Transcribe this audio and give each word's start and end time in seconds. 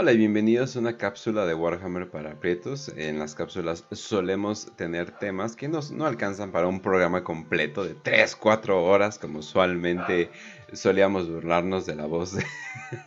Hola 0.00 0.12
y 0.12 0.16
bienvenidos 0.16 0.74
a 0.74 0.78
una 0.78 0.96
cápsula 0.96 1.44
de 1.44 1.52
Warhammer 1.52 2.08
para 2.08 2.30
aprietos. 2.30 2.88
En 2.96 3.18
las 3.18 3.34
cápsulas 3.34 3.84
solemos 3.92 4.74
tener 4.74 5.10
temas 5.10 5.56
que 5.56 5.68
nos, 5.68 5.90
no 5.90 6.06
alcanzan 6.06 6.52
para 6.52 6.68
un 6.68 6.80
programa 6.80 7.22
completo 7.22 7.84
de 7.84 7.94
3-4 7.94 8.70
horas, 8.82 9.18
como 9.18 9.40
usualmente 9.40 10.30
solíamos 10.72 11.28
burlarnos 11.28 11.84
de 11.84 11.96
la 11.96 12.06
voz 12.06 12.34
de, 12.34 12.44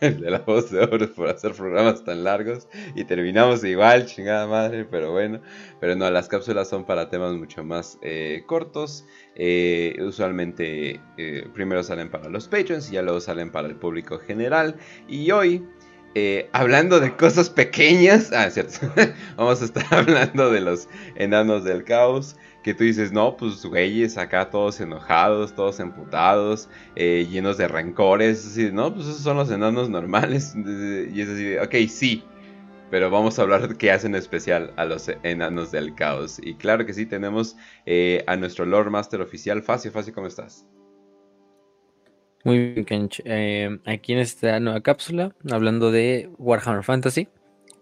de 0.08 0.30
la 0.30 0.38
voz 0.38 0.70
de 0.70 0.84
oro 0.84 1.12
por 1.12 1.30
hacer 1.30 1.52
programas 1.54 2.04
tan 2.04 2.22
largos 2.22 2.68
y 2.94 3.02
terminamos 3.02 3.64
igual, 3.64 4.06
chingada 4.06 4.46
madre, 4.46 4.84
pero 4.84 5.10
bueno. 5.10 5.40
Pero 5.80 5.96
no, 5.96 6.08
las 6.12 6.28
cápsulas 6.28 6.68
son 6.68 6.84
para 6.84 7.08
temas 7.08 7.34
mucho 7.34 7.64
más 7.64 7.98
eh, 8.02 8.44
cortos. 8.46 9.04
Eh, 9.34 9.96
usualmente 9.98 11.00
eh, 11.16 11.48
primero 11.52 11.82
salen 11.82 12.08
para 12.08 12.28
los 12.28 12.46
patrons 12.46 12.88
y 12.88 12.92
ya 12.92 13.02
luego 13.02 13.20
salen 13.20 13.50
para 13.50 13.66
el 13.66 13.74
público 13.74 14.20
general. 14.20 14.76
Y 15.08 15.32
hoy 15.32 15.66
eh, 16.14 16.48
hablando 16.52 17.00
de 17.00 17.16
cosas 17.16 17.50
pequeñas. 17.50 18.32
Ah, 18.32 18.48
cierto. 18.50 18.78
Vamos 19.36 19.60
a 19.62 19.64
estar 19.64 19.84
hablando 19.90 20.50
de 20.50 20.60
los 20.60 20.88
enanos 21.16 21.64
del 21.64 21.84
caos. 21.84 22.36
Que 22.62 22.72
tú 22.72 22.84
dices, 22.84 23.12
no, 23.12 23.36
pues 23.36 23.66
güeyes, 23.66 24.16
acá 24.16 24.48
todos 24.48 24.80
enojados, 24.80 25.54
todos 25.54 25.80
emputados, 25.80 26.70
eh, 26.96 27.26
llenos 27.30 27.58
de 27.58 27.68
rencores. 27.68 28.46
Así, 28.46 28.70
no, 28.72 28.94
pues 28.94 29.06
esos 29.06 29.20
son 29.20 29.36
los 29.36 29.50
enanos 29.50 29.90
normales. 29.90 30.54
Y 31.14 31.20
es 31.20 31.28
así, 31.28 31.56
ok, 31.58 31.88
sí. 31.88 32.24
Pero 32.90 33.10
vamos 33.10 33.38
a 33.38 33.42
hablar 33.42 33.68
de 33.68 33.76
qué 33.76 33.90
hacen 33.90 34.14
especial 34.14 34.72
a 34.76 34.84
los 34.84 35.10
enanos 35.24 35.72
del 35.72 35.94
caos. 35.94 36.38
Y 36.42 36.54
claro 36.54 36.86
que 36.86 36.94
sí, 36.94 37.06
tenemos 37.06 37.56
eh, 37.86 38.24
a 38.26 38.36
nuestro 38.36 38.64
Lord 38.64 38.90
Master 38.90 39.20
oficial, 39.20 39.62
Facio. 39.62 39.90
Facio, 39.90 40.14
¿cómo 40.14 40.28
estás? 40.28 40.64
Muy 42.44 42.58
bien, 42.58 42.84
Kench. 42.84 43.22
Eh, 43.24 43.78
aquí 43.86 44.12
en 44.12 44.18
esta 44.18 44.60
nueva 44.60 44.82
cápsula, 44.82 45.34
hablando 45.50 45.90
de 45.90 46.30
Warhammer 46.36 46.84
Fantasy. 46.84 47.26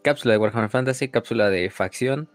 Cápsula 0.04 0.34
de 0.34 0.38
Warhammer 0.38 0.70
Fantasy, 0.70 1.08
cápsula 1.08 1.50
de 1.50 1.68
facción. 1.68 2.28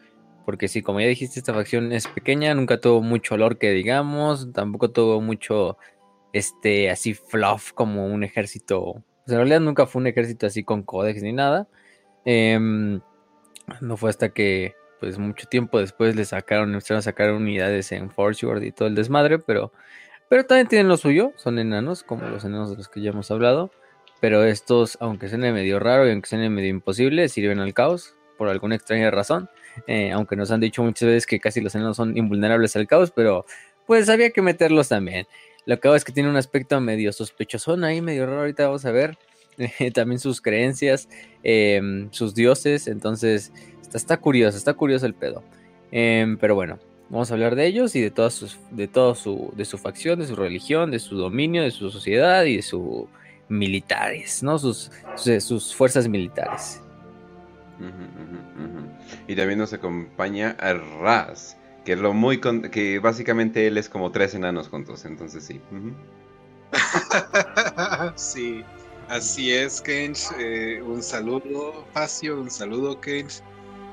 Porque 0.45 0.67
sí, 0.67 0.81
como 0.81 0.99
ya 0.99 1.07
dijiste, 1.07 1.39
esta 1.39 1.53
facción 1.53 1.93
es 1.93 2.07
pequeña, 2.07 2.53
nunca 2.53 2.81
tuvo 2.81 3.01
mucho 3.01 3.35
olor 3.35 3.57
que 3.57 3.71
digamos, 3.71 4.51
tampoco 4.53 4.91
tuvo 4.91 5.21
mucho, 5.21 5.77
este, 6.33 6.89
así 6.89 7.13
fluff 7.13 7.71
como 7.71 8.05
un 8.07 8.25
ejército. 8.25 9.03
Pues 9.25 9.33
en 9.33 9.37
realidad 9.37 9.61
nunca 9.61 9.87
fue 9.87 10.01
un 10.01 10.07
ejército 10.07 10.47
así 10.47 10.63
con 10.65 10.83
códex 10.83 11.23
ni 11.23 11.31
nada. 11.31 11.69
Em, 12.25 12.99
no 13.81 13.97
fue 13.97 14.09
hasta 14.09 14.29
que, 14.33 14.75
pues 14.99 15.17
mucho 15.17 15.47
tiempo 15.47 15.79
después 15.79 16.15
le 16.15 16.25
sacaron, 16.25 16.73
empezaron 16.73 16.99
a 16.99 17.03
sacar 17.03 17.31
unidades 17.31 17.91
en 17.93 18.09
Forge 18.11 18.45
World 18.45 18.65
y 18.65 18.71
todo 18.73 18.87
el 18.89 18.95
desmadre, 18.95 19.39
pero 19.39 19.71
pero 20.29 20.45
también 20.45 20.67
tienen 20.67 20.87
lo 20.87 20.97
suyo, 20.97 21.33
son 21.35 21.59
enanos, 21.59 22.03
como 22.03 22.27
los 22.27 22.43
enanos 22.43 22.71
de 22.71 22.77
los 22.77 22.87
que 22.89 23.01
ya 23.01 23.11
hemos 23.11 23.31
hablado. 23.31 23.71
Pero 24.19 24.43
estos, 24.43 24.97
aunque 24.99 25.29
sean 25.29 25.41
medio 25.41 25.79
raro 25.79 26.07
y 26.07 26.11
aunque 26.11 26.27
sean 26.27 26.53
medio 26.53 26.69
imposible, 26.69 27.29
sirven 27.29 27.59
al 27.59 27.73
caos 27.73 28.15
por 28.37 28.49
alguna 28.49 28.75
extraña 28.75 29.11
razón. 29.11 29.49
Eh, 29.85 30.11
aunque 30.11 30.35
nos 30.35 30.49
han 30.51 30.59
dicho 30.59 30.83
muchas 30.83 31.07
veces 31.07 31.25
que 31.27 31.39
casi 31.39 31.61
los 31.61 31.75
enanos 31.75 31.97
son 31.97 32.17
invulnerables 32.17 32.75
al 32.75 32.87
caos, 32.87 33.11
pero 33.11 33.45
pues 33.85 34.09
había 34.09 34.31
que 34.31 34.41
meterlos 34.41 34.89
también. 34.89 35.27
Lo 35.65 35.79
que 35.79 35.87
hago 35.87 35.95
es 35.95 36.03
que 36.03 36.11
tiene 36.11 36.29
un 36.29 36.35
aspecto 36.37 36.79
medio 36.79 37.11
sospechoso 37.13 37.75
ahí, 37.83 38.01
medio 38.01 38.25
raro. 38.25 38.39
Ahorita 38.39 38.65
vamos 38.65 38.85
a 38.85 38.91
ver 38.91 39.17
también 39.93 40.19
sus 40.19 40.41
creencias, 40.41 41.09
em, 41.43 42.09
sus 42.11 42.33
dioses. 42.33 42.87
Entonces, 42.87 43.51
está, 43.93 44.17
curioso, 44.17 44.57
está 44.57 44.73
curioso 44.73 45.05
el 45.05 45.13
pedo. 45.13 45.43
Em, 45.91 46.37
pero 46.37 46.55
bueno, 46.55 46.79
Vamos 47.09 47.31
a 47.31 47.35
hablar 47.35 47.55
de 47.55 47.65
ellos 47.65 47.95
y 47.95 48.01
de 48.01 48.11
todas 48.11 48.33
sus, 48.33 48.57
de 48.71 48.87
todo 48.87 49.15
su, 49.15 49.53
de 49.55 49.63
su 49.63 49.77
facción, 49.77 50.19
de 50.19 50.27
su 50.27 50.35
religión, 50.35 50.91
de 50.91 50.99
su 50.99 51.15
dominio, 51.15 51.63
de 51.63 51.71
su 51.71 51.89
sociedad 51.89 52.43
y 52.43 52.57
de 52.57 52.61
sus 52.61 53.05
militares, 53.47 54.43
¿no? 54.43 54.59
Sus, 54.59 54.91
sus, 55.15 55.73
fuerzas 55.73 56.07
militares. 56.09 56.81
Y 59.27 59.35
también 59.35 59.59
nos 59.59 59.71
acompaña 59.71 60.57
a 60.59 60.73
Raz, 60.73 61.57
que 61.85 61.93
es 61.93 61.99
lo 61.99 62.13
muy 62.13 62.41
que 62.41 62.99
básicamente 62.99 63.67
él 63.67 63.77
es 63.77 63.87
como 63.87 64.11
tres 64.11 64.35
enanos 64.35 64.67
juntos, 64.67 65.05
entonces 65.05 65.45
sí. 65.45 65.61
sí, 68.15 68.65
así 69.07 69.53
es, 69.53 69.79
Kench. 69.81 70.29
Eh, 70.37 70.81
un 70.81 71.01
saludo, 71.01 71.85
Facio, 71.93 72.41
un 72.41 72.51
saludo, 72.51 72.99
Kench. 72.99 73.41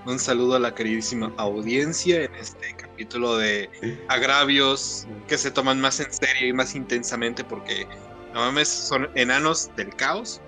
Un 0.06 0.18
saludo 0.18 0.56
a 0.56 0.58
la 0.58 0.74
queridísima 0.74 1.32
audiencia 1.38 2.24
en 2.24 2.34
este 2.34 2.74
capítulo 2.76 3.38
de 3.38 3.70
agravios 4.08 5.06
que 5.28 5.38
se 5.38 5.50
toman 5.50 5.80
más 5.80 5.98
en 6.00 6.12
serio 6.12 6.48
y 6.48 6.52
más 6.52 6.74
intensamente 6.74 7.42
porque 7.42 7.86
no 8.34 8.64
son 8.64 9.08
enanos 9.14 9.70
del 9.76 9.94
caos. 9.94 10.40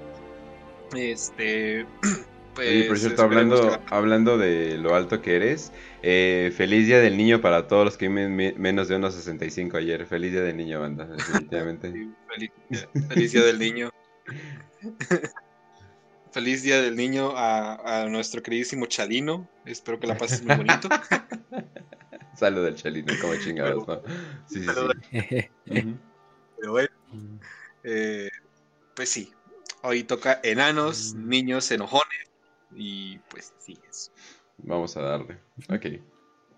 Este. 0.94 1.87
Pues, 2.56 2.87
por 2.87 2.99
cierto, 2.99 3.21
hablando, 3.21 3.78
hablando 3.91 4.39
de 4.39 4.78
lo 4.78 4.94
alto 4.94 5.21
que 5.21 5.37
eres, 5.37 5.73
eh, 6.03 6.50
feliz 6.56 6.87
día 6.87 7.00
del 7.00 7.19
niño 7.19 7.43
para 7.43 7.69
todos 7.69 7.84
los 7.84 7.99
que 7.99 8.09
viven 8.09 8.34
menos 8.34 8.88
de 8.88 8.97
1.65 8.97 9.77
ayer. 9.77 10.06
Feliz 10.06 10.33
día 10.33 10.41
del 10.41 10.56
niño, 10.56 10.81
banda, 10.81 11.05
definitivamente. 11.05 11.93
feliz, 12.34 12.50
feliz 13.11 13.33
día 13.33 13.44
del 13.44 13.59
niño. 13.59 13.91
Feliz 16.36 16.62
Día 16.62 16.82
del 16.82 16.97
Niño 16.97 17.32
a, 17.34 18.06
nuestro 18.10 18.42
queridísimo 18.42 18.84
Chalino. 18.84 19.48
Espero 19.64 19.98
que 19.98 20.06
la 20.06 20.19
pases 20.19 20.44
muy 20.44 20.54
bonito. 20.54 20.86
Salud 22.36 22.62
del 22.62 22.74
Chalino, 22.74 23.14
como 23.22 23.34
chingados, 23.36 23.88
¿no? 23.88 24.02
Sí, 24.46 24.60
sí, 24.60 24.69
sí. 25.64 25.96
Pero 26.60 26.72
bueno, 26.72 26.91
eh, 27.84 28.28
pues 28.94 29.08
sí. 29.08 29.32
Hoy 29.80 30.02
toca 30.02 30.38
enanos, 30.42 31.14
mm. 31.14 31.26
niños, 31.26 31.70
enojones. 31.70 32.28
Y 32.75 33.16
pues 33.30 33.54
sí, 33.58 33.78
eso. 33.88 34.12
Vamos 34.58 34.94
a 34.98 35.00
darle. 35.00 35.38
Ok. 35.70 35.86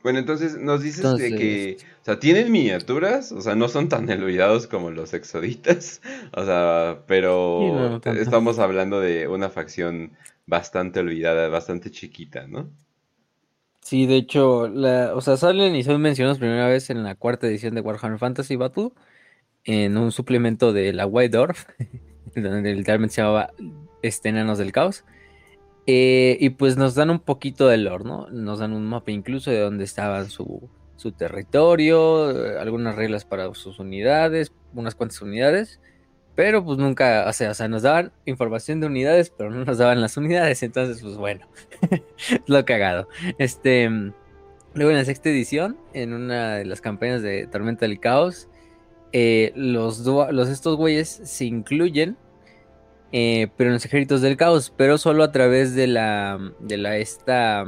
Bueno, 0.02 0.20
entonces 0.20 0.56
nos 0.56 0.82
dices 0.82 1.16
de 1.16 1.34
que, 1.34 1.76
o 2.02 2.04
sea, 2.04 2.20
tienen 2.20 2.52
miniaturas, 2.52 3.32
o 3.32 3.40
sea, 3.40 3.54
no 3.56 3.68
son 3.68 3.88
tan 3.88 4.08
olvidados 4.10 4.66
como 4.66 4.90
los 4.90 5.12
exoditas, 5.12 6.00
o 6.34 6.44
sea, 6.44 7.02
pero 7.06 8.00
estamos 8.04 8.58
hablando 8.58 9.00
de 9.00 9.26
una 9.26 9.50
facción 9.50 10.12
bastante 10.46 11.00
olvidada, 11.00 11.48
bastante 11.48 11.90
chiquita, 11.90 12.46
¿no? 12.46 12.70
Sí, 13.82 14.06
de 14.06 14.16
hecho, 14.16 14.68
la, 14.68 15.14
o 15.14 15.20
sea, 15.20 15.36
salen 15.36 15.74
y 15.74 15.82
son 15.82 16.00
mencionados 16.00 16.38
primera 16.38 16.68
vez 16.68 16.90
en 16.90 17.02
la 17.02 17.14
cuarta 17.14 17.46
edición 17.46 17.74
de 17.74 17.80
Warhammer 17.80 18.18
Fantasy 18.18 18.54
Battle, 18.56 18.90
en 19.64 19.96
un 19.96 20.12
suplemento 20.12 20.72
de 20.72 20.92
la 20.92 21.06
White 21.06 21.36
Dwarf, 21.36 21.66
donde 22.36 22.74
literalmente 22.74 23.16
se 23.16 23.22
llamaba 23.22 23.52
este, 24.02 24.28
Enanos 24.28 24.58
del 24.58 24.72
Caos. 24.72 25.04
Eh, 25.90 26.36
y 26.38 26.50
pues 26.50 26.76
nos 26.76 26.94
dan 26.94 27.08
un 27.08 27.18
poquito 27.18 27.66
de 27.66 27.78
lore, 27.78 28.04
¿no? 28.04 28.28
Nos 28.28 28.58
dan 28.58 28.74
un 28.74 28.84
mapa 28.84 29.10
incluso 29.10 29.50
de 29.50 29.60
dónde 29.60 29.84
estaba 29.84 30.22
su, 30.26 30.68
territorio, 31.16 32.30
eh, 32.30 32.58
algunas 32.60 32.94
reglas 32.94 33.24
para 33.24 33.54
sus 33.54 33.78
unidades, 33.78 34.52
unas 34.74 34.94
cuantas 34.94 35.22
unidades. 35.22 35.80
Pero 36.34 36.62
pues 36.62 36.76
nunca, 36.76 37.24
o 37.26 37.32
sea, 37.32 37.52
o 37.52 37.54
sea, 37.54 37.68
nos 37.68 37.80
daban 37.80 38.12
información 38.26 38.80
de 38.80 38.86
unidades, 38.86 39.30
pero 39.30 39.50
no 39.50 39.64
nos 39.64 39.78
daban 39.78 40.02
las 40.02 40.18
unidades. 40.18 40.62
Entonces, 40.62 41.00
pues 41.00 41.16
bueno, 41.16 41.46
lo 42.46 42.66
cagado. 42.66 43.08
Este, 43.38 43.88
luego 44.74 44.90
en 44.90 44.98
la 44.98 45.06
sexta 45.06 45.30
edición, 45.30 45.78
en 45.94 46.12
una 46.12 46.56
de 46.56 46.66
las 46.66 46.82
campañas 46.82 47.22
de 47.22 47.46
Tormenta 47.46 47.86
del 47.86 47.98
Caos, 47.98 48.46
eh, 49.12 49.52
los, 49.56 50.00
los 50.00 50.48
estos 50.50 50.76
güeyes 50.76 51.08
se 51.08 51.46
incluyen 51.46 52.18
eh, 53.12 53.48
pero 53.56 53.70
en 53.70 53.74
los 53.74 53.84
ejércitos 53.84 54.20
del 54.20 54.36
caos, 54.36 54.72
pero 54.76 54.98
solo 54.98 55.24
a 55.24 55.32
través 55.32 55.74
de 55.74 55.86
la, 55.86 56.38
de 56.58 56.76
la, 56.76 56.96
esta, 56.98 57.64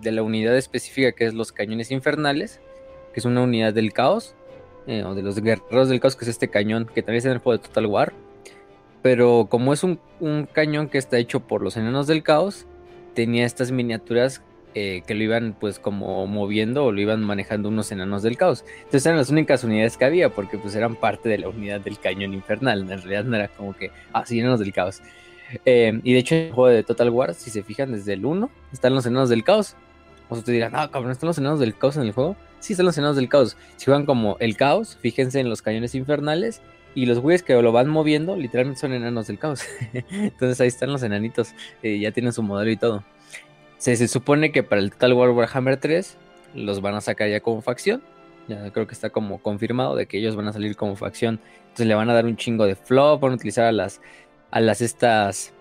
de 0.00 0.12
la 0.12 0.22
unidad 0.22 0.56
específica 0.56 1.12
que 1.12 1.26
es 1.26 1.34
los 1.34 1.52
cañones 1.52 1.90
infernales, 1.90 2.60
que 3.12 3.20
es 3.20 3.26
una 3.26 3.42
unidad 3.42 3.74
del 3.74 3.92
caos, 3.92 4.34
eh, 4.86 5.04
o 5.04 5.14
de 5.14 5.22
los 5.22 5.40
guerreros 5.40 5.88
del 5.88 6.00
caos, 6.00 6.16
que 6.16 6.24
es 6.24 6.30
este 6.30 6.48
cañón, 6.48 6.86
que 6.86 7.02
también 7.02 7.18
está 7.18 7.28
en 7.28 7.34
el 7.34 7.42
juego 7.42 7.58
de 7.58 7.68
Total 7.68 7.86
War, 7.86 8.12
pero 9.02 9.46
como 9.50 9.72
es 9.72 9.84
un, 9.84 10.00
un 10.20 10.46
cañón 10.46 10.88
que 10.88 10.98
está 10.98 11.18
hecho 11.18 11.40
por 11.40 11.62
los 11.62 11.76
enanos 11.76 12.06
del 12.06 12.22
caos, 12.22 12.66
tenía 13.14 13.44
estas 13.44 13.70
miniaturas 13.70 14.42
eh, 14.80 15.02
que 15.04 15.16
lo 15.16 15.24
iban 15.24 15.56
pues 15.58 15.80
como 15.80 16.24
moviendo 16.28 16.84
o 16.84 16.92
lo 16.92 17.00
iban 17.00 17.20
manejando 17.20 17.68
unos 17.68 17.90
enanos 17.90 18.22
del 18.22 18.36
caos. 18.36 18.64
Entonces 18.76 19.06
eran 19.06 19.18
las 19.18 19.28
únicas 19.28 19.64
unidades 19.64 19.96
que 19.96 20.04
había 20.04 20.28
porque 20.28 20.56
pues 20.56 20.76
eran 20.76 20.94
parte 20.94 21.28
de 21.28 21.38
la 21.38 21.48
unidad 21.48 21.80
del 21.80 21.98
cañón 21.98 22.32
infernal. 22.32 22.82
En 22.82 22.88
realidad 22.88 23.24
no 23.24 23.34
era 23.34 23.48
como 23.48 23.74
que, 23.74 23.90
ah, 24.12 24.22
enanos 24.30 24.60
del 24.60 24.72
caos. 24.72 25.02
Eh, 25.64 25.98
y 26.04 26.12
de 26.12 26.18
hecho 26.20 26.36
en 26.36 26.46
el 26.46 26.52
juego 26.52 26.68
de 26.68 26.84
Total 26.84 27.10
War, 27.10 27.34
si 27.34 27.50
se 27.50 27.64
fijan 27.64 27.90
desde 27.90 28.12
el 28.12 28.24
1, 28.24 28.48
están 28.72 28.94
los 28.94 29.04
enanos 29.04 29.30
del 29.30 29.42
caos. 29.42 29.74
Te 30.44 30.52
dirán, 30.52 30.76
ah, 30.76 30.88
cabrón, 30.92 31.10
¿están 31.10 31.26
los 31.26 31.38
enanos 31.38 31.58
del 31.58 31.76
caos 31.76 31.96
en 31.96 32.04
el 32.04 32.12
juego? 32.12 32.36
Sí, 32.60 32.74
están 32.74 32.86
los 32.86 32.96
enanos 32.98 33.16
del 33.16 33.28
caos. 33.28 33.56
Si 33.74 33.86
juegan 33.86 34.06
como 34.06 34.36
el 34.38 34.56
caos, 34.56 34.96
fíjense 35.00 35.40
en 35.40 35.48
los 35.48 35.60
cañones 35.60 35.96
infernales. 35.96 36.62
Y 36.94 37.06
los 37.06 37.18
güeyes 37.18 37.42
que 37.42 37.60
lo 37.60 37.72
van 37.72 37.88
moviendo, 37.88 38.36
literalmente 38.36 38.80
son 38.80 38.92
enanos 38.92 39.26
del 39.26 39.40
caos. 39.40 39.62
Entonces 39.92 40.60
ahí 40.60 40.68
están 40.68 40.92
los 40.92 41.02
enanitos. 41.02 41.52
Eh, 41.82 41.98
ya 41.98 42.12
tienen 42.12 42.32
su 42.32 42.44
modelo 42.44 42.70
y 42.70 42.76
todo. 42.76 43.02
Se, 43.78 44.08
supone 44.08 44.50
que 44.50 44.62
para 44.62 44.80
el 44.80 44.90
Total 44.90 45.12
War 45.12 45.30
Warhammer 45.30 45.76
3 45.76 46.16
los 46.54 46.80
van 46.80 46.96
a 46.96 47.00
sacar 47.00 47.28
ya 47.28 47.40
como 47.40 47.62
facción. 47.62 48.02
Ya 48.48 48.70
creo 48.72 48.86
que 48.86 48.94
está 48.94 49.10
como 49.10 49.38
confirmado 49.38 49.94
de 49.94 50.06
que 50.06 50.18
ellos 50.18 50.34
van 50.34 50.48
a 50.48 50.52
salir 50.52 50.76
como 50.76 50.96
facción. 50.96 51.40
Entonces 51.62 51.86
le 51.86 51.94
van 51.94 52.10
a 52.10 52.14
dar 52.14 52.26
un 52.26 52.36
chingo 52.36 52.66
de 52.66 52.74
flop, 52.74 53.20
van 53.20 53.32
a 53.32 53.34
utilizar 53.36 53.66
a 53.66 53.72
las, 53.72 54.00
a 54.50 54.60
las 54.60 54.80
estas, 54.80 55.52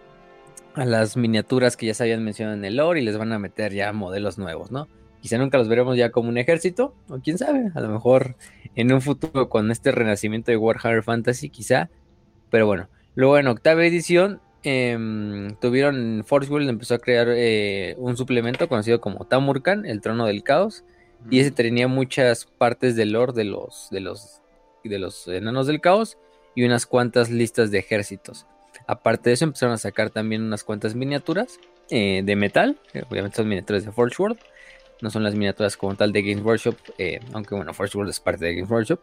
a 0.74 0.86
las 0.86 1.16
miniaturas 1.16 1.78
que 1.78 1.86
ya 1.86 1.94
se 1.94 2.04
habían 2.04 2.24
mencionado 2.24 2.58
en 2.58 2.66
el 2.66 2.78
lore 2.78 3.02
y 3.02 3.04
les 3.04 3.18
van 3.18 3.32
a 3.34 3.40
meter 3.40 3.74
ya 3.74 3.94
modelos 3.94 4.38
nuevos, 4.38 4.72
¿no? 4.72 4.88
Quizá 5.22 5.38
nunca 5.38 5.58
los 5.58 5.68
veremos 5.68 5.98
ya 5.98 6.12
como 6.12 6.30
un 6.30 6.38
ejército, 6.38 6.96
o 7.10 7.20
quién 7.20 7.38
sabe, 7.38 7.72
a 7.76 7.82
lo 7.82 7.90
mejor 7.90 8.36
en 8.76 8.94
un 8.94 9.02
futuro 9.02 9.50
con 9.50 9.72
este 9.72 9.92
renacimiento 9.92 10.52
de 10.52 10.58
Warhammer 10.58 11.04
Fantasy, 11.04 11.50
quizá. 11.50 11.90
Pero 12.50 12.66
bueno, 12.66 12.88
luego 13.16 13.38
en 13.38 13.48
octava 13.48 13.86
edición 13.86 14.40
eh, 14.64 14.98
tuvieron, 15.62 16.24
Force 16.26 16.52
World 16.52 16.70
empezó 16.70 16.96
a 16.96 17.00
crear 17.00 17.28
eh, 17.30 17.96
un 17.98 18.18
suplemento 18.18 18.68
conocido 18.68 19.00
como 19.02 19.26
Tamurkan, 19.26 19.86
el 19.86 20.02
trono 20.02 20.26
del 20.26 20.44
caos, 20.44 20.84
y 21.30 21.40
ese 21.40 21.52
tenía 21.52 21.88
muchas 21.88 22.46
partes 22.46 22.96
del 22.96 23.12
lore 23.12 23.34
de 23.34 23.44
los, 23.44 23.88
de 23.92 24.00
los, 24.00 24.42
de 24.84 25.00
los 25.00 25.28
enanos 25.28 25.68
del 25.68 25.82
caos 25.82 26.18
y 26.56 26.64
unas 26.64 26.86
cuantas 26.86 27.30
listas 27.30 27.72
de 27.72 27.80
ejércitos. 27.80 28.46
Aparte 28.86 29.30
de 29.30 29.34
eso, 29.34 29.46
empezaron 29.46 29.74
a 29.74 29.78
sacar 29.78 30.10
también 30.10 30.44
unas 30.44 30.64
cuantas 30.64 30.96
miniaturas 30.96 31.60
eh, 31.90 32.22
de 32.24 32.36
metal. 32.36 32.78
obviamente 33.10 33.38
son 33.38 33.48
miniaturas 33.48 33.86
de 33.86 33.92
Forge 33.92 34.22
World. 34.22 34.40
No 35.02 35.10
son 35.10 35.24
las 35.24 35.34
miniaturas 35.34 35.78
como 35.78 35.96
tal 35.96 36.12
de 36.12 36.22
Games 36.22 36.44
Workshop. 36.44 36.76
Eh, 36.98 37.20
aunque 37.34 37.56
bueno, 37.56 37.74
Forge 37.74 37.98
World 37.98 38.12
es 38.12 38.20
parte 38.20 38.46
de 38.46 38.56
Games 38.56 38.70
Workshop. 38.70 39.00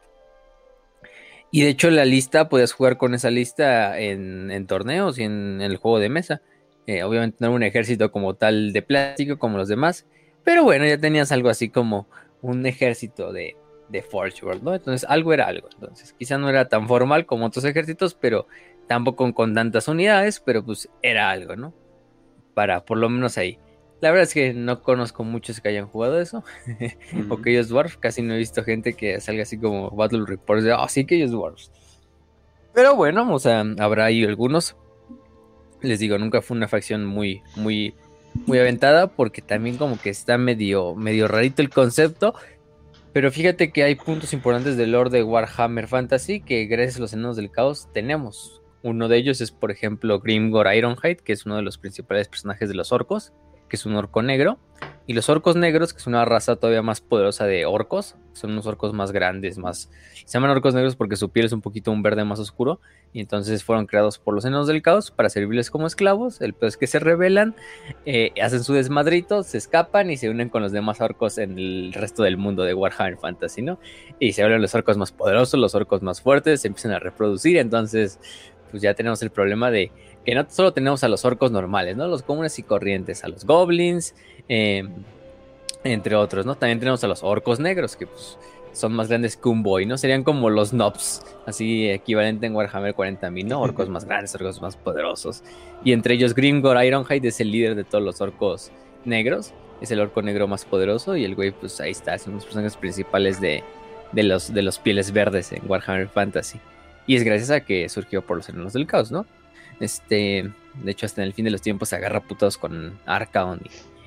Y 1.55 1.63
de 1.63 1.69
hecho, 1.69 1.89
la 1.91 2.05
lista, 2.05 2.49
podías 2.49 2.73
jugar 2.73 2.97
con 2.97 3.15
esa 3.15 3.31
lista 3.31 3.99
en, 4.01 4.67
torneos 4.67 5.19
y 5.19 5.23
en, 5.23 5.61
el 5.61 5.77
juego 5.77 6.01
de 6.01 6.09
mesa. 6.09 6.43
Eh, 6.87 7.05
obviamente 7.05 7.37
no 7.41 7.47
era 7.47 7.57
un 7.57 7.63
ejército 7.63 8.11
como 8.11 8.35
tal 8.35 8.73
de 8.73 8.83
plástico 8.83 9.39
como 9.39 9.57
los 9.57 9.69
demás. 9.69 10.05
Pero 10.43 10.65
bueno, 10.65 10.85
ya 10.85 10.99
tenías 10.99 11.31
algo 11.31 11.49
así 11.49 11.69
como 11.69 12.09
un 12.43 12.67
ejército 12.67 13.33
de, 13.33 13.57
de 13.89 14.03
Forge 14.03 14.45
World, 14.45 14.65
¿no? 14.65 14.75
Entonces 14.75 15.09
algo 15.09 15.33
era 15.33 15.47
algo. 15.47 15.69
Entonces 15.73 16.13
quizá 16.19 16.39
no 16.39 16.49
era 16.49 16.69
tan 16.69 16.89
formal 16.89 17.25
como 17.25 17.47
otros 17.47 17.65
ejércitos, 17.65 18.15
pero 18.15 18.49
Tampoco 18.87 19.33
con 19.33 19.55
tantas 19.55 19.89
unidades, 19.89 20.41
pero 20.41 20.65
pues 20.65 20.91
era 21.03 21.31
algo, 21.31 21.57
¿no? 21.57 21.73
Para 22.53 22.85
por 22.85 22.99
lo 22.99 23.09
menos 23.09 23.39
ahí. 23.39 23.59
La 24.05 24.11
verdad 24.11 24.25
es 24.25 24.35
que 24.35 24.53
no 24.53 24.83
conozco 24.83 25.25
muchos 25.25 25.63
que 25.63 25.71
hayan 25.71 25.87
jugado 25.87 26.21
eso. 26.21 26.45
o 27.31 27.39
que 27.39 27.53
ellos 27.53 27.71
Dwarf. 27.71 27.97
Casi 27.97 28.21
no 28.21 28.35
he 28.35 28.37
visto 28.37 28.63
gente 28.63 28.93
que 28.93 29.19
salga 29.19 29.45
así 29.45 29.57
como 29.57 29.89
Battle 29.93 30.27
Reports 30.27 30.63
de, 30.63 30.75
oh, 30.75 30.87
sí 30.91 31.07
que 31.07 31.15
ellos 31.15 31.31
Dwarfs. 31.31 31.73
Pero 32.75 32.97
bueno, 32.97 33.33
o 33.33 33.39
sea, 33.39 33.65
habrá 33.79 34.05
ahí 34.05 34.23
algunos. 34.23 34.77
Les 35.81 35.99
digo, 35.99 36.19
nunca 36.19 36.43
fue 36.43 36.55
una 36.55 36.69
facción 36.69 37.07
muy, 37.07 37.41
muy, 37.57 37.95
muy 38.45 38.59
aventada 38.59 39.07
porque 39.07 39.41
también 39.41 39.79
como 39.79 39.99
que 39.99 40.11
está 40.11 40.37
medio, 40.37 40.95
medio 40.95 41.27
rarito 41.27 41.63
el 41.63 41.71
concepto. 41.71 42.35
Pero 43.15 43.33
fíjate 43.33 43.73
que 43.73 43.85
hay 43.85 43.95
puntos 43.95 44.35
importantes 44.35 44.77
del 44.77 44.93
lore 44.93 45.09
de 45.09 45.23
Warhammer 45.23 45.89
Fantasy 45.89 46.43
que 46.43 46.67
gracias 46.67 46.99
a 46.99 47.01
los 47.01 47.15
enanos 47.15 47.37
del 47.37 47.51
caos 47.51 47.89
tenemos. 47.95 48.61
Uno 48.83 49.09
de 49.09 49.17
ellos 49.17 49.41
es, 49.41 49.51
por 49.51 49.71
ejemplo, 49.71 50.21
Grimgor 50.21 50.71
Ironhide, 50.75 51.23
que 51.25 51.33
es 51.33 51.47
uno 51.47 51.57
de 51.57 51.63
los 51.63 51.79
principales 51.79 52.29
personajes 52.29 52.69
de 52.69 52.75
los 52.75 52.93
orcos, 52.93 53.33
que 53.75 53.81
es 53.81 53.87
un 53.87 53.97
orco 53.97 54.23
negro. 54.23 54.59
Y 55.07 55.15
los 55.15 55.29
orcos 55.29 55.57
negros, 55.57 55.93
que 55.93 55.99
es 55.99 56.07
una 56.07 56.25
raza 56.25 56.57
todavía 56.57 56.81
más 56.81 57.01
poderosa 57.01 57.45
de 57.45 57.67
orcos, 57.67 58.17
son 58.33 58.53
unos 58.53 58.67
orcos 58.67 58.93
más 58.93 59.13
grandes, 59.13 59.59
más... 59.59 59.91
Se 60.25 60.33
llaman 60.33 60.51
orcos 60.51 60.75
negros 60.75 60.97
porque 60.97 61.17
su 61.17 61.31
piel 61.31 61.47
es 61.47 61.53
un 61.53 61.61
poquito 61.61 61.91
un 61.91 62.03
verde 62.03 62.25
más 62.25 62.39
oscuro. 62.39 62.81
Y 63.13 63.21
entonces 63.21 63.65
fueron 63.65 63.87
creados 63.87 64.19
por 64.19 64.35
los 64.35 64.45
enanos 64.45 64.67
del 64.67 64.81
caos 64.81 65.11
para 65.11 65.29
servirles 65.29 65.71
como 65.71 65.87
esclavos. 65.87 66.41
El 66.41 66.55
peor 66.55 66.69
es 66.69 66.77
que 66.77 66.87
se 66.87 67.01
rebelan, 67.01 67.55
eh, 68.07 68.33
hacen 68.41 68.63
su 68.63 68.73
desmadrito, 68.73 69.43
se 69.43 69.59
escapan 69.59 70.11
y 70.11 70.17
se 70.17 70.31
unen 70.31 70.49
con 70.49 70.63
los 70.63 70.73
demás 70.73 71.01
orcos 71.01 71.39
en 71.39 71.59
el 71.59 71.93
resto 71.93 72.23
del 72.23 72.37
mundo 72.37 72.63
de 72.63 72.75
Warhammer 72.75 73.19
Fantasy, 73.19 73.63
¿no? 73.63 73.79
Y 74.21 74.33
se 74.33 74.43
vuelven 74.43 74.63
los 74.63 74.75
orcos 74.75 74.97
más 74.97 75.13
poderosos, 75.13 75.61
los 75.61 75.75
orcos 75.75 76.03
más 76.03 76.23
fuertes, 76.23 76.63
se 76.63 76.69
empiezan 76.69 76.93
a 76.93 76.99
reproducir. 77.01 77.59
Entonces 77.59 78.21
pues 78.75 78.83
ya 78.83 78.93
tenemos 78.93 79.23
el 79.23 79.31
problema 79.31 79.71
de 79.71 79.93
que 80.25 80.35
no 80.35 80.47
solo 80.49 80.73
tenemos 80.73 81.05
a 81.05 81.09
los 81.09 81.25
orcos 81.25 81.51
normales, 81.51 81.97
¿no? 81.97 82.09
Los 82.09 82.23
comunes 82.23 82.59
y 82.59 82.63
corrientes, 82.63 83.25
a 83.25 83.29
los 83.29 83.45
goblins, 83.45 84.15
em, 84.49 84.91
entre 85.85 86.17
otros, 86.17 86.47
¿no? 86.47 86.57
También 86.57 86.79
tenemos 86.79 87.05
a 87.05 87.09
los 87.09 87.23
orcos 87.23 87.61
negros, 87.61 87.97
que 87.97 88.07
pues, 88.07 88.39
son 88.73 88.93
más 88.95 89.09
grandes 89.09 89.37
que 89.37 89.49
un 89.49 89.63
boy, 89.63 89.87
¿no? 89.87 89.97
Serían 89.99 90.25
como 90.25 90.51
los 90.51 90.73
nobs, 90.73 91.23
así 91.47 91.89
equivalente 91.89 92.47
en 92.47 92.55
Warhammer 92.55 92.95
40.000, 92.95 93.47
¿no? 93.47 93.61
Orcos 93.61 93.89
más 93.89 94.05
grandes, 94.05 94.35
orcos 94.35 94.61
más 94.61 94.77
poderosos. 94.77 95.43
Y 95.85 95.93
entre 95.93 96.15
ellos 96.15 96.35
Grimgor 96.35 96.83
Ironhide 96.83 97.29
es 97.29 97.41
el 97.41 97.53
líder 97.53 97.75
de 97.75 97.85
todos 97.85 98.03
los 98.03 98.21
orcos 98.21 98.73
negros, 99.05 99.53
es 99.81 99.91
el 99.91 100.01
orco 100.01 100.23
negro 100.23 100.49
más 100.49 100.65
poderoso 100.65 101.17
y 101.17 101.25
el 101.25 101.35
güey, 101.35 101.51
pues 101.53 101.81
ahí 101.81 101.91
está, 101.91 102.15
es 102.15 102.27
uno 102.27 102.33
de 102.33 102.37
los 102.37 102.45
personajes 102.45 102.77
principales 102.77 103.41
de, 103.41 103.63
de, 104.13 104.23
los, 104.23 104.53
de 104.53 104.63
los 104.63 104.79
pieles 104.79 105.13
verdes 105.13 105.53
en 105.53 105.63
Warhammer 105.69 106.09
Fantasy. 106.09 106.59
Y 107.07 107.17
es 107.17 107.23
gracias 107.23 107.51
a 107.51 107.61
que 107.61 107.89
surgió 107.89 108.23
por 108.23 108.39
los 108.39 108.49
enanos 108.49 108.73
del 108.73 108.87
caos, 108.87 109.13
¿no? 109.13 109.27
Este, 109.81 110.51
de 110.75 110.91
hecho, 110.91 111.07
hasta 111.07 111.23
en 111.23 111.29
el 111.29 111.35
fin 111.35 111.45
de 111.45 111.51
los 111.51 111.63
tiempos 111.63 111.89
se 111.89 111.97
agarra 111.97 112.21
putos 112.21 112.59
con 112.59 112.99
Arcaon 113.07 113.61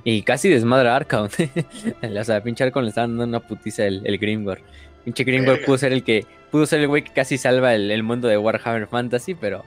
y, 0.03 0.21
casi 0.21 0.49
desmadra 0.49 0.93
a 0.93 0.95
Arcaon. 0.97 1.29
o 2.19 2.23
sea, 2.23 2.41
pinche 2.41 2.63
Arcaon 2.63 2.85
le 2.85 2.89
está 2.89 3.01
dando 3.01 3.23
una 3.23 3.39
putiza 3.39 3.85
el, 3.85 4.01
el 4.05 4.17
Grimgor. 4.17 4.61
Pinche 5.03 5.23
Grimgor 5.23 5.63
pudo 5.65 5.77
ser 5.77 5.93
el 5.93 6.03
que, 6.03 6.25
pudo 6.51 6.65
ser 6.65 6.81
el 6.81 6.87
güey 6.87 7.03
que 7.03 7.11
casi 7.11 7.37
salva 7.37 7.73
el, 7.75 8.03
mundo 8.03 8.27
de 8.27 8.37
Warhammer 8.37 8.87
Fantasy, 8.87 9.35
pero 9.35 9.65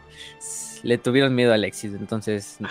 le 0.82 0.98
tuvieron 0.98 1.34
miedo 1.34 1.52
a 1.52 1.54
Alexis, 1.54 1.92
entonces. 1.94 2.58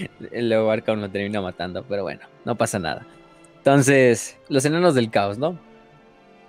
Luego 0.32 0.70
Arcaon 0.70 1.00
lo 1.00 1.10
termina 1.10 1.40
matando, 1.40 1.84
pero 1.88 2.02
bueno, 2.02 2.22
no 2.44 2.56
pasa 2.56 2.78
nada. 2.78 3.06
Entonces, 3.58 4.38
los 4.48 4.64
enanos 4.64 4.94
del 4.94 5.10
caos, 5.10 5.38
¿no? 5.38 5.58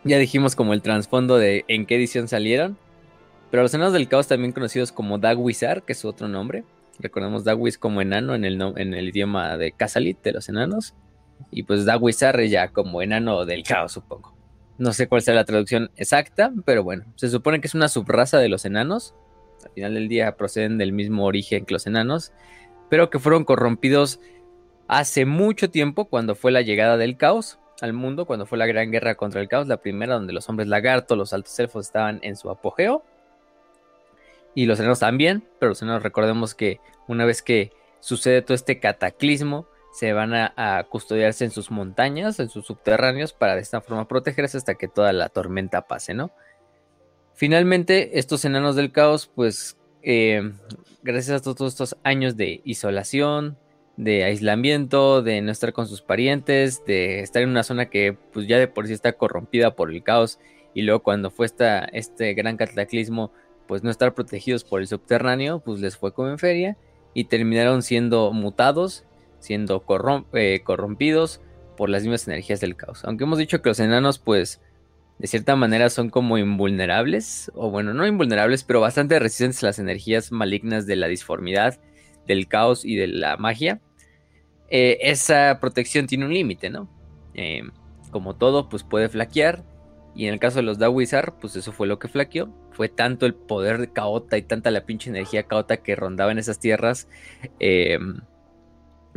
Ya 0.04 0.18
dijimos 0.18 0.56
como 0.56 0.74
el 0.74 0.82
trasfondo 0.82 1.38
de 1.38 1.64
en 1.68 1.86
qué 1.86 1.96
edición 1.96 2.28
salieron. 2.28 2.78
Pero 3.54 3.62
los 3.62 3.74
enanos 3.76 3.94
del 3.94 4.08
caos 4.08 4.28
también 4.28 4.52
conocidos 4.52 4.92
como 4.92 5.20
Dagwizar, 5.20 5.84
que 5.84 5.94
es 5.94 6.00
su 6.00 6.08
otro 6.08 6.28
nombre. 6.28 6.64
Recordemos 6.98 7.44
Dagwiz 7.44 7.78
como 7.78 8.02
enano 8.02 8.34
en 8.34 8.46
el, 8.46 8.60
en 8.60 8.96
el 8.96 9.10
idioma 9.10 9.58
de 9.58 9.72
Casalit, 9.72 10.20
de 10.24 10.32
los 10.32 10.50
enanos. 10.50 10.96
Y 11.52 11.62
pues 11.62 11.86
Dagwizar 11.86 12.42
ya 12.46 12.70
como 12.70 13.04
enano 13.04 13.46
del 13.46 13.62
caos, 13.62 13.92
supongo. 13.92 14.36
No 14.80 14.92
sé 14.92 15.08
cuál 15.08 15.22
sea 15.22 15.36
la 15.36 15.46
traducción 15.46 15.92
exacta, 15.98 16.52
pero 16.66 16.84
bueno, 16.84 17.06
se 17.14 17.30
supone 17.30 17.62
que 17.62 17.68
es 17.68 17.76
una 17.76 17.90
subraza 17.90 18.40
de 18.40 18.50
los 18.50 18.66
enanos. 18.66 19.14
Al 19.64 19.72
final 19.74 19.94
del 19.94 20.08
día 20.08 20.36
proceden 20.36 20.80
del 20.80 20.92
mismo 20.92 21.24
origen 21.24 21.66
que 21.66 21.76
los 21.76 21.86
enanos, 21.86 22.32
pero 22.90 23.12
que 23.12 23.20
fueron 23.20 23.46
corrompidos 23.46 24.20
hace 24.88 25.28
mucho 25.28 25.70
tiempo 25.70 26.06
cuando 26.06 26.34
fue 26.34 26.52
la 26.52 26.64
llegada 26.64 26.98
del 26.98 27.18
caos 27.18 27.60
al 27.82 27.94
mundo 27.94 28.26
cuando 28.26 28.46
fue 28.46 28.58
la 28.58 28.66
gran 28.66 28.92
guerra 28.92 29.16
contra 29.16 29.42
el 29.42 29.48
caos, 29.48 29.68
la 29.68 29.78
primera 29.78 30.16
donde 30.16 30.34
los 30.34 30.48
hombres 30.50 30.68
lagarto, 30.68 31.16
los 31.16 31.34
altos 31.34 31.60
elfos 31.60 31.86
estaban 31.86 32.20
en 32.24 32.36
su 32.36 32.50
apogeo. 32.50 33.04
Y 34.56 34.66
los 34.66 34.80
enanos 34.80 35.00
también, 35.00 35.44
pero 35.60 35.70
los 35.70 35.82
enanos 35.82 36.04
recordemos 36.04 36.56
que 36.56 36.80
una 37.08 37.26
vez 37.26 37.42
que 37.42 37.72
sucede 38.00 38.42
todo 38.42 38.56
este 38.56 38.80
cataclismo, 38.80 39.68
se 39.94 40.12
van 40.12 40.34
a, 40.34 40.88
custodiarse 40.90 41.46
en 41.46 41.52
sus 41.52 41.70
montañas, 41.70 42.40
en 42.40 42.50
sus 42.50 42.66
subterráneos, 42.66 43.32
para 43.32 43.56
de 43.56 43.62
esta 43.62 43.80
forma 43.80 44.08
protegerse 44.08 44.58
hasta 44.58 44.74
que 44.74 44.88
toda 44.88 45.14
la 45.14 45.30
tormenta 45.30 45.84
pase, 45.84 46.16
¿no? 46.16 46.32
Finalmente, 47.36 48.18
estos 48.18 48.44
enanos 48.44 48.76
del 48.76 48.92
caos, 48.92 49.30
pues, 49.34 49.78
eh, 50.02 50.52
gracias 51.04 51.42
a 51.42 51.44
todos 51.44 51.74
estos 51.74 51.96
años 52.04 52.36
de 52.38 52.62
isolación, 52.64 53.58
de 53.98 54.24
aislamiento, 54.24 55.22
de 55.22 55.42
no 55.42 55.52
estar 55.52 55.74
con 55.74 55.88
sus 55.88 56.02
parientes, 56.02 56.84
de 56.86 57.20
estar 57.20 57.44
en 57.44 57.50
una 57.50 57.64
zona 57.64 57.90
que 57.90 58.18
pues 58.34 58.48
ya 58.48 58.58
de 58.58 58.68
por 58.68 58.88
sí 58.88 58.94
está 58.94 59.14
corrompida 59.14 59.76
por 59.76 59.92
el 59.92 60.02
caos 60.04 60.40
y 60.74 60.82
luego 60.82 61.04
cuando 61.04 61.30
fue 61.30 61.46
esta, 61.46 61.86
este 61.86 62.34
gran 62.34 62.58
cataclismo 62.58 63.32
pues 63.74 63.82
no 63.82 63.90
estar 63.90 64.14
protegidos 64.14 64.64
por 64.64 64.82
el 64.82 64.88
subterráneo 64.88 65.58
pues 65.58 65.80
les 65.80 65.98
fue 65.98 66.14
como 66.14 66.30
en 66.30 66.38
feria 66.38 66.78
y 67.16 67.24
terminaron 67.24 67.82
siendo 67.82 68.32
mutados, 68.32 69.04
siendo 69.40 69.84
eh, 70.34 70.62
corrompidos 70.64 71.42
por 71.76 71.90
las 71.90 72.04
mismas 72.04 72.28
energías 72.28 72.62
del 72.62 72.76
caos. 72.76 73.04
Aunque 73.04 73.24
hemos 73.24 73.40
dicho 73.40 73.64
que 73.64 73.70
los 73.70 73.80
enanos 73.80 74.20
pues 74.20 74.62
de 75.18 75.26
cierta 75.26 75.56
manera 75.56 75.90
son 75.90 76.12
como 76.12 76.38
invulnerables, 76.38 77.52
o 77.56 77.72
bueno, 77.72 77.96
no 77.96 78.06
invulnerables, 78.06 78.64
pero 78.64 78.80
bastante 78.80 79.18
resistentes 79.18 79.64
a 79.64 79.66
las 79.66 79.80
energías 79.80 80.32
malignas 80.32 80.86
de 80.86 80.96
la 80.96 81.08
disformidad 81.08 81.80
del 82.28 82.48
caos 82.48 82.86
y 82.86 82.96
de 82.96 83.08
la 83.08 83.38
magia, 83.38 83.82
eh, 84.70 85.00
esa 85.02 85.58
protección 85.60 86.06
tiene 86.06 86.26
un 86.28 86.34
límite, 86.36 86.70
¿no? 86.70 86.88
Eh, 87.34 87.64
como 88.12 88.36
todo, 88.36 88.70
pues 88.70 88.84
puede 88.84 89.10
flaquear. 89.10 89.64
Y 90.16 90.28
en 90.28 90.34
el 90.34 90.40
caso 90.40 90.58
de 90.58 90.64
los 90.64 90.78
Dawizar, 90.78 91.40
pues 91.40 91.56
eso 91.56 91.72
fue 91.72 91.88
lo 91.88 92.00
que 92.00 92.08
flaqueó. 92.08 92.54
Fue 92.72 92.90
tanto 92.90 93.26
el 93.26 93.34
poder 93.34 93.80
de 93.80 93.92
caota 93.92 94.38
y 94.38 94.44
tanta 94.44 94.72
la 94.72 94.86
pinche 94.86 95.10
energía 95.10 95.44
caota 95.44 95.78
que 95.78 95.96
rondaba 95.96 96.32
en 96.32 96.38
esas 96.38 96.60
tierras. 96.60 97.08
Eh, 97.60 97.98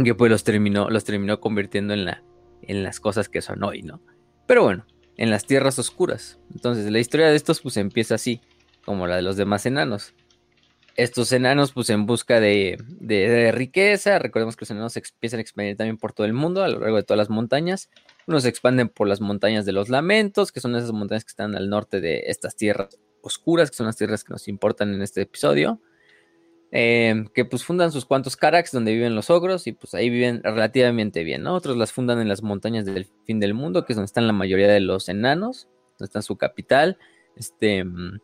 que 0.02 0.14
pues 0.14 0.30
los 0.30 0.44
terminó, 0.44 0.90
los 0.90 1.04
terminó 1.04 1.40
convirtiendo 1.40 1.94
en, 1.94 2.04
la, 2.04 2.22
en 2.62 2.82
las 2.82 3.00
cosas 3.00 3.28
que 3.28 3.42
son 3.42 3.62
hoy, 3.62 3.82
¿no? 3.82 4.00
Pero 4.46 4.62
bueno, 4.62 4.86
en 5.16 5.30
las 5.30 5.46
tierras 5.46 5.78
oscuras. 5.78 6.38
Entonces 6.52 6.90
la 6.90 6.98
historia 6.98 7.28
de 7.28 7.36
estos 7.36 7.60
pues 7.60 7.76
empieza 7.76 8.14
así, 8.14 8.40
como 8.84 9.06
la 9.06 9.16
de 9.16 9.22
los 9.22 9.36
demás 9.36 9.66
enanos 9.66 10.14
estos 10.96 11.30
enanos, 11.32 11.72
pues 11.72 11.90
en 11.90 12.06
busca 12.06 12.40
de, 12.40 12.78
riqueza, 13.52 14.18
recordemos 14.18 14.56
que 14.56 14.62
los 14.62 14.70
enanos 14.70 14.96
empiezan 14.96 15.38
a 15.38 15.42
expandir 15.42 15.76
también 15.76 15.98
por 15.98 16.12
todo 16.12 16.26
el 16.26 16.32
mundo, 16.32 16.64
a 16.64 16.68
lo 16.68 16.80
largo 16.80 16.96
de 16.96 17.02
todas 17.02 17.18
las 17.18 17.30
montañas. 17.30 17.90
Unos 18.26 18.44
se 18.44 18.48
expanden 18.48 18.88
por 18.88 19.06
las 19.06 19.20
montañas 19.20 19.66
de 19.66 19.72
los 19.72 19.90
lamentos, 19.90 20.52
que 20.52 20.60
son 20.60 20.74
esas 20.74 20.92
montañas 20.92 21.24
que 21.24 21.30
están 21.30 21.54
al 21.54 21.68
norte 21.68 22.00
de 22.00 22.24
estas 22.26 22.56
tierras 22.56 22.98
oscuras, 23.20 23.70
que 23.70 23.76
son 23.76 23.86
las 23.86 23.96
tierras 23.96 24.24
que 24.24 24.32
nos 24.32 24.48
importan 24.48 24.94
en 24.94 25.02
este 25.02 25.22
episodio. 25.22 25.80
em, 26.72 27.28
que 27.28 27.44
pues 27.44 27.64
fundan 27.64 27.92
sus 27.92 28.04
cuantos 28.04 28.36
Karaks 28.36 28.72
donde 28.72 28.92
viven 28.92 29.14
los 29.14 29.30
ogros 29.30 29.68
y 29.68 29.72
pues 29.72 29.94
ahí 29.94 30.10
viven 30.10 30.42
relativamente 30.42 31.22
bien, 31.22 31.44
¿no? 31.44 31.54
Otros 31.54 31.76
las 31.76 31.92
fundan 31.92 32.20
en 32.20 32.28
las 32.28 32.42
montañas 32.42 32.84
del 32.84 33.06
fin 33.24 33.38
del 33.38 33.54
mundo, 33.54 33.84
que 33.84 33.92
es 33.92 33.96
donde 33.96 34.06
están 34.06 34.26
la 34.26 34.32
mayoría 34.32 34.68
de 34.68 34.80
los 34.80 35.08
enanos, 35.08 35.68
donde 35.96 36.06
está 36.06 36.22
su 36.22 36.36
capital, 36.36 36.98
este, 37.36 37.84
mm, 37.84 38.18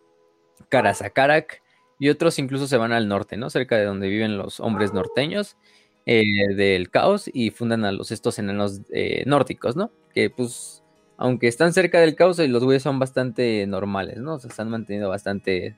Karasakarak, 0.69 1.62
y 2.03 2.09
otros 2.09 2.41
incluso 2.41 2.67
se 2.67 2.77
van 2.77 2.91
al 2.91 3.07
norte, 3.07 3.37
¿no? 3.37 3.49
Cerca 3.49 3.77
de 3.77 3.85
donde 3.85 4.09
viven 4.09 4.37
los 4.37 4.59
hombres 4.59 4.93
norteños 4.93 5.57
eh, 6.05 6.53
del 6.57 6.91
caos 6.91 7.31
y 7.33 7.51
fundan 7.51 7.85
a 7.85 7.93
los 7.93 8.11
estos 8.11 8.41
enanos 8.41 8.81
eh, 8.93 9.23
nórdicos, 9.25 9.77
¿no? 9.77 9.93
Que 10.13 10.29
pues, 10.29 10.83
aunque 11.17 11.47
están 11.47 11.73
cerca 11.73 12.01
del 12.01 12.17
caos, 12.17 12.41
eh, 12.41 12.49
los 12.49 12.65
güeyes 12.65 12.83
son 12.83 12.99
bastante 12.99 13.65
normales, 13.69 14.17
¿no? 14.17 14.35
O 14.35 14.39
sea, 14.41 14.51
se 14.51 14.61
han 14.61 14.69
mantenido 14.69 15.11
bastante 15.11 15.77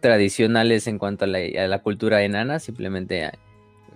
tradicionales 0.00 0.86
en 0.86 0.96
cuanto 0.96 1.26
a 1.26 1.28
la, 1.28 1.82
cultura 1.82 2.22
enana, 2.22 2.58
simplemente 2.58 3.32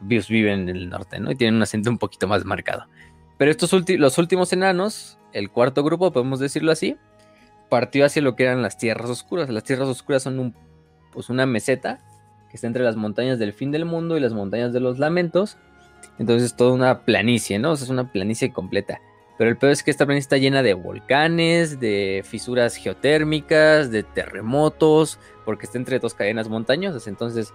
viven 0.02 0.69
en 0.69 0.76
el 0.76 0.90
norte, 0.90 1.19
¿no? 1.19 1.31
Y 1.31 1.37
tienen 1.37 1.55
un 1.55 1.62
acento 1.62 1.88
un 1.88 1.97
poquito 1.97 2.28
más 2.28 2.45
marcado. 2.45 2.85
Pero 3.38 3.50
estos 3.50 3.73
los 3.88 4.19
últimos 4.19 4.52
enanos, 4.52 5.19
el 5.33 5.50
cuarto 5.50 5.83
grupo, 5.83 6.12
podemos 6.12 6.40
decirlo 6.40 6.73
así, 6.73 6.99
partió 7.69 8.05
hacia 8.05 8.23
lo 8.23 8.37
que 8.37 8.45
eran 8.45 8.63
las 8.63 8.79
tierras 8.79 9.11
oscuras. 9.11 9.49
Las 9.49 9.65
tierras 9.65 9.89
oscuras 9.89 10.23
son 10.23 10.39
un, 10.39 10.55
pues 11.13 11.31
una 11.31 11.47
meseta 11.47 11.99
que 12.51 12.57
está 12.57 12.67
entre 12.67 12.85
las 12.85 12.97
montañas 12.97 13.39
del 13.39 13.53
fin 13.53 13.71
del 13.71 13.85
mundo 13.85 14.17
y 14.17 14.21
las 14.21 14.33
montañas 14.33 14.73
de 14.73 14.81
los 14.81 14.99
lamentos. 14.99 15.59
Entonces 16.19 16.51
es 16.51 16.57
toda 16.57 16.73
una 16.73 17.05
planicie, 17.05 17.59
¿no? 17.59 17.73
es 17.73 17.89
una 17.89 18.11
planicie 18.11 18.53
completa. 18.53 19.01
Pero 19.39 19.51
el 19.51 19.59
peor 19.59 19.73
es 19.73 19.83
que 19.83 19.91
esta 19.91 20.07
planicie 20.07 20.25
está 20.25 20.39
llena 20.39 20.63
de 20.63 20.73
volcanes, 20.73 21.79
de 21.79 22.25
fisuras 22.25 22.77
geotérmicas, 22.77 23.91
de 23.91 24.03
terremotos, 24.03 25.19
porque 25.45 25.67
está 25.67 25.77
entre 25.77 25.99
dos 25.99 26.15
cadenas 26.15 26.49
montañosas. 26.49 27.07
Entonces 27.07 27.53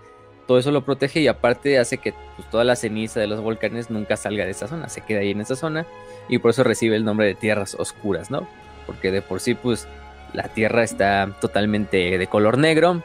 todo 0.48 0.60
eso 0.60 0.72
lo 0.72 0.84
protege 0.84 1.22
y 1.22 1.28
aparte 1.28 1.80
hace 1.80 1.98
que 1.98 2.14
pues, 2.36 2.50
toda 2.50 2.64
la 2.64 2.76
ceniza 2.76 3.20
de 3.20 3.28
los 3.28 3.42
volcanes 3.42 3.90
nunca 3.90 4.18
salga 4.18 4.46
de 4.46 4.52
esa 4.52 4.68
zona, 4.68 4.90
se 4.90 5.02
queda 5.02 5.22
ahí 5.22 5.32
en 5.32 5.42
esa 5.42 5.56
zona 5.56 5.86
y 6.28 6.40
por 6.40 6.52
eso 6.52 6.64
recibe 6.64 6.96
el 6.96 7.06
nombre 7.06 7.26
de 7.26 7.36
tierras 7.36 7.76
oscuras, 7.76 8.32
¿no? 8.32 8.48
Porque 8.86 9.12
de 9.12 9.22
por 9.22 9.40
sí 9.40 9.54
pues 9.54 9.88
la 10.34 10.48
tierra 10.50 10.84
está 10.84 11.36
totalmente 11.42 12.18
de 12.18 12.28
color 12.28 12.58
negro. 12.58 13.04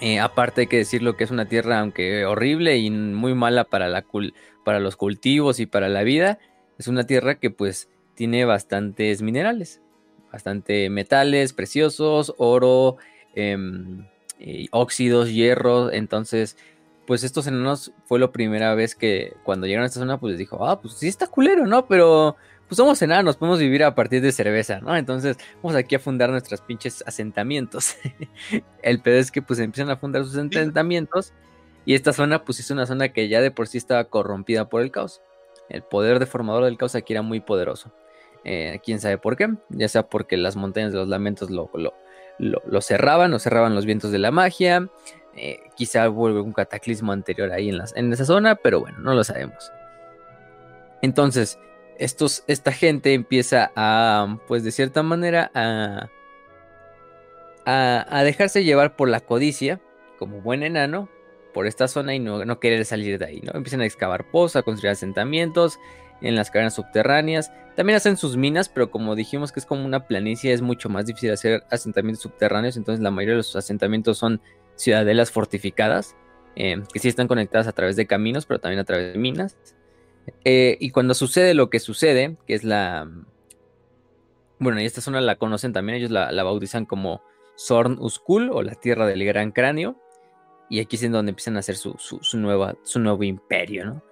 Eh, 0.00 0.18
aparte 0.18 0.62
hay 0.62 0.66
que 0.66 0.78
decirlo 0.78 1.16
que 1.16 1.24
es 1.24 1.30
una 1.30 1.46
tierra, 1.46 1.80
aunque 1.80 2.24
horrible 2.24 2.78
y 2.78 2.90
muy 2.90 3.34
mala 3.34 3.64
para, 3.64 3.88
la 3.88 4.04
para 4.64 4.80
los 4.80 4.96
cultivos 4.96 5.60
y 5.60 5.66
para 5.66 5.88
la 5.88 6.02
vida, 6.02 6.38
es 6.78 6.88
una 6.88 7.04
tierra 7.04 7.34
que 7.34 7.50
pues 7.50 7.90
tiene 8.14 8.44
bastantes 8.44 9.20
minerales, 9.20 9.80
bastante 10.32 10.88
metales 10.88 11.52
preciosos, 11.52 12.34
oro, 12.38 12.96
em, 13.34 14.06
óxidos, 14.70 15.32
hierro. 15.32 15.92
Entonces, 15.92 16.56
pues 17.06 17.24
estos 17.24 17.46
enanos 17.46 17.92
fue 18.04 18.18
la 18.18 18.32
primera 18.32 18.74
vez 18.74 18.94
que 18.94 19.34
cuando 19.42 19.66
llegaron 19.66 19.84
a 19.84 19.88
esta 19.88 20.00
zona, 20.00 20.18
pues 20.18 20.32
les 20.32 20.38
dijo, 20.38 20.66
ah, 20.66 20.80
pues 20.80 20.94
sí 20.94 21.08
está 21.08 21.26
culero, 21.26 21.66
¿no? 21.66 21.86
Pero 21.86 22.36
pues 22.70 22.76
somos 22.76 23.02
enanos, 23.02 23.36
podemos 23.36 23.58
vivir 23.58 23.82
a 23.82 23.96
partir 23.96 24.22
de 24.22 24.30
cerveza, 24.30 24.78
¿no? 24.78 24.96
Entonces 24.96 25.36
vamos 25.60 25.74
aquí 25.74 25.96
a 25.96 25.98
fundar 25.98 26.30
nuestros 26.30 26.60
pinches 26.60 27.02
asentamientos. 27.04 27.96
el 28.82 29.02
pedo 29.02 29.18
es 29.18 29.32
que 29.32 29.42
pues 29.42 29.58
empiezan 29.58 29.90
a 29.90 29.96
fundar 29.96 30.22
sus 30.22 30.36
asentamientos 30.36 31.32
y 31.84 31.94
esta 31.94 32.12
zona 32.12 32.44
pues 32.44 32.60
es 32.60 32.70
una 32.70 32.86
zona 32.86 33.08
que 33.08 33.28
ya 33.28 33.40
de 33.40 33.50
por 33.50 33.66
sí 33.66 33.76
estaba 33.76 34.04
corrompida 34.04 34.68
por 34.68 34.82
el 34.82 34.92
caos. 34.92 35.20
El 35.68 35.82
poder 35.82 36.20
deformador 36.20 36.62
del 36.62 36.78
caos 36.78 36.94
aquí 36.94 37.12
era 37.12 37.22
muy 37.22 37.40
poderoso. 37.40 37.92
Eh, 38.44 38.78
quién 38.84 39.00
sabe 39.00 39.18
por 39.18 39.36
qué, 39.36 39.48
ya 39.70 39.88
sea 39.88 40.04
porque 40.04 40.36
las 40.36 40.54
montañas 40.54 40.92
de 40.92 40.98
los 40.98 41.08
lamentos 41.08 41.50
lo, 41.50 41.72
lo, 42.38 42.80
cerraban 42.82 43.34
o 43.34 43.40
cerraban 43.40 43.74
los 43.74 43.84
vientos 43.84 44.12
de 44.12 44.20
la 44.20 44.30
magia. 44.30 44.88
Eh, 45.34 45.58
quizá 45.74 46.08
hubo 46.08 46.26
un 46.26 46.52
cataclismo 46.52 47.10
anterior 47.10 47.50
ahí 47.50 47.68
en, 47.68 47.80
en 47.96 48.12
esa 48.12 48.24
zona, 48.24 48.54
pero 48.54 48.78
bueno, 48.78 49.00
no 49.00 49.12
lo 49.12 49.24
sabemos. 49.24 49.72
Entonces, 51.02 51.58
estos, 52.00 52.44
esta 52.46 52.72
gente 52.72 53.12
empieza 53.12 53.70
a, 53.76 54.38
pues 54.48 54.64
de 54.64 54.72
cierta 54.72 55.02
manera, 55.02 55.50
a, 55.54 56.08
a, 57.66 58.24
dejarse 58.24 58.64
llevar 58.64 58.96
por 58.96 59.08
la 59.08 59.20
codicia, 59.20 59.80
como 60.18 60.40
buen 60.40 60.62
enano, 60.62 61.10
por 61.52 61.66
esta 61.66 61.88
zona 61.88 62.14
y 62.14 62.18
no, 62.18 62.58
querer 62.58 62.86
salir 62.86 63.18
de 63.18 63.26
ahí, 63.26 63.40
¿no? 63.42 63.52
Empiezan 63.54 63.82
a 63.82 63.84
excavar 63.84 64.30
pozos, 64.30 64.56
a 64.56 64.62
construir 64.62 64.92
asentamientos 64.92 65.78
en 66.22 66.36
las 66.36 66.50
cavernas 66.50 66.74
subterráneas. 66.74 67.52
También 67.76 67.96
hacen 67.96 68.16
sus 68.16 68.36
minas, 68.36 68.70
pero 68.70 68.90
como 68.90 69.14
dijimos 69.14 69.52
que 69.52 69.60
es 69.60 69.66
como 69.66 69.84
una 69.84 70.06
planicie, 70.06 70.54
es 70.54 70.62
mucho 70.62 70.88
más 70.88 71.04
difícil 71.04 71.32
hacer 71.32 71.64
asentamientos 71.70 72.22
subterráneos, 72.22 72.78
entonces 72.78 73.02
la 73.02 73.10
mayoría 73.10 73.34
de 73.34 73.38
los 73.38 73.56
asentamientos 73.56 74.16
son 74.16 74.40
ciudadelas 74.74 75.30
fortificadas, 75.30 76.16
eh, 76.56 76.82
que 76.92 76.98
sí 76.98 77.08
están 77.08 77.28
conectadas 77.28 77.66
a 77.66 77.72
través 77.72 77.96
de 77.96 78.06
caminos, 78.06 78.46
pero 78.46 78.58
también 78.58 78.80
a 78.80 78.84
través 78.84 79.12
de 79.12 79.18
minas. 79.18 79.58
Eh, 80.44 80.76
y 80.80 80.90
cuando 80.90 81.14
sucede 81.14 81.54
lo 81.54 81.70
que 81.70 81.80
sucede, 81.80 82.36
que 82.46 82.54
es 82.54 82.64
la... 82.64 83.10
Bueno, 84.58 84.80
y 84.80 84.84
esta 84.84 85.00
zona 85.00 85.20
la 85.20 85.36
conocen 85.36 85.72
también, 85.72 85.98
ellos 85.98 86.10
la, 86.10 86.42
bautizan 86.42 86.84
como 86.84 87.22
Sorn 87.56 87.98
Uskul 87.98 88.50
o 88.52 88.62
la 88.62 88.74
Tierra 88.74 89.06
del 89.06 89.24
Gran 89.24 89.52
Cráneo. 89.52 89.96
Y 90.68 90.80
aquí 90.80 90.96
es 90.96 91.02
en 91.02 91.12
donde 91.12 91.30
empiezan 91.30 91.56
a 91.56 91.60
hacer 91.60 91.76
su, 91.76 91.96
nueva, 92.34 92.76
su 92.82 93.00
nuevo 93.00 93.24
imperio, 93.24 93.86
¿no? 93.86 94.02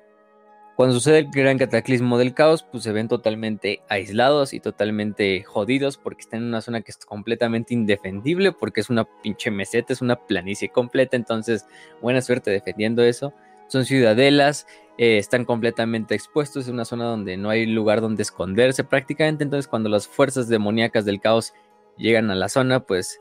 Cuando 0.79 0.95
sucede 0.95 1.19
el 1.19 1.31
gran 1.33 1.59
cataclismo 1.59 2.19
del 2.19 2.35
caos, 2.35 2.63
pues 2.63 2.85
se 2.85 2.93
ven 2.93 3.09
totalmente 3.09 3.83
aislados 3.89 4.55
y 4.55 4.61
totalmente 4.61 5.43
jodidos 5.43 5.97
porque 5.99 6.21
están 6.21 6.43
en 6.43 6.47
una 6.47 6.61
zona 6.61 6.83
que 6.83 6.93
es 6.93 6.99
completamente 6.99 7.75
indefendible 7.75 8.53
porque 8.53 8.81
es 8.81 8.89
una 8.89 9.03
pinche 9.21 9.51
meseta, 9.51 9.93
es 9.93 10.03
una 10.03 10.15
planicie 10.15 10.69
completa, 10.69 11.17
entonces 11.17 11.67
buena 12.01 12.23
suerte 12.23 12.53
defendiendo 12.53 13.03
eso. 13.03 13.35
Son 13.69 13.85
ciudadelas, 13.85 14.67
eh, 14.99 15.19
están 15.19 15.45
completamente 15.45 16.17
expuestos, 16.17 16.65
es 16.65 16.73
una 16.73 16.85
zona 16.85 17.05
donde 17.05 17.37
no 17.37 17.51
hay 17.51 17.67
lugar 17.67 18.01
donde 18.01 18.23
esconderse 18.23 18.83
prácticamente, 18.83 19.45
entonces 19.45 19.69
cuando 19.69 19.89
las 19.89 20.09
fuerzas 20.09 20.49
demoníacas 20.49 21.05
del 21.05 21.21
caos 21.21 21.55
llegan 21.97 22.33
a 22.33 22.35
la 22.35 22.49
zona, 22.49 22.81
pues, 22.81 23.21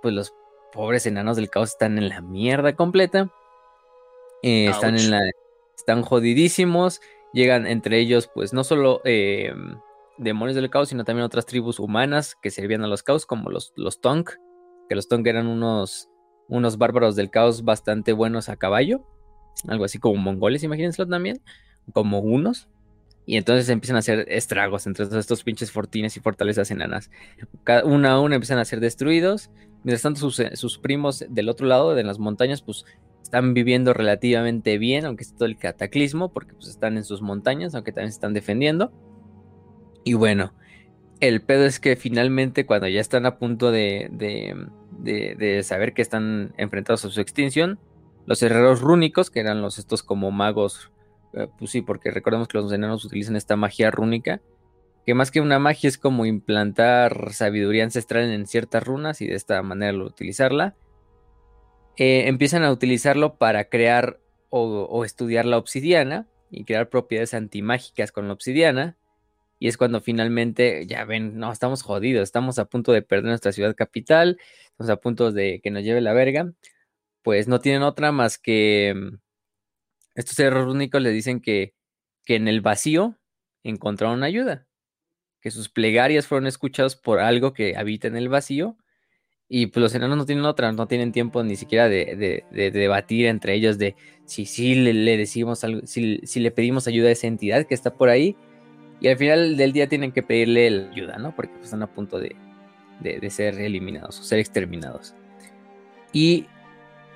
pues 0.00 0.14
los 0.14 0.32
pobres 0.72 1.06
enanos 1.06 1.36
del 1.36 1.50
caos 1.50 1.70
están 1.70 1.98
en 1.98 2.08
la 2.08 2.20
mierda 2.20 2.76
completa, 2.76 3.30
eh, 4.44 4.66
están 4.66 4.96
en 4.96 5.10
la, 5.10 5.20
están 5.76 6.02
jodidísimos, 6.02 7.00
llegan 7.32 7.66
entre 7.66 7.98
ellos 7.98 8.30
pues 8.32 8.52
no 8.52 8.62
solo 8.62 9.00
eh, 9.04 9.52
demonios 10.18 10.54
del 10.54 10.70
caos, 10.70 10.90
sino 10.90 11.04
también 11.04 11.24
otras 11.24 11.46
tribus 11.46 11.80
humanas 11.80 12.36
que 12.40 12.52
servían 12.52 12.84
a 12.84 12.86
los 12.86 13.02
caos, 13.02 13.26
como 13.26 13.50
los, 13.50 13.72
los 13.74 14.00
Tonk, 14.00 14.30
que 14.88 14.94
los 14.94 15.08
Tonk 15.08 15.26
eran 15.26 15.48
unos, 15.48 16.08
unos 16.46 16.78
bárbaros 16.78 17.16
del 17.16 17.30
caos 17.30 17.64
bastante 17.64 18.12
buenos 18.12 18.48
a 18.48 18.56
caballo 18.56 19.02
algo 19.66 19.84
así 19.84 19.98
como 19.98 20.16
mongoles, 20.16 20.62
imagínenselo 20.62 21.08
también, 21.08 21.40
como 21.92 22.20
unos. 22.20 22.68
Y 23.26 23.36
entonces 23.36 23.68
empiezan 23.68 23.96
a 23.96 23.98
hacer 23.98 24.24
estragos 24.28 24.86
entre 24.86 25.04
todos 25.04 25.18
estos 25.18 25.44
pinches 25.44 25.70
fortines 25.70 26.16
y 26.16 26.20
fortalezas 26.20 26.70
enanas. 26.70 27.10
Una 27.84 28.12
a 28.12 28.20
una 28.20 28.36
empiezan 28.36 28.58
a 28.58 28.64
ser 28.64 28.80
destruidos. 28.80 29.50
Mientras 29.84 30.00
tanto, 30.00 30.30
sus, 30.30 30.78
primos 30.78 31.24
del 31.28 31.50
otro 31.50 31.66
lado, 31.66 31.94
de 31.94 32.04
las 32.04 32.18
montañas, 32.18 32.62
pues 32.62 32.86
están 33.22 33.52
viviendo 33.52 33.92
relativamente 33.92 34.78
bien, 34.78 35.04
aunque 35.04 35.24
es 35.24 35.34
todo 35.34 35.44
el 35.44 35.58
cataclismo, 35.58 36.32
porque 36.32 36.54
pues 36.54 36.68
están 36.68 36.96
en 36.96 37.04
sus 37.04 37.20
montañas, 37.20 37.74
aunque 37.74 37.92
también 37.92 38.12
se 38.12 38.16
están 38.16 38.32
defendiendo. 38.32 38.92
Y 40.04 40.14
bueno, 40.14 40.54
el 41.20 41.42
pedo 41.42 41.66
es 41.66 41.80
que 41.80 41.96
finalmente 41.96 42.64
cuando 42.64 42.88
ya 42.88 43.00
están 43.00 43.26
a 43.26 43.38
punto 43.38 43.70
de, 43.70 44.08
de, 44.10 45.34
de 45.36 45.62
saber 45.64 45.92
que 45.92 46.00
están 46.00 46.54
enfrentados 46.56 47.04
a 47.04 47.10
su 47.10 47.20
extinción, 47.20 47.78
los 48.28 48.42
herreros 48.42 48.82
rúnicos, 48.82 49.30
que 49.30 49.40
eran 49.40 49.62
los 49.62 49.78
estos 49.78 50.02
como 50.02 50.30
magos, 50.30 50.90
eh, 51.32 51.48
pues 51.58 51.70
sí, 51.70 51.80
porque 51.80 52.10
recordemos 52.10 52.46
que 52.46 52.58
los 52.58 52.70
enanos 52.70 53.02
utilizan 53.06 53.36
esta 53.36 53.56
magia 53.56 53.90
rúnica, 53.90 54.42
que 55.06 55.14
más 55.14 55.30
que 55.30 55.40
una 55.40 55.58
magia 55.58 55.88
es 55.88 55.96
como 55.96 56.26
implantar 56.26 57.32
sabiduría 57.32 57.84
ancestral 57.84 58.30
en 58.30 58.46
ciertas 58.46 58.84
runas 58.84 59.22
y 59.22 59.26
de 59.26 59.34
esta 59.34 59.62
manera 59.62 59.96
utilizarla. 59.96 60.76
Eh, 61.96 62.28
empiezan 62.28 62.64
a 62.64 62.70
utilizarlo 62.70 63.36
para 63.38 63.70
crear 63.70 64.20
o, 64.50 65.04
estudiar 65.06 65.46
la 65.46 65.56
obsidiana 65.56 66.28
y 66.50 66.64
crear 66.64 66.90
propiedades 66.90 67.32
antimágicas 67.32 68.12
con 68.12 68.26
la 68.26 68.34
obsidiana. 68.34 68.98
Y 69.58 69.68
es 69.68 69.78
cuando 69.78 70.02
finalmente, 70.02 70.86
ya 70.86 71.06
ven, 71.06 71.38
no, 71.38 71.50
estamos 71.50 71.82
jodidos, 71.82 72.24
estamos 72.24 72.58
a 72.58 72.66
punto 72.66 72.92
de 72.92 73.00
perder 73.00 73.24
nuestra 73.30 73.52
ciudad 73.52 73.74
capital, 73.74 74.38
estamos 74.66 74.90
a 74.90 74.96
punto 74.96 75.32
de 75.32 75.60
que 75.64 75.70
nos 75.70 75.82
lleve 75.82 76.02
la 76.02 76.12
verga 76.12 76.52
pues 77.28 77.46
no 77.46 77.60
tienen 77.60 77.82
otra 77.82 78.10
más 78.10 78.38
que 78.38 78.94
mm, 78.96 79.16
estos 80.14 80.34
seres 80.34 80.64
únicos 80.64 81.02
le 81.02 81.10
dicen 81.10 81.40
que, 81.42 81.74
que 82.24 82.36
en 82.36 82.48
el 82.48 82.62
vacío 82.62 83.18
encontraron 83.62 84.22
ayuda, 84.22 84.66
que 85.42 85.50
sus 85.50 85.68
plegarias 85.68 86.26
fueron 86.26 86.46
escuchadas 86.46 86.96
por 86.96 87.18
algo 87.18 87.52
que 87.52 87.76
habita 87.76 88.08
en 88.08 88.16
el 88.16 88.30
vacío 88.30 88.78
y 89.46 89.66
pues 89.66 89.82
los 89.82 89.94
enanos 89.94 90.16
no 90.16 90.24
tienen 90.24 90.46
otra, 90.46 90.72
no 90.72 90.88
tienen 90.88 91.12
tiempo 91.12 91.44
ni 91.44 91.56
siquiera 91.56 91.90
de, 91.90 92.44
debatir 92.50 93.26
entre 93.26 93.52
ellos 93.52 93.76
de 93.76 93.94
si 94.24 94.46
sí 94.46 94.74
le, 94.74 95.18
decimos 95.18 95.62
algo, 95.64 95.86
si, 95.86 96.22
si, 96.24 96.40
le 96.40 96.50
pedimos 96.50 96.88
ayuda 96.88 97.10
a 97.10 97.12
esa 97.12 97.26
entidad 97.26 97.66
que 97.66 97.74
está 97.74 97.92
por 97.92 98.08
ahí 98.08 98.36
y 99.02 99.08
al 99.08 99.18
final 99.18 99.58
del 99.58 99.74
día 99.74 99.86
tienen 99.86 100.12
que 100.12 100.22
pedirle 100.22 100.70
la 100.70 100.90
ayuda, 100.90 101.18
¿no? 101.18 101.36
Porque 101.36 101.52
pues, 101.52 101.66
están 101.66 101.82
a 101.82 101.92
punto 101.92 102.18
de, 102.18 102.34
de 103.00 103.28
ser 103.28 103.60
eliminados 103.60 104.18
o 104.18 104.22
ser 104.22 104.38
exterminados. 104.38 105.14
Y 106.14 106.46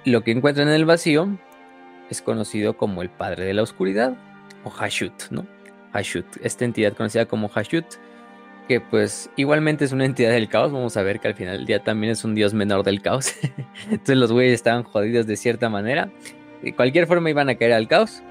lo 0.04 0.24
que 0.24 0.32
encuentran 0.32 0.68
en 0.68 0.74
el 0.74 0.84
vacío 0.84 1.28
es 2.10 2.22
conocido 2.22 2.76
como 2.76 3.02
el 3.02 3.10
padre 3.10 3.44
de 3.44 3.54
la 3.54 3.62
oscuridad 3.62 4.14
o 4.64 4.70
Hashut, 4.70 5.30
¿no? 5.30 5.46
Hashut, 5.92 6.26
esta 6.42 6.64
entidad 6.64 6.94
conocida 6.94 7.26
como 7.26 7.48
Hashut, 7.48 7.84
que 8.68 8.80
pues 8.80 9.30
igualmente 9.36 9.84
es 9.84 9.92
una 9.92 10.04
entidad 10.04 10.30
del 10.30 10.48
caos, 10.48 10.72
vamos 10.72 10.96
a 10.96 11.02
ver 11.02 11.20
que 11.20 11.28
al 11.28 11.34
final 11.34 11.58
del 11.58 11.66
día 11.66 11.82
también 11.82 12.12
es 12.12 12.24
un 12.24 12.34
dios 12.34 12.54
menor 12.54 12.84
del 12.84 13.02
caos. 13.02 13.34
Entonces 13.90 14.16
los 14.16 14.32
güeyes 14.32 14.54
estaban 14.54 14.84
jodidos 14.84 15.26
de 15.26 15.36
cierta 15.36 15.68
manera. 15.68 16.10
De 16.62 16.74
cualquier 16.74 17.06
forma 17.06 17.30
iban 17.30 17.48
a 17.48 17.56
caer 17.56 17.72
al 17.72 17.88
caos 17.88 18.22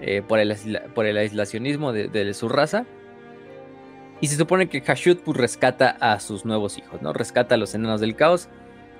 eh, 0.00 0.22
por, 0.26 0.38
el, 0.38 0.54
por 0.94 1.06
el 1.06 1.16
aislacionismo 1.16 1.92
de, 1.92 2.34
su 2.34 2.48
raza. 2.48 2.84
Y 4.20 4.26
se 4.26 4.36
supone 4.36 4.68
que 4.68 4.80
Hashut 4.80 5.22
pues, 5.22 5.36
rescata 5.36 5.90
a 6.00 6.18
sus 6.20 6.44
nuevos 6.44 6.76
hijos, 6.78 7.00
¿no? 7.02 7.12
Rescata 7.12 7.54
a 7.54 7.58
los 7.58 7.74
enanos 7.74 8.00
del 8.00 8.16
caos, 8.16 8.48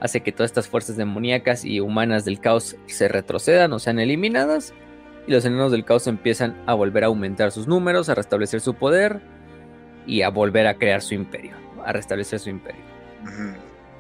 hace 0.01 0.21
que 0.21 0.33
todas 0.33 0.51
estas 0.51 0.69
fuerzas 0.69 0.97
demoníacas 0.97 1.65
y 1.65 1.81
humanas 1.81 2.25
del 2.25 2.41
caos 2.41 2.77
se 2.87 3.09
retrocedan 3.09 3.73
o 3.73 3.79
sean 3.79 3.99
eliminadas. 3.99 4.75
Y 5.27 5.33
los 5.33 5.45
enanos 5.45 5.73
del 5.73 5.85
caos 5.85 6.07
empiezan 6.07 6.57
a 6.67 6.75
volver 6.75 7.05
a 7.05 7.09
aumentar 7.09 7.53
sus 7.53 7.67
números, 7.67 8.09
a 8.09 8.15
restablecer 8.15 8.61
su 8.61 8.75
poder 8.75 9.21
y 10.07 10.23
a 10.23 10.31
volver 10.31 10.67
a 10.67 10.75
crear 10.75 11.03
su 11.03 11.15
imperio, 11.15 11.55
a 11.85 11.93
restablecer 11.93 12.39
su 12.39 12.49
imperio. 12.49 12.81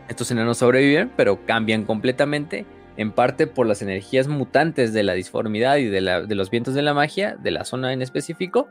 Estos 0.08 0.30
enanos 0.30 0.58
sobreviven, 0.58 1.12
pero 1.16 1.44
cambian 1.44 1.84
completamente, 1.84 2.64
en 2.96 3.12
parte 3.12 3.46
por 3.46 3.66
las 3.66 3.82
energías 3.82 4.26
mutantes 4.26 4.92
de 4.92 5.02
la 5.02 5.12
disformidad 5.12 5.76
y 5.76 5.86
de, 5.86 6.00
los 6.00 6.50
vientos 6.50 6.74
de 6.74 6.82
la 6.82 6.94
magia, 6.94 7.36
de 7.36 7.50
la 7.50 7.64
zona 7.64 7.92
en 7.92 8.00
específico, 8.02 8.68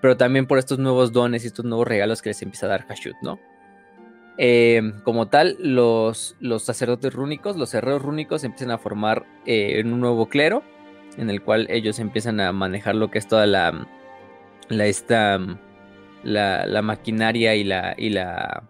pero 0.00 0.16
también 0.16 0.46
por 0.46 0.58
estos 0.58 0.78
nuevos 0.78 1.12
dones 1.12 1.44
y 1.44 1.48
estos 1.48 1.64
nuevos 1.64 1.88
regalos 1.88 2.22
que 2.22 2.30
les 2.30 2.40
empieza 2.40 2.66
a 2.66 2.70
dar 2.70 2.86
Hashut, 2.86 3.16
¿no? 3.20 3.38
Eh, 4.38 4.92
como 5.02 5.28
tal, 5.28 5.56
los, 5.60 6.36
los, 6.40 6.62
sacerdotes 6.62 7.14
rúnicos, 7.14 7.56
los 7.56 7.72
herreros 7.72 8.02
rúnicos 8.02 8.44
empiezan 8.44 8.70
a 8.70 8.78
formar 8.78 9.24
eh, 9.46 9.82
un 9.84 9.98
nuevo 10.00 10.28
clero, 10.28 10.62
en 11.16 11.30
el 11.30 11.42
cual 11.42 11.66
ellos 11.70 11.98
empiezan 11.98 12.40
a 12.40 12.52
manejar 12.52 12.94
lo 12.94 13.10
que 13.10 13.18
es 13.18 13.28
toda 13.28 13.46
la, 13.46 13.86
la 14.68 14.86
esta, 14.86 15.38
la, 16.22 16.82
maquinaria 16.82 17.54
y 17.54 17.64
la, 17.64 17.94
y 17.96 18.10
la 18.10 18.64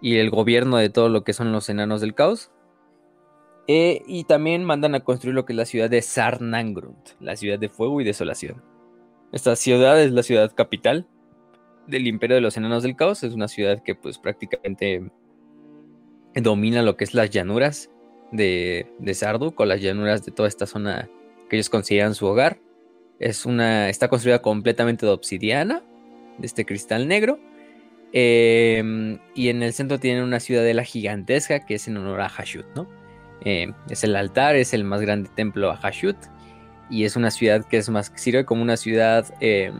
y 0.00 0.18
el 0.18 0.30
gobierno 0.30 0.76
de 0.76 0.90
todo 0.90 1.08
lo 1.08 1.24
que 1.24 1.32
son 1.32 1.52
los 1.52 1.68
enanos 1.68 2.00
del 2.00 2.14
caos. 2.14 2.50
Eh, 3.68 4.02
y 4.06 4.24
también 4.24 4.64
mandan 4.64 4.94
a 4.94 5.00
construir 5.00 5.34
lo 5.34 5.44
que 5.44 5.52
es 5.52 5.56
la 5.56 5.64
ciudad 5.64 5.90
de 5.90 6.00
Sarnangrunt, 6.00 7.10
la 7.18 7.34
ciudad 7.34 7.58
de 7.58 7.68
fuego 7.68 8.00
y 8.00 8.04
desolación. 8.04 8.62
Esta 9.32 9.56
ciudad 9.56 10.00
es 10.00 10.12
la 10.12 10.22
ciudad 10.22 10.54
capital 10.54 11.08
del 11.86 12.06
imperio 12.06 12.36
de 12.36 12.42
los 12.42 12.56
enanos 12.56 12.82
del 12.82 12.96
caos. 12.96 13.22
Es 13.22 13.34
una 13.34 13.48
ciudad 13.48 13.82
que 13.82 13.94
pues 13.94 14.18
prácticamente 14.18 15.10
domina 16.34 16.82
lo 16.82 16.96
que 16.96 17.04
es 17.04 17.14
las 17.14 17.30
llanuras 17.30 17.90
de, 18.32 18.92
de 18.98 19.14
Sarduk 19.14 19.58
o 19.58 19.64
las 19.64 19.80
llanuras 19.80 20.24
de 20.24 20.32
toda 20.32 20.48
esta 20.48 20.66
zona 20.66 21.08
que 21.48 21.56
ellos 21.56 21.70
consideran 21.70 22.14
su 22.14 22.26
hogar. 22.26 22.58
Es 23.18 23.46
una, 23.46 23.88
está 23.88 24.08
construida 24.08 24.42
completamente 24.42 25.06
de 25.06 25.12
obsidiana, 25.12 25.82
de 26.38 26.46
este 26.46 26.66
cristal 26.66 27.08
negro. 27.08 27.38
Em, 28.12 29.18
y 29.34 29.48
en 29.48 29.62
el 29.62 29.72
centro 29.72 29.98
tienen 29.98 30.22
una 30.22 30.40
ciudadela 30.40 30.84
gigantesca 30.84 31.60
que 31.66 31.74
es 31.74 31.88
en 31.88 31.96
honor 31.96 32.20
a 32.20 32.28
Hashut, 32.28 32.66
¿no? 32.74 32.88
Em, 33.42 33.74
es 33.90 34.04
el 34.04 34.16
altar, 34.16 34.56
es 34.56 34.74
el 34.74 34.84
más 34.84 35.00
grande 35.00 35.30
templo 35.34 35.70
a 35.70 35.76
Hashut. 35.76 36.16
Y 36.88 37.04
es 37.04 37.16
una 37.16 37.30
ciudad 37.30 37.64
que 37.64 37.78
es 37.78 37.88
más, 37.88 38.12
sirve 38.14 38.44
como 38.44 38.62
una 38.62 38.76
ciudad 38.76 39.26
em, 39.40 39.74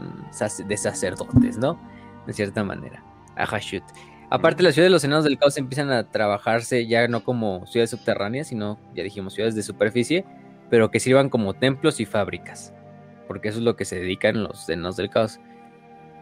de 0.66 0.76
sacerdotes, 0.76 1.56
¿no? 1.58 1.78
De 2.26 2.32
cierta 2.32 2.64
manera, 2.64 3.02
a 3.36 3.46
Hashut. 3.46 3.84
Aparte, 4.30 4.62
las 4.62 4.74
ciudades 4.74 4.90
de 4.90 4.94
los 4.94 5.04
enanos 5.04 5.24
del 5.24 5.38
caos 5.38 5.56
empiezan 5.56 5.90
a 5.90 6.10
trabajarse 6.10 6.86
ya 6.86 7.06
no 7.06 7.22
como 7.22 7.64
ciudades 7.66 7.90
subterráneas, 7.90 8.48
sino, 8.48 8.78
ya 8.94 9.04
dijimos, 9.04 9.34
ciudades 9.34 9.54
de 9.54 9.62
superficie, 9.62 10.24
pero 10.68 10.90
que 10.90 10.98
sirvan 10.98 11.28
como 11.28 11.54
templos 11.54 12.00
y 12.00 12.06
fábricas. 12.06 12.74
Porque 13.28 13.48
eso 13.48 13.58
es 13.58 13.64
lo 13.64 13.76
que 13.76 13.84
se 13.84 14.00
dedican 14.00 14.42
los 14.42 14.68
enanos 14.68 14.96
del 14.96 15.10
caos 15.10 15.38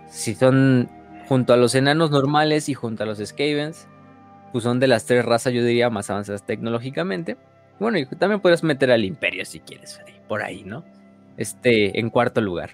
si 0.09 0.35
son 0.35 0.89
junto 1.29 1.53
a 1.53 1.57
los 1.57 1.75
enanos 1.75 2.11
normales 2.11 2.69
y 2.69 2.75
junto 2.75 3.03
a 3.03 3.07
los 3.07 3.19
Skavens, 3.19 3.89
pues 4.53 4.65
son 4.65 4.81
de 4.81 4.87
las 4.87 5.07
tres 5.07 5.25
razas, 5.25 5.53
yo 5.53 5.65
diría, 5.65 5.91
más 5.91 6.11
avanzadas 6.11 6.45
tecnológicamente. 6.45 7.37
Bueno, 7.81 7.99
y 7.99 8.07
también 8.07 8.41
puedes 8.41 8.63
meter 8.63 8.91
al 8.91 9.05
Imperio 9.05 9.45
si 9.45 9.61
quieres, 9.61 10.01
por 10.29 10.43
ahí, 10.43 10.63
¿no? 10.65 10.85
Este, 11.37 11.99
en 11.99 12.11
cuarto 12.11 12.41
lugar. 12.41 12.71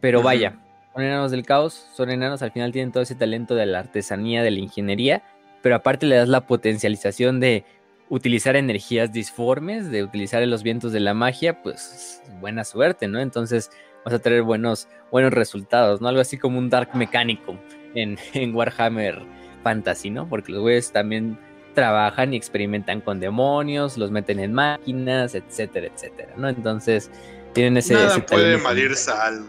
Pero 0.00 0.22
vaya, 0.22 0.58
son 0.92 1.02
enanos 1.02 1.30
del 1.30 1.44
caos, 1.44 1.86
son 1.94 2.10
enanos, 2.10 2.42
al 2.42 2.52
final 2.52 2.72
tienen 2.72 2.92
todo 2.92 3.02
ese 3.02 3.14
talento 3.14 3.54
de 3.54 3.66
la 3.66 3.80
artesanía, 3.80 4.42
de 4.42 4.50
la 4.50 4.58
ingeniería, 4.58 5.22
pero 5.62 5.76
aparte 5.76 6.06
le 6.06 6.16
das 6.16 6.28
la 6.28 6.46
potencialización 6.46 7.40
de 7.40 7.64
utilizar 8.08 8.56
energías 8.56 9.12
disformes, 9.12 9.90
de 9.90 10.02
utilizar 10.02 10.46
los 10.46 10.62
vientos 10.62 10.92
de 10.92 11.00
la 11.00 11.14
magia, 11.14 11.62
pues 11.62 12.22
buena 12.40 12.64
suerte, 12.64 13.08
¿no? 13.08 13.20
Entonces, 13.20 13.70
vas 14.04 14.12
a 14.12 14.18
tener 14.18 14.42
buenos, 14.42 14.88
buenos 15.10 15.32
resultados, 15.32 16.02
¿no? 16.02 16.08
Algo 16.08 16.20
así 16.20 16.36
como 16.36 16.58
un 16.58 16.68
Dark 16.68 16.90
Mecánico 16.94 17.56
en, 17.94 18.54
Warhammer 18.54 19.22
Fantasy, 19.62 20.10
¿no? 20.10 20.28
Porque 20.28 20.52
los 20.52 20.60
güeyes 20.60 20.92
también 20.92 21.38
trabajan 21.74 22.34
y 22.34 22.36
experimentan 22.36 23.00
con 23.00 23.18
demonios, 23.18 23.96
los 23.96 24.10
meten 24.10 24.40
en 24.40 24.52
máquinas, 24.52 25.34
etcétera, 25.34 25.86
etcétera, 25.86 26.34
¿no? 26.36 26.50
Entonces, 26.50 27.10
tienen 27.54 27.78
ese... 27.78 27.94
Nada 27.94 28.18
puede 28.26 28.58
salir 28.60 28.94
sal. 28.94 29.42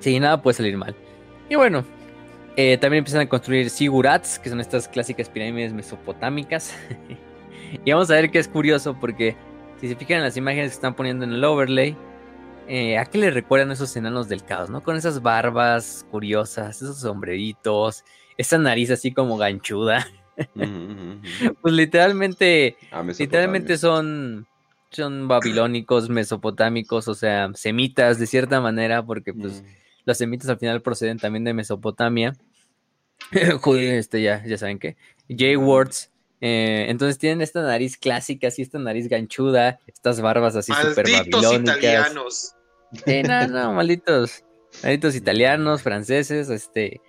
Sí, 0.00 0.18
nada 0.18 0.42
puede 0.42 0.56
salir 0.56 0.76
mal. 0.76 0.94
Y 1.48 1.54
bueno, 1.54 1.84
eh, 2.56 2.78
también 2.78 3.00
empiezan 3.00 3.22
a 3.22 3.28
construir 3.28 3.70
sigurats, 3.70 4.38
que 4.38 4.50
son 4.50 4.60
estas 4.60 4.88
clásicas 4.88 5.28
pirámides 5.28 5.72
mesopotámicas. 5.72 6.74
y 7.84 7.92
vamos 7.92 8.10
a 8.10 8.14
ver 8.14 8.30
que 8.30 8.38
es 8.38 8.48
curioso 8.48 8.96
porque 8.98 9.36
si 9.80 9.88
se 9.88 9.96
fijan 9.96 10.18
en 10.18 10.24
las 10.24 10.36
imágenes 10.36 10.70
que 10.70 10.74
están 10.74 10.94
poniendo 10.94 11.24
en 11.24 11.32
el 11.32 11.44
overlay, 11.44 11.96
eh, 12.68 12.98
¿a 12.98 13.04
qué 13.04 13.18
le 13.18 13.30
recuerdan 13.30 13.72
esos 13.72 13.96
enanos 13.96 14.28
del 14.28 14.44
caos, 14.44 14.70
no? 14.70 14.82
Con 14.82 14.96
esas 14.96 15.22
barbas 15.22 16.06
curiosas, 16.10 16.82
esos 16.82 17.00
sombreritos, 17.00 18.04
esa 18.36 18.58
nariz 18.58 18.90
así 18.90 19.12
como 19.12 19.36
ganchuda. 19.36 20.06
pues 21.62 21.74
literalmente, 21.74 22.76
ah, 22.90 23.02
literalmente 23.02 23.76
son, 23.76 24.46
son 24.90 25.28
babilónicos, 25.28 26.08
mesopotámicos, 26.08 27.08
o 27.08 27.14
sea, 27.14 27.50
semitas 27.54 28.18
de 28.18 28.26
cierta 28.26 28.60
manera, 28.60 29.04
porque 29.04 29.34
pues 29.34 29.62
mm. 29.62 29.79
Los 30.04 30.18
semitas 30.18 30.48
al 30.48 30.58
final 30.58 30.82
proceden 30.82 31.18
también 31.18 31.44
de 31.44 31.54
Mesopotamia. 31.54 32.34
este 33.76 34.22
ya, 34.22 34.44
ya 34.44 34.58
saben 34.58 34.78
qué. 34.78 34.96
J-Words. 35.28 36.10
Eh, 36.40 36.86
entonces 36.88 37.18
tienen 37.18 37.42
esta 37.42 37.62
nariz 37.62 37.98
clásica, 37.98 38.48
así 38.48 38.62
esta 38.62 38.78
nariz 38.78 39.08
ganchuda, 39.08 39.78
estas 39.86 40.20
barbas 40.20 40.56
así 40.56 40.72
súper 40.72 41.10
babilónicas. 41.10 41.76
italianos. 41.76 42.54
Sí, 43.04 43.22
no, 43.22 43.46
no, 43.48 43.72
malditos, 43.74 44.42
malditos 44.82 45.14
italianos, 45.14 45.82
franceses, 45.82 46.48
este. 46.48 47.00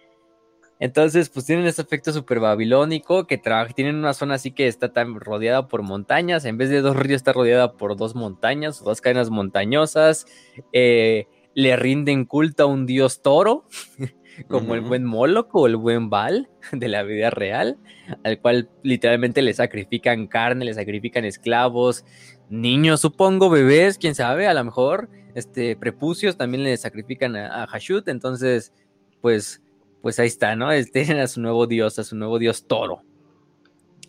Entonces, 0.79 1.29
pues 1.29 1.45
tienen 1.45 1.67
este 1.67 1.83
efecto 1.83 2.11
súper 2.11 2.39
babilónico 2.39 3.27
que 3.27 3.39
tienen 3.75 3.97
una 3.97 4.15
zona 4.15 4.35
así 4.35 4.51
que 4.51 4.67
está 4.67 4.91
tan 4.91 5.19
rodeada 5.19 5.67
por 5.67 5.83
montañas. 5.83 6.43
En 6.43 6.57
vez 6.57 6.71
de 6.71 6.81
dos 6.81 6.95
ríos, 6.95 7.17
está 7.17 7.33
rodeada 7.33 7.73
por 7.73 7.95
dos 7.95 8.15
montañas, 8.15 8.83
dos 8.83 8.99
cadenas 8.99 9.29
montañosas. 9.29 10.25
Eh, 10.73 11.27
le 11.53 11.75
rinden 11.75 12.25
culto 12.25 12.63
a 12.63 12.65
un 12.67 12.85
dios 12.85 13.21
toro, 13.21 13.67
como 14.47 14.75
el 14.75 14.81
buen 14.81 15.03
Moloch 15.03 15.49
o 15.53 15.67
el 15.67 15.75
buen 15.75 16.09
Baal 16.09 16.49
de 16.71 16.87
la 16.87 17.03
vida 17.03 17.29
real, 17.29 17.77
al 18.23 18.39
cual 18.39 18.69
literalmente 18.83 19.41
le 19.41 19.53
sacrifican 19.53 20.27
carne, 20.27 20.65
le 20.65 20.73
sacrifican 20.73 21.25
esclavos, 21.25 22.05
niños, 22.49 23.01
supongo, 23.01 23.49
bebés, 23.49 23.97
quién 23.97 24.15
sabe, 24.15 24.47
a 24.47 24.53
lo 24.53 24.63
mejor 24.63 25.09
este, 25.35 25.75
prepucios 25.75 26.37
también 26.37 26.63
le 26.63 26.75
sacrifican 26.77 27.35
a, 27.35 27.65
Hashut, 27.67 28.07
entonces, 28.07 28.73
pues, 29.21 29.61
pues 30.01 30.19
ahí 30.19 30.27
está, 30.27 30.55
¿no? 30.55 30.71
Este 30.71 31.01
era 31.11 31.27
su 31.27 31.41
nuevo 31.41 31.67
dios, 31.67 31.99
a 31.99 32.03
su 32.03 32.15
nuevo 32.15 32.39
dios 32.39 32.67
toro. 32.67 33.03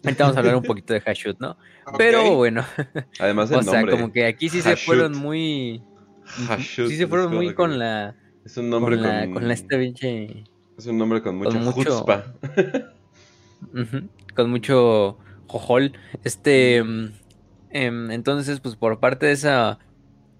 Ahorita 0.04 0.24
vamos 0.24 0.36
a 0.36 0.40
hablar 0.40 0.56
un 0.56 0.64
poquito 0.64 0.92
de 0.92 1.00
Hashut, 1.00 1.38
¿no? 1.38 1.56
Pero 1.96 2.34
bueno. 2.34 2.64
Además 3.20 3.52
el 3.52 3.58
o 3.58 3.62
sea, 3.62 3.86
como 3.86 4.10
que 4.10 4.26
aquí 4.26 4.48
sí 4.48 4.60
se 4.60 4.76
fueron 4.76 5.16
muy... 5.16 5.80
Hashut, 6.48 6.88
sí 6.88 6.96
se 6.96 7.06
fueron 7.06 7.34
muy 7.34 7.54
con 7.54 7.78
la... 7.78 8.16
Es 8.44 8.56
un 8.56 8.70
nombre 8.70 8.96
con, 8.96 9.06
la, 9.06 9.30
con 9.30 9.50
este 9.50 9.78
pinche... 9.78 10.44
Es 10.76 10.86
un 10.86 10.98
nombre 10.98 11.22
con 11.22 11.36
mucha 11.36 11.58
mucho, 11.58 12.04
con 14.34 14.50
mucho 14.50 15.18
jojol. 15.46 15.92
Este... 16.24 16.82
Mm, 16.82 17.12
em, 17.70 18.10
entonces, 18.10 18.60
pues 18.60 18.76
por 18.76 19.00
parte 19.00 19.26
de 19.26 19.32
esa 19.32 19.78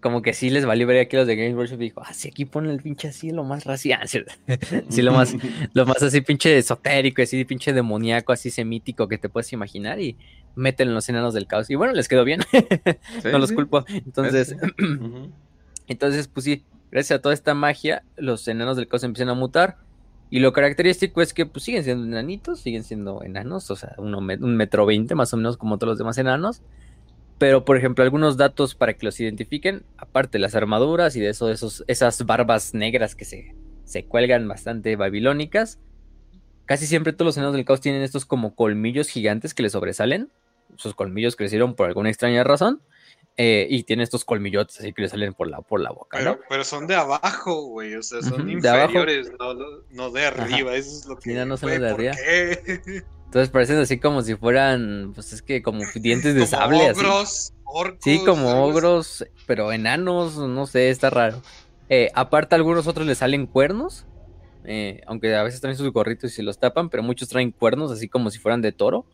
como 0.03 0.21
que 0.21 0.35
sí 0.35 0.51
les 0.51 0.67
valió 0.67 0.87
ver 0.87 0.99
aquí 0.99 1.17
los 1.17 1.29
de 1.29 1.37
Games 1.37 1.55
Workshop 1.55 1.81
y 1.81 1.85
dijo, 1.85 2.03
ah, 2.05 2.13
sí, 2.13 2.29
aquí 2.29 2.45
ponen 2.45 2.73
el 2.73 2.83
pinche 2.83 3.09
así, 3.09 3.31
lo 3.31 3.45
más 3.45 3.65
racial, 3.65 4.07
sí, 4.09 5.01
lo 5.01 5.13
más, 5.13 5.35
lo 5.73 5.87
más 5.87 6.03
así 6.03 6.21
pinche 6.21 6.59
esotérico, 6.59 7.23
así 7.23 7.43
pinche 7.45 7.73
demoníaco, 7.73 8.33
así 8.33 8.51
semítico 8.51 9.07
que 9.07 9.17
te 9.17 9.29
puedes 9.29 9.53
imaginar 9.53 10.01
y 10.01 10.19
meten 10.57 10.89
en 10.89 10.95
los 10.95 11.09
enanos 11.09 11.35
del 11.35 11.47
caos. 11.47 11.71
Y 11.71 11.77
bueno, 11.77 11.95
les 11.95 12.09
quedó 12.09 12.25
bien, 12.25 12.41
no 13.25 13.39
los 13.39 13.53
culpo. 13.53 13.85
Entonces, 13.89 14.57
entonces, 15.93 16.29
pues 16.29 16.45
sí, 16.45 16.65
gracias 16.91 17.19
a 17.19 17.23
toda 17.23 17.35
esta 17.35 17.55
magia, 17.55 18.05
los 18.17 18.47
enanos 18.49 18.77
del 18.77 18.89
caos 18.89 19.05
empiezan 19.05 19.29
a 19.31 19.35
mutar. 19.35 19.79
Y 20.31 20.41
lo 20.41 20.53
característico 20.53 21.21
es 21.21 21.35
que 21.35 21.45
pues 21.47 21.65
siguen 21.65 21.85
siendo 21.85 22.05
enanitos, 22.07 22.61
siguen 22.61 22.85
siendo 22.85 23.23
enanos, 23.23 23.71
o 23.71 23.77
sea, 23.77 23.95
un 23.99 24.57
metro 24.57 24.87
veinte 24.87 25.15
más 25.15 25.35
o 25.35 25.37
menos 25.37 25.59
como 25.59 25.77
todos 25.77 25.91
los 25.91 25.99
demás 25.99 26.17
enanos 26.17 26.63
Pero, 27.39 27.65
por 27.65 27.77
ejemplo, 27.77 28.05
algunos 28.05 28.37
datos 28.39 28.75
para 28.75 28.95
que 28.95 29.05
los 29.07 29.21
identifiquen, 29.21 29.85
aparte 29.99 30.39
de 30.39 30.43
las 30.43 30.55
armaduras 30.55 31.17
y 31.17 31.21
de 31.21 31.29
eso, 31.31 31.51
esos, 31.51 31.85
esas 31.87 32.25
barbas 32.25 32.73
negras 32.73 33.15
que 33.15 33.25
se, 33.27 33.55
se 33.85 34.05
cuelgan 34.05 34.49
bastante 34.49 34.97
babilónicas, 34.97 35.79
casi 36.67 36.87
siempre 36.87 37.13
todos 37.13 37.27
los 37.27 37.37
enanos 37.37 37.55
del 37.55 37.65
caos 37.65 37.81
tienen 37.81 38.03
estos 38.03 38.25
como 38.25 38.55
colmillos 38.55 39.09
gigantes 39.09 39.55
que 39.55 39.63
les 39.63 39.73
sobresalen. 39.73 40.31
Sus 40.77 40.95
colmillos 40.95 41.37
crecieron 41.37 41.75
por 41.75 41.89
alguna 41.89 42.09
extraña 42.09 42.45
razón. 42.45 42.81
Eh, 43.39 43.67
y 43.71 43.85
tiene 43.85 44.03
estos 44.03 44.27
colmillotes 44.27 44.79
así 44.79 44.93
que 44.93 45.03
le 45.03 45.09
salen 45.09 45.33
por 45.33 45.49
la, 45.49 45.63
por 45.63 45.81
la 45.81 45.91
boca. 45.91 46.19
Pero, 46.19 46.39
pero 46.49 46.65
son 46.65 46.87
de 46.87 46.95
abajo, 46.95 47.63
güey. 47.63 47.95
O 47.95 48.03
sea, 48.03 48.21
son 48.21 48.51
inferiores, 48.51 49.33
no, 49.39 49.55
no, 49.91 50.11
de 50.11 50.27
arriba. 50.27 50.75
Eso 50.75 50.91
es 50.91 51.07
lo 51.07 51.17
que. 51.17 51.33
no 51.45 51.57
son 51.57 51.71
de 51.71 51.89
arriba. 51.89 52.15
Entonces 53.33 53.49
parecen 53.49 53.79
así 53.79 53.99
como 53.99 54.21
si 54.21 54.35
fueran, 54.35 55.13
pues 55.15 55.33
es 55.33 55.41
que 55.41 55.63
como 55.63 55.81
dientes 55.95 56.35
de 56.35 56.47
sable. 56.47 56.91
Ogros, 56.91 57.55
Orcos, 57.65 58.01
sí, 58.03 58.21
como 58.27 58.63
ogros, 58.63 59.25
pero 59.47 59.73
enanos, 59.73 60.37
no 60.37 60.67
sé, 60.67 60.91
está 60.91 61.09
raro. 61.09 61.41
Eh, 61.89 62.11
aparte, 62.15 62.55
algunos 62.55 62.87
otros 62.87 63.07
le 63.07 63.15
salen 63.15 63.47
cuernos. 63.47 64.05
Eh, 64.65 65.01
aunque 65.07 65.35
a 65.35 65.43
veces 65.43 65.63
traen 65.63 65.79
sus 65.79 65.91
gorritos 65.93 66.31
y 66.31 66.35
se 66.35 66.43
los 66.43 66.59
tapan, 66.59 66.91
pero 66.91 67.03
muchos 67.03 67.31
traen 67.31 67.53
cuernos 67.53 67.91
así 67.91 68.07
como 68.07 68.31
si 68.31 68.39
fueran 68.39 68.61
de 68.61 68.73
toro. 68.73 69.07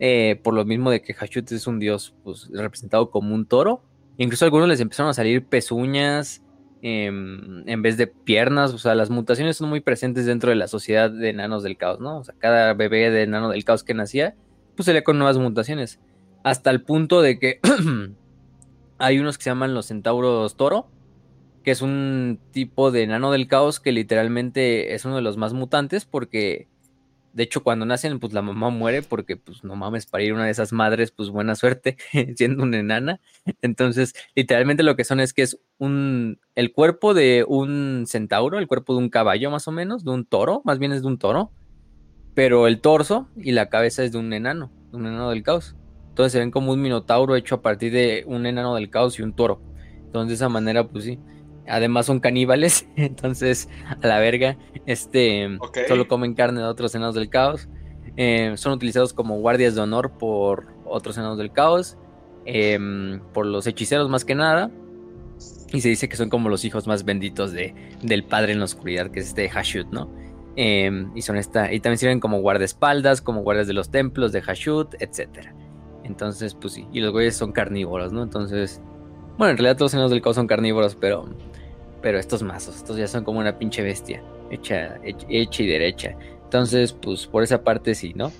Eh, 0.00 0.40
por 0.42 0.54
lo 0.54 0.64
mismo 0.64 0.90
de 0.90 1.02
que 1.02 1.14
Hashut 1.14 1.50
es 1.50 1.66
un 1.66 1.78
dios 1.78 2.14
pues, 2.22 2.48
representado 2.52 3.10
como 3.10 3.34
un 3.34 3.46
toro. 3.46 3.82
Incluso 4.16 4.44
a 4.44 4.46
algunos 4.46 4.68
les 4.68 4.80
empezaron 4.80 5.10
a 5.10 5.14
salir 5.14 5.44
pezuñas 5.44 6.42
em, 6.82 7.68
en 7.68 7.82
vez 7.82 7.96
de 7.96 8.06
piernas. 8.06 8.72
O 8.72 8.78
sea, 8.78 8.94
las 8.94 9.10
mutaciones 9.10 9.56
son 9.56 9.68
muy 9.68 9.80
presentes 9.80 10.26
dentro 10.26 10.50
de 10.50 10.56
la 10.56 10.68
sociedad 10.68 11.10
de 11.10 11.30
enanos 11.30 11.62
del 11.62 11.76
caos, 11.76 12.00
¿no? 12.00 12.18
O 12.18 12.24
sea, 12.24 12.34
cada 12.38 12.74
bebé 12.74 13.10
de 13.10 13.22
enano 13.22 13.48
del 13.48 13.64
caos 13.64 13.82
que 13.84 13.94
nacía, 13.94 14.34
pues 14.76 14.86
salía 14.86 15.04
con 15.04 15.18
nuevas 15.18 15.38
mutaciones. 15.38 16.00
Hasta 16.44 16.70
el 16.70 16.82
punto 16.82 17.20
de 17.20 17.38
que 17.38 17.60
hay 18.98 19.18
unos 19.18 19.38
que 19.38 19.44
se 19.44 19.50
llaman 19.50 19.74
los 19.74 19.86
centauros 19.86 20.56
toro, 20.56 20.88
que 21.64 21.72
es 21.72 21.82
un 21.82 22.38
tipo 22.52 22.90
de 22.90 23.02
enano 23.02 23.32
del 23.32 23.48
caos 23.48 23.80
que 23.80 23.92
literalmente 23.92 24.94
es 24.94 25.04
uno 25.04 25.16
de 25.16 25.22
los 25.22 25.36
más 25.36 25.52
mutantes 25.52 26.04
porque 26.04 26.68
de 27.32 27.42
hecho, 27.42 27.62
cuando 27.62 27.86
nacen, 27.86 28.18
pues 28.18 28.32
la 28.32 28.42
mamá 28.42 28.70
muere 28.70 29.02
porque, 29.02 29.36
pues 29.36 29.62
no 29.62 29.76
mames, 29.76 30.06
para 30.06 30.24
ir 30.24 30.32
una 30.32 30.46
de 30.46 30.50
esas 30.50 30.72
madres, 30.72 31.10
pues 31.10 31.28
buena 31.30 31.54
suerte, 31.54 31.96
siendo 32.36 32.62
una 32.62 32.78
enana. 32.78 33.20
Entonces, 33.62 34.14
literalmente 34.34 34.82
lo 34.82 34.96
que 34.96 35.04
son 35.04 35.20
es 35.20 35.32
que 35.32 35.42
es 35.42 35.58
un, 35.78 36.40
el 36.54 36.72
cuerpo 36.72 37.14
de 37.14 37.44
un 37.46 38.04
centauro, 38.06 38.58
el 38.58 38.66
cuerpo 38.66 38.94
de 38.94 39.00
un 39.00 39.10
caballo 39.10 39.50
más 39.50 39.68
o 39.68 39.72
menos, 39.72 40.04
de 40.04 40.10
un 40.10 40.24
toro, 40.24 40.62
más 40.64 40.78
bien 40.78 40.92
es 40.92 41.02
de 41.02 41.08
un 41.08 41.18
toro, 41.18 41.52
pero 42.34 42.66
el 42.66 42.80
torso 42.80 43.28
y 43.36 43.52
la 43.52 43.68
cabeza 43.68 44.04
es 44.04 44.12
de 44.12 44.18
un 44.18 44.32
enano, 44.32 44.72
un 44.92 45.06
enano 45.06 45.30
del 45.30 45.42
caos. 45.42 45.76
Entonces 46.08 46.32
se 46.32 46.38
ven 46.40 46.50
como 46.50 46.72
un 46.72 46.82
minotauro 46.82 47.36
hecho 47.36 47.56
a 47.56 47.62
partir 47.62 47.92
de 47.92 48.24
un 48.26 48.46
enano 48.46 48.74
del 48.74 48.90
caos 48.90 49.18
y 49.18 49.22
un 49.22 49.32
toro. 49.32 49.60
Entonces 50.04 50.28
de 50.28 50.34
esa 50.34 50.48
manera, 50.48 50.88
pues 50.88 51.04
sí. 51.04 51.18
Además 51.68 52.06
son 52.06 52.20
caníbales, 52.20 52.86
entonces 52.96 53.68
a 54.02 54.06
la 54.06 54.18
verga, 54.18 54.56
este, 54.86 55.58
solo 55.86 56.08
comen 56.08 56.34
carne 56.34 56.60
de 56.60 56.66
otros 56.66 56.94
enanos 56.94 57.14
del 57.14 57.28
caos. 57.28 57.68
Eh, 58.16 58.54
son 58.56 58.72
utilizados 58.72 59.12
como 59.12 59.38
guardias 59.38 59.76
de 59.76 59.80
honor 59.80 60.12
por 60.18 60.66
otros 60.84 61.16
enanos 61.18 61.38
del 61.38 61.52
caos, 61.52 61.96
em, 62.46 63.20
por 63.32 63.46
los 63.46 63.66
hechiceros 63.66 64.08
más 64.08 64.24
que 64.24 64.34
nada. 64.34 64.70
Y 65.72 65.82
se 65.82 65.90
dice 65.90 66.08
que 66.08 66.16
son 66.16 66.28
como 66.30 66.48
los 66.48 66.64
hijos 66.64 66.86
más 66.86 67.04
benditos 67.04 67.52
de, 67.52 67.74
del 68.02 68.24
padre 68.24 68.52
en 68.52 68.58
la 68.58 68.64
oscuridad, 68.64 69.10
que 69.10 69.20
es 69.20 69.28
este 69.28 69.48
Hashut, 69.48 69.86
¿no? 69.92 70.10
Em, 70.56 71.12
y 71.14 71.22
son 71.22 71.36
esta, 71.36 71.72
y 71.72 71.78
también 71.78 71.98
sirven 71.98 72.18
como 72.18 72.40
guardaespaldas, 72.40 73.20
como 73.20 73.42
guardias 73.42 73.68
de 73.68 73.74
los 73.74 73.90
templos 73.90 74.32
de 74.32 74.42
Hashut, 74.42 74.94
etc. 75.00 75.50
Entonces, 76.02 76.54
pues 76.54 76.72
sí, 76.72 76.88
y 76.92 77.00
los 77.00 77.12
güeyes 77.12 77.36
son 77.36 77.52
carnívoros, 77.52 78.12
¿no? 78.12 78.24
Entonces, 78.24 78.80
bueno, 79.36 79.52
en 79.52 79.58
realidad 79.58 79.76
todos 79.76 79.92
los 79.92 79.94
enanos 79.94 80.10
del 80.10 80.22
caos 80.22 80.34
son 80.34 80.48
carnívoros, 80.48 80.96
pero 80.96 81.28
pero 82.00 82.18
estos 82.18 82.42
mazos, 82.42 82.76
estos 82.76 82.96
ya 82.96 83.06
son 83.06 83.24
como 83.24 83.40
una 83.40 83.58
pinche 83.58 83.82
bestia, 83.82 84.22
hecha, 84.50 84.98
hecha 85.02 85.62
y 85.62 85.66
derecha. 85.66 86.16
Entonces, 86.44 86.92
pues 86.92 87.26
por 87.26 87.42
esa 87.42 87.62
parte 87.62 87.94
sí, 87.94 88.14
¿no? 88.14 88.32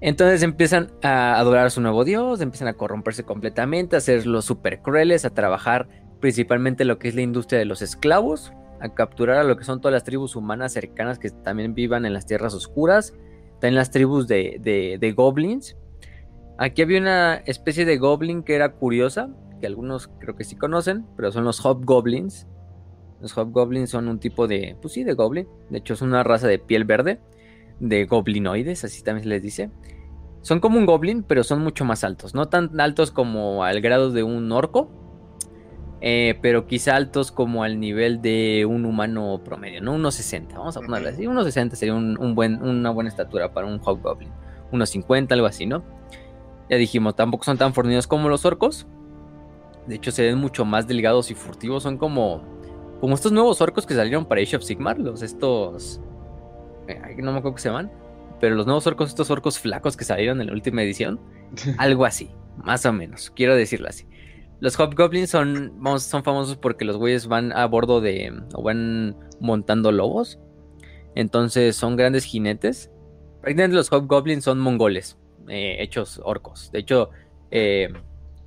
Entonces 0.00 0.42
empiezan 0.42 0.90
a 1.02 1.38
adorar 1.38 1.66
a 1.66 1.70
su 1.70 1.80
nuevo 1.80 2.04
dios, 2.04 2.40
empiezan 2.40 2.68
a 2.68 2.74
corromperse 2.74 3.24
completamente, 3.24 3.96
a 3.96 4.00
ser 4.00 4.26
los 4.26 4.44
super 4.44 4.80
crueles, 4.82 5.24
a 5.24 5.30
trabajar 5.30 5.88
principalmente 6.20 6.84
lo 6.84 6.98
que 6.98 7.08
es 7.08 7.14
la 7.14 7.22
industria 7.22 7.58
de 7.58 7.64
los 7.64 7.82
esclavos, 7.82 8.52
a 8.80 8.90
capturar 8.94 9.38
a 9.38 9.44
lo 9.44 9.56
que 9.56 9.64
son 9.64 9.80
todas 9.80 9.94
las 9.94 10.04
tribus 10.04 10.36
humanas 10.36 10.72
cercanas 10.72 11.18
que 11.18 11.30
también 11.30 11.74
vivan 11.74 12.04
en 12.04 12.12
las 12.12 12.26
tierras 12.26 12.54
oscuras, 12.54 13.14
también 13.60 13.76
las 13.76 13.90
tribus 13.90 14.28
de, 14.28 14.58
de, 14.60 14.98
de 15.00 15.12
goblins. 15.12 15.76
Aquí 16.58 16.82
había 16.82 17.00
una 17.00 17.36
especie 17.46 17.84
de 17.84 17.96
goblin 17.96 18.42
que 18.42 18.54
era 18.54 18.72
curiosa, 18.72 19.30
que 19.64 19.68
algunos 19.68 20.10
creo 20.18 20.36
que 20.36 20.44
sí 20.44 20.56
conocen, 20.56 21.06
pero 21.16 21.32
son 21.32 21.44
los 21.44 21.64
Hobgoblins. 21.64 22.46
Los 23.22 23.34
Hobgoblins 23.38 23.88
son 23.88 24.08
un 24.08 24.18
tipo 24.18 24.46
de, 24.46 24.76
pues 24.82 24.92
sí, 24.92 25.04
de 25.04 25.14
goblin. 25.14 25.48
De 25.70 25.78
hecho, 25.78 25.94
es 25.94 26.02
una 26.02 26.22
raza 26.22 26.46
de 26.46 26.58
piel 26.58 26.84
verde, 26.84 27.18
de 27.80 28.04
goblinoides, 28.04 28.84
así 28.84 29.02
también 29.02 29.22
se 29.22 29.30
les 29.30 29.42
dice. 29.42 29.70
Son 30.42 30.60
como 30.60 30.76
un 30.76 30.84
goblin, 30.84 31.22
pero 31.22 31.44
son 31.44 31.62
mucho 31.62 31.86
más 31.86 32.04
altos. 32.04 32.34
No 32.34 32.50
tan 32.50 32.78
altos 32.78 33.10
como 33.10 33.64
al 33.64 33.80
grado 33.80 34.10
de 34.10 34.22
un 34.22 34.52
orco, 34.52 34.90
eh, 36.02 36.38
pero 36.42 36.66
quizá 36.66 36.96
altos 36.96 37.32
como 37.32 37.64
al 37.64 37.80
nivel 37.80 38.20
de 38.20 38.66
un 38.68 38.84
humano 38.84 39.40
promedio, 39.42 39.80
¿no? 39.80 39.94
Unos 39.94 40.16
60, 40.16 40.58
vamos 40.58 40.76
a 40.76 40.82
ponerle 40.82 41.08
así. 41.08 41.26
Unos 41.26 41.46
60 41.46 41.76
sería 41.76 41.94
un, 41.94 42.34
buen, 42.34 42.62
una 42.62 42.90
buena 42.90 43.08
estatura 43.08 43.54
para 43.54 43.66
un 43.66 43.80
Hobgoblin. 43.82 44.30
Unos 44.70 44.90
50, 44.90 45.34
algo 45.34 45.46
así, 45.46 45.64
¿no? 45.64 45.82
Ya 46.68 46.76
dijimos, 46.76 47.16
tampoco 47.16 47.44
son 47.44 47.56
tan 47.56 47.72
fornidos 47.72 48.06
como 48.06 48.28
los 48.28 48.44
orcos, 48.44 48.86
de 49.86 49.96
hecho, 49.96 50.10
se 50.10 50.22
ven 50.22 50.38
mucho 50.38 50.64
más 50.64 50.86
delgados 50.86 51.30
y 51.30 51.34
furtivos. 51.34 51.82
Son 51.82 51.98
como, 51.98 52.42
como 53.00 53.14
estos 53.14 53.32
nuevos 53.32 53.60
orcos 53.60 53.86
que 53.86 53.94
salieron 53.94 54.24
para 54.24 54.40
Age 54.40 54.56
of 54.56 54.62
Sigmar. 54.62 54.98
Los 54.98 55.22
estos. 55.22 56.00
Eh, 56.88 56.98
no 57.18 57.32
me 57.32 57.38
acuerdo 57.38 57.42
cómo 57.42 57.58
se 57.58 57.68
llaman. 57.68 57.92
Pero 58.40 58.56
los 58.56 58.66
nuevos 58.66 58.86
orcos, 58.86 59.10
estos 59.10 59.30
orcos 59.30 59.58
flacos 59.58 59.96
que 59.96 60.04
salieron 60.04 60.40
en 60.40 60.48
la 60.48 60.52
última 60.52 60.82
edición. 60.82 61.20
algo 61.78 62.04
así, 62.04 62.30
más 62.56 62.84
o 62.86 62.92
menos. 62.92 63.30
Quiero 63.30 63.54
decirlo 63.54 63.88
así. 63.88 64.06
Los 64.60 64.78
Hobgoblins 64.78 65.30
son, 65.30 65.74
son 65.98 66.24
famosos 66.24 66.56
porque 66.56 66.84
los 66.84 66.96
güeyes 66.96 67.26
van 67.26 67.52
a 67.52 67.66
bordo 67.66 68.00
de. 68.00 68.32
o 68.54 68.62
van 68.62 69.16
montando 69.40 69.92
lobos. 69.92 70.38
Entonces 71.14 71.76
son 71.76 71.96
grandes 71.96 72.24
jinetes. 72.24 72.90
Prácticamente 73.42 73.76
los 73.76 73.92
Hobgoblins 73.92 74.44
son 74.44 74.60
mongoles. 74.60 75.18
Eh, 75.48 75.76
hechos 75.80 76.20
orcos. 76.24 76.72
De 76.72 76.78
hecho, 76.78 77.10
eh, 77.50 77.92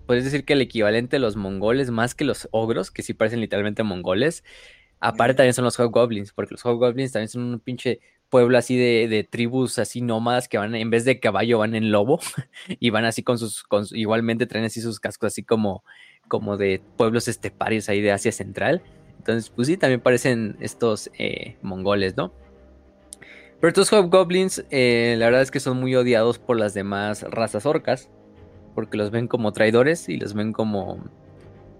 puedes 0.07 0.23
decir 0.23 0.45
que 0.45 0.53
el 0.53 0.61
equivalente 0.61 1.17
a 1.17 1.19
los 1.19 1.35
mongoles, 1.35 1.91
más 1.91 2.15
que 2.15 2.23
los 2.23 2.47
ogros, 2.51 2.89
que 2.89 3.03
sí 3.03 3.13
parecen 3.13 3.41
literalmente 3.41 3.83
mongoles, 3.83 4.43
aparte 4.99 5.35
también 5.35 5.53
son 5.53 5.65
los 5.65 5.79
hobgoblins, 5.79 6.31
porque 6.33 6.55
los 6.55 6.65
hobgoblins 6.65 7.11
también 7.11 7.29
son 7.29 7.43
un 7.43 7.59
pinche 7.59 7.99
pueblo 8.29 8.57
así 8.57 8.77
de, 8.77 9.27
tribus 9.29 9.79
así 9.79 10.01
nómadas 10.01 10.47
que 10.47 10.57
van, 10.57 10.73
en 10.73 10.89
vez 10.89 11.05
de 11.05 11.19
caballo, 11.19 11.59
van 11.59 11.75
en 11.75 11.91
lobo, 11.91 12.19
y 12.79 12.89
van 12.89 13.05
así 13.05 13.21
con 13.21 13.37
sus, 13.37 13.65
igualmente 13.91 14.47
traen 14.47 14.65
así 14.65 14.81
sus 14.81 14.99
cascos 14.99 15.27
así 15.27 15.43
como, 15.43 15.83
como 16.27 16.57
de 16.57 16.81
pueblos 16.97 17.27
esteparios 17.27 17.89
ahí 17.89 18.01
de 18.01 18.11
Asia 18.11 18.31
Central. 18.31 18.81
Entonces, 19.17 19.49
pues 19.49 19.67
sí, 19.67 19.77
también 19.77 19.99
parecen 19.99 20.55
estos 20.61 21.11
eh, 21.19 21.57
mongoles, 21.61 22.15
¿no? 22.15 22.31
Pero 23.59 23.69
estos 23.69 23.91
hobgoblins, 23.91 24.63
eh, 24.69 25.15
la 25.17 25.25
verdad 25.25 25.41
es 25.41 25.51
que 25.51 25.59
son 25.59 25.79
muy 25.79 25.95
odiados 25.95 26.39
por 26.39 26.57
las 26.57 26.73
demás 26.73 27.23
razas 27.23 27.65
orcas 27.65 28.09
porque 28.77 28.95
los 28.95 29.09
ven 29.09 29.27
como 29.27 29.53
traidores 29.53 30.07
y 30.07 30.17
los 30.17 30.35
ven 30.35 30.53
como, 30.53 31.03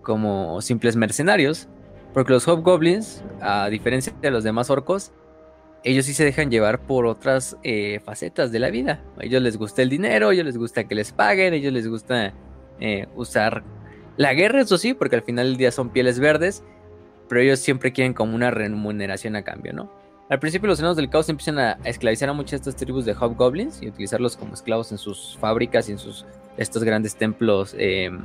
como 0.01 0.59
simples 0.63 0.95
mercenarios. 0.95 1.67
Porque 2.11 2.33
los 2.33 2.47
Hobgoblins, 2.47 3.23
a 3.39 3.69
diferencia 3.69 4.11
de 4.19 4.31
los 4.31 4.43
demás 4.43 4.71
orcos, 4.71 5.11
ellos 5.83 6.07
sí 6.07 6.15
se 6.15 6.25
dejan 6.25 6.49
llevar 6.49 6.87
por 6.87 7.05
otras 7.05 7.55
eh, 7.61 7.99
facetas 8.03 8.51
de 8.51 8.57
la 8.57 8.71
vida. 8.71 9.03
A 9.19 9.25
ellos 9.25 9.43
les 9.43 9.57
gusta 9.57 9.83
el 9.83 9.89
dinero, 9.89 10.29
a 10.29 10.33
ellos 10.33 10.47
les 10.47 10.57
gusta 10.57 10.85
que 10.85 10.95
les 10.95 11.11
paguen, 11.11 11.53
a 11.53 11.57
ellos 11.57 11.71
les 11.71 11.87
gusta 11.87 12.33
eh, 12.79 13.05
usar 13.15 13.63
la 14.15 14.33
guerra, 14.33 14.61
eso 14.61 14.79
sí, 14.79 14.95
porque 14.95 15.17
al 15.17 15.21
final 15.21 15.49
del 15.49 15.57
día 15.57 15.71
son 15.71 15.91
pieles 15.91 16.17
verdes, 16.17 16.63
pero 17.29 17.41
ellos 17.41 17.59
siempre 17.59 17.93
quieren 17.93 18.15
como 18.15 18.33
una 18.33 18.49
remuneración 18.49 19.35
a 19.35 19.43
cambio, 19.43 19.71
¿no? 19.73 19.91
Al 20.29 20.39
principio 20.39 20.67
los 20.67 20.79
enanos 20.79 20.97
del 20.97 21.11
caos 21.11 21.29
empiezan 21.29 21.59
a 21.59 21.73
esclavizar 21.83 22.29
a 22.29 22.33
muchas 22.33 22.53
de 22.53 22.71
estas 22.71 22.75
tribus 22.75 23.05
de 23.05 23.13
hobgoblins 23.13 23.83
y 23.83 23.87
utilizarlos 23.87 24.35
como 24.35 24.55
esclavos 24.55 24.91
en 24.91 24.97
sus 24.97 25.37
fábricas 25.39 25.89
y 25.89 25.91
en 25.91 25.99
sus 25.99 26.25
estos 26.57 26.83
grandes 26.83 27.15
templos, 27.15 27.75
em, 27.77 28.19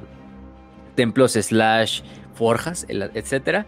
templos 0.95 1.33
slash 1.33 2.03
forjas, 2.35 2.87
etcétera. 2.89 3.67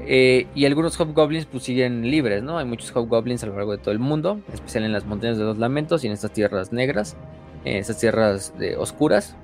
Eh, 0.00 0.46
y 0.54 0.64
algunos 0.64 0.96
hobgoblins 0.96 1.46
pues 1.46 1.64
siguen 1.64 2.10
libres, 2.10 2.42
¿no? 2.42 2.58
Hay 2.58 2.64
muchos 2.64 2.90
hobgoblins 2.92 3.42
a 3.42 3.46
lo 3.46 3.54
largo 3.54 3.72
de 3.72 3.78
todo 3.78 3.90
el 3.90 3.98
mundo, 3.98 4.40
especial 4.52 4.84
en 4.84 4.92
las 4.92 5.04
montañas 5.04 5.38
de 5.38 5.44
los 5.44 5.58
lamentos 5.58 6.04
y 6.04 6.06
en 6.06 6.12
estas 6.12 6.32
tierras 6.32 6.72
negras, 6.72 7.16
en 7.64 7.76
estas 7.76 7.98
tierras 7.98 8.54
oscuras, 8.78 9.36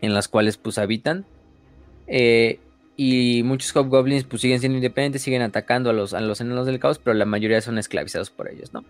en 0.00 0.14
las 0.14 0.28
cuales 0.28 0.56
pues 0.58 0.78
habitan. 0.78 1.24
Eh, 2.06 2.60
y 2.96 3.42
muchos 3.44 3.74
hobgoblins 3.74 4.24
pues 4.24 4.42
siguen 4.42 4.60
siendo 4.60 4.76
independientes, 4.76 5.22
siguen 5.22 5.42
atacando 5.42 5.90
a 5.90 5.92
los, 5.92 6.14
a 6.14 6.20
los 6.20 6.40
enanos 6.40 6.66
del 6.66 6.78
caos, 6.78 6.98
pero 6.98 7.14
la 7.14 7.24
mayoría 7.24 7.60
son 7.60 7.78
esclavizados 7.78 8.30
por 8.30 8.50
ellos, 8.50 8.72
¿no? 8.74 8.84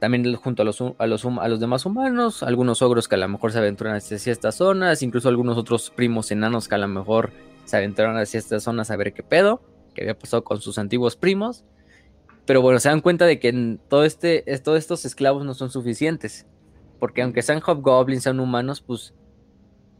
También 0.00 0.34
junto 0.36 0.62
a 0.62 0.64
los, 0.64 0.80
a, 0.98 1.06
los, 1.06 1.24
a 1.24 1.48
los 1.48 1.60
demás 1.60 1.86
humanos, 1.86 2.42
algunos 2.42 2.82
ogros 2.82 3.08
que 3.08 3.14
a 3.14 3.18
lo 3.18 3.28
mejor 3.28 3.52
se 3.52 3.58
aventuran 3.58 3.96
hacia 3.96 4.16
estas 4.16 4.56
zonas, 4.56 5.02
incluso 5.02 5.28
algunos 5.28 5.56
otros 5.56 5.90
primos 5.90 6.30
enanos 6.30 6.68
que 6.68 6.74
a 6.74 6.78
lo 6.78 6.88
mejor 6.88 7.32
se 7.64 7.76
aventuraron 7.76 8.18
hacia 8.18 8.38
estas 8.38 8.62
zonas 8.62 8.90
a 8.90 8.96
ver 8.96 9.12
qué 9.12 9.22
pedo, 9.22 9.62
qué 9.94 10.02
había 10.02 10.18
pasado 10.18 10.44
con 10.44 10.60
sus 10.60 10.78
antiguos 10.78 11.16
primos. 11.16 11.64
Pero 12.46 12.60
bueno, 12.60 12.78
se 12.78 12.90
dan 12.90 13.00
cuenta 13.00 13.24
de 13.24 13.38
que 13.38 13.78
todo 13.88 14.04
este, 14.04 14.44
todos 14.62 14.78
estos 14.78 15.04
esclavos 15.04 15.44
no 15.44 15.54
son 15.54 15.70
suficientes. 15.70 16.46
Porque 16.98 17.22
aunque 17.22 17.42
sean 17.42 17.60
hobgoblins, 17.60 18.22
sean 18.24 18.40
humanos, 18.40 18.82
pues 18.82 19.14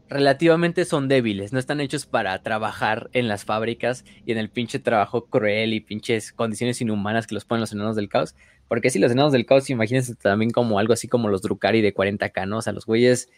relativamente 0.07 0.85
son 0.85 1.07
débiles, 1.07 1.51
no 1.51 1.59
están 1.59 1.81
hechos 1.81 2.05
para 2.05 2.41
trabajar 2.43 3.09
en 3.13 3.27
las 3.27 3.43
fábricas 3.43 4.05
y 4.25 4.31
en 4.31 4.37
el 4.37 4.49
pinche 4.49 4.77
trabajo 4.79 5.25
cruel 5.25 5.73
y 5.73 5.79
pinches 5.79 6.31
condiciones 6.31 6.79
inhumanas 6.81 7.25
que 7.25 7.33
los 7.33 7.45
ponen 7.45 7.61
los 7.61 7.73
enanos 7.73 7.95
del 7.95 8.09
caos. 8.09 8.35
Porque 8.67 8.89
si 8.89 8.99
los 8.99 9.11
enanos 9.11 9.31
del 9.31 9.45
caos, 9.45 9.69
imagínense 9.69 10.15
también 10.15 10.51
como 10.51 10.79
algo 10.79 10.93
así 10.93 11.07
como 11.07 11.29
los 11.29 11.41
Drukari 11.41 11.81
de 11.81 11.93
40k, 11.93 12.47
¿no? 12.47 12.57
O 12.57 12.61
sea, 12.61 12.73
los 12.73 12.85
güeyes 12.85 13.29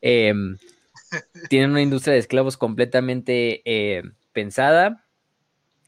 em, 0.00 0.56
tienen 1.50 1.70
una 1.70 1.82
industria 1.82 2.14
de 2.14 2.20
esclavos 2.20 2.56
completamente 2.56 3.62
eh, 3.64 4.02
pensada. 4.32 5.04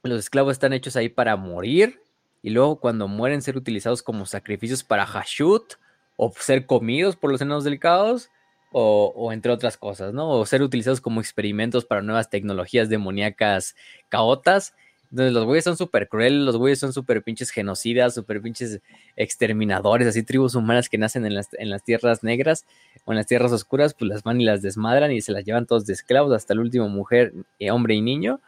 Los 0.02 0.20
esclavos 0.20 0.52
están 0.52 0.72
hechos 0.72 0.96
ahí 0.96 1.08
para 1.08 1.36
morir 1.36 2.00
y 2.42 2.50
luego 2.50 2.78
cuando 2.78 3.08
mueren 3.08 3.40
ser 3.40 3.56
utilizados 3.56 4.02
como 4.02 4.26
sacrificios 4.26 4.84
para 4.84 5.06
Hashut 5.06 5.74
o 6.16 6.32
ser 6.38 6.66
comidos 6.66 7.16
por 7.16 7.30
los 7.30 7.40
enanos 7.40 7.64
del 7.64 7.78
caos 7.78 8.28
o, 8.76 9.32
entre 9.32 9.52
otras 9.52 9.76
cosas, 9.76 10.12
¿no? 10.12 10.28
O 10.28 10.44
ser 10.46 10.60
utilizados 10.60 11.00
como 11.00 11.20
experimentos 11.20 11.84
para 11.84 12.02
nuevas 12.02 12.28
tecnologías 12.28 12.88
demoníacas 12.88 13.76
caotas. 14.08 14.74
Entonces 15.14 15.32
los 15.32 15.44
güeyes 15.44 15.62
son 15.62 15.76
súper 15.76 16.08
crueles, 16.08 16.40
los 16.40 16.56
güeyes 16.56 16.80
son 16.80 16.92
súper 16.92 17.22
pinches 17.22 17.52
genocidas, 17.52 18.14
súper 18.14 18.42
pinches 18.42 18.80
exterminadores, 19.14 20.08
así 20.08 20.24
tribus 20.24 20.56
humanas 20.56 20.88
que 20.88 20.98
nacen 20.98 21.24
en 21.24 21.36
las, 21.36 21.54
en 21.54 21.70
las 21.70 21.84
tierras 21.84 22.24
negras 22.24 22.66
o 23.04 23.12
en 23.12 23.18
las 23.18 23.26
tierras 23.28 23.52
oscuras, 23.52 23.94
pues 23.94 24.08
las 24.08 24.24
van 24.24 24.40
y 24.40 24.44
las 24.44 24.60
desmadran 24.60 25.12
y 25.12 25.20
se 25.20 25.30
las 25.30 25.44
llevan 25.44 25.66
todos 25.66 25.86
de 25.86 25.92
esclavos 25.92 26.32
hasta 26.32 26.52
el 26.52 26.58
último 26.58 26.88
mujer, 26.88 27.32
eh, 27.60 27.70
hombre 27.70 27.94
y 27.94 28.00
niño 28.00 28.40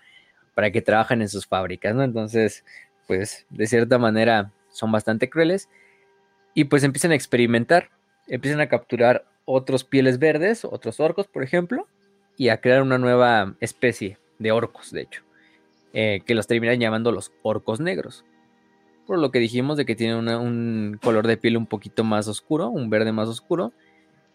para 0.54 0.72
que 0.72 0.82
trabajen 0.82 1.22
en 1.22 1.28
sus 1.28 1.46
fábricas, 1.46 1.94
¿no? 1.94 2.02
Entonces, 2.02 2.64
pues 3.06 3.46
de 3.48 3.68
cierta 3.68 3.98
manera 3.98 4.50
son 4.68 4.90
bastante 4.90 5.30
crueles 5.30 5.68
y 6.52 6.64
pues 6.64 6.82
empiezan 6.82 7.12
a 7.12 7.14
experimentar, 7.14 7.90
empiezan 8.26 8.60
a 8.60 8.68
capturar 8.68 9.24
otros 9.44 9.84
pieles 9.84 10.18
verdes, 10.18 10.64
otros 10.64 10.98
orcos, 10.98 11.28
por 11.28 11.44
ejemplo, 11.44 11.86
y 12.36 12.48
a 12.48 12.60
crear 12.60 12.82
una 12.82 12.98
nueva 12.98 13.54
especie 13.60 14.18
de 14.40 14.50
orcos, 14.50 14.90
de 14.90 15.02
hecho, 15.02 15.22
eh, 15.98 16.20
que 16.26 16.34
los 16.34 16.46
terminan 16.46 16.78
llamando 16.78 17.10
los 17.10 17.32
orcos 17.40 17.80
negros. 17.80 18.26
Por 19.06 19.18
lo 19.18 19.30
que 19.30 19.38
dijimos 19.38 19.78
de 19.78 19.86
que 19.86 19.96
tienen 19.96 20.28
un 20.28 20.98
color 21.02 21.26
de 21.26 21.38
piel 21.38 21.56
un 21.56 21.66
poquito 21.66 22.04
más 22.04 22.28
oscuro, 22.28 22.68
un 22.68 22.90
verde 22.90 23.12
más 23.12 23.28
oscuro, 23.28 23.72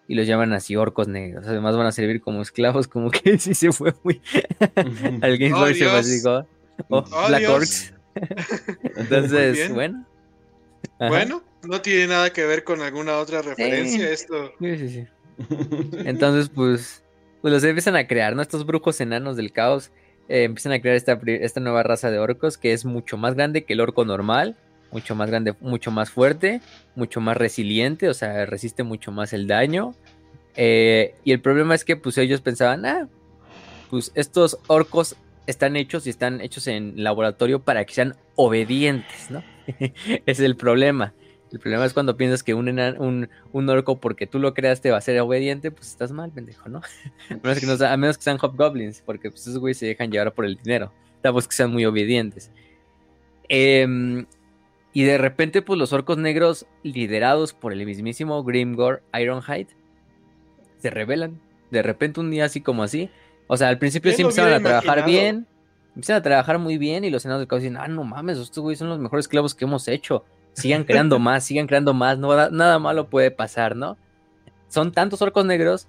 y 0.08 0.16
los 0.16 0.26
llaman 0.26 0.54
así 0.54 0.76
orcos 0.76 1.08
negros. 1.08 1.46
Además 1.46 1.78
van 1.78 1.86
a 1.86 1.92
servir 1.92 2.20
como 2.20 2.42
esclavos, 2.42 2.88
como 2.88 3.12
que 3.12 3.38
sí 3.38 3.54
se 3.54 3.72
fue 3.72 3.94
muy... 4.04 4.20
Alguien 5.22 5.54
oh, 5.54 5.68
se 5.68 5.86
fue 5.86 6.46
oh, 6.90 7.06
oh, 7.12 7.28
Black 7.28 7.48
Orcs. 7.48 7.94
Entonces, 8.96 9.72
bueno. 9.72 10.08
Bueno, 10.98 11.44
no 11.62 11.80
tiene 11.80 12.08
nada 12.08 12.34
que 12.34 12.44
ver 12.44 12.64
con 12.64 12.82
alguna 12.82 13.18
otra 13.18 13.44
referencia 13.44 14.10
esto. 14.10 14.52
Sí, 14.60 14.78
sí, 14.80 14.90
sí. 14.90 15.08
Entonces, 16.06 16.50
pues, 16.50 17.04
pues 17.44 17.54
los 17.54 17.64
empiezan 17.64 17.98
a 17.98 18.08
crear, 18.08 18.36
¿no? 18.36 18.42
Estos 18.42 18.66
brujos 18.66 19.00
enanos 19.00 19.38
del 19.38 19.52
caos 19.52 19.92
eh, 20.30 20.44
empiezan 20.44 20.74
a 20.74 20.82
crear 20.82 20.96
esta, 20.96 21.20
esta 21.26 21.60
nueva 21.60 21.84
raza 21.84 22.12
de 22.12 22.20
orcos 22.20 22.58
que 22.58 22.74
es 22.74 22.86
mucho 22.86 23.18
más 23.18 23.36
grande 23.36 23.64
que 23.64 23.74
el 23.74 23.82
orco 23.82 24.06
normal, 24.06 24.56
mucho 24.92 25.16
más 25.16 25.30
grande, 25.30 25.56
mucho 25.62 25.92
más 25.92 26.10
fuerte, 26.10 26.62
mucho 26.96 27.22
más 27.22 27.38
resiliente, 27.38 28.10
o 28.10 28.14
sea, 28.14 28.46
resiste 28.46 28.84
mucho 28.84 29.12
más 29.12 29.34
el 29.34 29.48
daño. 29.48 29.94
Eh, 30.56 31.16
y 31.24 31.32
el 31.32 31.42
problema 31.42 31.76
es 31.76 31.86
que, 31.86 31.96
pues, 31.96 32.18
ellos 32.18 32.42
pensaban, 32.42 32.86
ah, 32.86 33.08
pues 33.90 34.12
estos 34.16 34.60
orcos 34.68 35.16
están 35.48 35.76
hechos 35.76 36.08
y 36.08 36.10
están 36.10 36.42
hechos 36.42 36.68
en 36.68 37.04
laboratorio 37.04 37.60
para 37.60 37.86
que 37.86 37.94
sean 37.94 38.16
obedientes, 38.36 39.30
¿no? 39.30 39.44
Es 40.26 40.40
el 40.40 40.56
problema. 40.56 41.14
El 41.52 41.60
problema 41.60 41.86
es 41.86 41.94
cuando 41.94 42.16
piensas 42.16 42.44
que 42.44 42.54
un, 42.54 42.70
un, 42.70 43.30
un, 43.52 43.70
orco 43.70 44.00
porque 44.00 44.26
tú 44.26 44.40
lo 44.40 44.54
creaste 44.54 44.90
va 44.90 44.98
a 44.98 45.02
ser 45.02 45.20
obediente, 45.20 45.70
pues 45.70 45.90
estás 45.90 46.12
mal, 46.12 46.32
pendejo, 46.32 46.70
¿no? 46.70 46.82
a, 47.86 47.98
menos 47.98 48.18
que 48.18 48.24
sean 48.24 48.38
hobgoblins, 48.42 49.02
porque 49.02 49.30
pues, 49.30 49.42
esos 49.42 49.58
güeyes 49.60 49.78
se 49.78 49.88
dejan 49.88 50.12
llevar 50.12 50.34
por 50.34 50.46
el 50.46 50.56
dinero. 50.56 50.94
Estamos 51.16 51.48
que 51.48 51.56
sean 51.56 51.72
muy 51.72 51.86
obedientes. 51.86 52.52
Em, 53.50 54.26
y 54.94 55.04
de 55.04 55.18
repente, 55.18 55.62
pues 55.62 55.78
los 55.78 55.92
orcos 55.92 56.18
negros, 56.18 56.66
liderados 56.84 57.54
por 57.54 57.74
el 57.74 57.86
mismísimo 57.86 58.44
Grimgor 58.44 59.04
Ironhide, 59.14 59.68
se 60.78 60.90
rebelan. 60.90 61.40
De 61.70 61.82
repente, 61.82 62.22
un 62.22 62.32
día 62.32 62.46
así 62.46 62.62
como 62.62 62.84
así. 62.84 63.10
O 63.48 63.58
sea, 63.58 63.68
al 63.68 63.78
principio 63.78 64.14
sí 64.14 64.22
empezaron 64.22 64.54
a 64.54 64.60
trabajar 64.62 65.06
bien. 65.06 65.48
Empiezan 65.90 66.16
a 66.16 66.22
trabajar 66.22 66.60
muy 66.60 66.78
bien 66.78 67.04
y 67.04 67.10
los 67.10 67.24
senados 67.24 67.42
del 67.42 67.50
caos 67.50 67.62
dicen, 67.62 67.76
ah, 67.76 67.90
no 67.90 68.06
mames, 68.06 68.38
estos 68.38 68.64
güeyes 68.64 68.80
son 68.80 68.88
los 68.88 69.00
mejores 69.00 69.28
clavos 69.28 69.54
que 69.54 69.66
hemos 69.66 69.90
hecho 69.90 70.24
sigan 70.54 70.84
creando 70.84 71.20
más, 71.20 71.44
sigan 71.44 71.68
creando 71.68 71.94
más, 71.94 72.18
no, 72.18 72.50
nada 72.50 72.80
malo 72.80 73.10
puede 73.10 73.32
pasar, 73.32 73.76
¿no? 73.76 73.98
Son 74.68 74.92
tantos 74.92 75.22
orcos 75.22 75.46
negros 75.46 75.88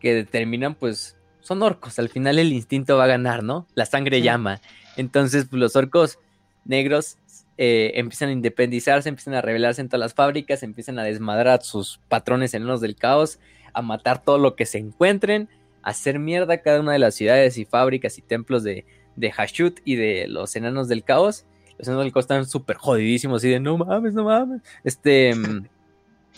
que 0.00 0.14
determinan, 0.14 0.74
pues, 0.74 1.16
son 1.40 1.62
orcos, 1.62 1.98
al 1.98 2.08
final 2.08 2.38
el 2.38 2.52
instinto 2.52 2.96
va 2.96 3.04
a 3.04 3.08
ganar, 3.08 3.42
¿no? 3.42 3.66
La 3.74 3.86
sangre 3.86 4.22
llama. 4.22 4.60
Entonces, 4.96 5.46
pues, 5.48 5.60
los 5.60 5.76
orcos 5.76 6.18
negros 6.64 7.18
eh, 7.58 7.92
empiezan 7.94 8.30
a 8.30 8.32
independizarse, 8.32 9.08
empiezan 9.08 9.34
a 9.34 9.42
rebelarse 9.42 9.80
en 9.80 9.88
todas 9.88 10.00
las 10.00 10.14
fábricas, 10.14 10.62
empiezan 10.62 10.98
a 10.98 11.04
desmadrar 11.04 11.62
sus 11.62 12.00
patrones 12.08 12.54
enanos 12.54 12.80
del 12.80 12.96
caos, 12.96 13.38
a 13.72 13.82
matar 13.82 14.22
todo 14.22 14.38
lo 14.38 14.56
que 14.56 14.66
se 14.66 14.78
encuentren, 14.78 15.48
a 15.82 15.90
hacer 15.90 16.18
mierda 16.18 16.62
cada 16.62 16.80
una 16.80 16.92
de 16.92 16.98
las 16.98 17.14
ciudades 17.14 17.58
y 17.58 17.64
fábricas 17.64 18.18
y 18.18 18.22
templos 18.22 18.62
de, 18.62 18.86
de 19.16 19.30
Hashut 19.32 19.80
y 19.84 19.96
de 19.96 20.26
los 20.28 20.56
enanos 20.56 20.88
del 20.88 21.04
caos 21.04 21.44
los 21.78 21.88
enanos 21.88 22.04
del 22.04 22.12
caos 22.12 22.24
están 22.24 22.46
súper 22.46 22.76
jodidísimos, 22.76 23.38
así 23.38 23.48
de 23.48 23.60
no 23.60 23.78
mames, 23.78 24.14
no 24.14 24.24
mames. 24.24 24.62
Este, 24.84 25.34
mm, 25.34 25.66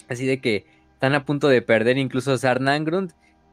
así 0.08 0.26
de 0.26 0.40
que 0.40 0.66
están 0.94 1.14
a 1.14 1.24
punto 1.24 1.48
de 1.48 1.62
perder 1.62 1.98
incluso 1.98 2.32
a 2.32 2.38
Sarnangrund. 2.38 3.12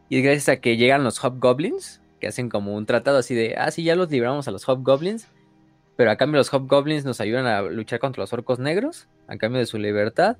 Y 0.09 0.17
es 0.17 0.23
gracias 0.23 0.49
a 0.49 0.61
que 0.61 0.77
llegan 0.77 1.03
los 1.03 1.23
Hobgoblins, 1.23 2.01
que 2.19 2.27
hacen 2.27 2.49
como 2.49 2.75
un 2.75 2.85
tratado 2.85 3.17
así 3.17 3.35
de, 3.35 3.55
ah, 3.57 3.71
sí, 3.71 3.83
ya 3.83 3.95
los 3.95 4.09
libramos 4.11 4.47
a 4.47 4.51
los 4.51 4.67
Hobgoblins. 4.67 5.27
Pero 5.95 6.11
a 6.11 6.15
cambio 6.15 6.39
los 6.39 6.53
Hobgoblins 6.53 7.05
nos 7.05 7.21
ayudan 7.21 7.45
a 7.45 7.61
luchar 7.61 7.99
contra 7.99 8.21
los 8.21 8.33
orcos 8.33 8.59
negros, 8.59 9.07
a 9.27 9.37
cambio 9.37 9.59
de 9.59 9.65
su 9.65 9.77
libertad. 9.77 10.37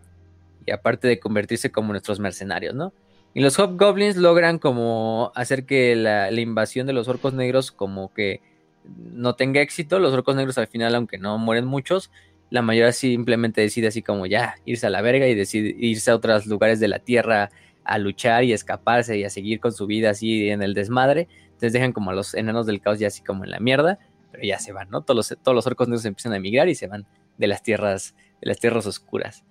Y 0.65 0.71
aparte 0.71 1.07
de 1.07 1.19
convertirse 1.19 1.71
como 1.71 1.91
nuestros 1.91 2.19
mercenarios, 2.19 2.73
¿no? 2.73 2.93
Y 3.33 3.41
los 3.41 3.59
Hobgoblins 3.59 4.15
logran 4.15 4.59
como 4.59 5.31
hacer 5.35 5.65
que 5.65 5.95
la 5.95 6.31
invasión 6.31 6.87
de 6.87 6.93
los 6.93 7.07
orcos 7.07 7.33
negros 7.33 7.71
como 7.71 8.13
que 8.13 8.41
no 8.85 9.35
tenga 9.35 9.61
éxito, 9.61 9.99
los 9.99 10.13
orcos 10.13 10.35
negros 10.35 10.57
al 10.57 10.67
final, 10.67 10.95
aunque 10.95 11.17
no 11.17 11.37
mueren 11.37 11.65
muchos, 11.65 12.11
la 12.49 12.61
mayoría 12.61 12.91
simplemente 12.91 13.61
decide 13.61 13.87
así 13.87 14.01
como 14.01 14.25
ya 14.25 14.55
irse 14.65 14.87
a 14.87 14.89
la 14.89 15.01
verga 15.01 15.27
y 15.27 15.35
decide 15.35 15.75
irse 15.77 16.11
a 16.11 16.15
otros 16.15 16.45
lugares 16.45 16.79
de 16.79 16.87
la 16.87 16.99
tierra 16.99 17.49
a 17.83 17.97
luchar 17.97 18.43
y 18.43 18.53
escaparse 18.53 19.17
y 19.17 19.23
a 19.23 19.29
seguir 19.29 19.59
con 19.59 19.71
su 19.71 19.87
vida 19.87 20.11
así 20.11 20.49
en 20.49 20.61
el 20.61 20.73
desmadre. 20.73 21.27
Entonces 21.45 21.73
dejan 21.73 21.93
como 21.93 22.11
a 22.11 22.13
los 22.13 22.33
enanos 22.33 22.65
del 22.65 22.81
caos 22.81 22.99
ya 22.99 23.07
así 23.07 23.23
como 23.23 23.43
en 23.43 23.51
la 23.51 23.59
mierda, 23.59 23.99
pero 24.31 24.43
ya 24.43 24.59
se 24.59 24.71
van, 24.71 24.89
¿no? 24.89 25.01
Todos 25.01 25.15
los, 25.31 25.43
todos 25.43 25.55
los 25.55 25.67
orcos 25.67 25.87
negros 25.87 26.05
empiezan 26.05 26.33
a 26.33 26.37
emigrar 26.37 26.69
y 26.69 26.75
se 26.75 26.87
van 26.87 27.05
de 27.37 27.47
las 27.47 27.63
tierras, 27.63 28.15
de 28.41 28.49
las 28.49 28.59
tierras 28.59 28.85
oscuras. 28.85 29.43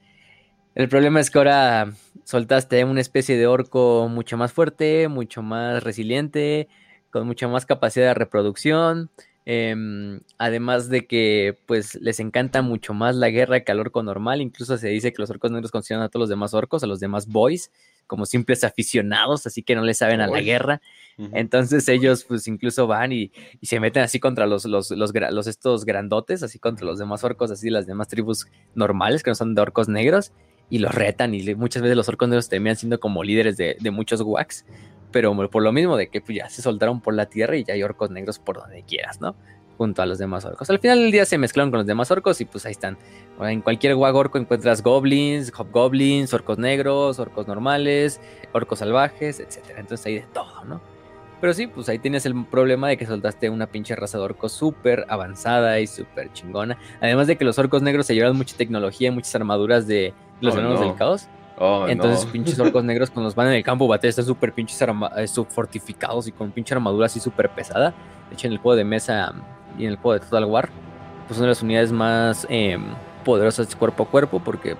El 0.75 0.89
problema 0.89 1.21
es 1.21 1.31
que 1.31 1.39
ahora 1.39 1.93
soltaste 2.25 2.85
una 2.85 3.01
especie 3.01 3.37
de 3.37 3.47
orco 3.47 4.09
mucho 4.09 4.37
más 4.37 4.53
fuerte, 4.53 5.09
mucho 5.09 5.43
más 5.43 5.83
resiliente, 5.83 6.69
con 7.13 7.27
mucha 7.27 7.47
más 7.47 7.67
capacidad 7.67 8.07
de 8.07 8.15
reproducción. 8.15 9.11
Em, 9.45 10.21
además 10.39 10.89
de 10.89 11.05
que 11.09 11.59
pues 11.67 11.97
les 11.97 12.21
encanta 12.21 12.63
mucho 12.63 12.95
más 12.95 13.17
la 13.17 13.29
guerra 13.29 13.61
que 13.61 13.73
al 13.73 13.81
orco 13.81 14.03
normal. 14.03 14.41
Incluso 14.41 14.79
se 14.79 14.89
dice 14.89 15.13
que 15.13 15.21
los 15.21 15.31
orcos 15.31 15.51
negros 15.51 15.71
consideran 15.71 16.05
a 16.05 16.09
todos 16.09 16.23
los 16.23 16.29
demás 16.29 16.55
orcos, 16.55 16.83
a 16.83 16.87
los 16.87 17.01
demás 17.01 17.27
boys, 17.27 17.71
como 18.07 18.25
simples 18.25 18.63
aficionados, 18.63 19.47
así 19.47 19.63
que 19.63 19.75
no 19.75 19.83
le 19.83 19.95
saben 19.95 20.21
a 20.21 20.27
la 20.27 20.41
guerra. 20.41 20.81
Entonces 21.33 21.89
ellos 21.89 22.25
pues 22.25 22.47
incluso 22.47 22.87
van 22.87 23.13
y, 23.13 23.33
se 23.63 23.81
meten 23.81 24.03
así 24.03 24.21
contra 24.21 24.47
los, 24.47 24.65
los, 24.65 24.91
los, 24.91 25.47
estos 25.47 25.85
grandotes, 25.85 26.43
así 26.43 26.59
contra 26.59 26.87
los 26.87 26.99
demás 26.99 27.23
orcos, 27.25 27.51
así 27.51 27.69
las 27.69 27.87
demás 27.87 28.09
tribus 28.09 28.47
normales 28.75 29.23
que 29.23 29.31
no 29.31 29.35
son 29.35 29.55
de 29.55 29.63
orcos 29.63 29.89
negros, 29.89 30.33
y 30.71 30.79
los 30.79 30.95
retan 30.95 31.35
y 31.35 31.55
muchas 31.55 31.83
veces 31.83 31.97
los 31.97 32.09
orcos 32.09 32.29
negros 32.29 32.49
terminan 32.49 32.77
siendo 32.77 32.99
como 32.99 33.23
líderes 33.23 33.57
de, 33.57 33.77
de 33.79 33.91
muchos 33.91 34.23
wax 34.23 34.65
pero 35.13 35.35
por 35.51 35.63
lo 35.63 35.73
mismo 35.73 35.97
de 35.97 36.09
que 36.09 36.21
pues, 36.21 36.37
ya 36.39 36.49
se 36.49 36.63
soltaron 36.63 37.01
por 37.01 37.15
la 37.15 37.27
tierra 37.27 37.57
y 37.57 37.65
ya 37.65 37.75
hay 37.75 37.83
orcos 37.83 38.11
negros 38.11 38.39
por 38.39 38.57
donde 38.59 38.83
quieras, 38.83 39.21
¿no? 39.21 39.35
Junto 39.79 40.03
a 40.03 40.07
los 40.07 40.19
demás 40.19 40.45
orcos. 40.45 40.69
Al 40.71 40.79
final 40.79 40.99
del 40.99 41.11
día 41.13 41.25
se 41.25 41.39
mezclaron 41.39 41.71
con 41.71 41.79
los 41.79 41.87
demás 41.87 42.11
orcos 42.11 42.41
y 42.41 42.45
pues 42.45 42.67
ahí 42.67 42.73
están. 42.73 42.99
En 43.41 43.61
cualquier 43.63 43.95
wag 43.95 44.15
orco 44.15 44.39
encuentras 44.39 44.83
goblins, 44.83 45.53
hobgoblins, 45.57 46.33
orcos 46.35 46.59
negros, 46.59 47.19
orcos 47.19 47.47
normales, 47.47 48.21
orcos 48.53 48.81
salvajes, 48.81 49.41
etcétera. 49.41 49.81
Entonces 49.81 50.07
hay 50.07 50.15
de 50.17 50.27
todo, 50.33 50.65
¿no? 50.65 50.81
Pero 51.41 51.55
sí, 51.55 51.67
pues 51.67 51.89
ahí 51.89 51.99
tienes 51.99 52.25
el 52.25 52.45
problema 52.47 52.89
de 52.89 52.97
que 52.97 53.05
soltaste 53.05 53.51
una 53.51 53.67
pinche 53.67 53.97
raza 53.97 54.17
de 54.19 54.23
orcos 54.25 54.53
súper 54.53 55.05
avanzada 55.09 55.81
y 55.81 55.89
súper 55.89 56.33
chingona. 56.33 56.79
Además 57.01 57.27
de 57.27 57.37
que 57.37 57.45
los 57.45 57.59
orcos 57.59 57.83
negros 57.83 58.07
se 58.07 58.15
llevan 58.15 58.37
mucha 58.37 58.57
tecnología, 58.57 59.11
muchas 59.11 59.35
armaduras 59.35 59.89
de, 59.89 60.15
los 60.41 60.55
Oh, 60.55 60.59
enanos 60.61 60.79
no. 60.81 60.87
del 60.87 60.95
caos. 60.97 61.27
Oh, 61.65 61.87
Entonces, 61.87 62.27
no. 62.27 62.33
pinches 62.33 62.59
orcos 62.59 62.83
negros 62.83 63.09
cuando 63.11 63.29
los 63.29 63.37
van 63.37 63.47
en 63.47 63.53
el 63.55 63.63
campo 63.63 63.87
batalla 63.87 64.09
están 64.11 64.25
súper 64.25 64.53
pinches 64.53 64.83
eh, 64.83 65.27
fortificados 65.49 66.27
y 66.27 66.33
con 66.33 66.51
pinche 66.51 66.75
armadura 66.75 67.07
así 67.07 67.21
súper 67.21 67.51
pesada. 67.51 67.95
De 68.29 68.35
hecho, 68.35 68.49
en 68.49 68.55
el 68.55 68.59
juego 68.59 68.75
de 68.75 68.83
mesa 68.85 69.33
y 69.79 69.85
en 69.85 69.91
el 69.91 69.97
juego 69.97 70.15
de 70.19 70.27
Total 70.27 70.45
War, 70.47 70.71
pues 71.29 71.37
son 71.37 71.45
de 71.45 71.51
las 71.51 71.63
unidades 71.63 71.93
más 71.93 72.47
em, 72.51 72.83
poderosas 73.25 73.75
cuerpo 73.77 74.03
a 74.03 74.07
cuerpo, 74.09 74.41
porque 74.41 74.77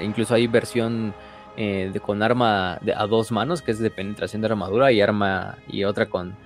incluso 0.00 0.32
hay 0.34 0.46
versión 0.46 1.12
eh, 1.56 1.90
de, 1.92 1.98
con 1.98 2.22
arma 2.22 2.78
de- 2.80 2.94
a 2.94 3.08
dos 3.08 3.32
manos, 3.32 3.60
que 3.60 3.72
es 3.72 3.80
de 3.80 3.90
penetración 3.90 4.40
de 4.40 4.46
armadura, 4.46 4.92
y 4.92 5.00
arma 5.00 5.56
y 5.66 5.82
otra 5.82 6.06
con 6.06 6.36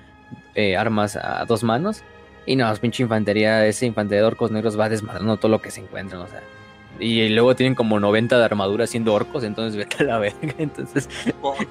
eh, 0.54 0.78
armas 0.78 1.14
a 1.16 1.44
dos 1.44 1.62
manos. 1.62 2.02
Y 2.46 2.56
no, 2.56 2.72
pinche 2.76 3.02
infantería, 3.02 3.66
ese 3.66 3.84
infantería 3.84 4.22
de 4.22 4.26
orcos 4.28 4.50
negros 4.50 4.80
va 4.80 4.88
desmadrando 4.88 5.36
todo 5.36 5.50
lo 5.50 5.60
que 5.60 5.70
se 5.70 5.82
encuentran, 5.82 6.22
o 6.22 6.26
sea. 6.26 6.40
Y 7.00 7.28
luego 7.30 7.56
tienen 7.56 7.74
como 7.74 7.98
90 7.98 8.38
de 8.38 8.44
armadura 8.44 8.86
siendo 8.86 9.12
orcos, 9.12 9.42
entonces 9.42 9.76
vete 9.76 10.04
a 10.04 10.06
la 10.06 10.18
verga. 10.18 10.38
Entonces, 10.58 11.08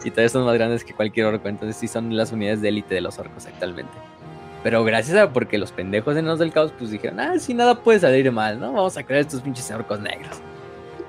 y 0.04 0.10
todavía 0.10 0.30
son 0.30 0.46
más 0.46 0.54
grandes 0.56 0.84
que 0.84 0.94
cualquier 0.94 1.28
orco, 1.28 1.48
entonces 1.48 1.78
sí 1.78 1.88
son 1.88 2.16
las 2.16 2.32
unidades 2.32 2.62
de 2.62 2.70
élite 2.70 2.96
de 2.96 3.02
los 3.02 3.18
orcos 3.20 3.46
actualmente. 3.46 3.94
Pero 4.64 4.84
gracias 4.84 5.18
a 5.18 5.32
porque 5.32 5.58
los 5.58 5.72
pendejos 5.72 6.16
enanos 6.16 6.40
del 6.40 6.52
caos 6.52 6.74
pues 6.78 6.92
dijeron, 6.92 7.20
ah, 7.20 7.40
si 7.40 7.54
nada 7.54 7.76
puede 7.76 8.00
salir 8.00 8.32
mal, 8.32 8.60
¿no? 8.60 8.72
Vamos 8.74 8.98
a 8.98 9.04
crear 9.04 9.22
estos 9.22 9.42
pinches 9.42 9.70
orcos 9.72 10.00
negros. 10.00 10.38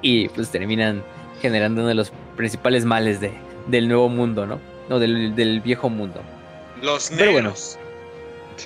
Y 0.03 0.29
pues 0.29 0.48
terminan 0.50 1.03
generando 1.40 1.81
uno 1.81 1.88
de 1.88 1.94
los 1.94 2.12
principales 2.37 2.85
males 2.85 3.20
de, 3.20 3.33
del 3.68 3.88
nuevo 3.88 4.09
mundo, 4.09 4.46
¿no? 4.46 4.59
No, 4.88 4.98
del, 4.98 5.35
del 5.35 5.61
viejo 5.61 5.88
mundo. 5.88 6.20
Los 6.83 7.11
Pero 7.16 7.33
bueno. 7.33 7.50
negros. 7.50 7.79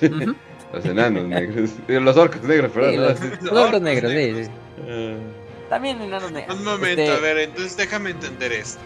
Los 0.73 0.85
enanos 0.85 1.23
negros. 1.23 1.71
Los 1.87 2.15
orcos 2.17 2.43
negros, 2.43 2.71
perdón. 2.71 2.91
Sí, 2.91 2.97
los, 2.97 3.19
Los 3.41 3.51
los 3.51 3.65
orcos 3.65 3.81
negros, 3.81 4.11
sí, 4.11 4.43
sí. 4.43 4.51
Ah. 4.87 5.15
También 5.69 6.01
enanos 6.01 6.31
negros. 6.31 6.57
Un 6.57 6.65
momento, 6.65 7.01
Este, 7.01 7.15
a 7.15 7.19
ver, 7.19 7.37
entonces 7.39 7.77
déjame 7.77 8.09
entender 8.11 8.51
esto. 8.53 8.79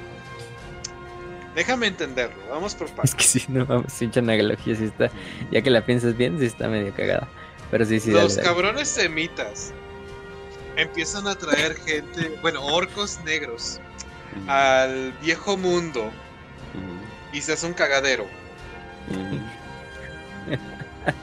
Déjame 1.55 1.87
entenderlo, 1.87 2.41
vamos 2.49 2.75
por 2.75 2.87
Es 2.89 2.93
partes. 2.93 3.15
que 3.15 3.23
sí, 3.23 3.45
no 3.47 3.65
vamos, 3.65 3.93
pinche 3.93 4.19
analogía, 4.19 4.75
sí 4.75 4.85
está. 4.85 5.09
Ya 5.51 5.61
que 5.61 5.69
la 5.69 5.85
piensas 5.85 6.17
bien, 6.17 6.37
sí 6.39 6.45
está 6.45 6.67
medio 6.67 6.93
cagada. 6.93 7.27
Pero 7.71 7.85
sí, 7.85 7.99
sí, 7.99 8.11
Los 8.11 8.35
dale. 8.35 8.47
cabrones 8.47 8.87
semitas 8.89 9.71
empiezan 10.75 11.27
a 11.27 11.35
traer 11.35 11.75
gente, 11.75 12.37
bueno, 12.41 12.63
orcos 12.65 13.19
negros 13.23 13.79
al 14.47 15.13
viejo 15.21 15.55
mundo 15.57 16.11
y 17.31 17.41
se 17.41 17.53
hace 17.53 17.65
un 17.67 17.73
cagadero. 17.73 18.25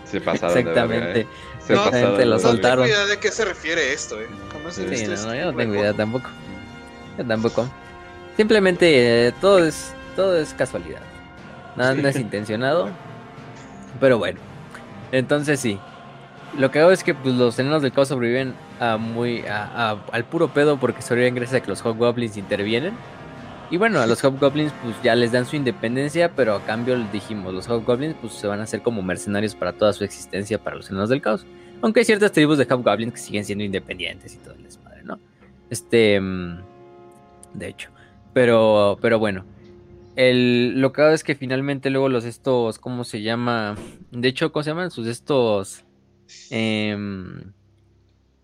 Se 0.05 0.19
de 0.21 0.27
verga, 0.27 0.35
Exactamente. 0.35 1.21
eh. 1.21 1.27
Se 1.71 1.77
No, 1.77 1.85
pasaron 1.91 2.17
te 2.17 2.25
lo 2.27 2.37
de 2.37 2.43
no 2.43 2.49
soltaron. 2.49 2.85
tengo 2.87 2.97
idea 2.97 3.07
de 3.07 3.19
qué 3.19 3.31
se 3.31 3.45
refiere 3.45 3.93
esto, 3.93 4.21
eh. 4.21 4.27
Jamás 4.53 4.79
he 4.79 4.89
Sí, 4.89 4.97
Sí, 4.97 5.07
no, 5.07 5.13
este 5.15 5.27
no, 5.27 5.35
yo 5.35 5.45
no 5.53 5.57
tengo 5.57 5.75
idea 5.75 5.93
tampoco. 5.95 6.29
Yo 7.19 7.25
tampoco. 7.27 7.69
Simplemente 8.37 9.29
eh, 9.29 9.33
todo 9.41 9.65
es 9.65 9.93
todo 10.17 10.37
es 10.39 10.55
casualidad. 10.55 11.01
Nada 11.77 11.95
no 11.95 12.09
es 12.09 12.17
intencionado. 12.21 12.89
Pero 14.01 14.19
bueno. 14.19 14.39
Entonces 15.13 15.61
sí. 15.61 15.79
Lo 16.59 16.71
que 16.73 16.81
hago 16.81 16.91
es 16.91 17.05
que 17.05 17.15
pues, 17.15 17.35
los 17.35 17.59
enanos 17.61 17.83
del 17.83 17.93
caos 17.93 18.09
sobreviven 18.09 18.55
a 18.81 18.97
muy 18.97 19.47
a- 19.47 19.91
a- 19.91 19.99
al 20.13 20.25
puro 20.25 20.49
pedo 20.49 20.79
porque 20.79 21.01
sobreviven 21.03 21.35
gracias 21.37 21.61
a 21.61 21.63
que 21.63 21.69
los 21.71 21.81
hobgoblins 21.85 22.37
intervienen. 22.37 22.95
Y 23.71 23.77
bueno, 23.77 24.01
a 24.01 24.07
los 24.07 24.25
hobgoblins 24.25 24.73
pues 24.83 24.97
ya 25.01 25.15
les 25.15 25.31
dan 25.31 25.47
su 25.47 25.55
independencia, 25.55 26.33
pero 26.35 26.57
a 26.57 26.61
cambio 26.65 26.99
dijimos, 27.13 27.55
los 27.55 27.69
hobgoblins 27.69 28.17
pues 28.21 28.33
se 28.33 28.49
van 28.49 28.59
a 28.59 28.65
hacer 28.65 28.83
como 28.83 29.01
mercenarios 29.01 29.55
para 29.55 29.73
toda 29.75 29.93
su 29.93 30.03
existencia 30.03 30.59
para 30.59 30.75
los 30.75 30.91
enanos 30.91 31.09
del 31.09 31.21
caos. 31.23 31.47
Aunque 31.83 32.01
hay 32.01 32.05
ciertas 32.05 32.33
tribus 32.33 32.59
de 32.59 32.65
hobgoblins 32.71 33.13
que 33.15 33.19
siguen 33.21 33.45
siendo 33.45 33.65
independientes 33.65 34.35
y 34.35 34.39
todo 34.39 34.55
el 34.55 34.63
desmadre, 34.65 35.03
¿no? 35.03 35.19
Este 35.71 36.21
mm, 36.21 36.59
de 37.55 37.69
hecho. 37.69 37.91
Pero 38.35 38.99
pero 39.01 39.19
bueno, 39.19 39.45
el, 40.17 40.81
lo 40.81 40.93
que 40.93 41.03
hago 41.03 41.13
es 41.15 41.25
que 41.25 41.35
finalmente 41.35 41.91
luego 41.91 42.09
los 42.09 42.25
estos, 42.25 42.79
¿cómo 42.79 43.05
se 43.05 43.23
llama? 43.23 43.77
De 44.11 44.29
hecho, 44.29 44.53
¿cómo 44.53 44.63
se 44.63 44.71
llaman? 44.71 44.91
Sus 44.91 45.07
estos, 45.07 45.85
em, 46.51 47.53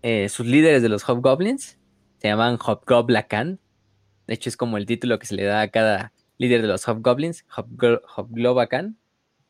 eh, 0.01 0.29
sus 0.29 0.45
líderes 0.45 0.81
de 0.81 0.89
los 0.89 1.07
Hobgoblins 1.07 1.77
se 2.19 2.27
llaman 2.27 2.57
Hobgoblacan. 2.63 3.59
De 4.25 4.33
hecho, 4.33 4.49
es 4.49 4.57
como 4.57 4.77
el 4.77 4.85
título 4.85 5.19
que 5.19 5.25
se 5.27 5.35
le 5.35 5.43
da 5.43 5.61
a 5.61 5.67
cada 5.69 6.11
líder 6.37 6.61
de 6.61 6.67
los 6.67 6.87
Hobgoblins, 6.87 7.45
Hobgo- 7.55 8.01
Hobglobacan. 8.15 8.97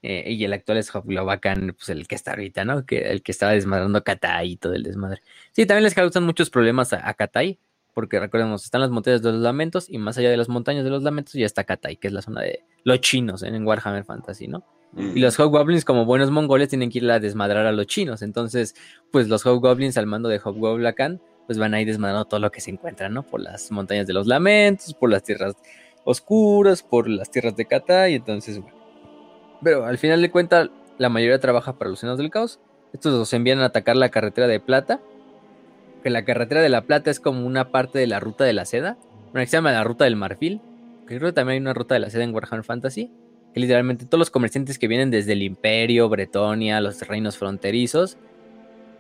Eh, 0.02 0.32
y 0.32 0.44
el 0.44 0.54
actual 0.54 0.78
es 0.78 0.90
Hobglobacan, 0.94 1.76
pues 1.78 1.90
el 1.90 2.08
que 2.08 2.16
está 2.16 2.32
ahorita, 2.32 2.66
¿no? 2.66 2.86
Que, 2.86 3.12
el 3.12 3.24
que 3.24 3.32
estaba 3.32 3.54
desmadrando 3.54 3.98
a 3.98 4.04
Katai 4.04 4.52
y 4.52 4.58
todo 4.58 4.74
el 4.74 4.84
desmadre. 4.84 5.22
Sí, 5.52 5.66
también 5.66 5.84
les 5.84 5.96
causan 5.96 6.24
muchos 6.24 6.50
problemas 6.50 6.94
a, 6.94 7.08
a 7.08 7.14
Katai, 7.14 7.60
porque 7.94 8.20
recordemos, 8.20 8.64
están 8.64 8.82
las 8.82 8.92
montañas 8.92 9.24
de 9.24 9.32
los 9.32 9.42
lamentos 9.42 9.90
y 9.90 9.98
más 9.98 10.18
allá 10.20 10.30
de 10.30 10.38
las 10.38 10.50
montañas 10.50 10.84
de 10.84 10.92
los 10.92 11.02
lamentos 11.02 11.34
ya 11.34 11.48
está 11.48 11.64
Katai, 11.64 11.98
que 11.98 12.08
es 12.08 12.14
la 12.14 12.22
zona 12.22 12.42
de 12.42 12.64
los 12.84 13.02
chinos 13.02 13.42
¿eh? 13.42 13.48
en 13.48 13.66
Warhammer 13.66 14.04
Fantasy, 14.04 14.48
¿no? 14.48 14.64
Mm. 14.92 15.18
Y 15.18 15.20
los 15.20 15.40
Hobgoblins, 15.40 15.84
como 15.84 16.06
buenos 16.06 16.30
mongoles, 16.30 16.70
tienen 16.70 16.92
que 16.92 17.00
ir 17.00 17.10
a 17.10 17.20
desmadrar 17.20 17.66
a 17.66 17.72
los 17.72 17.88
chinos. 17.88 18.22
Entonces, 18.22 18.76
pues 19.12 19.28
los 19.28 19.46
Hobgoblins 19.46 19.98
al 19.98 20.06
mando 20.06 20.30
de 20.30 20.40
Hobgoblacan, 20.40 21.20
pues 21.48 21.58
van 21.58 21.74
a 21.74 21.82
ir 21.82 21.88
desmadrando 21.88 22.26
todo 22.26 22.40
lo 22.40 22.52
que 22.52 22.62
se 22.62 22.70
encuentran, 22.70 23.14
¿no? 23.14 23.24
Por 23.24 23.42
las 23.42 23.72
montañas 23.72 24.06
de 24.06 24.14
los 24.14 24.28
lamentos, 24.28 24.94
por 24.94 25.10
las 25.10 25.24
tierras 25.24 25.56
oscuras, 26.04 26.84
por 26.84 27.10
las 27.10 27.32
tierras 27.32 27.56
de 27.56 27.66
Katai, 27.66 28.14
entonces, 28.14 28.60
bueno. 28.60 28.77
Pero 29.64 29.86
al 29.86 29.98
final 29.98 30.22
de 30.22 30.32
cuentas, 30.32 30.70
la 30.98 31.10
mayoría 31.10 31.40
trabaja 31.40 31.78
para 31.78 31.90
los 31.90 32.00
senos 32.00 32.18
del 32.18 32.30
caos. 32.30 32.60
Estos 32.94 33.14
los 33.14 33.34
envían 33.34 33.60
a 33.60 33.66
atacar 33.66 33.96
la 33.96 34.10
carretera 34.10 34.48
de 34.48 34.60
plata. 34.60 35.00
Que 36.04 36.10
la 36.10 36.26
carretera 36.26 36.62
de 36.62 36.70
la 36.70 36.82
plata 36.82 37.12
es 37.12 37.20
como 37.20 37.46
una 37.46 37.72
parte 37.72 38.00
de 38.00 38.08
la 38.08 38.20
ruta 38.20 38.44
de 38.44 38.54
la 38.54 38.66
seda. 38.66 38.98
Una 39.34 39.42
que 39.42 39.48
se 39.48 39.58
llama 39.58 39.72
la 39.72 39.84
ruta 39.84 40.06
del 40.06 40.16
marfil. 40.16 40.62
Que 41.08 41.18
creo 41.18 41.30
que 41.30 41.34
también 41.34 41.56
hay 41.56 41.62
una 41.62 41.74
ruta 41.74 41.96
de 41.96 42.00
la 42.00 42.10
seda 42.10 42.24
en 42.24 42.34
Warhammer 42.34 42.64
Fantasy. 42.64 43.12
Que 43.54 43.60
literalmente 43.60 44.06
todos 44.06 44.20
los 44.20 44.30
comerciantes 44.30 44.78
que 44.80 44.88
vienen 44.88 45.12
desde 45.12 45.34
el 45.34 45.42
Imperio, 45.42 46.10
Bretonia, 46.10 46.82
los 46.82 47.02
reinos 47.08 47.38
fronterizos. 47.38 48.18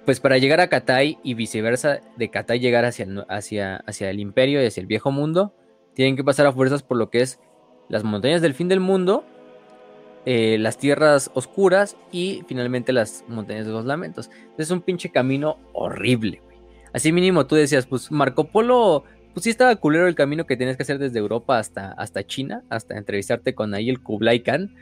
Pues 0.06 0.20
para 0.20 0.38
llegar 0.38 0.62
a 0.62 0.68
Katai 0.68 1.20
y 1.22 1.34
viceversa, 1.34 2.00
de 2.16 2.30
Katai 2.30 2.60
llegar 2.60 2.86
hacia, 2.86 3.06
hacia, 3.28 3.78
hacia 3.78 4.10
el 4.10 4.20
Imperio 4.22 4.64
y 4.64 4.66
hacia 4.66 4.80
el 4.80 4.88
Viejo 4.88 5.12
Mundo, 5.12 5.54
tienen 5.96 6.16
que 6.16 6.24
pasar 6.24 6.46
a 6.46 6.54
fuerzas 6.54 6.82
por 6.82 6.96
lo 6.96 7.10
que 7.10 7.22
es 7.22 7.40
las 7.90 8.04
montañas 8.04 8.42
del 8.42 8.54
fin 8.54 8.70
del 8.70 8.80
mundo, 8.80 9.26
eh, 10.30 10.58
las 10.58 10.78
tierras 10.78 11.32
oscuras 11.36 11.96
y 12.12 12.44
finalmente 12.48 12.92
las 12.92 13.24
montañas 13.30 13.66
de 13.66 13.72
los 13.72 13.86
lamentos. 13.86 14.30
Es 14.58 14.72
un 14.72 14.82
pinche 14.82 15.10
camino 15.10 15.58
horrible, 15.72 16.42
güey. 16.44 16.58
Así 16.92 17.14
mínimo 17.14 17.48
tú 17.48 17.56
decías, 17.56 17.86
pues 17.86 18.12
Marco 18.12 18.44
Polo, 18.44 19.06
pues 19.34 19.46
sí 19.46 19.50
estaba 19.50 19.74
culero 19.78 20.06
el 20.06 20.16
camino 20.16 20.46
que 20.46 20.58
tenías 20.58 20.76
que 20.76 20.84
hacer 20.84 21.00
desde 21.00 21.20
Europa 21.20 21.58
hasta, 21.58 21.94
hasta 21.94 22.28
China, 22.28 22.66
hasta 22.70 22.98
entrevistarte 22.98 23.56
con 23.56 23.74
ahí 23.74 23.90
el 23.90 24.04
Kublai 24.04 24.44
Khan. 24.44 24.76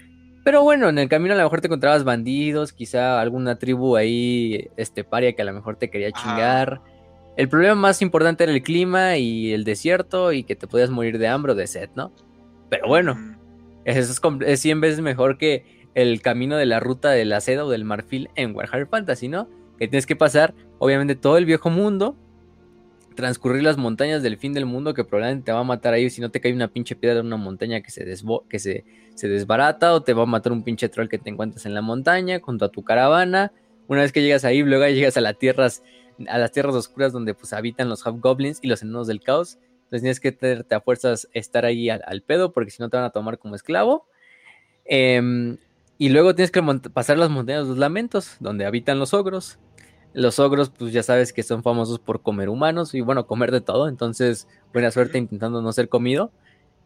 Pero 0.44 0.64
bueno, 0.64 0.90
en 0.90 0.98
el 0.98 1.10
camino 1.10 1.36
a 1.36 1.38
lo 1.38 1.44
mejor 1.44 1.62
te 1.62 1.68
encontrabas 1.68 2.04
bandidos, 2.04 2.74
quizá 2.74 3.22
alguna 3.22 3.60
tribu 3.60 3.98
ahí 3.98 4.72
esteparia 4.78 5.34
que 5.34 5.44
a 5.44 5.46
lo 5.46 5.54
mejor 5.54 5.76
te 5.76 5.92
quería 5.92 6.12
chingar. 6.12 6.82
El 7.38 7.50
problema 7.50 7.76
más 7.76 8.02
importante 8.02 8.46
era 8.46 8.52
el 8.52 8.64
clima 8.64 9.18
y 9.18 9.54
el 9.54 9.64
desierto 9.64 10.34
y 10.34 10.44
que 10.44 10.56
te 10.56 10.66
podías 10.66 10.90
morir 10.90 11.20
de 11.20 11.28
hambre 11.28 11.52
o 11.52 11.56
de 11.56 11.68
sed, 11.68 11.92
¿no? 11.94 12.12
Pero 12.68 12.88
bueno. 12.88 13.35
Eso 13.86 14.00
es, 14.00 14.22
es 14.48 14.60
100 14.60 14.82
veces 14.82 15.02
mejor 15.02 15.38
que 15.38 15.64
el 15.94 16.22
camino 16.22 16.58
de 16.58 16.66
la 16.66 16.80
ruta 16.80 17.12
de 17.12 17.24
la 17.26 17.40
seda 17.40 17.66
o 17.66 17.70
del 17.70 17.86
marfil 17.86 18.30
en 18.36 18.56
Warhammer 18.56 18.88
Fantasy, 18.88 19.30
¿no? 19.30 19.48
Que 19.80 19.88
tienes 19.88 20.06
que 20.06 20.16
pasar, 20.16 20.54
obviamente, 20.78 21.16
todo 21.16 21.38
el 21.38 21.46
viejo 21.46 21.70
mundo, 21.70 22.18
transcurrir 23.16 23.64
las 23.64 23.78
montañas 23.78 24.22
del 24.22 24.38
fin 24.38 24.54
del 24.54 24.66
mundo, 24.66 24.94
que 24.94 25.06
probablemente 25.06 25.46
te 25.46 25.52
va 25.54 25.62
a 25.62 25.64
matar 25.64 25.94
ahí 25.94 26.10
si 26.10 26.20
no 26.20 26.30
te 26.30 26.42
cae 26.42 26.54
una 26.54 26.68
pinche 26.68 26.96
piedra 26.96 27.22
en 27.22 27.28
una 27.28 27.38
montaña 27.38 27.82
que 27.82 27.92
se, 27.92 28.06
que 28.50 28.60
se, 28.60 28.84
se 29.16 29.28
desbarata, 29.30 29.94
o 29.94 30.04
te 30.04 30.14
va 30.14 30.24
a 30.24 30.26
matar 30.28 30.52
un 30.52 30.64
pinche 30.64 30.90
troll 30.90 31.08
que 31.08 31.18
te 31.18 31.30
encuentras 31.30 31.66
en 31.66 31.74
la 31.74 31.82
montaña, 31.82 32.40
junto 32.42 32.66
a 32.66 32.70
tu 32.70 32.84
caravana. 32.84 33.54
Una 33.88 34.02
vez 34.02 34.12
que 34.12 34.22
llegas 34.22 34.44
ahí, 34.44 34.64
luego 34.64 34.86
llegas 34.88 35.16
a 35.16 35.22
las 35.22 35.38
tierras, 35.38 35.82
a 36.28 36.38
las 36.38 36.52
tierras 36.52 36.76
oscuras 36.76 37.14
donde 37.14 37.34
pues 37.34 37.54
habitan 37.54 37.88
los 37.88 38.06
hobgoblins 38.06 38.60
y 38.62 38.68
los 38.68 38.82
enanos 38.82 39.08
del 39.08 39.22
caos. 39.22 39.60
Entonces 39.86 40.02
tienes 40.02 40.20
que 40.20 40.32
tenerte 40.32 40.76
a 40.76 40.82
fuerzas 40.82 41.28
estar 41.34 41.66
ahí 41.66 41.90
al, 41.90 42.04
al 42.06 42.22
pedo, 42.22 42.52
porque 42.52 42.72
si 42.72 42.82
no 42.82 42.90
te 42.90 42.98
van 42.98 43.06
a 43.06 43.12
tomar 43.12 43.38
como 43.38 43.56
esclavo. 43.56 44.08
Em, 44.86 45.58
y 45.98 46.10
luego 46.10 46.36
tienes 46.36 46.52
que 46.52 46.62
pasar 46.94 47.18
las 47.18 47.30
montañas 47.30 47.64
de 47.64 47.70
los 47.70 47.78
lamentos, 47.78 48.38
donde 48.40 48.66
habitan 48.66 49.00
los 49.00 49.14
ogros. 49.14 49.60
Los 50.14 50.40
ogros, 50.40 50.70
pues 50.70 50.94
ya 50.94 51.04
sabes 51.04 51.34
que 51.34 51.44
son 51.44 51.62
famosos 51.62 52.00
por 52.00 52.22
comer 52.22 52.50
humanos 52.50 52.94
y 52.94 53.02
bueno, 53.02 53.28
comer 53.28 53.52
de 53.52 53.62
todo. 53.62 53.88
Entonces, 53.88 54.48
buena 54.74 54.92
suerte 54.92 55.18
intentando 55.18 55.62
no 55.62 55.72
ser 55.72 55.90
comido. 55.90 56.32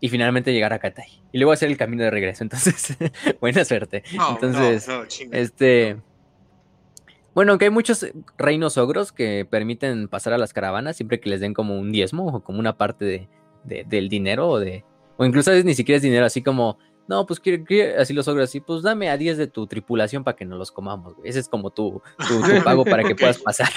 Y 0.01 0.07
finalmente 0.09 0.53
llegar 0.53 0.71
a 0.71 0.79
Katai. 0.79 1.21
Y 1.33 1.39
luego 1.39 1.51
hacer 1.51 1.69
el 1.69 1.75
camino 1.75 2.03
de 2.03 2.11
regreso. 2.11 2.43
Entonces, 2.45 2.97
buena 3.41 3.65
suerte. 3.65 4.03
No, 4.15 4.31
Entonces, 4.31 4.87
no, 4.87 5.03
no, 5.03 5.07
este. 5.31 5.97
Bueno, 7.39 7.53
aunque 7.53 7.63
hay 7.63 7.71
muchos 7.71 8.05
reinos 8.37 8.77
ogros 8.77 9.13
que 9.13 9.47
permiten 9.49 10.09
pasar 10.09 10.33
a 10.33 10.37
las 10.37 10.51
caravanas 10.51 10.97
siempre 10.97 11.21
que 11.21 11.29
les 11.29 11.39
den 11.39 11.53
como 11.53 11.79
un 11.79 11.89
diezmo 11.89 12.27
o 12.27 12.43
como 12.43 12.59
una 12.59 12.77
parte 12.77 13.05
de, 13.05 13.29
de- 13.63 13.85
del 13.85 14.09
dinero 14.09 14.49
o 14.49 14.59
de. 14.59 14.83
O 15.15 15.23
incluso 15.23 15.49
a 15.49 15.53
veces 15.53 15.63
ni 15.63 15.73
siquiera 15.73 15.95
es 15.95 16.01
dinero, 16.01 16.25
así 16.25 16.43
como 16.43 16.79
no, 17.07 17.25
pues 17.25 17.39
quiero, 17.39 17.63
así 17.97 18.13
los 18.13 18.27
ogros, 18.27 18.49
así, 18.49 18.59
pues 18.59 18.81
dame 18.81 19.09
a 19.09 19.15
10 19.15 19.37
de 19.37 19.47
tu 19.47 19.67
tripulación 19.67 20.25
para 20.25 20.35
que 20.35 20.43
nos 20.43 20.59
los 20.59 20.69
comamos, 20.69 21.15
güey. 21.15 21.29
Ese 21.29 21.39
es 21.39 21.47
como 21.47 21.71
tu, 21.71 22.01
tu, 22.27 22.41
pago 22.65 22.83
para 22.83 23.05
que 23.05 23.15
puedas 23.15 23.37
pasar. 23.39 23.69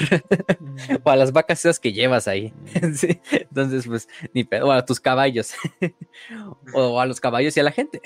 o 1.04 1.10
a 1.10 1.14
las 1.14 1.30
vacas 1.32 1.60
esas 1.60 1.78
que 1.78 1.92
llevas 1.92 2.26
ahí. 2.26 2.52
Entonces, 2.74 3.86
pues, 3.86 4.08
ni 4.34 4.42
pedo, 4.42 4.66
o 4.66 4.72
a 4.72 4.84
tus 4.84 4.98
caballos. 4.98 5.54
o 6.74 7.00
a 7.00 7.06
los 7.06 7.20
caballos 7.20 7.56
y 7.56 7.60
a 7.60 7.62
la 7.62 7.70
gente. 7.70 8.02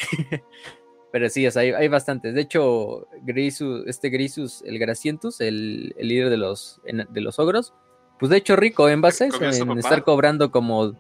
Pero 1.17 1.31
sí, 1.31 1.47
o 1.47 1.51
sea, 1.51 1.63
hay, 1.63 1.89
bastantes. 1.89 2.35
De 2.35 2.43
hecho, 2.43 3.09
Grisus, 3.23 3.85
este 3.87 4.11
Grisus, 4.11 4.61
el 4.67 4.79
Gracientus, 4.79 5.41
el, 5.41 5.95
el 5.97 6.09
líder 6.09 6.29
de 6.29 6.37
los, 6.37 6.79
de 6.85 7.21
los 7.23 7.39
ogros, 7.39 7.73
pues 8.19 8.29
de 8.29 8.37
hecho 8.37 8.55
rico 8.55 8.91
en 8.91 9.01
base 9.01 9.25
a 9.25 9.29
en 9.29 9.79
estar 9.79 10.05
cobrando 10.05 10.51
como 10.51 10.93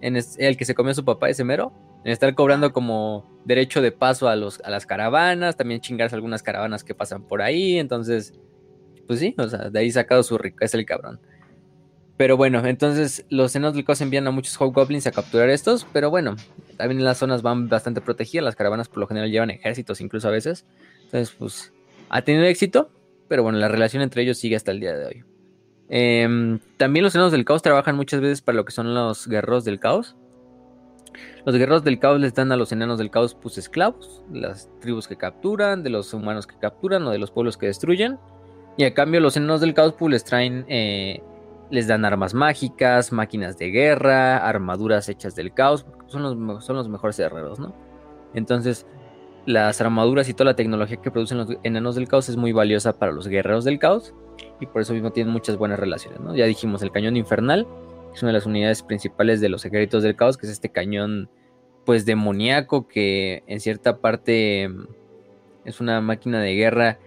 en 0.00 0.16
el 0.16 0.56
que 0.56 0.64
se 0.64 0.74
comió 0.74 0.94
su 0.94 1.04
papá, 1.04 1.28
ese 1.28 1.44
mero, 1.44 1.74
en 2.02 2.12
estar 2.12 2.34
cobrando 2.34 2.72
como 2.72 3.42
derecho 3.44 3.82
de 3.82 3.92
paso 3.92 4.30
a, 4.30 4.36
los, 4.36 4.58
a 4.62 4.70
las 4.70 4.86
caravanas, 4.86 5.58
también 5.58 5.82
chingarse 5.82 6.16
algunas 6.16 6.42
caravanas 6.42 6.82
que 6.82 6.94
pasan 6.94 7.24
por 7.24 7.42
ahí, 7.42 7.78
entonces, 7.78 8.32
pues 9.06 9.20
sí, 9.20 9.34
o 9.36 9.48
sea, 9.48 9.68
de 9.68 9.78
ahí 9.80 9.90
sacado 9.90 10.22
su 10.22 10.38
rico, 10.38 10.64
es 10.64 10.72
el 10.72 10.86
cabrón. 10.86 11.20
Pero 12.16 12.38
bueno, 12.38 12.64
entonces 12.64 13.26
los 13.28 13.52
caos 13.84 14.00
envían 14.00 14.26
a 14.28 14.30
muchos 14.30 14.58
Hobgoblins 14.58 15.06
a 15.06 15.12
capturar 15.12 15.50
estos, 15.50 15.86
pero 15.92 16.08
bueno, 16.08 16.36
también 16.78 17.04
las 17.04 17.18
zonas 17.18 17.42
van 17.42 17.68
bastante 17.68 18.00
protegidas, 18.00 18.44
las 18.44 18.56
caravanas 18.56 18.88
por 18.88 18.98
lo 18.98 19.06
general 19.08 19.30
llevan 19.30 19.50
ejércitos 19.50 20.00
incluso 20.00 20.28
a 20.28 20.30
veces, 20.30 20.64
entonces 21.04 21.34
pues 21.36 21.72
ha 22.08 22.22
tenido 22.22 22.44
éxito, 22.44 22.90
pero 23.26 23.42
bueno, 23.42 23.58
la 23.58 23.68
relación 23.68 24.02
entre 24.02 24.22
ellos 24.22 24.38
sigue 24.38 24.56
hasta 24.56 24.70
el 24.70 24.80
día 24.80 24.96
de 24.96 25.06
hoy. 25.06 25.24
Em, 25.90 26.60
también 26.76 27.02
los 27.02 27.14
enanos 27.14 27.32
del 27.32 27.44
caos 27.44 27.62
trabajan 27.62 27.96
muchas 27.96 28.20
veces 28.20 28.42
para 28.42 28.56
lo 28.56 28.64
que 28.64 28.72
son 28.72 28.94
los 28.94 29.26
guerreros 29.26 29.64
del 29.64 29.80
caos. 29.80 30.16
Los 31.44 31.56
guerreros 31.56 31.82
del 31.82 31.98
caos 31.98 32.20
les 32.20 32.34
dan 32.34 32.52
a 32.52 32.56
los 32.56 32.70
enanos 32.70 32.98
del 32.98 33.10
caos 33.10 33.34
pues 33.34 33.58
esclavos, 33.58 34.22
las 34.32 34.70
tribus 34.80 35.08
que 35.08 35.16
capturan, 35.16 35.82
de 35.82 35.90
los 35.90 36.14
humanos 36.14 36.46
que 36.46 36.56
capturan 36.58 37.02
o 37.06 37.10
de 37.10 37.18
los 37.18 37.32
pueblos 37.32 37.56
que 37.56 37.66
destruyen. 37.66 38.18
Y 38.76 38.84
a 38.84 38.94
cambio 38.94 39.20
los 39.20 39.36
enanos 39.36 39.60
del 39.60 39.74
caos 39.74 39.94
pues 39.98 40.12
les 40.12 40.24
traen, 40.24 40.64
eh, 40.68 41.22
les 41.70 41.86
dan 41.86 42.04
armas 42.04 42.34
mágicas, 42.34 43.12
máquinas 43.12 43.58
de 43.58 43.70
guerra, 43.70 44.38
armaduras 44.38 45.08
hechas 45.08 45.34
del 45.34 45.52
caos, 45.52 45.86
son 46.06 46.22
los, 46.22 46.64
son 46.64 46.76
los 46.76 46.88
mejores 46.88 47.18
guerreros, 47.18 47.58
¿no? 47.58 47.74
Entonces 48.34 48.86
las 49.46 49.80
armaduras 49.80 50.28
y 50.28 50.34
toda 50.34 50.50
la 50.50 50.56
tecnología 50.56 50.98
que 50.98 51.10
producen 51.10 51.38
los 51.38 51.48
enanos 51.62 51.94
del 51.94 52.06
caos 52.06 52.28
es 52.28 52.36
muy 52.36 52.52
valiosa 52.52 52.98
para 52.98 53.12
los 53.12 53.28
guerreros 53.28 53.64
del 53.64 53.78
caos 53.78 54.14
y 54.60 54.66
por 54.66 54.82
eso 54.82 54.92
mismo 54.92 55.10
tienen 55.10 55.32
muchas 55.32 55.56
buenas 55.56 55.78
relaciones. 55.78 56.20
¿no? 56.20 56.36
Ya 56.36 56.44
dijimos, 56.44 56.82
el 56.82 56.90
cañón 56.90 57.16
infernal 57.16 57.66
es 58.14 58.22
una 58.22 58.28
de 58.28 58.34
las 58.34 58.44
unidades 58.46 58.82
principales 58.82 59.40
de 59.40 59.48
los 59.48 59.64
ejércitos 59.64 60.02
del 60.02 60.16
caos, 60.16 60.36
que 60.36 60.46
es 60.46 60.52
este 60.52 60.68
cañón 60.68 61.30
pues 61.86 62.04
demoníaco 62.04 62.86
que 62.88 63.42
en 63.46 63.60
cierta 63.60 63.96
parte 63.96 64.70
es 65.64 65.80
una 65.80 66.02
máquina 66.02 66.40
de 66.42 66.54
guerra 66.54 66.98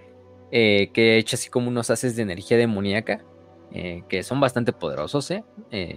eh, 0.51 0.89
que 0.93 1.17
echa 1.17 1.35
así 1.35 1.49
como 1.49 1.67
unos 1.67 1.91
haces 1.91 2.15
de 2.15 2.23
energía 2.23 2.57
demoníaca, 2.57 3.23
eh, 3.73 4.03
que 4.09 4.23
son 4.23 4.39
bastante 4.39 4.73
poderosos, 4.73 5.31
¿eh? 5.31 5.43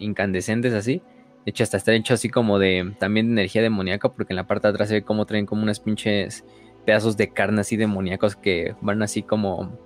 incandescentes 0.01 0.73
así. 0.73 1.03
De 1.45 1.51
hecho, 1.51 1.63
hasta 1.63 1.77
está 1.77 1.93
hecho 1.93 2.15
así 2.15 2.31
como 2.31 2.59
de 2.59 2.95
también 2.99 3.27
de 3.27 3.33
energía 3.33 3.61
demoníaca, 3.63 4.09
porque 4.11 4.33
en 4.33 4.37
la 4.37 4.47
parte 4.47 4.67
de 4.67 4.73
atrás 4.73 4.89
se 4.89 4.95
ve 4.95 5.03
como 5.03 5.27
traen 5.27 5.45
como 5.45 5.63
unas 5.63 5.79
pinches 5.81 6.45
pedazos 6.85 7.17
de 7.17 7.33
carne 7.33 7.61
así 7.61 7.77
demoníacos 7.77 8.37
que 8.37 8.75
van 8.81 9.03
así 9.03 9.23
como 9.23 9.79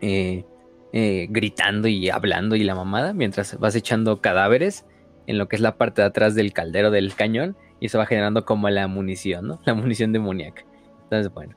eh, 0.00 0.44
eh, 0.92 1.26
gritando 1.30 1.88
y 1.88 2.08
hablando 2.10 2.56
y 2.56 2.64
la 2.64 2.74
mamada, 2.74 3.12
mientras 3.12 3.58
vas 3.58 3.74
echando 3.74 4.20
cadáveres 4.20 4.86
en 5.26 5.36
lo 5.36 5.48
que 5.48 5.56
es 5.56 5.62
la 5.62 5.76
parte 5.76 6.00
de 6.02 6.08
atrás 6.08 6.34
del 6.34 6.52
caldero 6.52 6.90
del 6.90 7.14
cañón 7.14 7.56
y 7.80 7.86
eso 7.86 7.98
va 7.98 8.06
generando 8.06 8.44
como 8.44 8.70
la 8.70 8.86
munición, 8.88 9.48
¿no? 9.48 9.60
La 9.66 9.74
munición 9.74 10.12
demoníaca. 10.12 10.64
Entonces, 11.04 11.32
bueno. 11.32 11.54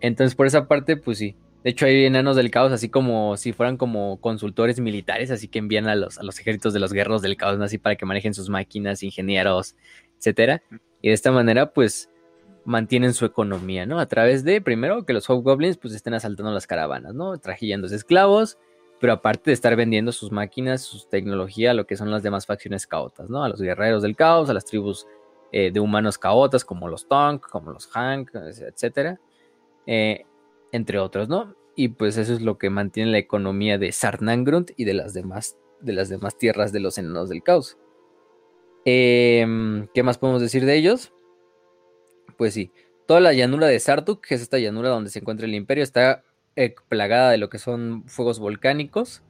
Entonces, 0.00 0.34
por 0.34 0.46
esa 0.46 0.66
parte, 0.66 0.96
pues 0.96 1.18
sí. 1.18 1.36
De 1.68 1.72
hecho, 1.72 1.84
hay 1.84 2.06
enanos 2.06 2.34
del 2.34 2.50
caos, 2.50 2.72
así 2.72 2.88
como 2.88 3.36
si 3.36 3.52
fueran 3.52 3.76
como 3.76 4.22
consultores 4.22 4.80
militares, 4.80 5.30
así 5.30 5.48
que 5.48 5.58
envían 5.58 5.86
a 5.86 5.96
los, 5.96 6.16
a 6.16 6.22
los 6.22 6.40
ejércitos 6.40 6.72
de 6.72 6.80
los 6.80 6.94
guerreros 6.94 7.20
del 7.20 7.36
caos, 7.36 7.60
así 7.60 7.76
para 7.76 7.94
que 7.94 8.06
manejen 8.06 8.32
sus 8.32 8.48
máquinas, 8.48 9.02
ingenieros, 9.02 9.76
etcétera. 10.16 10.62
Y 11.02 11.08
de 11.08 11.14
esta 11.14 11.30
manera, 11.30 11.74
pues, 11.74 12.08
mantienen 12.64 13.12
su 13.12 13.26
economía, 13.26 13.84
¿no? 13.84 14.00
A 14.00 14.06
través 14.06 14.44
de, 14.44 14.62
primero, 14.62 15.04
que 15.04 15.12
los 15.12 15.28
Hobgoblins 15.28 15.76
pues 15.76 15.92
estén 15.92 16.14
asaltando 16.14 16.50
las 16.52 16.66
caravanas, 16.66 17.12
¿no? 17.12 17.36
Trajillándose 17.36 17.96
esclavos, 17.96 18.56
pero 18.98 19.12
aparte 19.12 19.50
de 19.50 19.52
estar 19.52 19.76
vendiendo 19.76 20.10
sus 20.10 20.32
máquinas, 20.32 20.80
su 20.80 21.06
tecnología, 21.06 21.74
lo 21.74 21.86
que 21.86 21.98
son 21.98 22.10
las 22.10 22.22
demás 22.22 22.46
facciones 22.46 22.86
caotas, 22.86 23.28
¿no? 23.28 23.44
A 23.44 23.48
los 23.50 23.60
guerreros 23.60 24.02
del 24.02 24.16
caos, 24.16 24.48
a 24.48 24.54
las 24.54 24.64
tribus 24.64 25.06
eh, 25.52 25.70
de 25.70 25.80
humanos 25.80 26.16
caotas 26.16 26.64
como 26.64 26.88
los 26.88 27.06
Tonk, 27.06 27.46
como 27.46 27.72
los 27.72 27.88
Hank, 27.88 28.30
etcétera, 28.34 29.20
eh, 29.86 30.24
entre 30.72 30.98
otros, 30.98 31.28
¿no? 31.28 31.57
Y 31.80 31.90
pues 31.90 32.16
eso 32.16 32.34
es 32.34 32.42
lo 32.42 32.58
que 32.58 32.70
mantiene 32.70 33.12
la 33.12 33.18
economía 33.18 33.78
de 33.78 33.92
Sarnangrund 33.92 34.72
y 34.76 34.82
de 34.82 34.94
las 34.94 35.14
demás, 35.14 35.56
de 35.80 35.92
las 35.92 36.08
demás 36.08 36.36
tierras 36.36 36.72
de 36.72 36.80
los 36.80 36.98
enanos 36.98 37.28
del 37.28 37.44
caos. 37.44 37.78
Em, 38.84 39.86
¿Qué 39.94 40.02
más 40.02 40.18
podemos 40.18 40.42
decir 40.42 40.64
de 40.64 40.74
ellos? 40.74 41.12
pues 42.36 42.52
sí, 42.54 42.72
toda 43.06 43.20
la 43.20 43.32
llanura 43.32 43.68
de 43.68 43.78
Sartuk, 43.78 44.26
que 44.26 44.34
es 44.34 44.42
esta 44.42 44.58
llanura 44.58 44.88
donde 44.88 45.10
se 45.10 45.20
encuentra 45.20 45.46
el 45.46 45.54
imperio, 45.54 45.84
está 45.84 46.24
eh, 46.56 46.74
plagada 46.88 47.30
de 47.30 47.38
lo 47.38 47.48
que 47.48 47.60
son 47.60 48.02
fuegos 48.08 48.40
volcánicos, 48.40 49.22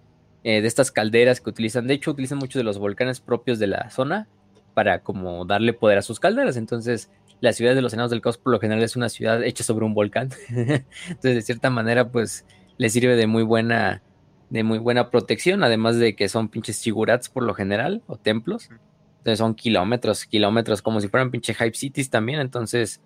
eh, 0.42 0.62
de 0.62 0.68
estas 0.68 0.90
calderas 0.90 1.42
que 1.42 1.50
utilizan. 1.50 1.86
De 1.86 1.92
hecho, 1.92 2.12
utilizan 2.12 2.38
muchos 2.38 2.60
de 2.60 2.64
los 2.64 2.78
volcanes 2.78 3.20
propios 3.20 3.58
de 3.58 3.66
la 3.66 3.90
zona 3.90 4.26
para 4.72 5.02
como 5.02 5.44
darle 5.44 5.74
poder 5.74 5.98
a 5.98 6.02
sus 6.02 6.18
calderas. 6.18 6.56
Entonces, 6.56 7.10
la 7.40 7.52
ciudad 7.52 7.74
de 7.74 7.82
los 7.82 7.92
enanos 7.92 8.10
del 8.10 8.20
caos 8.20 8.38
por 8.38 8.52
lo 8.52 8.60
general 8.60 8.82
es 8.82 8.96
una 8.96 9.08
ciudad 9.08 9.42
hecha 9.44 9.64
sobre 9.64 9.84
un 9.84 9.94
volcán. 9.94 10.30
Entonces, 10.48 11.34
de 11.34 11.42
cierta 11.42 11.70
manera, 11.70 12.10
pues 12.10 12.44
le 12.76 12.90
sirve 12.90 13.16
de 13.16 13.26
muy 13.26 13.42
buena 13.42 14.02
de 14.50 14.64
muy 14.64 14.78
buena 14.78 15.10
protección, 15.10 15.62
además 15.62 15.96
de 15.98 16.16
que 16.16 16.28
son 16.28 16.48
pinches 16.48 16.80
chigurats 16.80 17.28
por 17.28 17.42
lo 17.42 17.54
general, 17.54 18.02
o 18.06 18.16
templos. 18.16 18.70
Entonces 19.18 19.38
son 19.38 19.54
kilómetros, 19.54 20.24
kilómetros, 20.24 20.80
como 20.80 21.00
si 21.00 21.08
fueran 21.08 21.30
pinche 21.30 21.54
hype 21.54 21.74
cities 21.74 22.08
también. 22.08 22.40
Entonces, 22.40 23.02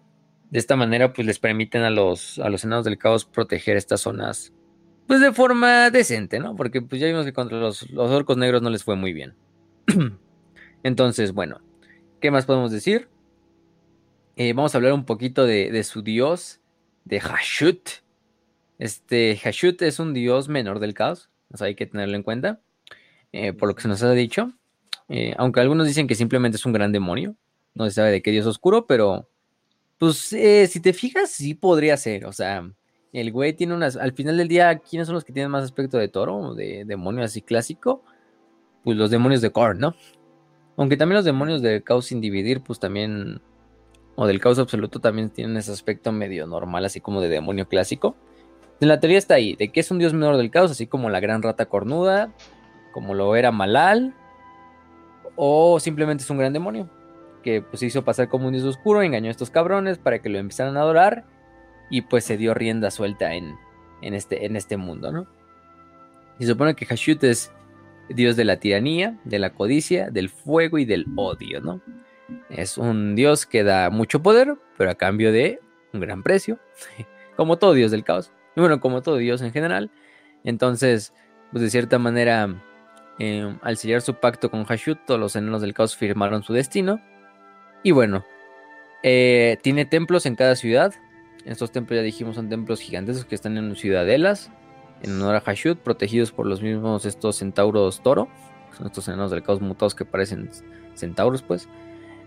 de 0.51 0.59
esta 0.59 0.77
manera, 0.77 1.13
pues 1.13 1.27
les 1.27 1.39
permiten 1.39 1.83
a 1.83 1.91
los, 1.91 2.39
a 2.39 2.49
los 2.49 2.65
enanos 2.65 2.85
del 2.85 2.99
caos 2.99 3.25
proteger 3.25 3.77
estas 3.77 4.03
zonas, 4.03 4.53
pues 5.07 5.21
de 5.21 5.33
forma 5.33 5.91
decente, 5.91 6.39
¿no? 6.39 6.55
Porque 6.55 6.81
pues 6.81 7.01
ya 7.01 7.07
vimos 7.09 7.25
que 7.25 7.33
contra 7.33 7.59
los, 7.59 7.91
los 7.91 8.11
orcos 8.11 8.37
negros 8.37 8.63
no 8.63 8.71
les 8.71 8.85
fue 8.85 8.95
muy 8.95 9.13
bien. 9.13 9.35
Entonces, 10.85 11.33
bueno, 11.33 11.61
¿qué 12.21 12.31
más 12.31 12.47
podemos 12.47 12.71
decir? 12.71 13.09
Eh, 14.37 14.55
vamos 14.55 14.75
a 14.75 14.79
hablar 14.79 14.95
un 14.95 15.05
poquito 15.05 15.45
de, 15.45 15.83
su 15.85 16.03
dios, 16.03 16.61
de 17.05 17.21
Hashut. 17.21 17.89
Este 18.79 19.37
Hashut 19.37 19.83
es 19.83 19.99
un 19.99 20.15
dios 20.15 20.49
menor 20.49 20.79
del 20.79 20.95
caos, 20.95 21.31
hay 21.61 21.75
que 21.75 21.87
tenerlo 21.87 22.17
en 22.17 22.23
cuenta, 22.23 22.61
eh, 23.33 23.53
por 23.53 23.69
lo 23.69 23.75
que 23.75 23.83
se 23.83 23.89
nos 23.89 24.03
ha 24.03 24.11
dicho. 24.13 24.53
Eh, 25.09 25.35
aunque 25.37 25.61
algunos 25.61 25.87
dicen 25.87 26.07
que 26.07 26.15
simplemente 26.15 26.57
es 26.57 26.65
un 26.65 26.73
gran 26.73 26.93
demonio. 26.93 27.37
No 27.75 27.85
se 27.85 27.93
sabe 27.93 28.11
de 28.11 28.23
qué 28.23 28.31
dios 28.31 28.47
oscuro, 28.47 28.87
pero 28.87 29.29
pues 29.99 30.17
si 30.17 30.81
te 30.81 30.93
fijas, 30.93 31.31
sí 31.31 31.55
podría 31.55 31.97
ser. 31.97 32.27
O 32.27 32.33
sea, 32.33 32.71
el 33.13 33.33
güey 33.33 33.53
tiene 33.53 33.75
unas. 33.75 33.97
Al 33.97 34.13
final 34.13 34.37
del 34.37 34.49
día, 34.49 34.79
¿quiénes 34.79 35.07
son 35.07 35.15
los 35.15 35.25
que 35.25 35.33
tienen 35.33 35.51
más 35.51 35.65
aspecto 35.65 35.99
de 35.99 36.09
toro? 36.09 36.55
De 36.55 36.85
demonio 36.87 37.25
así 37.25 37.43
clásico. 37.43 38.03
Pues 38.85 38.97
los 38.97 39.11
demonios 39.11 39.43
de 39.43 39.51
Korn, 39.51 39.79
¿no? 39.79 39.95
Aunque 40.77 40.97
también 40.97 41.17
los 41.17 41.25
demonios 41.25 41.63
de 41.63 41.83
caos 41.83 42.07
sin 42.07 42.21
dividir, 42.21 42.63
pues 42.63 42.81
también. 42.81 43.41
O 44.15 44.27
del 44.27 44.41
caos 44.41 44.59
absoluto 44.59 45.01
también 45.01 45.31
tienen 45.31 45.57
ese 45.57 45.73
aspecto 45.73 46.13
medio 46.13 46.47
normal, 46.47 46.85
así 46.85 47.01
como 47.01 47.21
de 47.21 47.29
demonio 47.29 47.67
clásico. 47.69 48.17
La 48.81 49.01
teoría 49.01 49.19
está 49.19 49.35
ahí, 49.35 49.55
de 49.55 49.71
que 49.71 49.81
es 49.81 49.91
un 49.91 49.99
dios 49.99 50.13
menor 50.13 50.37
del 50.37 50.51
caos, 50.51 50.71
así 50.71 50.87
como 50.87 51.09
la 51.09 51.21
gran 51.21 51.43
rata 51.43 51.67
cornuda, 51.67 52.33
como 52.93 53.15
lo 53.15 53.37
era 53.37 53.53
Malal, 53.53 54.15
o 55.37 55.79
simplemente 55.81 56.25
es 56.25 56.31
un 56.31 56.39
gran 56.39 56.53
demonio 56.53 56.91
que 57.43 57.61
pues 57.61 57.81
se 57.81 57.87
hizo 57.87 58.05
pasar 58.05 58.29
como 58.29 58.47
un 58.47 58.53
dios 58.53 58.65
oscuro, 58.65 59.03
engañó 59.03 59.29
a 59.29 59.33
estos 59.33 59.51
cabrones 59.51 59.99
para 59.99 60.21
que 60.21 60.29
lo 60.29 60.39
empezaran 60.39 60.77
a 60.77 60.81
adorar 60.81 61.25
y 61.91 62.03
pues 62.03 62.25
se 62.25 62.37
dio 62.37 62.55
rienda 62.55 62.91
suelta 62.91 63.35
en, 63.35 63.57
en, 64.01 64.15
este, 64.15 64.47
en 64.47 64.57
este 64.57 64.77
mundo, 64.77 65.13
¿no? 65.13 65.27
Se 66.39 66.47
supone 66.47 66.75
que 66.75 66.87
Hashut 66.87 67.23
es 67.25 67.53
dios 68.09 68.37
de 68.37 68.45
la 68.45 68.59
tiranía, 68.59 69.19
de 69.25 69.39
la 69.39 69.51
codicia, 69.51 70.11
del 70.11 70.29
fuego 70.29 70.79
y 70.79 70.85
del 70.85 71.07
odio, 71.17 71.61
¿no? 71.61 71.81
Es 72.51 72.79
un 72.79 73.15
dios 73.15 73.47
que 73.47 73.65
da 73.65 73.91
mucho 73.91 74.23
poder, 74.23 74.55
pero 74.77 74.91
a 74.91 74.95
cambio 74.95 75.33
de 75.33 75.61
un 75.93 76.01
gran 76.01 76.23
precio, 76.23 76.59
como 77.37 77.59
todo 77.59 77.75
dios 77.75 77.91
del 77.91 78.05
caos, 78.05 78.33
y 78.57 78.61
bueno, 78.61 78.81
como 78.81 79.03
todo 79.03 79.17
dios 79.17 79.43
en 79.43 79.53
general. 79.53 79.91
Entonces, 80.45 81.13
pues 81.51 81.63
de 81.63 81.71
cierta 81.71 81.99
manera 81.99 82.49
Em, 83.19 83.59
al 83.63 83.77
sellar 83.77 84.01
su 84.01 84.15
pacto 84.15 84.51
con 84.51 84.65
Hashut, 84.65 84.99
todos 85.07 85.21
los 85.21 85.37
enanos 85.37 85.61
del 85.61 85.75
caos 85.75 85.97
firmaron 85.97 86.43
su 86.43 86.53
destino. 86.53 87.01
Y 87.83 87.91
bueno, 87.91 88.25
eh, 89.03 89.59
tiene 89.63 89.85
templos 89.85 90.27
en 90.27 90.35
cada 90.35 90.57
ciudad. 90.57 90.95
Estos 91.45 91.73
templos 91.73 91.97
ya 91.99 92.03
dijimos 92.03 92.37
son 92.37 92.49
templos 92.49 92.81
gigantes 92.81 93.25
que 93.25 93.35
están 93.35 93.59
en 93.59 93.77
ciudadelas, 93.77 94.51
en 95.03 95.13
honor 95.21 95.37
a 95.37 95.41
Hashut, 95.41 95.79
protegidos 95.79 96.33
por 96.33 96.47
los 96.47 96.63
mismos 96.63 97.05
estos 97.05 97.37
centauros 97.37 98.03
toro. 98.03 98.29
Son 98.77 98.87
estos 98.87 99.07
enanos 99.09 99.31
del 99.31 99.43
caos 99.43 99.61
mutados 99.61 99.95
que 99.95 100.05
parecen 100.05 100.51
centauros, 100.95 101.43
pues. 101.43 101.69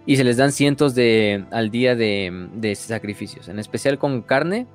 Y 0.06 0.18
se 0.18 0.24
les 0.24 0.38
dan 0.38 0.52
cientos 0.52 0.96
de 0.96 1.46
al 1.52 1.72
día 1.72 1.96
de, 1.96 2.74
sacrificios, 2.76 3.48
en 3.48 3.60
especial 3.60 3.98
con 3.98 4.22
carne 4.22 4.68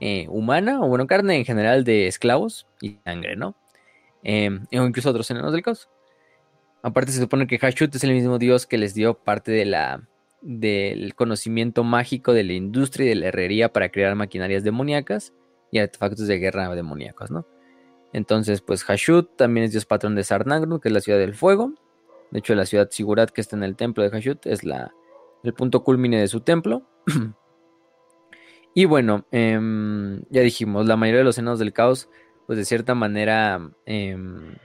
eh, 0.00 0.26
humana, 0.28 0.80
o 0.80 0.88
bueno, 0.88 1.06
carne 1.06 1.36
en 1.36 1.44
general 1.44 1.84
de 1.84 2.06
esclavos 2.06 2.66
y 2.80 2.98
sangre, 3.04 3.36
¿no? 3.36 3.56
Em, 4.22 4.66
o 4.72 4.84
incluso 4.84 5.10
otros 5.10 5.30
enanos 5.30 5.52
del 5.52 5.62
caos. 5.62 5.88
Aparte 6.82 7.12
se 7.12 7.20
supone 7.20 7.46
que 7.46 7.58
Hashut 7.58 7.94
es 7.94 8.04
el 8.04 8.12
mismo 8.12 8.38
dios 8.38 8.66
que 8.66 8.78
les 8.78 8.94
dio 8.94 9.14
parte 9.14 9.50
de 9.50 9.64
la, 9.64 10.06
del 10.42 11.14
conocimiento 11.14 11.82
mágico 11.82 12.32
de 12.32 12.44
la 12.44 12.52
industria 12.52 13.06
y 13.06 13.08
de 13.10 13.14
la 13.16 13.26
herrería 13.28 13.72
para 13.72 13.88
crear 13.88 14.14
maquinarias 14.14 14.62
demoníacas 14.62 15.32
y 15.70 15.78
artefactos 15.78 16.26
de 16.26 16.38
guerra 16.38 16.74
demoníacos, 16.74 17.30
¿no? 17.30 17.46
Entonces, 18.12 18.62
pues 18.62 18.84
Hashut 18.84 19.36
también 19.36 19.64
es 19.64 19.72
dios 19.72 19.84
patrón 19.84 20.14
de 20.14 20.24
Sarnagrun, 20.24 20.80
que 20.80 20.88
es 20.88 20.94
la 20.94 21.00
ciudad 21.00 21.18
del 21.18 21.34
fuego. 21.34 21.74
De 22.30 22.40
hecho, 22.40 22.54
la 22.54 22.66
ciudad 22.66 22.90
Sigurat 22.90 23.30
que 23.30 23.40
está 23.40 23.56
en 23.56 23.62
el 23.62 23.76
templo 23.76 24.02
de 24.02 24.10
Hashut 24.10 24.46
es 24.46 24.64
la, 24.64 24.92
el 25.42 25.54
punto 25.54 25.82
culmine 25.82 26.20
de 26.20 26.28
su 26.28 26.40
templo. 26.40 26.82
y 28.74 28.84
bueno, 28.84 29.26
em, 29.30 30.22
ya 30.30 30.42
dijimos, 30.42 30.86
la 30.86 30.96
mayoría 30.96 31.18
de 31.18 31.24
los 31.24 31.38
enanos 31.38 31.58
del 31.58 31.72
caos, 31.72 32.08
pues 32.46 32.58
de 32.58 32.64
cierta 32.64 32.94
manera 32.94 33.70
em, 33.86 34.56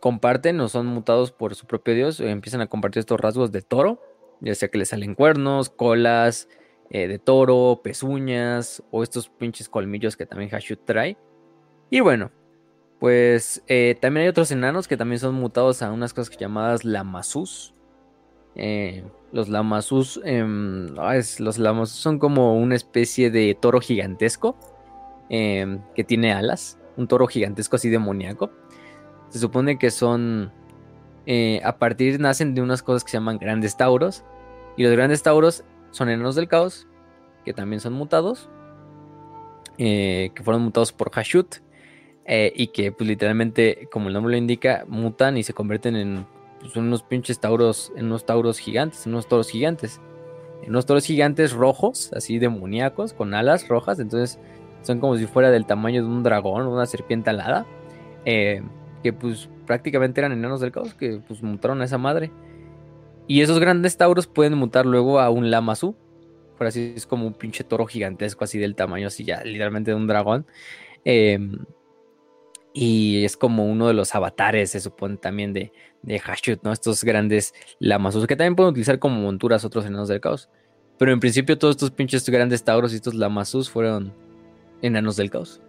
comparten 0.00 0.60
o 0.60 0.68
son 0.68 0.86
mutados 0.86 1.32
por 1.32 1.54
su 1.54 1.66
propio 1.66 1.94
dios, 1.94 2.20
o 2.20 2.26
empiezan 2.26 2.60
a 2.60 2.66
compartir 2.66 3.00
estos 3.00 3.20
rasgos 3.20 3.52
de 3.52 3.62
toro, 3.62 4.00
ya 4.40 4.54
sea 4.54 4.68
que 4.68 4.78
les 4.78 4.90
salen 4.90 5.14
cuernos, 5.14 5.70
colas 5.70 6.48
eh, 6.90 7.08
de 7.08 7.18
toro, 7.18 7.80
pezuñas 7.82 8.82
o 8.90 9.02
estos 9.02 9.28
pinches 9.28 9.68
colmillos 9.68 10.16
que 10.16 10.26
también 10.26 10.50
Hashut 10.50 10.84
trae. 10.84 11.16
Y 11.90 12.00
bueno, 12.00 12.30
pues 12.98 13.62
eh, 13.68 13.96
también 14.00 14.24
hay 14.24 14.28
otros 14.28 14.50
enanos 14.50 14.88
que 14.88 14.96
también 14.96 15.20
son 15.20 15.34
mutados 15.34 15.82
a 15.82 15.92
unas 15.92 16.12
cosas 16.12 16.36
llamadas 16.36 16.84
lamasus. 16.84 17.74
Eh, 18.56 19.04
los 19.30 19.48
lamasus, 19.48 20.20
em, 20.24 20.88
los 21.38 21.58
lamasus 21.58 21.96
son 21.96 22.18
como 22.18 22.58
una 22.58 22.74
especie 22.74 23.30
de 23.30 23.56
toro 23.60 23.80
gigantesco 23.80 24.56
em, 25.28 25.80
que 25.94 26.02
tiene 26.02 26.32
alas. 26.32 26.78
Un 26.96 27.06
toro 27.06 27.28
gigantesco 27.28 27.76
así 27.76 27.88
demoníaco. 27.88 28.50
Se 29.28 29.38
supone 29.38 29.78
que 29.78 29.90
son. 29.90 30.52
Eh, 31.26 31.60
a 31.62 31.78
partir 31.78 32.18
nacen 32.18 32.54
de 32.54 32.62
unas 32.62 32.82
cosas 32.82 33.04
que 33.04 33.10
se 33.12 33.18
llaman 33.18 33.38
grandes 33.38 33.76
tauros. 33.76 34.24
Y 34.76 34.82
los 34.82 34.92
grandes 34.92 35.22
tauros 35.22 35.62
son 35.92 36.08
enanos 36.08 36.34
del 36.34 36.48
caos. 36.48 36.88
Que 37.44 37.52
también 37.52 37.80
son 37.80 37.92
mutados. 37.92 38.50
que 39.76 40.32
fueron 40.42 40.62
mutados 40.62 40.92
por 40.92 41.10
Hashut. 41.12 41.60
Eh, 42.30 42.52
y 42.54 42.66
que 42.68 42.92
pues 42.92 43.08
literalmente, 43.08 43.88
como 43.90 44.08
el 44.08 44.14
nombre 44.14 44.32
lo 44.32 44.36
indica, 44.36 44.84
mutan 44.86 45.38
y 45.38 45.42
se 45.42 45.54
convierten 45.54 45.96
en 45.96 46.26
pues, 46.60 46.76
unos 46.76 47.02
pinches 47.02 47.40
tauros, 47.40 47.90
en 47.96 48.04
unos 48.06 48.26
tauros 48.26 48.58
gigantes, 48.58 49.06
en 49.06 49.14
unos 49.14 49.26
toros 49.26 49.48
gigantes. 49.48 49.98
En 50.62 50.70
unos 50.70 50.84
toros 50.84 51.06
gigantes 51.06 51.52
rojos, 51.52 52.12
así 52.12 52.38
demoníacos, 52.38 53.14
con 53.14 53.32
alas 53.32 53.66
rojas, 53.66 53.98
entonces 53.98 54.38
son 54.82 55.00
como 55.00 55.16
si 55.16 55.26
fuera 55.26 55.50
del 55.50 55.64
tamaño 55.64 56.02
de 56.02 56.08
un 56.08 56.22
dragón, 56.22 56.66
una 56.66 56.84
serpiente 56.84 57.30
alada, 57.30 57.64
eh, 58.26 58.62
que 59.02 59.14
pues 59.14 59.48
prácticamente 59.66 60.20
eran 60.20 60.32
enanos 60.32 60.60
del 60.60 60.70
caos, 60.70 60.92
que 60.92 61.22
pues 61.26 61.42
mutaron 61.42 61.80
a 61.80 61.86
esa 61.86 61.96
madre. 61.96 62.30
Y 63.26 63.40
esos 63.40 63.58
grandes 63.58 63.96
tauros 63.96 64.26
pueden 64.26 64.54
mutar 64.54 64.84
luego 64.84 65.18
a 65.20 65.30
un 65.30 65.50
lamazú, 65.50 65.96
por 66.58 66.66
así 66.66 66.92
es 66.94 67.06
como 67.06 67.26
un 67.26 67.32
pinche 67.32 67.64
toro 67.64 67.86
gigantesco, 67.86 68.44
así 68.44 68.58
del 68.58 68.74
tamaño, 68.74 69.06
así 69.06 69.24
ya 69.24 69.42
literalmente 69.44 69.92
de 69.92 69.96
un 69.96 70.06
dragón. 70.06 70.44
Eh, 71.06 71.38
y 72.72 73.24
es 73.24 73.36
como 73.36 73.66
uno 73.66 73.88
de 73.88 73.94
los 73.94 74.14
avatares, 74.14 74.70
se 74.70 74.80
supone 74.80 75.16
también 75.16 75.52
de, 75.52 75.72
de 76.02 76.18
Hashut, 76.18 76.62
¿no? 76.62 76.72
Estos 76.72 77.02
grandes 77.04 77.54
lamasos 77.78 78.26
que 78.26 78.36
también 78.36 78.56
pueden 78.56 78.70
utilizar 78.70 78.98
como 78.98 79.20
monturas 79.20 79.64
otros 79.64 79.86
enanos 79.86 80.08
del 80.08 80.20
caos. 80.20 80.48
Pero 80.98 81.12
en 81.12 81.20
principio 81.20 81.58
todos 81.58 81.76
estos 81.76 81.90
pinches 81.90 82.28
grandes 82.28 82.64
tauros 82.64 82.92
y 82.92 82.96
estos 82.96 83.14
lamasus 83.14 83.70
fueron 83.70 84.12
enanos 84.82 85.16
del 85.16 85.30
caos. 85.30 85.60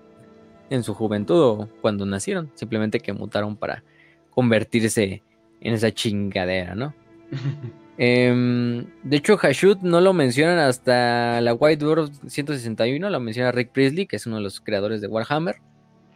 En 0.70 0.84
su 0.84 0.93
juventud 0.93 1.41
o 1.41 1.70
cuando 1.82 2.06
nacieron. 2.06 2.52
Simplemente 2.56 3.00
que 3.00 3.14
mutaron 3.14 3.56
para 3.56 3.84
convertirse 4.30 5.24
en 5.62 5.74
esa 5.74 5.91
chingadera, 5.91 6.76
¿no? 6.76 6.93
Em, 8.02 8.86
de 9.04 9.18
hecho, 9.18 9.36
Hashut 9.36 9.82
no 9.82 10.00
lo 10.00 10.14
mencionan 10.14 10.58
hasta 10.58 11.41
la 11.41 11.54
White 11.54 11.84
Dwarf 11.84 12.10
161, 12.28 13.10
lo 13.10 13.20
menciona 13.20 13.52
Rick 13.52 13.74
Priestley, 13.74 14.08
que 14.08 14.16
es 14.16 14.26
uno 14.26 14.38
de 14.38 14.41
los 14.41 14.62
creadores 14.62 15.02
de 15.02 15.08
Warhammer. 15.08 15.58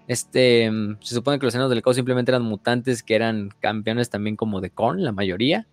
Este, 0.07 0.69
se 0.99 1.15
supone 1.15 1.39
que 1.39 1.45
los 1.45 1.55
enanos 1.55 1.69
del 1.69 1.81
caos 1.81 1.95
simplemente 1.95 2.31
eran 2.31 2.43
mutantes 2.43 3.03
que 3.03 3.15
eran 3.15 3.49
campeones 3.59 4.09
también 4.09 4.35
como 4.35 4.59
de 4.59 4.69
Korn, 4.69 5.03
la 5.03 5.11
mayoría. 5.11 5.67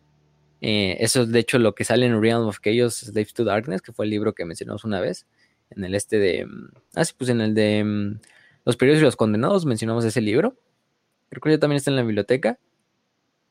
Eh, 0.60 0.98
eso 1.00 1.22
es 1.22 1.32
de 1.32 1.38
hecho 1.38 1.58
lo 1.58 1.74
que 1.74 1.84
sale 1.84 2.06
en 2.06 2.20
Realm 2.20 2.46
of 2.46 2.60
Chaos, 2.60 2.98
Slaves 2.98 3.34
to 3.34 3.44
Darkness, 3.44 3.82
que 3.82 3.92
fue 3.92 4.04
el 4.04 4.10
libro 4.10 4.34
que 4.34 4.44
mencionamos 4.44 4.84
una 4.84 5.00
vez. 5.00 5.26
En 5.70 5.84
el 5.84 5.94
este 5.94 6.18
de. 6.18 6.46
Mm, 6.46 6.68
ah, 6.94 7.04
sí, 7.04 7.14
pues 7.16 7.30
en 7.30 7.40
el 7.40 7.54
de 7.54 7.84
mm, 7.84 8.20
Los 8.64 8.76
Periodos 8.76 9.00
y 9.00 9.04
los 9.04 9.16
Condenados 9.16 9.66
mencionamos 9.66 10.04
ese 10.04 10.20
libro. 10.20 10.56
Creo 11.30 11.40
que 11.40 11.50
ya 11.50 11.58
también 11.58 11.78
está 11.78 11.90
en 11.90 11.96
la 11.96 12.02
biblioteca. 12.02 12.58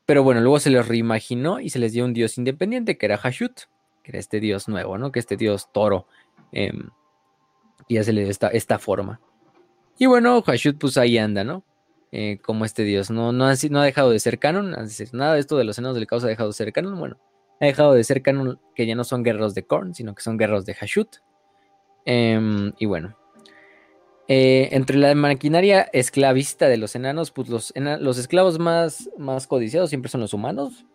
Pero 0.05 0.23
bueno, 0.23 0.41
luego 0.41 0.59
se 0.59 0.69
les 0.69 0.87
reimaginó 0.87 1.59
y 1.59 1.69
se 1.69 1.79
les 1.79 1.93
dio 1.93 2.03
un 2.03 2.13
dios 2.13 2.37
independiente 2.37 2.97
que 2.97 3.05
era 3.05 3.17
Hashut, 3.17 3.61
que 4.03 4.11
era 4.11 4.19
este 4.19 4.39
dios 4.39 4.67
nuevo, 4.67 4.97
¿no? 4.97 5.11
Que 5.11 5.19
este 5.19 5.37
dios 5.37 5.71
toro. 5.71 6.07
Em, 6.51 6.89
y 7.87 7.95
ya 7.95 8.03
se 8.03 8.11
le 8.11 8.23
dio 8.23 8.31
esta 8.31 8.79
forma. 8.79 9.21
Y 9.99 10.05
bueno, 10.05 10.41
Hashut 10.41 10.79
pues 10.79 10.97
ahí 10.97 11.17
anda, 11.17 11.43
¿no? 11.43 11.65
Eh, 12.13 12.39
como 12.41 12.63
este 12.63 12.83
dios. 12.83 13.11
No, 13.11 13.33
no, 13.33 13.45
ha, 13.45 13.53
no 13.69 13.81
ha 13.81 13.85
dejado 13.85 14.09
de 14.11 14.19
ser 14.19 14.39
canon. 14.39 14.75
Nada 15.11 15.33
de 15.33 15.39
esto 15.39 15.57
de 15.57 15.65
los 15.65 15.77
enanos 15.77 15.95
del 15.95 16.07
caos 16.07 16.23
ha 16.23 16.27
dejado 16.27 16.49
de 16.49 16.53
ser 16.53 16.71
canon. 16.71 16.97
Bueno, 16.97 17.19
ha 17.59 17.65
dejado 17.65 17.93
de 17.93 18.03
ser 18.05 18.21
canon 18.21 18.59
que 18.73 18.87
ya 18.87 18.95
no 18.95 19.03
son 19.03 19.23
guerreros 19.23 19.53
de 19.53 19.63
Korn, 19.63 19.93
sino 19.93 20.15
que 20.15 20.23
son 20.23 20.37
guerreros 20.37 20.65
de 20.65 20.73
Hashut. 20.73 21.17
Em, 22.05 22.71
y 22.79 22.85
bueno. 22.85 23.17
Eh, 24.29 24.69
entre 24.71 24.97
la 24.97 25.13
maquinaria 25.15 25.89
esclavista 25.91 26.69
de 26.69 26.77
los 26.77 26.95
enanos, 26.95 27.31
pues 27.31 27.49
los, 27.49 27.73
los 27.75 28.17
esclavos 28.17 28.57
más, 28.57 29.09
más 29.17 29.47
codiciados 29.47 29.89
siempre 29.89 30.09
son 30.09 30.21
los 30.21 30.33
humanos. 30.33 30.85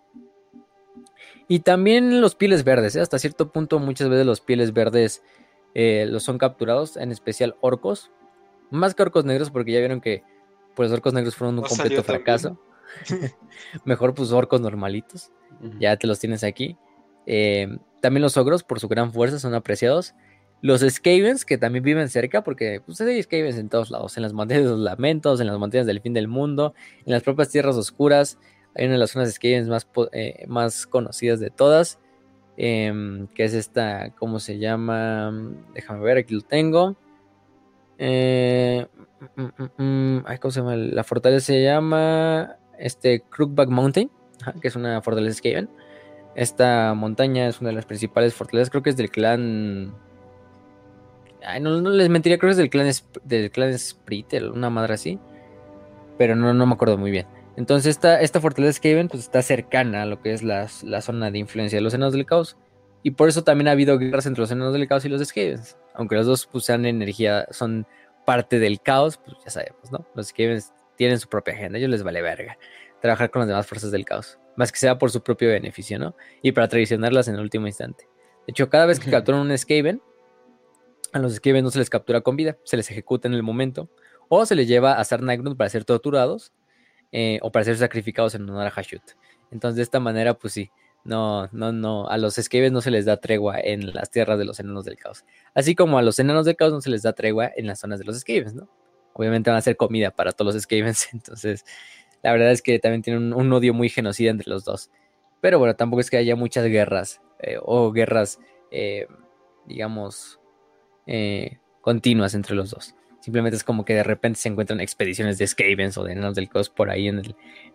Y 1.47 1.59
también 1.61 2.23
los 2.23 2.37
pieles 2.37 2.65
verdes, 2.65 2.97
¿eh? 2.97 3.03
hasta 3.03 3.19
cierto 3.19 3.53
punto 3.53 3.79
muchas 3.81 4.09
veces 4.09 4.25
los 4.25 4.41
pieles 4.41 4.73
verdes 4.73 5.23
los 5.75 6.23
son 6.23 6.39
capturados, 6.39 6.97
en 6.97 7.11
especial 7.11 7.57
orcos, 7.61 8.13
más 8.71 8.95
que 8.95 9.03
orcos 9.03 9.25
negros, 9.25 9.51
porque 9.51 9.73
ya 9.73 9.79
vieron 9.79 10.01
que 10.01 10.23
pues, 10.75 10.91
los 10.91 10.99
orcos 10.99 11.15
negros 11.15 11.37
fueron 11.37 11.59
un 11.59 11.65
completo 11.65 12.03
fracaso. 12.03 12.59
Mejor 13.85 14.15
pues 14.15 14.33
orcos 14.33 14.61
normalitos. 14.61 15.31
Ya 15.79 15.97
te 15.97 16.07
los 16.07 16.19
tienes 16.19 16.45
aquí. 16.45 16.77
Eh, 17.27 17.69
también 18.01 18.23
los 18.23 18.37
ogros, 18.37 18.65
por 18.65 18.81
su 18.81 18.89
gran 18.89 19.13
fuerza, 19.13 19.39
son 19.39 19.55
apreciados. 19.55 20.15
Los 20.61 20.81
Skavens, 20.81 21.45
que 21.45 21.59
también 21.59 21.85
viven 21.85 22.09
cerca, 22.09 22.43
porque 22.43 22.81
pues, 22.85 23.01
hay 23.01 23.23
Skavens 23.23 23.57
en 23.57 23.69
todos 23.69 23.91
lados, 23.91 24.17
en 24.17 24.23
las 24.23 24.33
montañas 24.33 24.65
de 24.65 24.71
los 24.71 24.81
lamentos, 24.81 25.41
en 25.41 25.47
las 25.47 25.59
montañas 25.59 25.87
del 25.87 26.01
fin 26.01 26.13
del 26.13 26.29
mundo, 26.29 26.75
en 27.05 27.13
las 27.13 27.23
propias 27.23 27.51
tierras 27.51 27.77
oscuras. 27.77 28.39
Hay 28.75 28.87
una 28.87 28.95
de 28.95 28.99
las 28.99 29.11
zonas 29.11 29.33
Skavens 29.33 29.69
más, 29.69 29.87
eh, 30.13 30.45
más 30.49 30.87
conocidas 30.87 31.39
de 31.39 31.51
todas, 31.51 32.01
em, 32.57 33.29
que 33.29 33.45
es 33.45 33.55
esta, 33.55 34.11
¿cómo 34.17 34.41
se 34.41 34.59
llama? 34.59 35.33
Déjame 35.75 36.01
ver, 36.01 36.19
aquí 36.19 36.35
lo 36.35 36.43
tengo. 36.43 36.97
Eh, 37.99 38.87
mm, 39.37 39.43
mm, 39.43 40.19
mm, 40.19 40.25
¿Cómo 40.41 40.53
se 40.53 40.61
llama? 40.61 40.77
La 40.77 41.05
fortaleza 41.05 41.47
se 41.47 41.63
llama 41.63 42.57
este, 42.79 43.21
Crookback 43.21 43.69
Mountain, 43.69 44.11
que 44.61 44.69
es 44.69 44.77
una 44.77 45.01
fortaleza 45.03 45.39
Skaven. 45.39 45.69
Esta 46.35 46.95
montaña 46.95 47.47
es 47.47 47.61
una 47.61 47.71
de 47.71 47.77
las 47.77 47.87
principales 47.87 48.35
fortalezas, 48.35 48.71
creo 48.71 48.83
que 48.83 48.91
es 48.91 48.97
del 48.97 49.11
clan. 49.11 49.95
Ay, 51.47 51.61
no, 51.61 51.79
les 51.81 52.09
mentiría, 52.09 52.39
creo 52.39 52.49
que 52.49 52.53
es 52.53 52.57
del 52.57 52.71
clan, 52.71 52.91
del 53.25 53.51
clan 53.51 53.79
Spritter, 53.79 54.51
una 54.51 54.71
madre 54.71 54.95
así. 54.95 55.19
Pero 56.19 56.35
no, 56.35 56.55
no 56.55 56.67
me 56.67 56.75
acuerdo 56.75 56.99
muy 56.99 57.11
bien. 57.11 57.27
Entonces, 57.57 57.91
esta, 57.91 58.21
esta 58.21 58.41
fortaleza 58.41 58.79
Skaven 58.79 59.09
pues, 59.09 59.23
está 59.23 59.43
cercana 59.43 60.03
a 60.03 60.07
lo 60.07 60.21
que 60.21 60.33
es 60.33 60.43
la, 60.43 60.69
la 60.83 61.03
zona 61.03 61.31
de 61.31 61.39
influencia 61.39 61.77
de 61.77 61.83
los 61.83 61.95
enanos 61.95 62.15
del 62.15 62.27
caos. 62.27 62.57
Y 63.03 63.13
por 63.13 63.29
eso 63.29 63.45
también 63.45 63.69
ha 63.69 63.73
habido 63.73 63.99
guerras 63.99 64.27
entre 64.27 64.41
los 64.41 64.51
enanos 64.51 64.73
del 64.73 64.89
caos 64.89 65.05
y 65.05 65.09
los 65.09 65.23
Skavens. 65.25 65.77
Aunque 65.95 66.17
los 66.17 66.27
dos 66.27 66.47
pues, 66.47 66.65
sean 66.65 66.85
energía, 66.85 67.47
son 67.51 67.87
parte 68.27 68.59
del 68.59 68.81
caos, 68.81 69.19
pues 69.19 69.37
ya 69.45 69.51
sabemos, 69.51 69.91
¿no? 69.91 70.07
Los 70.15 70.29
Skavens 70.29 70.73
tienen 70.97 71.19
su 71.19 71.29
propia 71.29 71.55
agenda, 71.55 71.79
ellos 71.79 71.91
les 71.91 72.03
vale 72.03 72.23
verga 72.23 72.59
trabajar 73.01 73.31
con 73.31 73.41
las 73.41 73.49
demás 73.49 73.67
fuerzas 73.67 73.91
del 73.91 74.07
caos. 74.07 74.39
Más 74.57 74.73
que 74.73 74.79
sea 74.79 74.97
por 74.99 75.11
su 75.11 75.23
propio 75.23 75.49
beneficio, 75.49 75.99
¿no? 75.99 76.17
Y 76.41 76.53
para 76.53 76.69
traicionarlas 76.69 77.29
en 77.29 77.35
el 77.35 77.41
último 77.43 77.67
instante. 77.67 78.09
De 78.47 78.53
hecho, 78.53 78.71
cada 78.71 78.87
vez 78.87 78.99
que 78.99 79.11
capturan 79.11 79.43
un 79.43 79.59
Skaven, 79.59 80.01
a 81.13 81.19
los 81.19 81.35
Skaven 81.35 81.63
no 81.63 81.71
se 81.71 81.81
les 81.81 81.91
captura 81.91 82.23
con 82.23 82.35
vida, 82.35 82.57
se 82.65 82.79
les 82.79 82.91
ejecuta 82.91 83.29
en 83.29 83.35
el 83.35 83.43
momento. 83.43 83.91
O 84.31 84.47
se 84.47 84.55
les 84.55 84.67
lleva 84.67 84.95
a 84.95 85.05
Sarnagnut 85.05 85.55
para 85.57 85.69
ser 85.69 85.85
torturados. 85.85 86.55
Eh, 87.13 87.39
o 87.43 87.53
para 87.53 87.65
ser 87.65 87.77
sacrificados 87.77 88.35
en 88.35 88.43
honor 88.49 88.67
a 88.67 88.71
Hashut. 88.71 89.03
Entonces, 89.53 89.77
de 89.77 89.83
esta 89.83 90.01
manera, 90.01 90.35
pues 90.35 90.53
sí, 90.53 90.73
no, 91.05 91.49
no, 91.53 91.71
no. 91.71 92.09
A 92.09 92.17
los 92.17 92.35
Skavens 92.35 92.73
no 92.73 92.81
se 92.81 92.91
les 92.91 93.05
da 93.05 93.19
tregua 93.19 93.61
en 93.61 93.95
las 93.95 94.11
tierras 94.11 94.39
de 94.39 94.47
los 94.47 94.59
enanos 94.59 94.87
del 94.87 94.97
caos. 94.97 95.25
Así 95.55 95.75
como 95.75 95.99
a 95.99 96.03
los 96.03 96.19
enanos 96.19 96.47
del 96.47 96.57
caos 96.57 96.73
no 96.73 96.81
se 96.81 96.91
les 96.91 97.03
da 97.03 97.13
tregua 97.13 97.51
en 97.55 97.67
las 97.67 97.81
zonas 97.81 97.99
de 97.99 98.07
los 98.07 98.19
Skavens, 98.19 98.55
¿no? 98.55 98.69
Obviamente 99.13 99.51
van 99.51 99.59
a 99.59 99.63
ser 99.63 99.77
comida 99.77 100.11
para 100.11 100.33
todos 100.33 100.55
los 100.55 100.63
Skavens. 100.63 101.09
Entonces, 101.13 101.65
la 102.23 102.33
verdad 102.33 102.51
es 102.51 102.63
que 102.63 102.79
también 102.79 103.03
tienen 103.03 103.35
un, 103.35 103.53
odio 103.53 103.75
muy 103.75 103.91
genocida 103.91 104.31
entre 104.31 104.49
los 104.49 104.65
dos. 104.65 104.91
Pero 105.43 105.59
bueno, 105.59 105.77
tampoco 105.77 106.01
es 106.01 106.09
que 106.09 106.17
haya 106.17 106.37
muchas 106.37 106.65
guerras 106.67 107.21
eh, 107.41 107.59
o 107.61 107.93
guerras, 107.93 108.41
eh, 108.71 109.07
digamos, 109.67 110.41
eh, 111.07 111.59
continuas 111.83 112.35
entre 112.35 112.55
los 112.55 112.71
dos. 112.71 112.95
Simplemente 113.21 113.57
es 113.57 113.65
como 113.65 113.85
que 113.85 113.95
de 113.95 114.03
repente 114.03 114.41
se 114.41 114.49
encuentran 114.49 114.81
expediciones 114.81 115.37
de 115.37 115.47
Skavens 115.47 115.99
o 115.99 116.05
de 116.05 116.13
enanos 116.13 116.35
del 116.35 116.49
Cos 116.49 116.71
por 116.71 116.91
ahí 116.91 117.09
en, 117.09 117.23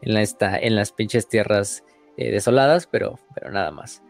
la, 0.02 0.24
en 0.58 0.76
las 0.76 0.92
pinches 0.92 1.28
tierras 1.28 1.84
desoladas, 2.26 2.88
pero, 2.88 3.20
pero 3.34 3.52
nada 3.52 3.72
más. 3.72 4.04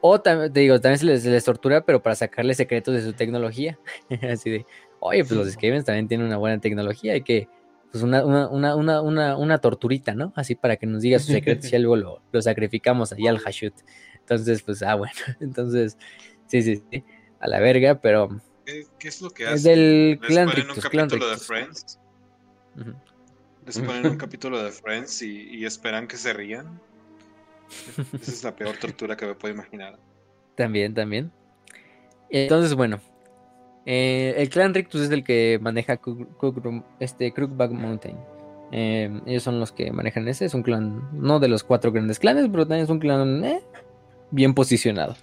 o 0.00 0.20
también, 0.20 0.52
te 0.52 0.60
digo, 0.60 0.80
también 0.80 0.98
se 0.98 1.06
les, 1.06 1.22
se 1.22 1.30
les, 1.30 1.44
tortura, 1.44 1.84
pero 1.84 2.02
para 2.02 2.14
sacarle 2.14 2.54
secretos 2.54 2.94
de 2.94 3.02
su 3.02 3.12
tecnología. 3.12 3.78
Así 4.32 4.50
de, 4.50 4.66
oye, 5.00 5.24
pues 5.24 5.32
los 5.32 5.50
Skavens 5.50 5.84
también 5.84 6.08
tienen 6.08 6.26
una 6.26 6.36
buena 6.36 6.60
tecnología, 6.60 7.14
hay 7.14 7.22
que, 7.22 7.48
pues 7.92 8.02
una, 8.02 8.24
una, 8.24 8.74
una, 8.74 9.36
una, 9.36 9.58
torturita, 9.58 10.14
¿no? 10.14 10.32
Así 10.34 10.54
para 10.54 10.76
que 10.76 10.86
nos 10.86 11.02
diga 11.02 11.18
sus 11.18 11.34
secretos 11.34 11.70
y 11.70 11.76
algo 11.76 11.94
lo, 11.94 12.22
lo 12.32 12.40
sacrificamos 12.40 13.12
ahí 13.12 13.26
al 13.26 13.38
Hashut. 13.38 13.74
Entonces, 14.20 14.62
pues, 14.62 14.82
ah, 14.82 14.94
bueno. 14.94 15.12
Entonces, 15.40 15.98
sí, 16.46 16.62
sí, 16.62 16.82
sí. 16.90 17.04
A 17.38 17.48
la 17.48 17.60
verga, 17.60 18.00
pero. 18.00 18.40
¿Qué, 18.64 19.08
es 19.08 19.20
lo 19.20 19.30
que 19.30 19.44
hace? 19.44 19.54
Es 19.56 19.62
del 19.64 20.18
Clan 20.26 20.48
ponen 20.48 20.70
un 20.70 20.76
capítulo 20.76 21.28
de 21.28 21.36
Friends. 21.36 22.00
Les 23.66 23.78
ponen 23.78 24.06
un 24.06 24.16
capítulo 24.16 24.62
de 24.62 24.70
Friends 24.72 25.22
y, 25.22 25.64
esperan 25.64 26.08
que 26.08 26.16
se 26.16 26.32
rían. 26.32 26.80
Esa 28.20 28.32
es 28.32 28.44
la 28.44 28.54
peor 28.54 28.76
tortura 28.76 29.16
que 29.16 29.26
me 29.26 29.34
puedo 29.34 29.54
imaginar. 29.54 29.98
También, 30.56 30.94
también. 30.94 31.30
Entonces, 32.28 32.74
bueno, 32.74 33.00
eh, 33.86 34.34
el 34.36 34.48
clan 34.48 34.74
Rictus 34.74 35.02
es 35.02 35.10
el 35.10 35.24
que 35.24 35.58
maneja 35.60 36.00
este, 36.98 37.32
Crookback 37.32 37.70
Mountain. 37.70 38.16
Eh, 38.72 39.20
ellos 39.26 39.42
son 39.42 39.60
los 39.60 39.70
que 39.70 39.92
manejan 39.92 40.26
ese. 40.28 40.46
Es 40.46 40.54
un 40.54 40.62
clan, 40.62 41.08
no 41.12 41.38
de 41.40 41.48
los 41.48 41.62
cuatro 41.62 41.92
grandes 41.92 42.18
clanes, 42.18 42.48
pero 42.50 42.66
también 42.66 42.84
es 42.84 42.90
un 42.90 42.98
clan 42.98 43.44
eh, 43.44 43.62
bien 44.30 44.54
posicionado 44.54 45.14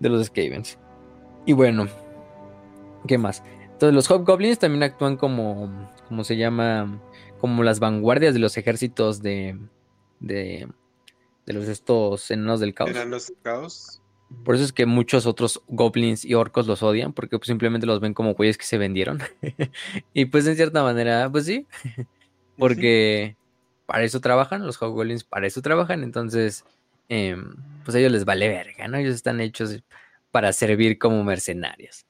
de 0.00 0.08
los 0.08 0.26
Skavens. 0.26 0.78
Y 1.46 1.52
bueno, 1.52 1.86
¿qué 3.06 3.18
más? 3.18 3.42
Entonces, 3.64 3.94
los 3.94 4.10
Hobgoblins 4.10 4.58
también 4.58 4.82
actúan 4.82 5.16
como, 5.16 5.70
como 6.08 6.24
se 6.24 6.36
llama, 6.36 7.00
como 7.38 7.62
las 7.62 7.80
vanguardias 7.80 8.34
de 8.34 8.40
los 8.40 8.56
ejércitos 8.56 9.22
de, 9.22 9.58
de, 10.20 10.68
de 11.46 11.52
los 11.52 11.68
estos 11.68 12.30
enanos 12.30 12.60
del 12.60 12.74
caos. 12.74 12.90
¿Eran 12.90 13.10
los 13.10 13.32
caos? 13.42 14.02
Por 14.44 14.54
eso 14.54 14.64
es 14.64 14.72
que 14.72 14.84
muchos 14.84 15.24
otros 15.24 15.62
goblins 15.68 16.24
y 16.24 16.34
orcos 16.34 16.66
los 16.66 16.82
odian, 16.82 17.14
porque 17.14 17.38
pues, 17.38 17.46
simplemente 17.46 17.86
los 17.86 18.00
ven 18.00 18.12
como 18.12 18.34
güeyes 18.34 18.58
que 18.58 18.66
se 18.66 18.76
vendieron. 18.76 19.20
y 20.12 20.26
pues 20.26 20.46
en 20.46 20.56
cierta 20.56 20.82
manera, 20.82 21.30
pues 21.30 21.46
sí, 21.46 21.66
porque 22.58 23.36
para 23.86 24.04
eso 24.04 24.20
trabajan, 24.20 24.66
los 24.66 24.78
goblins 24.78 25.24
para 25.24 25.46
eso 25.46 25.62
trabajan, 25.62 26.02
entonces 26.02 26.64
em, 27.08 27.54
pues 27.84 27.94
a 27.94 28.00
ellos 28.00 28.12
les 28.12 28.26
vale 28.26 28.48
verga, 28.48 28.86
¿no? 28.86 28.98
Ellos 28.98 29.14
están 29.14 29.40
hechos 29.40 29.82
para 30.30 30.52
servir 30.52 30.98
como 30.98 31.24
mercenarios. 31.24 32.04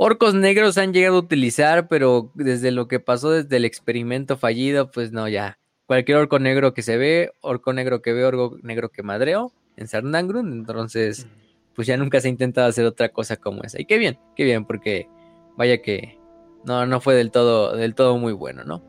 Orcos 0.00 0.32
negros 0.32 0.78
han 0.78 0.92
llegado 0.92 1.16
a 1.16 1.18
utilizar, 1.18 1.88
pero 1.88 2.30
desde 2.34 2.70
lo 2.70 2.86
que 2.86 3.00
pasó 3.00 3.32
desde 3.32 3.56
el 3.56 3.64
experimento 3.64 4.36
fallido, 4.36 4.92
pues 4.92 5.10
no, 5.10 5.26
ya. 5.26 5.58
Cualquier 5.86 6.18
orco 6.18 6.38
negro 6.38 6.72
que 6.72 6.82
se 6.82 6.96
ve, 6.96 7.32
orco 7.40 7.72
negro 7.72 8.00
que 8.00 8.12
ve, 8.12 8.24
orco 8.24 8.58
negro 8.62 8.90
que 8.90 9.02
madreo 9.02 9.52
en 9.76 9.88
Sardangrun, 9.88 10.52
entonces 10.52 11.26
pues 11.74 11.88
ya 11.88 11.96
nunca 11.96 12.20
se 12.20 12.28
ha 12.28 12.30
intentado 12.30 12.68
hacer 12.68 12.86
otra 12.86 13.08
cosa 13.08 13.38
como 13.38 13.64
esa. 13.64 13.80
Y 13.80 13.86
qué 13.86 13.98
bien, 13.98 14.20
qué 14.36 14.44
bien, 14.44 14.66
porque 14.66 15.08
vaya 15.56 15.82
que 15.82 16.16
no, 16.64 16.86
no 16.86 17.00
fue 17.00 17.16
del 17.16 17.32
todo, 17.32 17.74
del 17.76 17.96
todo 17.96 18.18
muy 18.18 18.32
bueno, 18.32 18.62
¿no? 18.62 18.84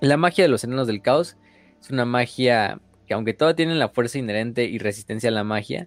La 0.00 0.16
magia 0.16 0.42
de 0.42 0.48
los 0.48 0.64
enanos 0.64 0.86
del 0.86 1.02
caos 1.02 1.36
es 1.82 1.90
una 1.90 2.06
magia 2.06 2.80
que 3.06 3.12
aunque 3.12 3.34
todos 3.34 3.54
tienen 3.56 3.78
la 3.78 3.90
fuerza 3.90 4.18
inherente 4.18 4.64
y 4.64 4.78
resistencia 4.78 5.28
a 5.28 5.32
la 5.32 5.44
magia, 5.44 5.86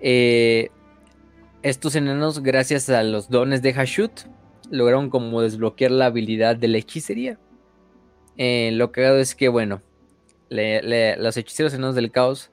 eh, 0.00 0.70
estos 1.62 1.96
enanos, 1.96 2.42
gracias 2.42 2.88
a 2.88 3.02
los 3.02 3.28
dones 3.28 3.62
de 3.62 3.72
Hashut, 3.72 4.12
lograron 4.70 5.10
como 5.10 5.42
desbloquear 5.42 5.90
la 5.90 6.06
habilidad 6.06 6.56
de 6.56 6.68
la 6.68 6.78
hechicería. 6.78 7.38
Eh, 8.36 8.70
lo 8.72 8.92
hago 8.94 9.16
es 9.16 9.34
que, 9.34 9.48
bueno, 9.48 9.82
los 10.50 11.36
hechiceros 11.36 11.74
enanos 11.74 11.94
del 11.94 12.10
caos 12.10 12.50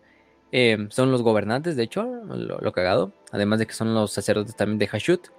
Em, 0.56 0.92
son 0.92 1.12
los 1.12 1.24
gobernantes, 1.24 1.76
de 1.76 1.82
hecho, 1.82 2.06
lo, 2.06 2.72
cagado. 2.72 3.12
Además 3.32 3.58
de 3.58 3.66
que 3.66 3.74
son 3.74 3.96
los 3.96 4.12
sacerdotes 4.12 4.56
también 4.56 4.78
de 4.78 4.88
Hashut. 4.88 5.30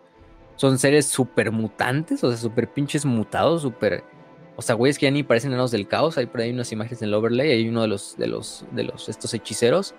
Son 0.56 0.76
seres 0.76 1.06
super 1.06 1.52
mutantes, 1.52 2.24
o 2.24 2.30
sea, 2.30 2.36
super 2.36 2.68
pinches 2.72 3.04
mutados, 3.04 3.62
super. 3.62 4.02
O 4.56 4.62
sea, 4.62 4.74
güeyes 4.74 4.98
que 4.98 5.06
ya 5.06 5.12
ni 5.12 5.22
parecen 5.22 5.52
enanos 5.52 5.70
del 5.70 5.86
caos. 5.86 6.18
Hay 6.18 6.26
por 6.26 6.40
ahí 6.40 6.50
unas 6.50 6.72
imágenes 6.72 7.00
en 7.00 7.08
el 7.08 7.14
overlay. 7.14 7.52
Hay 7.52 7.68
uno 7.68 7.82
de 7.82 7.88
los, 7.88 8.16
de 8.16 8.26
los, 8.26 8.66
de 8.72 8.82
los, 8.82 9.08
estos 9.08 9.32
hechiceros. 9.34 9.94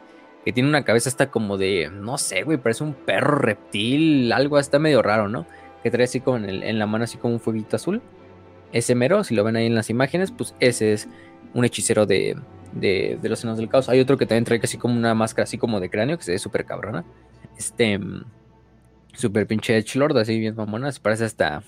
Que 0.45 0.53
tiene 0.53 0.69
una 0.69 0.85
cabeza 0.85 1.09
hasta 1.09 1.31
como 1.31 1.57
de, 1.57 1.89
no 1.91 2.17
sé, 2.17 2.43
güey, 2.43 2.57
parece 2.57 2.83
un 2.83 2.93
perro 2.93 3.39
reptil, 3.39 4.31
algo 4.31 4.57
hasta 4.57 4.79
medio 4.79 5.01
raro, 5.01 5.27
¿no? 5.27 5.45
Que 5.83 5.91
trae 5.91 6.05
así 6.05 6.21
como 6.21 6.37
en, 6.37 6.63
en 6.63 6.79
la 6.79 6.85
mano 6.85 7.03
así 7.03 7.17
como 7.17 7.33
un 7.33 7.39
fueguito 7.39 7.75
azul. 7.75 8.01
Ese 8.71 8.93
mero, 8.95 9.23
si 9.23 9.35
lo 9.35 9.43
ven 9.43 9.55
ahí 9.55 9.65
en 9.65 9.75
las 9.75 9.89
imágenes, 9.89 10.31
pues 10.31 10.55
ese 10.59 10.93
es 10.93 11.07
un 11.53 11.65
hechicero 11.65 12.05
de, 12.05 12.37
de, 12.75 13.19
los 13.23 13.39
senos 13.39 13.57
del 13.57 13.69
caos. 13.69 13.89
Hay 13.89 13.99
otro 13.99 14.17
que 14.17 14.25
también 14.25 14.43
trae 14.43 14.59
casi 14.59 14.77
como 14.77 14.95
una 14.95 15.15
máscara 15.15 15.45
así 15.45 15.57
como 15.57 15.79
de 15.79 15.89
cráneo, 15.89 16.17
que 16.17 16.23
se 16.23 16.33
ve 16.33 16.39
súper 16.39 16.65
cabrona. 16.65 17.05
Este, 17.57 17.97
mm, 17.97 18.25
súper 19.13 19.47
pinche 19.47 19.77
Edgelord, 19.77 20.17
así 20.17 20.37
bien 20.39 20.55
mamona, 20.55 20.91
se 20.91 20.99
parece 20.99 21.25
hasta, 21.25 21.63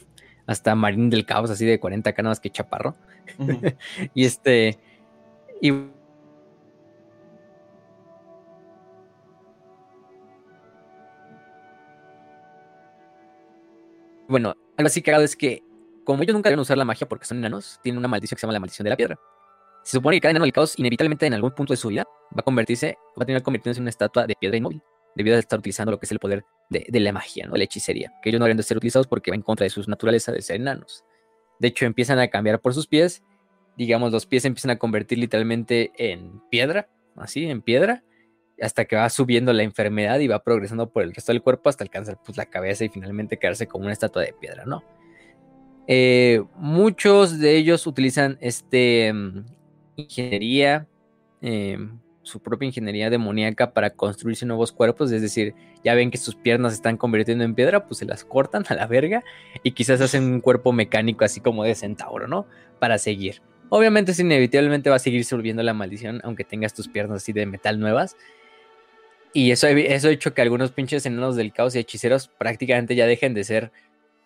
hasta 0.46 0.76
Marín 0.76 1.10
del 1.10 1.26
Caos, 1.26 1.50
así 1.50 1.66
de 1.66 1.80
40 1.80 2.14
canas 2.14 2.40
que 2.40 2.50
chaparro. 2.50 2.96
y 4.14 4.26
este, 4.26 4.78
y 5.62 5.72
bueno, 14.28 14.56
algo 14.78 14.88
así 14.88 15.02
cagado 15.02 15.24
es 15.24 15.36
que, 15.36 15.64
como 16.04 16.24
ellos 16.24 16.34
nunca 16.34 16.50
deben 16.50 16.60
usar 16.60 16.78
la 16.78 16.86
magia 16.86 17.08
porque 17.08 17.26
son 17.26 17.38
enanos, 17.38 17.80
tienen 17.84 17.98
una 17.98 18.08
maldición 18.08 18.36
que 18.36 18.42
se 18.42 18.46
llama 18.46 18.54
la 18.54 18.60
maldición 18.60 18.84
de 18.84 18.90
la 18.90 18.98
piedra. 18.98 19.20
Se 19.84 19.98
supone 19.98 20.18
que 20.18 20.22
cada 20.22 20.32
enano 20.32 20.46
del 20.46 20.54
caos 20.54 20.78
inevitablemente 20.78 21.26
en 21.26 21.34
algún 21.34 21.52
punto 21.52 21.74
de 21.74 21.78
su 21.78 21.88
vida 21.88 22.06
va 22.36 22.40
a 22.40 22.44
convertirse, 22.44 22.98
va 23.18 23.24
a 23.24 23.26
tener 23.26 23.42
convertirse 23.42 23.80
en 23.80 23.84
una 23.84 23.90
estatua 23.90 24.28
de 24.28 24.36
piedra 24.36 24.58
inmóvil, 24.58 24.82
debido 25.16 25.36
a 25.36 25.40
estar 25.40 25.60
utilizando 25.60 25.92
lo 25.92 26.00
que 26.00 26.06
es 26.06 26.12
el 26.12 26.20
poder 26.20 26.46
de, 26.70 27.00
la 27.00 27.12
magia, 27.12 27.48
¿no? 27.48 27.56
la 27.56 27.64
hechicería, 27.64 28.12
que 28.22 28.30
ellos 28.30 28.40
no 28.40 28.46
deberían 28.46 28.58
de 28.58 28.64
ser 28.64 28.78
utilizados 28.78 29.08
porque 29.08 29.32
va 29.32 29.36
en 29.36 29.42
contra 29.42 29.64
de 29.64 29.70
su 29.70 29.82
naturaleza 29.88 30.32
de 30.32 30.42
ser 30.42 30.58
enanos. 30.58 31.04
De 31.60 31.70
hecho, 31.70 31.86
empiezan 31.86 32.20
a 32.20 32.28
cambiar 32.28 32.62
por 32.62 32.74
sus 32.74 32.86
pies, 32.86 33.24
digamos, 33.78 34.12
los 34.12 34.26
pies 34.26 34.44
se 34.44 34.50
empiezan 34.50 34.72
a 34.72 34.78
convertir 34.78 35.18
literalmente 35.18 35.92
en 35.98 36.42
piedra, 36.50 36.90
así, 37.16 37.46
en 37.46 37.62
piedra, 37.62 38.04
hasta 38.62 38.86
que 38.86 38.96
va 38.96 39.10
subiendo 39.10 39.54
la 39.54 39.64
enfermedad 39.64 40.20
y 40.20 40.28
va 40.28 40.44
progresando 40.44 40.90
por 40.90 41.04
el 41.04 41.14
resto 41.14 41.32
del 41.32 41.42
cuerpo 41.42 41.70
hasta 41.70 41.84
alcanzar 41.84 42.20
pues, 42.24 42.38
la 42.38 42.46
cabeza 42.46 42.86
y 42.86 42.90
finalmente 42.90 43.38
quedarse 43.38 43.68
como 43.68 43.86
una 43.86 43.94
estatua 43.94 44.24
de 44.24 44.34
piedra, 44.34 44.66
¿no? 44.66 44.84
Eh, 45.88 46.44
muchos 46.56 47.40
de 47.40 47.56
ellos 47.56 47.88
utilizan 47.88 48.38
este 48.42 49.14
ingeniería, 49.96 50.88
em, 51.42 52.00
su 52.24 52.42
propia 52.42 52.68
ingeniería 52.68 53.10
demoníaca 53.10 53.74
para 53.74 53.92
construirse 53.92 54.46
nuevos 54.46 54.74
cuerpos, 54.74 55.12
es 55.12 55.22
decir, 55.22 55.56
ya 55.84 55.96
ven 55.96 56.12
que 56.12 56.18
sus 56.18 56.36
piernas 56.36 56.74
se 56.74 56.78
están 56.78 56.98
convirtiendo 56.98 57.46
en 57.46 57.56
piedra, 57.56 57.88
pues 57.88 58.00
se 58.00 58.06
las 58.06 58.26
cortan 58.26 58.66
a 58.68 58.74
la 58.76 58.86
verga 58.86 59.24
y 59.64 59.72
quizás 59.72 60.02
hacen 60.02 60.24
un 60.24 60.42
cuerpo 60.42 60.74
mecánico 60.74 61.24
así 61.24 61.40
como 61.40 61.64
de 61.64 61.74
centauro, 61.74 62.28
¿no? 62.28 62.46
Para 62.80 62.98
seguir. 62.98 63.42
Obviamente, 63.70 64.14
inevitablemente 64.18 64.90
va 64.90 64.98
a 64.98 65.00
seguir 65.00 65.26
subiendo 65.26 65.64
la 65.64 65.74
maldición, 65.74 66.22
aunque 66.24 66.44
tengas 66.44 66.74
tus 66.74 66.88
piernas 66.88 67.18
así 67.18 67.34
de 67.34 67.46
metal 67.46 67.80
nuevas. 67.80 68.16
Y 69.38 69.52
eso, 69.52 69.68
eso 69.68 70.08
ha 70.08 70.12
hecho 70.12 70.34
que 70.34 70.42
algunos 70.42 70.72
pinches 70.72 71.06
enanos 71.06 71.36
del 71.36 71.54
caos 71.54 71.76
y 71.76 71.78
hechiceros 71.78 72.28
prácticamente 72.28 72.96
ya 72.96 73.06
dejen 73.06 73.36
de 73.36 73.44
ser 73.44 73.72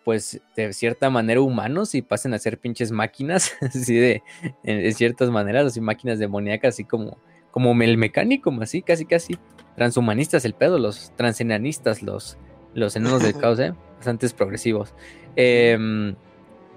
pues 0.06 0.40
de 0.56 0.72
cierta 0.72 1.10
manera 1.10 1.42
humanos 1.42 1.94
y 1.94 2.00
pasen 2.00 2.32
a 2.32 2.38
ser 2.38 2.56
pinches 2.56 2.92
máquinas, 2.92 3.52
así 3.60 3.94
de, 3.94 4.22
en, 4.64 4.94
ciertas 4.94 5.28
maneras, 5.28 5.66
así 5.66 5.82
máquinas 5.82 6.18
demoníacas, 6.18 6.76
así 6.76 6.84
como, 6.84 7.18
como 7.50 7.72
el 7.82 7.98
mecánico, 7.98 8.50
así, 8.62 8.80
casi, 8.80 9.04
casi, 9.04 9.38
transhumanistas 9.76 10.46
el 10.46 10.54
pedo, 10.54 10.78
los 10.78 11.14
transenanistas, 11.14 12.02
los, 12.02 12.38
los 12.72 12.96
enanos 12.96 13.22
del 13.22 13.34
caos, 13.38 13.58
¿eh? 13.58 13.74
bastante 13.96 14.26
progresivos. 14.30 14.94
Em, 15.36 16.14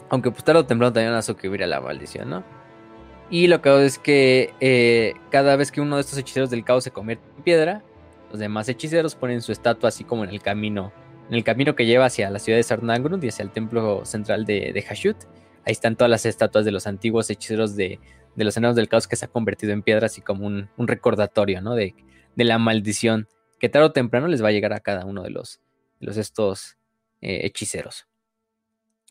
aunque 0.09 0.29
pues 0.29 0.43
tarde 0.43 0.59
o 0.59 0.65
temprano 0.65 0.91
también 0.91 1.13
van 1.13 1.19
a 1.19 1.21
suscribir 1.21 1.63
a 1.63 1.67
la 1.67 1.79
maldición, 1.79 2.29
¿no? 2.29 2.43
Y 3.29 3.47
lo 3.47 3.61
que 3.61 3.69
hago 3.69 3.79
es 3.79 3.97
que 3.97 4.53
eh, 4.59 5.13
cada 5.31 5.55
vez 5.55 5.71
que 5.71 5.79
uno 5.79 5.95
de 5.95 6.01
estos 6.01 6.19
hechiceros 6.19 6.49
del 6.49 6.65
caos 6.65 6.83
se 6.83 6.91
convierte 6.91 7.23
en 7.37 7.43
piedra, 7.43 7.81
los 8.29 8.39
demás 8.39 8.69
hechiceros 8.69 9.15
ponen 9.15 9.41
su 9.41 9.51
estatua 9.51 9.89
así 9.89 10.03
como 10.03 10.23
en 10.23 10.29
el 10.29 10.41
camino 10.41 10.93
en 11.29 11.35
el 11.35 11.43
camino 11.43 11.75
que 11.75 11.85
lleva 11.85 12.05
hacia 12.05 12.29
la 12.29 12.39
ciudad 12.39 12.57
de 12.57 12.63
Sarnagrund 12.63 13.23
y 13.23 13.29
hacia 13.29 13.43
el 13.43 13.51
templo 13.51 14.05
central 14.05 14.45
de, 14.45 14.71
de 14.73 14.81
Hashut. 14.81 15.17
Ahí 15.65 15.71
están 15.71 15.95
todas 15.95 16.11
las 16.11 16.25
estatuas 16.25 16.65
de 16.65 16.71
los 16.71 16.85
antiguos 16.85 17.29
hechiceros 17.29 17.75
de, 17.75 17.99
los 18.35 18.55
enanos 18.57 18.75
del 18.75 18.87
caos 18.87 19.07
que 19.07 19.15
se 19.15 19.25
ha 19.25 19.29
convertido 19.29 19.73
en 19.73 19.81
piedra, 19.81 20.05
así 20.05 20.21
como 20.21 20.45
un, 20.45 20.69
recordatorio, 20.77 21.61
¿no? 21.61 21.73
De, 21.73 21.95
la 22.35 22.59
maldición 22.59 23.27
que 23.59 23.69
tarde 23.69 23.87
o 23.87 23.91
temprano 23.91 24.27
les 24.27 24.43
va 24.43 24.49
a 24.49 24.51
llegar 24.51 24.73
a 24.73 24.81
cada 24.81 25.05
uno 25.05 25.23
de 25.23 25.31
los, 25.31 25.61
los 25.99 26.17
estos 26.17 26.77
eh, 27.21 27.41
hechiceros. 27.43 28.07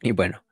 Y 0.01 0.13
bueno, 0.13 0.45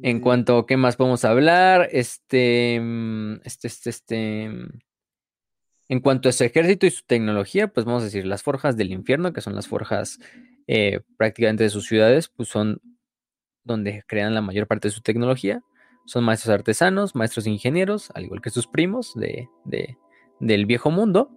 en 0.00 0.20
cuanto 0.20 0.58
a 0.58 0.66
qué 0.66 0.76
más 0.76 0.96
podemos 0.96 1.24
hablar, 1.24 1.88
este, 1.90 2.78
mm, 2.80 3.40
este, 3.44 3.66
este, 3.66 3.90
este, 3.90 4.48
mm, 4.50 4.78
En 5.88 6.00
cuanto 6.00 6.28
a 6.28 6.32
su 6.32 6.44
ejército 6.44 6.86
y 6.86 6.90
su 6.90 7.04
tecnología, 7.04 7.68
pues 7.68 7.84
vamos 7.84 8.02
a 8.02 8.06
decir, 8.06 8.24
las 8.24 8.42
forjas 8.42 8.76
del 8.76 8.92
infierno, 8.92 9.32
que 9.32 9.40
son 9.40 9.54
las 9.54 9.68
forjas 9.68 10.18
eh, 10.66 11.00
prácticamente 11.16 11.64
de 11.64 11.70
sus 11.70 11.86
ciudades, 11.86 12.28
pues 12.28 12.48
son 12.48 12.80
donde 13.64 14.02
crean 14.06 14.34
la 14.34 14.40
mayor 14.40 14.66
parte 14.66 14.88
de 14.88 14.92
su 14.92 15.02
tecnología. 15.02 15.62
Son 16.06 16.24
maestros 16.24 16.52
artesanos, 16.52 17.14
maestros 17.14 17.46
ingenieros, 17.46 18.10
al 18.14 18.24
igual 18.24 18.40
que 18.40 18.50
sus 18.50 18.66
primos 18.66 19.12
de, 19.14 19.48
del 20.40 20.66
viejo 20.66 20.90
mundo. 20.90 21.30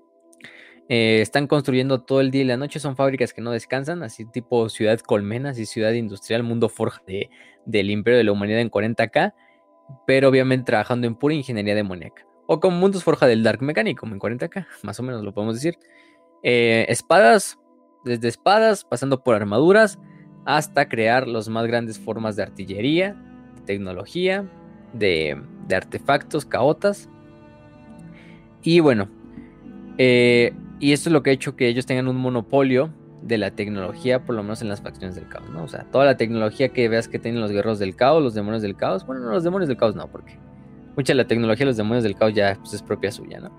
Eh, 0.90 1.22
están 1.22 1.48
construyendo 1.48 2.04
todo 2.04 2.22
el 2.22 2.32
día 2.32 2.42
y 2.42 2.46
la 2.46 2.58
noche, 2.58 2.80
son 2.80 2.96
fábricas 2.96 3.34
que 3.34 3.42
no 3.42 3.52
descansan, 3.52 4.04
así 4.04 4.26
tipo 4.26 4.70
ciudad 4.70 5.00
colmenas 5.00 5.58
y 5.58 5.66
ciudad 5.66 5.92
industrial, 5.94 6.44
mundo 6.44 6.70
forja 6.70 7.02
de, 7.08 7.30
del 7.66 7.90
imperio 7.90 8.18
de 8.18 8.24
la 8.24 8.32
humanidad 8.32 8.60
en 8.60 8.70
40k, 8.70 9.34
pero 10.06 10.30
obviamente 10.30 10.66
trabajando 10.66 11.08
en 11.08 11.16
pura 11.16 11.34
ingeniería 11.34 11.74
demoníaca. 11.74 12.26
O 12.48 12.60
como 12.60 12.78
mundos 12.78 13.04
forja 13.04 13.28
del 13.28 13.44
Dark 13.44 13.62
Mecánico 13.62 14.06
en 14.06 14.20
40k, 14.20 14.68
más 14.84 15.00
o 15.00 15.04
menos 15.04 15.24
lo 15.24 15.34
podemos 15.34 15.56
decir. 15.56 15.78
Eh, 16.44 16.86
espadas, 16.90 17.58
desde 18.04 18.28
espadas, 18.28 18.84
pasando 18.84 19.24
por 19.24 19.36
armaduras, 19.36 19.98
hasta 20.46 20.88
crear 20.88 21.28
las 21.28 21.50
más 21.50 21.66
grandes 21.66 22.00
formas 22.00 22.36
de 22.36 22.44
artillería, 22.44 23.16
de 23.56 23.62
tecnología, 23.66 24.46
de, 24.94 25.42
artefactos, 25.74 26.46
caotas. 26.46 27.10
Y 28.62 28.80
bueno, 28.80 29.10
eh, 29.98 30.54
y 30.80 30.94
esto 30.94 31.10
es 31.10 31.14
lo 31.14 31.24
que 31.24 31.32
ha 31.32 31.34
hecho 31.34 31.56
que 31.56 31.68
ellos 31.68 31.86
tengan 31.86 32.08
un 32.08 32.18
monopolio 32.18 32.92
de 33.22 33.40
la 33.40 33.52
tecnología, 33.52 34.24
por 34.24 34.36
lo 34.36 34.44
menos 34.44 34.62
en 34.62 34.70
las 34.70 34.82
facciones 34.82 35.16
del 35.16 35.28
caos, 35.28 35.50
¿no? 35.50 35.64
O 35.64 35.68
sea, 35.68 35.86
toda 35.92 36.06
la 36.06 36.16
tecnología 36.16 36.70
que 36.70 36.88
veas 36.90 37.08
que 37.08 37.18
tienen 37.18 37.42
los 37.42 37.52
guerreros 37.52 37.80
del 37.80 37.96
caos, 37.96 38.22
los 38.22 38.36
demonios 38.36 38.62
del 38.62 38.76
caos, 38.76 39.06
bueno, 39.06 39.24
no, 39.24 39.32
los 39.32 39.44
demonios 39.44 39.68
del 39.68 39.78
caos 39.78 39.96
no, 39.96 40.08
porque 40.08 40.38
mucha 40.96 41.14
de 41.14 41.18
la 41.18 41.28
tecnología 41.28 41.66
de 41.66 41.72
los 41.72 41.78
demonios 41.78 42.04
del 42.04 42.16
caos 42.16 42.34
ya 42.34 42.56
pues, 42.56 42.74
es 42.74 42.82
propia 42.82 43.12
suya, 43.12 43.40
¿no? 43.40 43.52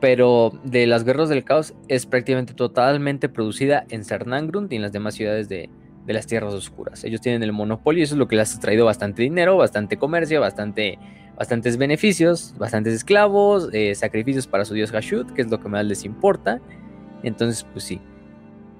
Pero 0.00 0.52
de 0.62 0.86
las 0.86 1.04
guerras 1.04 1.28
del 1.28 1.44
caos 1.44 1.74
es 1.88 2.06
prácticamente 2.06 2.54
totalmente 2.54 3.28
producida 3.28 3.86
en 3.88 4.04
Sarnangrund 4.04 4.72
y 4.72 4.76
en 4.76 4.82
las 4.82 4.92
demás 4.92 5.14
ciudades 5.14 5.48
de, 5.48 5.70
de 6.06 6.12
las 6.12 6.26
tierras 6.26 6.54
oscuras. 6.54 7.02
Ellos 7.04 7.20
tienen 7.20 7.42
el 7.42 7.52
monopolio 7.52 8.00
y 8.00 8.04
eso 8.04 8.14
es 8.14 8.18
lo 8.18 8.28
que 8.28 8.36
les 8.36 8.54
ha 8.54 8.60
traído 8.60 8.84
bastante 8.84 9.22
dinero, 9.22 9.56
bastante 9.56 9.96
comercio, 9.96 10.40
bastante, 10.40 10.98
bastantes 11.36 11.76
beneficios, 11.76 12.54
bastantes 12.58 12.94
esclavos, 12.94 13.68
eh, 13.72 13.94
sacrificios 13.94 14.46
para 14.46 14.64
su 14.64 14.74
dios 14.74 14.92
Hashut, 14.92 15.32
que 15.32 15.42
es 15.42 15.50
lo 15.50 15.60
que 15.60 15.68
más 15.68 15.84
les 15.84 16.04
importa. 16.04 16.60
Entonces, 17.22 17.66
pues 17.72 17.84
sí. 17.84 18.00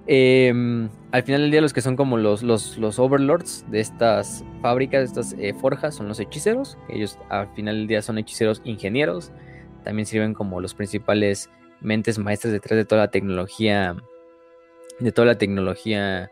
Em, 0.09 0.89
al 1.11 1.23
final 1.25 1.43
del 1.43 1.51
día, 1.51 1.61
los 1.61 1.73
que 1.73 1.81
son 1.81 1.97
como 1.97 2.17
los, 2.17 2.43
los, 2.43 2.79
los 2.79 2.99
overlords 2.99 3.65
de 3.71 3.81
estas 3.81 4.45
fábricas, 4.63 5.01
de 5.01 5.05
estas 5.07 5.35
eh, 5.39 5.53
forjas, 5.55 5.97
son 5.97 6.09
los 6.09 6.21
hechiceros. 6.21 6.79
Ellos 6.89 7.19
al 7.29 7.53
final 7.55 7.77
del 7.77 7.87
día 7.89 8.03
son 8.03 8.19
hechiceros 8.19 8.63
ingenieros. 8.65 9.33
También 9.83 10.07
sirven 10.07 10.35
como 10.35 10.61
los 10.61 10.75
principales 10.75 11.51
mentes 11.81 12.19
maestras 12.19 12.53
detrás 12.53 12.77
de 12.77 12.85
toda 12.85 13.03
la 13.03 13.11
tecnología. 13.11 13.97
De 15.01 15.13
toda 15.13 15.27
la 15.27 15.39
tecnología 15.39 16.31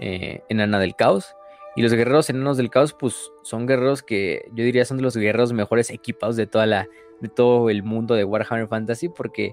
eh, 0.00 0.42
enana 0.48 0.78
del 0.78 0.94
caos. 0.94 1.34
Y 1.76 1.82
los 1.82 1.92
guerreros 1.92 2.30
enanos 2.30 2.56
del 2.56 2.70
caos, 2.70 2.92
pues 2.92 3.32
son 3.42 3.66
guerreros 3.66 4.02
que 4.02 4.48
yo 4.52 4.64
diría 4.64 4.84
son 4.84 4.98
de 4.98 5.02
los 5.02 5.16
guerreros 5.16 5.52
mejores 5.52 5.90
equipados 5.90 6.36
de 6.36 6.46
toda 6.46 6.66
la, 6.66 6.86
de 7.20 7.28
todo 7.28 7.68
el 7.68 7.82
mundo 7.82 8.14
de 8.14 8.22
Warhammer 8.22 8.68
Fantasy, 8.68 9.08
porque 9.08 9.52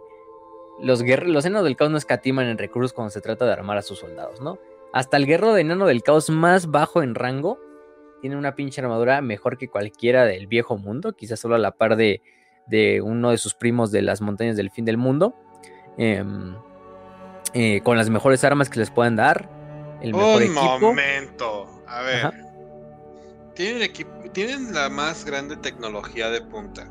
los, 0.79 1.03
los 1.03 1.45
enanos 1.45 1.63
del 1.63 1.75
caos 1.75 1.91
no 1.91 1.97
escatiman 1.97 2.47
en 2.47 2.57
recursos 2.57 2.93
cuando 2.93 3.11
se 3.11 3.21
trata 3.21 3.45
de 3.45 3.53
armar 3.53 3.77
a 3.77 3.81
sus 3.81 3.99
soldados, 3.99 4.41
¿no? 4.41 4.59
Hasta 4.93 5.17
el 5.17 5.25
guerrero 5.25 5.53
de 5.53 5.61
enano 5.61 5.85
del 5.85 6.03
caos 6.03 6.29
más 6.29 6.69
bajo 6.69 7.01
en 7.01 7.15
rango 7.15 7.59
tiene 8.21 8.37
una 8.37 8.55
pinche 8.55 8.81
armadura 8.81 9.21
mejor 9.21 9.57
que 9.57 9.67
cualquiera 9.67 10.25
del 10.25 10.47
viejo 10.47 10.77
mundo, 10.77 11.13
quizás 11.13 11.39
solo 11.39 11.55
a 11.55 11.59
la 11.59 11.71
par 11.71 11.95
de, 11.95 12.21
de 12.67 13.01
uno 13.01 13.31
de 13.31 13.37
sus 13.37 13.55
primos 13.55 13.91
de 13.91 14.01
las 14.01 14.21
montañas 14.21 14.55
del 14.55 14.69
fin 14.69 14.85
del 14.85 14.97
mundo, 14.97 15.35
em, 15.97 16.55
eh, 17.53 17.81
con 17.83 17.97
las 17.97 18.09
mejores 18.09 18.43
armas 18.43 18.69
que 18.69 18.79
les 18.79 18.91
puedan 18.91 19.15
dar 19.15 19.49
un 20.03 20.53
momento. 20.79 21.67
A 21.87 22.01
ver. 22.01 22.31
Tienen, 23.55 23.91
tienen 24.31 24.73
la 24.73 24.89
más 24.89 25.25
grande 25.25 25.57
tecnología 25.57 26.29
de 26.29 26.41
punta. 26.41 26.87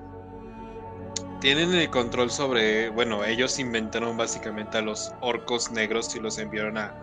Tienen 1.40 1.74
el 1.74 1.88
control 1.88 2.30
sobre. 2.30 2.90
Bueno, 2.90 3.24
ellos 3.24 3.58
inventaron 3.58 4.16
básicamente 4.16 4.76
a 4.78 4.82
los 4.82 5.12
orcos 5.22 5.70
negros 5.70 6.14
y 6.14 6.20
los 6.20 6.38
enviaron 6.38 6.76
a. 6.76 6.94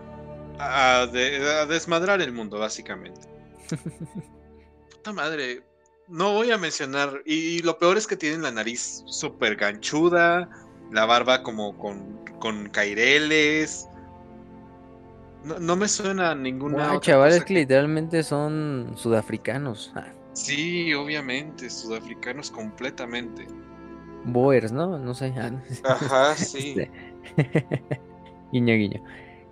a, 0.58 1.06
desmadrar 1.66 2.22
el 2.22 2.32
mundo, 2.32 2.58
básicamente. 2.58 3.20
Puta 4.90 5.12
madre. 5.12 5.62
No 6.06 6.32
voy 6.34 6.52
a 6.52 6.58
mencionar. 6.58 7.20
Y, 7.26 7.60
lo 7.62 7.78
peor 7.78 7.98
es 7.98 8.06
que 8.06 8.16
tienen 8.16 8.42
la 8.42 8.52
nariz 8.52 9.02
súper 9.06 9.56
ganchuda. 9.56 10.48
La 10.92 11.04
barba 11.04 11.42
como 11.42 11.76
con, 11.76 12.24
con 12.38 12.68
caireles. 12.68 13.88
No, 15.44 15.74
me 15.74 15.88
suena 15.88 16.30
a 16.30 16.34
ninguna. 16.36 16.92
No, 16.92 17.00
chavales 17.00 17.44
que... 17.44 17.54
literalmente 17.54 18.22
son 18.22 18.92
sudafricanos. 18.96 19.92
Ah. 19.96 20.12
Sí, 20.32 20.94
obviamente, 20.94 21.68
sudafricanos 21.68 22.52
completamente. 22.52 23.46
Boers, 24.32 24.72
¿no? 24.72 24.98
No 24.98 25.14
sé. 25.14 25.32
Ah, 25.36 25.50
Ajá, 25.84 26.34
sí. 26.36 26.76
Este, 26.76 26.90
guiño, 28.52 28.74
guiño. 28.74 29.02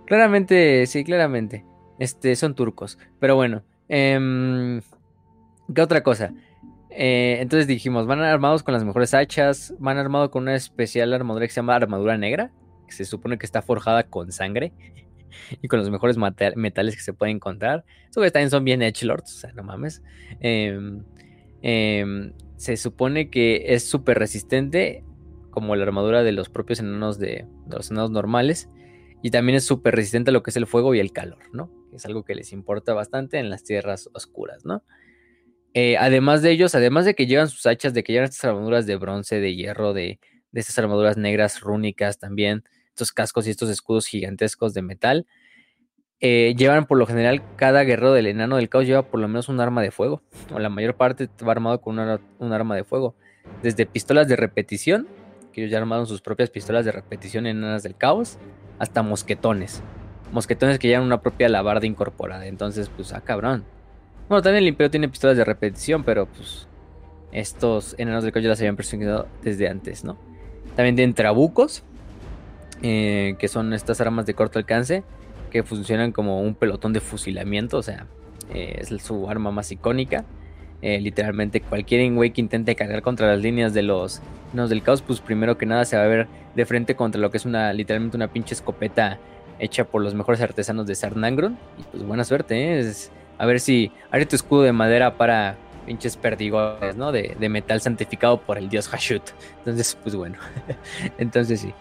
Claramente, 0.05 0.85
sí, 0.87 1.03
claramente. 1.03 1.65
Este, 1.99 2.35
son 2.35 2.55
turcos. 2.55 2.97
Pero 3.19 3.35
bueno. 3.35 3.63
Em, 3.89 4.81
¿Qué 5.73 5.81
otra 5.81 6.03
cosa? 6.03 6.33
Eh, 6.89 7.37
entonces 7.41 7.67
dijimos, 7.67 8.07
van 8.07 8.21
armados 8.21 8.63
con 8.63 8.73
las 8.73 8.83
mejores 8.83 9.13
hachas, 9.13 9.73
van 9.79 9.97
armados 9.97 10.29
con 10.29 10.43
una 10.43 10.55
especial 10.55 11.13
armadura 11.13 11.45
que 11.45 11.53
se 11.53 11.57
llama 11.57 11.75
armadura 11.75 12.17
negra, 12.17 12.51
que 12.85 12.93
se 12.93 13.05
supone 13.05 13.37
que 13.37 13.45
está 13.45 13.61
forjada 13.61 14.03
con 14.03 14.31
sangre. 14.31 14.73
y 15.61 15.67
con 15.67 15.79
los 15.79 15.89
mejores 15.89 16.17
metales 16.17 16.95
que 16.95 17.01
se 17.01 17.13
pueden 17.13 17.37
encontrar. 17.37 17.85
Esos 18.09 18.31
también 18.31 18.49
son 18.49 18.63
bien 18.63 18.81
edgelords, 18.81 19.35
o 19.35 19.39
sea, 19.39 19.51
no 19.53 19.63
mames. 19.63 20.01
Em, 20.39 21.03
em, 21.61 22.33
se 22.55 22.77
supone 22.77 23.29
que 23.29 23.73
es 23.73 23.87
súper 23.87 24.19
resistente, 24.19 25.03
como 25.51 25.75
la 25.75 25.83
armadura 25.83 26.23
de 26.23 26.31
los 26.31 26.49
propios 26.49 26.79
enanos 26.79 27.19
de, 27.19 27.45
los 27.69 27.91
enanos 27.91 28.11
normales. 28.11 28.69
Y 29.23 29.31
también 29.31 29.55
es 29.55 29.65
súper 29.65 29.95
resistente 29.95 30.29
a 30.29 30.33
lo 30.33 30.43
que 30.43 30.51
es 30.51 30.57
el 30.57 30.67
fuego 30.67 30.93
y 30.93 30.99
el 30.99 31.11
calor, 31.11 31.39
¿no? 31.51 31.71
Es 31.93 32.05
algo 32.05 32.23
que 32.23 32.35
les 32.35 32.53
importa 32.53 32.93
bastante 32.93 33.39
en 33.39 33.49
las 33.49 33.63
tierras 33.63 34.09
oscuras, 34.13 34.65
¿no? 34.65 34.83
Eh, 35.73 35.97
además 35.97 36.41
de 36.41 36.51
ellos, 36.51 36.75
además 36.75 37.05
de 37.05 37.15
que 37.15 37.25
llevan 37.25 37.49
sus 37.49 37.65
hachas, 37.65 37.93
de 37.93 38.03
que 38.03 38.13
llevan 38.13 38.29
estas 38.29 38.45
armaduras 38.45 38.85
de 38.85 38.95
bronce, 38.95 39.39
de 39.39 39.55
hierro, 39.55 39.93
de, 39.93 40.19
de 40.51 40.59
estas 40.59 40.77
armaduras 40.79 41.17
negras 41.17 41.61
rúnicas 41.61 42.19
también, 42.19 42.63
estos 42.89 43.11
cascos 43.11 43.47
y 43.47 43.51
estos 43.51 43.69
escudos 43.69 44.07
gigantescos 44.07 44.73
de 44.73 44.81
metal. 44.81 45.27
Eh, 46.19 46.55
llevan 46.57 46.87
por 46.87 46.97
lo 46.97 47.05
general, 47.05 47.43
cada 47.57 47.83
guerrero 47.83 48.11
del 48.11 48.25
enano 48.25 48.55
del 48.55 48.69
caos 48.69 48.87
lleva 48.87 49.03
por 49.03 49.19
lo 49.19 49.27
menos 49.27 49.49
un 49.49 49.59
arma 49.59 49.83
de 49.83 49.91
fuego, 49.91 50.23
o 50.51 50.57
la 50.57 50.69
mayor 50.69 50.95
parte 50.95 51.29
va 51.47 51.51
armado 51.51 51.79
con 51.79 51.99
un 51.99 52.53
arma 52.53 52.75
de 52.75 52.83
fuego, 52.83 53.13
desde 53.61 53.85
pistolas 53.85 54.27
de 54.27 54.35
repetición, 54.35 55.07
que 55.53 55.61
ellos 55.61 55.71
ya 55.71 55.77
armaron 55.77 56.07
sus 56.07 56.21
propias 56.21 56.49
pistolas 56.49 56.85
de 56.85 56.91
repetición 56.91 57.45
enanas 57.45 57.83
del 57.83 57.95
caos, 57.95 58.39
hasta 58.79 59.03
mosquetones, 59.03 59.83
mosquetones 60.31 60.79
que 60.79 60.87
llevan 60.87 61.05
una 61.05 61.21
propia 61.21 61.49
labarda 61.49 61.85
incorporada, 61.85 62.47
entonces 62.47 62.89
pues 62.89 63.13
ah 63.13 63.21
cabrón. 63.21 63.63
Bueno, 64.27 64.41
también 64.41 64.63
el 64.63 64.69
imperio 64.69 64.89
tiene 64.89 65.09
pistolas 65.09 65.37
de 65.37 65.45
repetición, 65.45 66.03
pero 66.03 66.25
pues 66.25 66.67
estos 67.31 67.93
enanos 67.99 68.23
del 68.23 68.33
caos 68.33 68.43
ya 68.43 68.49
las 68.49 68.59
habían 68.59 68.75
persiguido 68.75 69.27
desde 69.43 69.69
antes, 69.69 70.03
¿no? 70.03 70.17
También 70.75 70.95
tienen 70.95 71.13
trabucos, 71.13 71.83
eh, 72.81 73.35
que 73.37 73.47
son 73.47 73.73
estas 73.73 74.01
armas 74.01 74.25
de 74.25 74.33
corto 74.33 74.59
alcance, 74.59 75.03
funcionan 75.63 76.11
como 76.11 76.41
un 76.41 76.55
pelotón 76.55 76.93
de 76.93 76.99
fusilamiento, 76.99 77.77
o 77.77 77.83
sea, 77.83 78.07
eh, 78.53 78.79
es 78.79 78.89
su 79.01 79.29
arma 79.29 79.51
más 79.51 79.71
icónica. 79.71 80.25
Eh, 80.81 81.01
literalmente 81.01 81.59
cualquier 81.59 82.13
güey 82.13 82.31
que 82.31 82.39
intente 82.39 82.75
cargar 82.75 83.01
contra 83.01 83.27
las 83.27 83.39
líneas 83.39 83.73
de 83.73 83.81
los 83.81 84.21
nos 84.53 84.69
del 84.69 84.83
caos, 84.83 85.01
pues 85.01 85.21
primero 85.21 85.57
que 85.57 85.65
nada 85.65 85.85
se 85.85 85.97
va 85.97 86.03
a 86.03 86.07
ver 86.07 86.27
de 86.55 86.65
frente 86.67 86.95
contra 86.95 87.19
lo 87.19 87.31
que 87.31 87.37
es 87.37 87.45
una 87.45 87.73
literalmente 87.73 88.15
una 88.15 88.27
pinche 88.27 88.53
escopeta 88.53 89.17
hecha 89.59 89.85
por 89.85 90.03
los 90.03 90.13
mejores 90.13 90.39
artesanos 90.41 90.85
de 90.85 90.95
Sarnangron. 90.95 91.57
Y 91.79 91.83
pues 91.83 92.03
buena 92.03 92.23
suerte, 92.23 92.79
es, 92.79 93.11
a 93.37 93.45
ver 93.45 93.59
si 93.59 93.91
haré 94.11 94.25
tu 94.25 94.35
escudo 94.35 94.61
de 94.61 94.71
madera 94.71 95.17
para 95.17 95.57
pinches 95.85 96.17
perdigones, 96.17 96.95
¿no? 96.95 97.11
De, 97.11 97.35
de 97.39 97.49
metal 97.49 97.81
santificado 97.81 98.41
por 98.41 98.57
el 98.57 98.69
dios 98.69 98.87
Hashut. 98.89 99.23
Entonces, 99.59 99.97
pues 100.03 100.15
bueno. 100.15 100.37
Entonces 101.17 101.61
sí. 101.61 101.73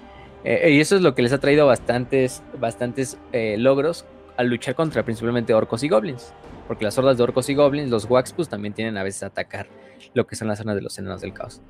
Eh, 0.49 0.71
y 0.71 0.81
eso 0.81 0.95
es 0.95 1.03
lo 1.03 1.17
que 1.17 1.23
les 1.23 1.33
ha 1.33 1.39
traído 1.39 1.67
bastantes, 1.67 2.41
bastantes 2.61 3.19
eh, 3.33 3.57
logros 3.59 4.05
al 4.37 4.47
luchar 4.47 4.77
contra 4.77 5.05
principalmente 5.05 5.53
orcos 5.53 5.83
y 5.83 5.89
goblins. 5.89 6.33
Porque 6.69 6.85
las 6.85 6.97
hordas 6.97 7.17
de 7.17 7.25
orcos 7.25 7.49
y 7.49 7.55
goblins, 7.55 7.91
los 7.91 8.09
Waxpus, 8.09 8.49
también 8.49 8.73
tienen 8.73 8.97
a 8.97 9.03
veces 9.03 9.25
a 9.25 9.27
atacar 9.27 9.67
lo 10.15 10.29
que 10.29 10.37
son 10.37 10.47
las 10.47 10.59
zonas 10.59 10.77
de 10.77 10.83
los 10.83 10.97
enanos 11.01 11.21
del 11.21 11.33
caos. 11.33 11.63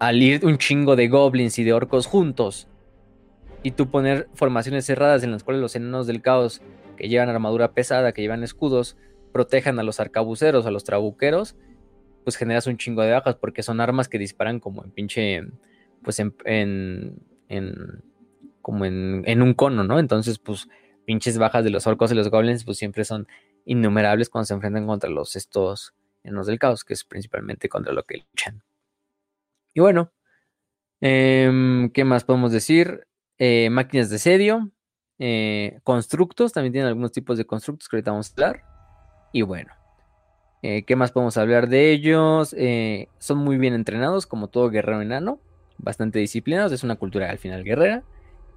Al 0.00 0.20
ir 0.20 0.44
un 0.44 0.58
chingo 0.58 0.96
de 0.96 1.06
goblins 1.06 1.56
y 1.60 1.62
de 1.62 1.72
orcos 1.72 2.06
juntos, 2.06 2.66
y 3.62 3.70
tú 3.70 3.90
poner 3.92 4.28
formaciones 4.34 4.86
cerradas 4.86 5.22
en 5.22 5.30
las 5.30 5.44
cuales 5.44 5.62
los 5.62 5.76
enanos 5.76 6.08
del 6.08 6.20
caos, 6.20 6.62
que 6.96 7.08
llevan 7.08 7.28
armadura 7.28 7.74
pesada, 7.74 8.10
que 8.10 8.22
llevan 8.22 8.42
escudos, 8.42 8.96
protejan 9.32 9.78
a 9.78 9.84
los 9.84 10.00
arcabuceros, 10.00 10.66
a 10.66 10.72
los 10.72 10.82
trabuqueros, 10.82 11.54
pues 12.24 12.34
generas 12.34 12.66
un 12.66 12.76
chingo 12.76 13.02
de 13.02 13.12
bajas, 13.12 13.36
porque 13.36 13.62
son 13.62 13.80
armas 13.80 14.08
que 14.08 14.18
disparan 14.18 14.58
como 14.58 14.82
en 14.82 14.90
pinche 14.90 15.42
pues 16.02 16.18
en, 16.18 16.34
en 16.44 17.29
como 18.62 18.84
en, 18.84 19.22
en, 19.26 19.42
un 19.42 19.54
cono, 19.54 19.84
¿no? 19.84 19.98
Entonces, 19.98 20.38
pues, 20.38 20.68
pinches 21.04 21.38
bajas 21.38 21.64
de 21.64 21.70
los 21.70 21.86
orcos 21.86 22.12
y 22.12 22.14
los 22.14 22.30
goblins, 22.30 22.64
pues 22.64 22.78
siempre 22.78 23.04
son 23.04 23.26
innumerables 23.64 24.28
cuando 24.28 24.46
se 24.46 24.54
enfrentan 24.54 24.86
contra 24.86 25.10
los 25.10 25.36
estos 25.36 25.94
enanos 26.22 26.46
del 26.46 26.58
caos, 26.58 26.84
que 26.84 26.94
es 26.94 27.04
principalmente 27.04 27.68
contra 27.68 27.92
lo 27.92 28.04
que 28.04 28.18
luchan. 28.18 28.62
Y 29.74 29.80
bueno, 29.80 30.12
eh, 31.00 31.90
¿qué 31.94 32.04
más 32.04 32.24
podemos 32.24 32.52
decir? 32.52 33.06
Eh, 33.42 33.70
máquinas 33.70 34.10
de 34.10 34.18
sedio, 34.18 34.70
eh, 35.18 35.80
constructos, 35.82 36.52
también 36.52 36.72
tienen 36.72 36.88
algunos 36.88 37.10
tipos 37.10 37.38
de 37.38 37.46
constructos 37.46 37.88
que 37.88 37.96
ahorita 37.96 38.10
vamos 38.10 38.28
a 38.28 38.32
hablar. 38.32 38.64
Y 39.32 39.40
bueno, 39.40 39.72
eh, 40.60 40.84
¿qué 40.84 40.94
más 40.94 41.10
podemos 41.10 41.38
hablar 41.38 41.68
de 41.70 41.90
ellos? 41.90 42.54
Son 43.18 43.38
muy 43.38 43.56
bien 43.56 43.72
entrenados, 43.72 44.26
como 44.26 44.48
todo 44.48 44.68
guerrero 44.68 45.00
enano, 45.00 45.40
bastante 45.82 46.18
disciplinados, 46.18 46.72
es 46.72 46.82
una 46.82 46.96
cultura 46.96 47.30
al 47.30 47.38
final 47.38 47.64
guerrera. 47.64 48.02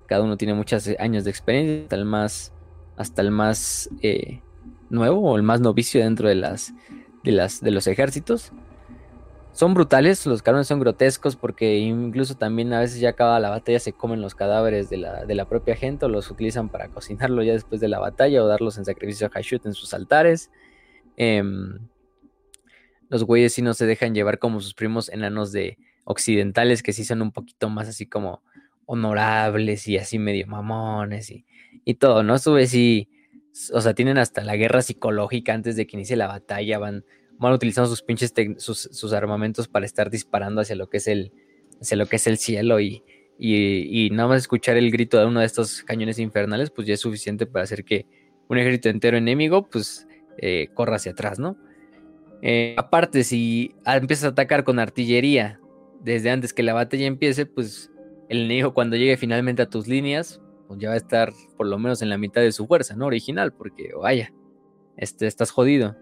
Cada 0.08 0.24
uno 0.24 0.38
tiene 0.38 0.54
muchos 0.54 0.90
años 1.00 1.24
de 1.24 1.30
experiencia, 1.30 1.84
hasta 1.84 1.96
el 1.96 2.06
más, 2.06 2.54
hasta 2.98 3.22
el 3.22 3.32
más 3.32 3.90
nuevo 4.90 5.32
o 5.32 5.38
el 5.38 5.44
más 5.44 5.62
novicio 5.62 6.02
dentro 6.02 6.28
de, 6.30 6.36
las, 6.36 6.74
de, 7.24 7.32
las, 7.32 7.62
de 7.62 7.72
los 7.72 7.88
ejércitos. 7.88 8.52
Son 9.54 9.76
brutales, 9.76 10.26
los 10.26 10.42
cabrones 10.42 10.68
son 10.68 10.80
grotescos 10.80 11.36
porque 11.36 11.78
incluso 11.78 12.36
también 12.36 12.74
a 12.74 12.80
veces 12.80 13.00
ya 13.00 13.10
acaba 13.10 13.40
la 13.40 13.52
batalla 13.52 13.80
se 13.80 13.94
comen 13.94 14.20
los 14.20 14.34
cadáveres 14.34 14.90
de 14.90 14.98
la, 14.98 15.46
propia 15.46 15.76
gente 15.76 16.06
o 16.06 16.10
los 16.10 16.32
utilizan 16.32 16.70
para 16.70 16.88
cocinarlo 16.88 17.44
ya 17.44 17.54
después 17.54 17.80
de 17.80 17.88
la 17.88 18.00
batalla 18.00 18.44
o 18.44 18.48
darlos 18.48 18.80
en 18.80 18.86
sacrificio 18.86 19.28
a 19.28 19.30
Hashut 19.30 19.64
en 19.68 19.76
sus 19.76 19.94
altares. 19.94 20.50
Em, 21.18 21.78
los 23.10 23.26
güeyes 23.26 23.54
sí 23.54 23.62
no 23.62 23.76
se 23.76 23.86
dejan 23.86 24.16
llevar 24.16 24.40
como 24.40 24.60
sus 24.60 24.74
primos 24.74 25.08
enanos 25.10 25.52
de 25.52 25.78
occidentales 26.04 26.84
que 26.84 26.94
sí 26.94 27.06
son 27.06 27.22
un 27.22 27.32
poquito 27.32 27.70
más 27.70 27.88
así 27.88 28.06
como 28.06 28.44
honorables 28.86 29.88
y 29.88 29.98
así 29.98 30.20
medio 30.20 30.48
mamones 30.48 31.32
y, 31.32 31.46
y 31.86 31.96
todo, 31.96 32.24
¿no? 32.24 32.38
Sube 32.38 32.68
sí, 32.68 33.10
o 33.74 33.82
sea, 33.82 33.94
tienen 33.94 34.18
hasta 34.18 34.44
la 34.44 34.56
guerra 34.56 34.82
psicológica 34.82 35.54
antes 35.54 35.76
de 35.76 35.88
que 35.88 35.98
inicie 35.98 36.16
la 36.16 36.28
batalla, 36.28 36.80
van 36.80 37.06
van 37.38 37.54
utilizando 37.54 37.90
sus 37.90 38.02
pinches 38.02 38.34
sus, 38.58 39.14
armamentos 39.14 39.68
para 39.68 39.86
estar 39.86 40.10
disparando 40.10 40.62
hacia 40.62 40.76
lo 40.76 40.90
que 40.90 40.98
es 40.98 41.08
el, 41.08 41.32
hacia 41.82 41.98
lo 41.98 42.06
que 42.06 42.16
es 42.16 42.28
el 42.28 42.38
cielo 42.38 42.80
y, 42.80 43.04
y, 43.38 44.10
nada 44.12 44.30
más 44.30 44.40
escuchar 44.40 44.78
el 44.78 44.92
grito 44.92 45.20
de 45.20 45.26
uno 45.26 45.40
de 45.40 45.46
estos 45.46 45.84
cañones 45.84 46.20
infernales, 46.20 46.70
pues 46.70 46.88
ya 46.88 46.94
es 46.94 47.02
suficiente 47.02 47.46
para 47.46 47.64
hacer 47.64 47.84
que 47.84 48.06
un 48.48 48.58
ejército 48.58 48.90
entero 48.90 49.18
enemigo, 49.18 49.68
pues 49.70 50.08
eh, 50.38 50.70
corra 50.74 50.96
hacia 50.96 51.12
atrás, 51.12 51.40
¿no? 51.40 51.58
Eh, 52.42 52.76
aparte, 52.78 53.24
si 53.24 53.74
empiezas 53.86 54.26
a 54.26 54.28
atacar 54.30 54.64
con 54.64 54.80
artillería 54.80 55.60
desde 56.04 56.30
antes 56.30 56.54
que 56.54 56.64
la 56.64 56.74
batalla 56.74 57.06
empiece, 57.06 57.46
pues 57.46 57.92
el 58.30 58.46
enemigo 58.46 58.74
cuando 58.74 58.96
llegue 58.96 59.18
finalmente 59.18 59.62
a 59.62 59.70
tus 59.70 59.88
líneas, 59.88 60.42
pues 60.68 60.80
ya 60.80 60.90
va 60.90 60.96
a 60.96 60.98
estar 60.98 61.34
por 61.58 61.68
lo 61.68 61.78
menos 61.78 62.02
en 62.02 62.10
la 62.10 62.18
mitad 62.18 62.42
de 62.42 62.52
su 62.52 62.68
fuerza, 62.68 62.96
¿no? 62.96 63.06
Original, 63.06 63.54
porque 63.54 63.92
vaya, 64.00 64.34
este, 64.98 65.28
estás 65.28 65.52
jodido. 65.52 65.96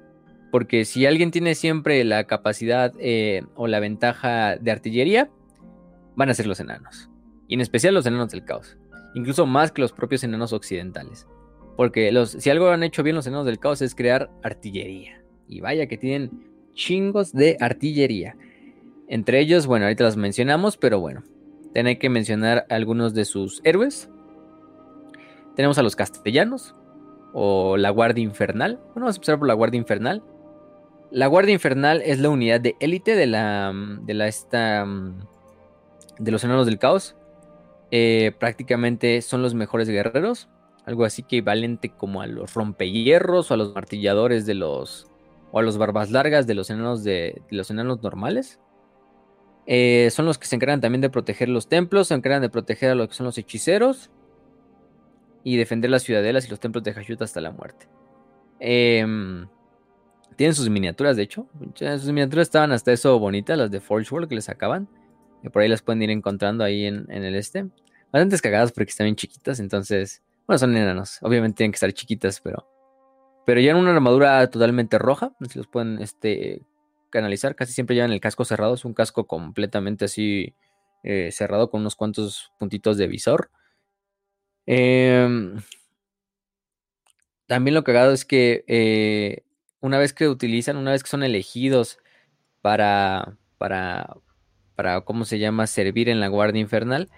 Porque 0.51 0.83
si 0.85 1.05
alguien 1.05 1.31
tiene 1.31 1.55
siempre 1.55 2.03
la 2.03 2.25
capacidad 2.25 2.93
eh, 2.99 3.43
o 3.55 3.67
la 3.67 3.79
ventaja 3.79 4.57
de 4.57 4.71
artillería, 4.71 5.29
van 6.15 6.29
a 6.29 6.33
ser 6.33 6.45
los 6.45 6.59
enanos. 6.59 7.09
Y 7.47 7.55
en 7.55 7.61
especial 7.61 7.93
los 7.93 8.05
enanos 8.05 8.31
del 8.31 8.43
caos. 8.43 8.77
Incluso 9.13 9.45
más 9.45 9.71
que 9.71 9.81
los 9.81 9.93
propios 9.93 10.23
enanos 10.23 10.51
occidentales. 10.51 11.27
Porque 11.77 12.11
los, 12.11 12.31
si 12.31 12.49
algo 12.49 12.69
han 12.69 12.83
hecho 12.83 13.03
bien 13.03 13.15
los 13.15 13.27
enanos 13.27 13.45
del 13.45 13.59
caos 13.59 13.81
es 13.81 13.95
crear 13.95 14.29
artillería. 14.43 15.23
Y 15.47 15.61
vaya 15.61 15.87
que 15.87 15.97
tienen 15.97 16.31
chingos 16.73 17.31
de 17.31 17.57
artillería. 17.59 18.35
Entre 19.11 19.41
ellos, 19.41 19.67
bueno, 19.67 19.85
ahorita 19.85 20.05
las 20.05 20.15
mencionamos, 20.15 20.77
pero 20.77 21.01
bueno. 21.01 21.21
Tienen 21.73 21.99
que 21.99 22.09
mencionar 22.09 22.65
algunos 22.69 23.13
de 23.13 23.25
sus 23.25 23.59
héroes. 23.65 24.09
Tenemos 25.57 25.77
a 25.77 25.83
los 25.83 25.97
castellanos. 25.97 26.75
O 27.33 27.75
la 27.75 27.89
Guardia 27.89 28.23
Infernal. 28.23 28.77
Bueno, 28.77 29.01
vamos 29.01 29.15
a 29.15 29.17
empezar 29.17 29.37
por 29.37 29.49
la 29.49 29.53
Guardia 29.53 29.77
Infernal. 29.77 30.23
La 31.11 31.27
Guardia 31.27 31.53
Infernal 31.53 32.01
es 32.05 32.19
la 32.21 32.29
unidad 32.29 32.61
de 32.61 32.77
élite 32.79 33.17
de 33.17 33.27
la. 33.27 33.73
de 34.01 34.13
la 34.13 34.29
esta. 34.29 34.85
de 36.17 36.31
los 36.31 36.45
enanos 36.45 36.65
del 36.65 36.79
caos. 36.79 37.17
Eh, 37.91 38.31
prácticamente 38.39 39.21
son 39.21 39.41
los 39.41 39.53
mejores 39.53 39.89
guerreros. 39.89 40.47
Algo 40.85 41.03
así 41.03 41.21
que 41.21 41.39
equivalente 41.39 41.89
como 41.89 42.21
a 42.21 42.27
los 42.27 42.53
rompehierros 42.53 43.51
o 43.51 43.55
a 43.55 43.57
los 43.57 43.75
martilladores 43.75 44.45
de 44.45 44.53
los. 44.53 45.07
o 45.51 45.59
a 45.59 45.63
los 45.63 45.77
barbas 45.77 46.11
largas 46.11 46.47
de 46.47 46.53
los 46.53 46.69
enanos 46.69 47.03
de, 47.03 47.41
los 47.49 47.69
enanos 47.71 48.01
normales. 48.01 48.61
Eh, 49.65 50.09
son 50.11 50.25
los 50.25 50.37
que 50.37 50.47
se 50.47 50.55
encargan 50.55 50.81
también 50.81 51.01
de 51.01 51.09
proteger 51.09 51.49
los 51.49 51.69
templos, 51.69 52.07
se 52.07 52.13
encargan 52.13 52.41
de 52.41 52.49
proteger 52.49 52.91
a 52.91 52.95
lo 52.95 53.07
que 53.07 53.13
son 53.13 53.25
los 53.25 53.37
hechiceros 53.37 54.09
y 55.43 55.57
defender 55.57 55.91
las 55.91 56.03
ciudadelas 56.03 56.47
y 56.47 56.49
los 56.49 56.59
templos 56.59 56.83
de 56.83 56.93
Hashut 56.93 57.21
hasta 57.21 57.41
la 57.41 57.51
muerte. 57.51 57.87
Eh, 58.59 59.05
tienen 60.35 60.55
sus 60.55 60.69
miniaturas, 60.69 61.15
de 61.15 61.23
hecho. 61.23 61.47
Sus 61.75 62.07
miniaturas 62.07 62.47
estaban 62.47 62.71
hasta 62.71 62.91
eso 62.91 63.19
bonitas, 63.19 63.57
las 63.57 63.71
de 63.71 63.79
Forge 63.79 64.13
World 64.13 64.29
que 64.29 64.35
les 64.35 64.45
sacaban. 64.45 64.87
Y 65.43 65.49
por 65.49 65.61
ahí 65.61 65.67
las 65.67 65.81
pueden 65.81 66.01
ir 66.01 66.09
encontrando 66.09 66.63
ahí 66.63 66.85
en, 66.85 67.05
el 67.09 67.35
este. 67.35 67.67
Bastante 68.11 68.39
cagadas 68.39 68.71
porque 68.71 68.89
están 68.89 69.05
bien 69.05 69.15
chiquitas, 69.15 69.59
entonces. 69.59 70.21
Bueno, 70.47 70.57
son 70.57 70.75
enanos. 70.75 71.19
Obviamente 71.21 71.57
tienen 71.57 71.71
que 71.71 71.75
estar 71.75 71.91
chiquitas, 71.93 72.41
pero. 72.41 72.67
Pero 73.45 73.59
ya 73.59 73.71
en 73.71 73.77
una 73.77 73.93
armadura 73.93 74.47
totalmente 74.49 74.97
roja. 74.97 75.31
Si 75.49 75.57
los 75.57 75.67
pueden 75.67 75.99
este, 76.01 76.61
canalizar. 77.11 77.55
Casi 77.55 77.73
siempre 77.73 77.95
llevan 77.95 78.11
el 78.11 78.21
casco 78.21 78.45
cerrado. 78.45 78.73
Es 78.73 78.85
un 78.85 78.93
casco 78.95 79.27
completamente 79.27 80.05
así 80.05 80.55
eh, 81.03 81.31
cerrado 81.31 81.69
con 81.69 81.81
unos 81.81 81.95
cuantos 81.95 82.51
puntitos 82.57 82.97
de 82.97 83.07
visor. 83.07 83.51
Em, 84.65 85.61
también 87.47 87.75
lo 87.75 87.83
cagado 87.83 88.13
es 88.13 88.25
que 88.25 88.63
eh, 88.67 89.43
una 89.81 89.97
vez 89.97 90.13
que 90.13 90.29
utilizan, 90.29 90.77
una 90.77 90.91
vez 90.91 91.03
que 91.03 91.09
son 91.09 91.23
elegidos 91.23 91.97
para, 92.61 93.37
para, 93.57 94.15
para 94.75 95.01
¿cómo 95.01 95.25
se 95.25 95.39
llama?, 95.39 95.67
servir 95.67 96.09
en 96.09 96.19
la 96.19 96.27
Guardia 96.27 96.61
Infernal, 96.61 97.09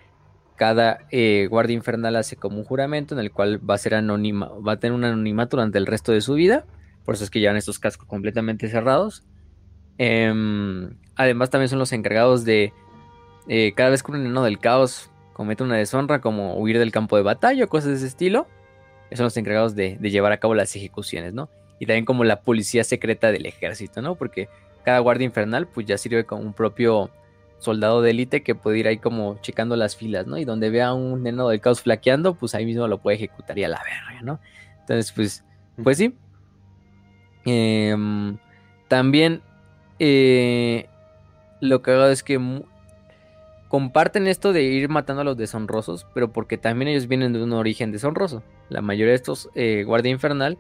cada 0.55 0.99
eh, 1.11 1.47
Guardia 1.49 1.75
Infernal 1.75 2.15
hace 2.15 2.35
como 2.37 2.57
un 2.57 2.63
juramento 2.63 3.15
en 3.15 3.19
el 3.19 3.31
cual 3.31 3.59
va 3.69 3.75
a 3.75 3.79
ser 3.79 3.95
anónima, 3.95 4.47
va 4.65 4.73
a 4.73 4.79
tener 4.79 4.93
un 4.93 5.03
anonimato 5.03 5.57
durante 5.57 5.77
el 5.77 5.85
resto 5.85 6.11
de 6.11 6.21
su 6.21 6.35
vida, 6.35 6.65
por 7.05 7.15
eso 7.15 7.23
es 7.23 7.29
que 7.29 7.39
llevan 7.39 7.57
estos 7.57 7.79
cascos 7.79 8.07
completamente 8.07 8.69
cerrados. 8.69 9.23
Em, 9.97 10.95
además 11.15 11.49
también 11.49 11.69
son 11.69 11.79
los 11.79 11.91
encargados 11.93 12.45
de, 12.45 12.73
eh, 13.47 13.73
cada 13.75 13.89
vez 13.89 14.03
que 14.03 14.11
un 14.11 14.21
enano 14.21 14.43
del 14.43 14.59
caos 14.59 15.09
comete 15.33 15.63
una 15.63 15.75
deshonra 15.75 16.21
como 16.21 16.57
huir 16.57 16.79
del 16.79 16.91
campo 16.91 17.17
de 17.17 17.23
batalla 17.23 17.65
o 17.65 17.69
cosas 17.69 17.89
de 17.89 17.95
ese 17.95 18.07
estilo, 18.07 18.47
son 19.11 19.25
los 19.25 19.37
encargados 19.37 19.75
de, 19.75 19.97
de 19.99 20.09
llevar 20.09 20.31
a 20.31 20.37
cabo 20.37 20.55
las 20.55 20.75
ejecuciones, 20.75 21.33
¿no? 21.33 21.49
y 21.83 21.85
también 21.85 22.05
como 22.05 22.23
la 22.23 22.41
policía 22.41 22.83
secreta 22.83 23.31
del 23.31 23.45
ejército, 23.45 24.01
¿no? 24.01 24.15
Porque 24.15 24.47
cada 24.85 24.99
guardia 24.99 25.25
infernal 25.25 25.67
pues 25.67 25.85
ya 25.85 25.97
sirve 25.97 26.25
como 26.25 26.41
un 26.41 26.53
propio 26.53 27.11
soldado 27.59 28.01
de 28.01 28.11
élite 28.11 28.41
que 28.41 28.55
puede 28.55 28.79
ir 28.79 28.87
ahí 28.87 28.97
como 28.97 29.37
checando 29.41 29.75
las 29.75 29.95
filas, 29.95 30.25
¿no? 30.25 30.37
Y 30.37 30.45
donde 30.45 30.69
vea 30.69 30.87
a 30.87 30.93
un 30.93 31.23
neno 31.23 31.49
del 31.49 31.59
caos 31.59 31.81
flaqueando, 31.81 32.35
pues 32.35 32.55
ahí 32.55 32.65
mismo 32.65 32.87
lo 32.87 32.99
puede 32.99 33.17
ejecutar 33.17 33.57
y 33.57 33.65
a 33.65 33.69
la 33.69 33.81
verga, 33.83 34.21
¿no? 34.21 34.39
Entonces, 34.79 35.11
pues, 35.11 35.43
pues 35.81 35.97
sí. 35.97 36.15
Em, 37.45 38.37
también 38.87 39.41
eh, 40.05 40.89
lo 41.61 41.81
que 41.81 41.91
hago 41.91 42.07
es 42.07 42.23
que 42.23 42.37
comparten 43.69 44.27
esto 44.27 44.51
de 44.51 44.63
ir 44.63 44.89
matando 44.89 45.21
a 45.21 45.23
los 45.23 45.37
deshonrosos, 45.37 46.05
pero 46.13 46.33
porque 46.33 46.57
también 46.57 46.89
ellos 46.89 47.07
vienen 47.07 47.31
de 47.31 47.41
un 47.41 47.53
origen 47.53 47.93
deshonroso. 47.93 48.43
La 48.67 48.81
mayoría 48.81 49.11
de 49.11 49.15
estos 49.15 49.49
eh, 49.55 49.85
guardia 49.85 50.11
infernal 50.11 50.57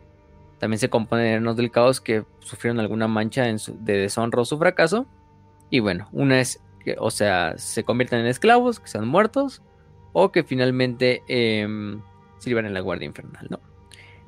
también 0.59 0.79
se 0.79 0.89
componen 0.89 1.25
de 1.25 1.33
enanos 1.33 1.57
del 1.57 1.71
caos 1.71 1.99
que 1.99 2.23
sufrieron 2.39 2.79
alguna 2.79 3.09
mancha 3.09 3.43
de 3.43 3.97
deshonra 3.97 4.43
o 4.43 4.45
su 4.45 4.57
fracaso. 4.57 5.07
Y 5.69 5.81
bueno, 5.81 6.07
una 6.13 6.39
es 6.39 6.61
que, 6.79 6.95
o 6.97 7.11
sea, 7.11 7.57
se 7.57 7.83
convierten 7.83 8.19
en 8.19 8.27
esclavos, 8.27 8.79
que 8.79 8.87
sean 8.87 9.09
muertos, 9.09 9.61
o 10.13 10.31
que 10.31 10.43
finalmente 10.43 11.21
em, 11.27 12.01
sirvan 12.37 12.65
en 12.65 12.73
la 12.73 12.79
Guardia 12.79 13.07
Infernal, 13.07 13.45
¿no? 13.49 13.59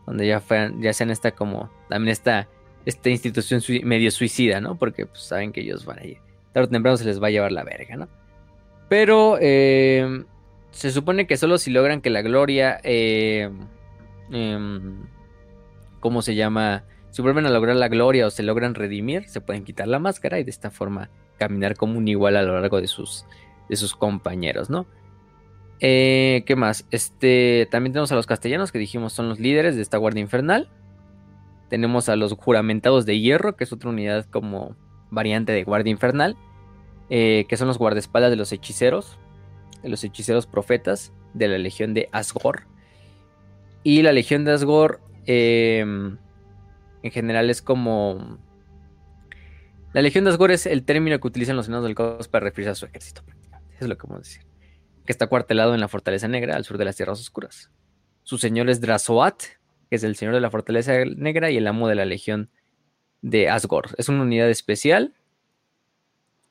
Donde 0.05 0.27
ya, 0.27 0.43
ya 0.79 0.91
sean 0.91 1.09
esta 1.09 1.31
como, 1.31 1.69
también 1.87 2.11
esta, 2.11 2.49
esta 2.85 3.09
institución 3.09 3.61
medio 3.83 4.11
suicida, 4.11 4.61
¿no? 4.61 4.77
Porque 4.77 5.05
pues, 5.05 5.21
saben 5.21 5.51
que 5.51 5.61
ellos 5.61 5.85
van 5.85 5.99
a 5.99 6.05
ir. 6.05 6.17
Tarde 6.53 6.67
o 6.67 6.69
temprano 6.69 6.97
se 6.97 7.05
les 7.05 7.21
va 7.21 7.27
a 7.27 7.31
llevar 7.31 7.51
la 7.51 7.63
verga, 7.63 7.95
¿no? 7.97 8.07
Pero 8.89 9.37
em, 9.39 10.25
se 10.71 10.91
supone 10.91 11.27
que 11.27 11.37
solo 11.37 11.57
si 11.57 11.71
logran 11.71 12.01
que 12.01 12.09
la 12.09 12.21
gloria 12.21 12.79
em, 12.83 13.57
cómo 15.99 16.21
se 16.21 16.35
llama, 16.35 16.83
si 17.09 17.21
vuelven 17.21 17.45
a 17.45 17.49
lograr 17.49 17.75
la 17.75 17.87
gloria 17.87 18.27
o 18.27 18.29
se 18.29 18.43
logran 18.43 18.75
redimir, 18.75 19.27
se 19.27 19.41
pueden 19.41 19.63
quitar 19.63 19.87
la 19.87 19.99
máscara 19.99 20.39
y 20.39 20.43
de 20.43 20.51
esta 20.51 20.69
forma 20.69 21.09
caminar 21.37 21.75
como 21.75 21.97
un 21.97 22.07
igual 22.07 22.37
a 22.37 22.43
lo 22.43 22.59
largo 22.59 22.79
de 22.79 22.87
sus, 22.87 23.25
de 23.69 23.75
sus 23.75 23.95
compañeros, 23.95 24.69
¿no? 24.69 24.85
Eh, 25.79 26.43
¿Qué 26.45 26.55
más? 26.55 26.85
Este, 26.91 27.67
también 27.69 27.93
tenemos 27.93 28.11
a 28.11 28.15
los 28.15 28.27
castellanos 28.27 28.71
que 28.71 28.79
dijimos 28.79 29.13
son 29.13 29.29
los 29.29 29.39
líderes 29.39 29.75
de 29.75 29.81
esta 29.81 29.97
guardia 29.97 30.21
infernal. 30.21 30.69
Tenemos 31.69 32.09
a 32.09 32.15
los 32.15 32.33
juramentados 32.33 33.05
de 33.05 33.19
hierro, 33.19 33.55
que 33.55 33.63
es 33.63 33.73
otra 33.73 33.89
unidad 33.89 34.25
como 34.25 34.75
variante 35.09 35.51
de 35.51 35.63
guardia 35.63 35.91
infernal, 35.91 36.37
eh, 37.09 37.45
que 37.47 37.57
son 37.57 37.67
los 37.67 37.77
guardaespaldas 37.77 38.31
de 38.31 38.37
los 38.37 38.51
hechiceros. 38.51 39.17
los 39.83 40.03
hechiceros 40.03 40.47
profetas 40.47 41.13
de 41.35 41.47
la 41.47 41.59
legión 41.59 41.93
de 41.93 42.09
Asgore. 42.11 42.63
Y 43.83 44.01
la 44.01 44.13
legión 44.13 44.43
de 44.43 44.51
Asgore 44.51 44.97
em, 45.27 46.17
en 47.03 47.11
general 47.11 47.51
es 47.51 47.61
como... 47.61 48.39
La 49.93 50.01
legión 50.01 50.23
de 50.23 50.31
Asgore 50.31 50.55
es 50.55 50.65
el 50.65 50.83
término 50.83 51.19
que 51.19 51.27
utilizan 51.27 51.55
los 51.55 51.67
enanos 51.67 51.85
del 51.85 51.93
caos 51.93 52.27
para 52.27 52.45
referirse 52.45 52.71
a 52.71 52.75
su 52.75 52.85
ejército. 52.87 53.21
Es 53.79 53.87
lo 53.87 53.95
que 53.95 54.07
vamos 54.07 54.17
a 54.17 54.27
decir. 54.27 54.45
Que 55.05 55.11
está 55.11 55.27
cuartelado 55.27 55.75
en 55.75 55.81
la 55.81 55.87
Fortaleza 55.87 56.27
Negra, 56.27 56.55
al 56.55 56.65
sur 56.65 56.79
de 56.79 56.85
las 56.85 56.95
Tierras 56.95 57.19
Oscuras. 57.19 57.69
Su 58.23 58.39
señor 58.39 58.69
es 58.71 58.81
Drazoat, 58.81 59.43
que 59.95 59.97
es 59.97 60.03
el 60.03 60.15
señor 60.15 60.33
de 60.35 60.41
la 60.41 60.51
Fortaleza 60.51 60.93
Negra 61.05 61.51
y 61.51 61.57
el 61.57 61.67
amo 61.67 61.87
de 61.87 61.95
la 61.95 62.05
legión 62.05 62.49
de 63.21 63.49
Asgore. 63.49 63.89
Es 63.97 64.09
una 64.09 64.23
unidad 64.23 64.49
especial 64.49 65.13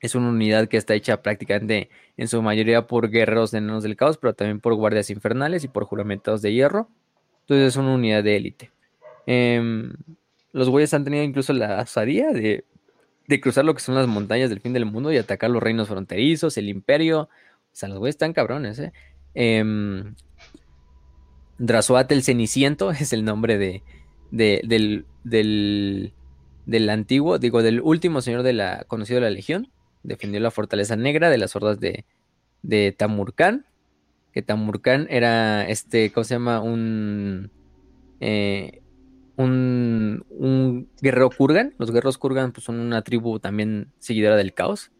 es 0.04 0.14
una 0.14 0.28
unidad 0.28 0.68
que 0.68 0.76
está 0.76 0.92
hecha 0.92 1.22
prácticamente 1.22 1.88
en 2.18 2.28
su 2.28 2.42
mayoría 2.42 2.86
por 2.86 3.08
guerreros 3.08 3.50
de 3.52 3.58
enanos 3.58 3.82
del 3.82 3.96
caos, 3.96 4.18
pero 4.18 4.34
también 4.34 4.60
por 4.60 4.74
guardias 4.74 5.08
infernales 5.08 5.64
y 5.64 5.68
por 5.68 5.84
juramentados 5.84 6.42
de 6.42 6.52
hierro. 6.52 6.90
Entonces 7.40 7.68
es 7.68 7.76
una 7.76 7.94
unidad 7.94 8.22
de 8.22 8.36
élite. 8.36 8.70
Em, 9.24 9.94
los 10.52 10.68
güeyes 10.68 10.92
han 10.92 11.04
tenido 11.04 11.24
incluso 11.24 11.54
la 11.54 11.80
asadía 11.80 12.32
de, 12.32 12.64
cruzar 13.40 13.64
lo 13.64 13.72
que 13.74 13.80
son 13.80 13.94
las 13.94 14.06
montañas 14.06 14.50
del 14.50 14.60
fin 14.60 14.74
del 14.74 14.84
mundo 14.84 15.10
y 15.10 15.16
atacar 15.16 15.48
los 15.48 15.62
reinos 15.62 15.88
fronterizos, 15.88 16.58
el 16.58 16.68
imperio. 16.68 17.22
O 17.22 17.28
sea, 17.72 17.88
los 17.88 17.98
güeyes 17.98 18.16
están 18.16 18.34
cabrones, 18.34 18.78
¿eh? 18.78 18.92
Eh, 19.34 19.64
el 21.58 22.22
Ceniciento 22.22 22.90
es 22.92 23.12
el 23.12 23.24
nombre 23.24 23.58
de, 23.58 23.82
del, 24.30 25.06
del, 25.24 26.12
del, 26.66 26.90
antiguo, 26.90 27.38
digo, 27.38 27.62
del 27.62 27.80
último 27.80 28.20
señor 28.20 28.42
de 28.42 28.52
la, 28.52 28.84
conocido 28.88 29.20
de 29.20 29.26
la 29.26 29.30
Legión 29.30 29.70
defendió 30.04 30.38
la 30.38 30.52
fortaleza 30.52 30.94
negra 30.94 31.30
de 31.30 31.38
las 31.38 31.56
hordas 31.56 31.80
de, 31.80 32.04
de 32.62 32.92
Tamurkán. 32.92 33.66
Que 34.32 34.42
Tamurkán 34.42 35.06
era 35.10 35.66
este, 35.66 36.12
¿cómo 36.12 36.24
se 36.24 36.34
llama? 36.34 36.60
Un, 36.60 37.50
eh, 38.20 38.82
un, 39.36 40.24
un, 40.28 40.88
guerrero 41.00 41.30
Kurgan. 41.30 41.74
Los 41.78 41.90
guerreros 41.90 42.18
Kurgan 42.18 42.52
pues, 42.52 42.64
son 42.64 42.78
una 42.78 43.02
tribu 43.02 43.40
también 43.40 43.92
seguidora 43.98 44.36
del 44.36 44.54
caos. 44.54 44.92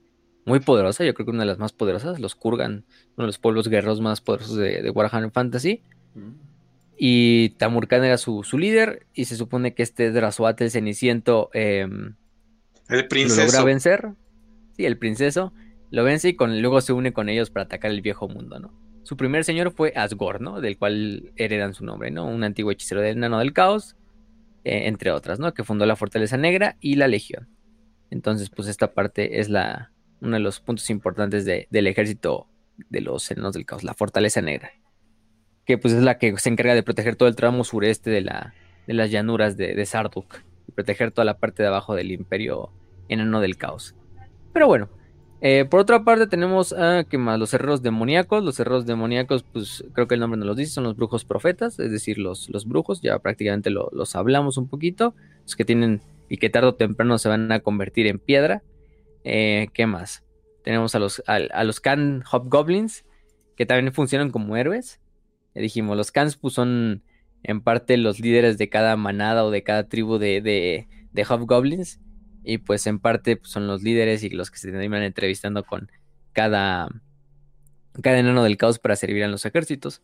Muy 0.47 0.61
poderosa, 0.61 1.05
yo 1.05 1.15
creo 1.15 1.27
que 1.27 1.31
una 1.31 1.43
de 1.43 1.47
las 1.47 1.59
más 1.59 1.73
poderosas. 1.73 2.21
Los 2.21 2.35
Kurgan, 2.35 2.85
uno 3.17 3.25
de 3.25 3.27
los 3.27 3.39
pueblos 3.39 3.69
guerreros 3.69 4.01
más 4.01 4.21
poderosos 4.21 4.57
de, 4.57 4.91
Warhammer 4.91 5.31
Fantasy. 5.31 5.83
Y 6.97 7.51
Tamurkán 7.51 8.05
era 8.05 8.19
su, 8.19 8.45
líder. 8.59 9.07
Y 9.15 9.25
se 9.27 9.37
supone 9.37 9.75
que 9.75 9.83
este 9.83 10.11
Drasuat, 10.13 10.61
el 10.61 10.71
Ceniciento, 10.71 11.51
em, 11.53 12.15
el 12.89 13.09
princeso. 13.09 13.41
lo 13.41 13.47
logra 13.47 13.65
vencer. 13.65 14.13
Sí, 14.77 14.85
el 14.85 14.99
princeso 14.99 15.53
lo 15.95 16.03
vence 16.03 16.31
y 16.31 16.35
con, 16.35 16.61
luego 16.61 16.81
se 16.81 16.93
une 16.93 17.13
con 17.13 17.29
ellos 17.29 17.51
para 17.51 17.65
atacar 17.65 17.91
el 17.93 18.03
viejo 18.03 18.29
mundo, 18.29 18.59
¿no? 18.59 18.73
Su 19.05 19.17
primer 19.17 19.45
señor 19.45 19.71
fue 19.71 19.93
Asgore, 19.95 20.41
¿no? 20.41 20.61
Del 20.61 20.77
cual 20.77 21.33
heredan 21.37 21.75
su 21.75 21.85
nombre, 21.85 22.11
¿no? 22.11 22.27
Un 22.27 22.43
antiguo 22.43 22.73
hechicero 22.73 23.01
del 23.01 23.21
Nano 23.21 23.39
del 23.39 23.53
Caos, 23.53 23.97
eh, 24.65 24.89
entre 24.89 25.13
otras, 25.13 25.39
¿no? 25.39 25.55
Que 25.55 25.63
fundó 25.63 25.87
la 25.87 25.95
Fortaleza 25.95 26.37
Negra 26.37 26.77
y 26.81 26.97
la 26.97 27.07
Legión. 27.07 27.49
Entonces, 28.11 28.51
pues 28.51 28.67
esta 28.67 28.93
parte 28.93 29.41
es 29.41 29.49
la, 29.49 29.93
uno 30.21 30.35
de 30.35 30.41
los 30.41 30.59
puntos 30.59 30.91
importantes 30.91 31.45
del 31.45 31.87
ejército 31.87 32.49
de 32.89 33.01
los 33.01 33.31
Enanos 33.31 33.55
del 33.55 33.67
Caos, 33.67 33.85
la 33.85 33.95
Fortaleza 33.95 34.41
Negra. 34.41 34.73
Que 35.65 35.79
pues 35.79 35.95
es 35.95 36.03
la 36.03 36.19
que 36.19 36.37
se 36.39 36.49
encarga 36.49 36.75
de 36.75 36.83
proteger 36.83 37.17
todo 37.17 37.29
el 37.29 37.37
tramo 37.37 37.65
sureste 37.65 38.11
de, 38.11 38.21
la, 38.21 38.55
de 38.87 38.95
las 38.95 39.11
llanuras 39.11 39.57
de, 39.57 39.85
Sarduk. 39.87 40.43
Y 40.69 40.73
proteger 40.73 41.11
toda 41.11 41.25
la 41.25 41.39
parte 41.39 41.63
de 41.63 41.69
abajo 41.69 41.95
del 41.95 42.13
imperio 42.13 42.71
Enano 43.09 43.41
del 43.41 43.57
Caos. 43.57 43.95
Pero 44.53 44.67
bueno, 44.67 44.89
eh, 45.41 45.65
por 45.65 45.81
otra 45.81 46.05
parte 46.05 46.27
tenemos 46.27 46.73
a 46.73 47.05
¿qué 47.05 47.19
más? 47.19 47.39
los 47.39 47.53
herreros 47.55 47.83
demoníacos. 47.83 48.45
Los 48.45 48.59
herreros 48.61 48.87
demoníacos, 48.87 49.43
pues 49.43 49.85
creo 49.93 50.09
que 50.09 50.15
el 50.15 50.21
nombre 50.21 50.39
nos 50.39 50.47
los 50.47 50.57
dice, 50.57 50.73
son 50.73 50.85
los 50.85 50.97
brujos 50.97 51.25
profetas, 51.25 51.79
es 51.79 51.91
decir, 51.91 52.19
los, 52.19 52.49
los 52.51 52.67
brujos, 52.67 53.03
ya 53.03 53.19
prácticamente 53.19 53.71
los 53.71 54.17
hablamos 54.17 54.57
un 54.57 54.69
poquito, 54.69 55.15
los 55.43 55.57
que 55.57 55.65
tienen 55.65 56.03
y 56.29 56.39
que 56.39 56.51
tarde 56.51 56.69
o 56.69 56.75
temprano 56.75 57.19
se 57.19 57.29
van 57.29 57.51
a 57.53 57.61
convertir 57.61 58.07
en 58.07 58.19
piedra. 58.19 58.63
Eh, 59.25 59.69
¿Qué 59.73 59.87
más? 59.87 60.25
Tenemos 60.63 60.95
a 60.95 60.99
los, 60.99 61.23
a, 61.27 61.65
los 61.65 61.81
Can 61.81 62.23
Hobgoblins, 62.31 63.05
que 63.57 63.67
también 63.67 63.93
funcionan 63.93 64.31
como 64.31 64.57
héroes. 64.57 65.01
Dijimos, 65.55 65.97
los 65.97 66.11
Cans 66.11 66.37
pues, 66.37 66.55
son 66.55 67.03
en 67.43 67.61
parte 67.61 67.97
los 67.97 68.21
líderes 68.21 68.59
de 68.59 68.69
cada 68.69 68.97
manada 68.97 69.45
o 69.45 69.51
de 69.51 69.63
cada 69.63 69.89
tribu 69.89 70.19
de, 70.19 70.41
de, 70.41 71.25
Hobgoblins. 71.25 72.01
Y 72.43 72.59
pues 72.59 72.87
en 72.87 72.99
parte 72.99 73.37
pues, 73.37 73.51
son 73.51 73.67
los 73.67 73.83
líderes 73.83 74.23
y 74.23 74.31
los 74.31 74.51
que 74.51 74.59
se 74.59 74.71
terminan 74.71 75.03
entrevistando 75.03 75.65
con 75.65 75.91
cada, 76.33 76.89
cada 78.03 78.19
enano 78.19 78.43
del 78.43 78.57
caos 78.57 78.79
para 78.79 78.97
servir 78.97 79.25
a 79.25 79.29
los 79.29 79.45
ejércitos. 79.47 80.03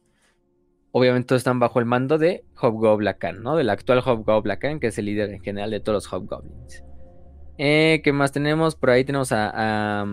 Obviamente 0.92 1.28
todos 1.28 1.40
están 1.40 1.60
bajo 1.60 1.78
el 1.78 1.86
mando 1.86 2.18
de 2.18 2.44
Hobgoblacan, 2.56 3.42
¿no? 3.42 3.56
Del 3.56 3.70
actual 3.70 4.02
Hobgoblacan, 4.04 4.80
que 4.80 4.88
es 4.88 4.98
el 4.98 5.06
líder 5.06 5.30
en 5.30 5.40
general 5.40 5.70
de 5.70 5.80
todos 5.80 6.04
los 6.04 6.12
Hobgoblins. 6.12 6.84
Eh, 7.58 8.00
¿Qué 8.02 8.12
más 8.12 8.32
tenemos? 8.32 8.74
Por 8.74 8.90
ahí 8.90 9.04
tenemos 9.04 9.32
a, 9.32 10.06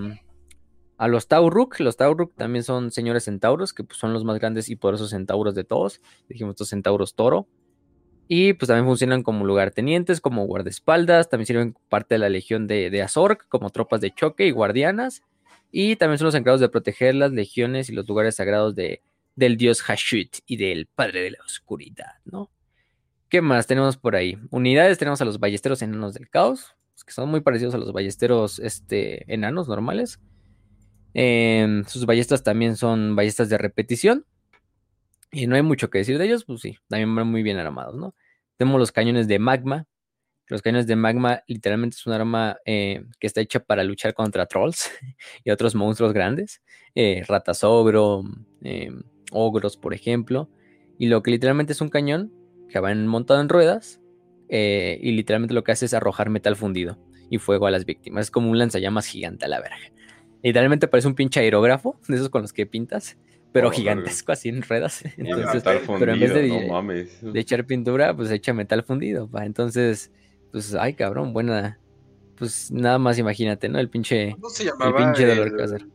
los 1.05 1.27
Tauruk. 1.27 1.79
Los 1.79 1.97
Tauruk 1.97 2.33
también 2.35 2.63
son 2.63 2.89
señores 2.89 3.25
centauros, 3.25 3.73
que 3.73 3.83
pues, 3.83 3.99
son 3.99 4.13
los 4.13 4.23
más 4.23 4.39
grandes 4.39 4.69
y 4.69 4.75
poderosos 4.75 5.11
centauros 5.11 5.53
de 5.53 5.63
todos. 5.63 6.01
Dijimos 6.27 6.53
estos 6.53 6.69
centauros 6.69 7.13
toro. 7.13 7.47
Y 8.27 8.53
pues 8.53 8.67
también 8.67 8.85
funcionan 8.85 9.21
como 9.23 9.45
lugartenientes, 9.45 10.19
como 10.19 10.45
guardaespaldas, 10.47 11.29
también 11.29 11.45
sirven 11.45 11.75
parte 11.87 12.15
de 12.15 12.19
la 12.19 12.29
legión 12.29 12.67
de, 12.67 12.89
de 12.89 13.01
Azork, 13.01 13.47
como 13.47 13.69
tropas 13.69 14.01
de 14.01 14.11
choque 14.11 14.47
y 14.47 14.51
guardianas. 14.51 15.21
Y 15.71 15.95
también 15.97 16.17
son 16.17 16.25
los 16.25 16.35
encargados 16.35 16.61
de 16.61 16.69
proteger 16.69 17.15
las 17.15 17.31
legiones 17.31 17.89
y 17.89 17.93
los 17.93 18.07
lugares 18.07 18.35
sagrados 18.35 18.75
de, 18.75 19.01
del 19.35 19.55
dios 19.55 19.81
Hashut 19.83 20.39
y 20.45 20.57
del 20.57 20.87
padre 20.87 21.21
de 21.21 21.31
la 21.31 21.37
oscuridad, 21.45 22.15
¿no? 22.25 22.51
¿Qué 23.29 23.41
más 23.41 23.67
tenemos 23.67 23.97
por 23.97 24.15
ahí? 24.15 24.37
Unidades, 24.51 24.97
tenemos 24.97 25.21
a 25.21 25.25
los 25.25 25.39
ballesteros 25.39 25.81
enanos 25.81 26.13
del 26.13 26.29
caos, 26.29 26.75
que 27.05 27.13
son 27.13 27.29
muy 27.29 27.41
parecidos 27.41 27.75
a 27.75 27.77
los 27.77 27.93
ballesteros 27.93 28.59
este, 28.59 29.31
enanos 29.31 29.67
normales. 29.67 30.19
Em, 31.13 31.85
sus 31.85 32.05
ballestas 32.05 32.43
también 32.43 32.75
son 32.75 33.15
ballestas 33.15 33.49
de 33.49 33.57
repetición, 33.57 34.25
y 35.31 35.47
no 35.47 35.55
hay 35.55 35.61
mucho 35.61 35.89
que 35.89 35.99
decir 35.99 36.17
de 36.17 36.25
ellos, 36.25 36.45
pues 36.45 36.61
sí, 36.61 36.77
también 36.87 37.13
van 37.15 37.27
muy 37.27 37.43
bien 37.43 37.57
armados, 37.57 37.95
¿no? 37.95 38.15
Tenemos 38.57 38.79
los 38.79 38.91
cañones 38.91 39.27
de 39.27 39.39
magma. 39.39 39.85
Los 40.47 40.61
cañones 40.61 40.87
de 40.87 40.95
magma 40.95 41.43
literalmente 41.47 41.95
es 41.95 42.07
un 42.07 42.13
arma 42.13 42.57
eh, 42.65 43.03
que 43.19 43.27
está 43.27 43.41
hecha 43.41 43.59
para 43.59 43.83
luchar 43.83 44.13
contra 44.13 44.45
trolls 44.45 44.89
y 45.43 45.51
otros 45.51 45.75
monstruos 45.75 46.13
grandes. 46.13 46.61
Eh, 46.95 47.23
ratas 47.27 47.63
ogro, 47.63 48.23
eh, 48.63 48.91
ogros, 49.31 49.75
por 49.75 49.93
ejemplo. 49.93 50.49
Y 50.97 51.07
lo 51.07 51.21
que 51.21 51.31
literalmente 51.31 51.73
es 51.73 51.81
un 51.81 51.89
cañón 51.89 52.33
que 52.69 52.79
va 52.79 52.95
montado 52.95 53.41
en 53.41 53.49
ruedas 53.49 54.01
y 54.49 55.11
literalmente 55.11 55.53
lo 55.53 55.63
que 55.63 55.73
hace 55.73 55.85
es 55.85 55.93
arrojar 55.93 56.29
metal 56.29 56.55
fundido 56.55 56.97
y 57.29 57.37
fuego 57.37 57.67
a 57.67 57.71
las 57.71 57.85
víctimas. 57.85 58.27
Es 58.27 58.31
como 58.31 58.49
un 58.49 58.57
lanzallamas 58.57 59.05
gigante 59.05 59.45
a 59.45 59.49
la 59.49 59.59
verga. 59.59 59.77
Literalmente 60.43 60.87
parece 60.87 61.07
un 61.07 61.15
pinche 61.15 61.39
aerógrafo 61.39 61.99
de 62.07 62.15
esos 62.15 62.29
con 62.29 62.41
los 62.41 62.53
que 62.53 62.65
pintas 62.65 63.17
pero 63.51 63.71
gigantesco 63.71 64.31
así 64.31 64.49
en 64.49 64.61
ruedas. 64.61 65.03
Entonces, 65.17 65.63
pero 65.63 66.13
en 66.13 66.19
vez 66.19 66.33
de, 66.33 67.39
echar 67.39 67.65
pintura, 67.65 68.15
pues 68.15 68.29
echa 68.31 68.53
metal 68.53 68.83
fundido. 68.83 69.29
Entonces, 69.41 70.11
pues, 70.51 70.75
ay, 70.75 70.93
cabrón, 70.93 71.33
buena. 71.33 71.79
Pues 72.35 72.69
nada 72.71 72.99
más 72.99 73.17
imagínate, 73.17 73.67
¿no? 73.67 73.79
El 73.79 73.89
pinche, 73.89 74.33
¿Cómo 74.33 74.49
se 74.49 74.65
llamaba 74.65 74.99
el 74.99 75.05
pinche 75.05 75.25
dolor 75.25 75.57
que 75.57 75.63
hacer. 75.63 75.87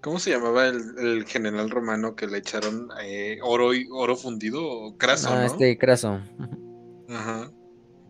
¿Cómo 0.00 0.18
se 0.18 0.30
llamaba 0.30 0.66
el, 0.68 1.26
general 1.26 1.68
romano 1.68 2.16
que 2.16 2.26
le 2.26 2.38
echaron 2.38 2.88
eh, 3.02 3.38
oro 3.42 3.74
y 3.74 3.86
oro 3.90 4.16
fundido? 4.16 4.94
Craso, 4.96 5.28
ah, 5.30 5.44
este 5.44 5.76
Craso. 5.76 6.20
Ajá. 7.10 7.50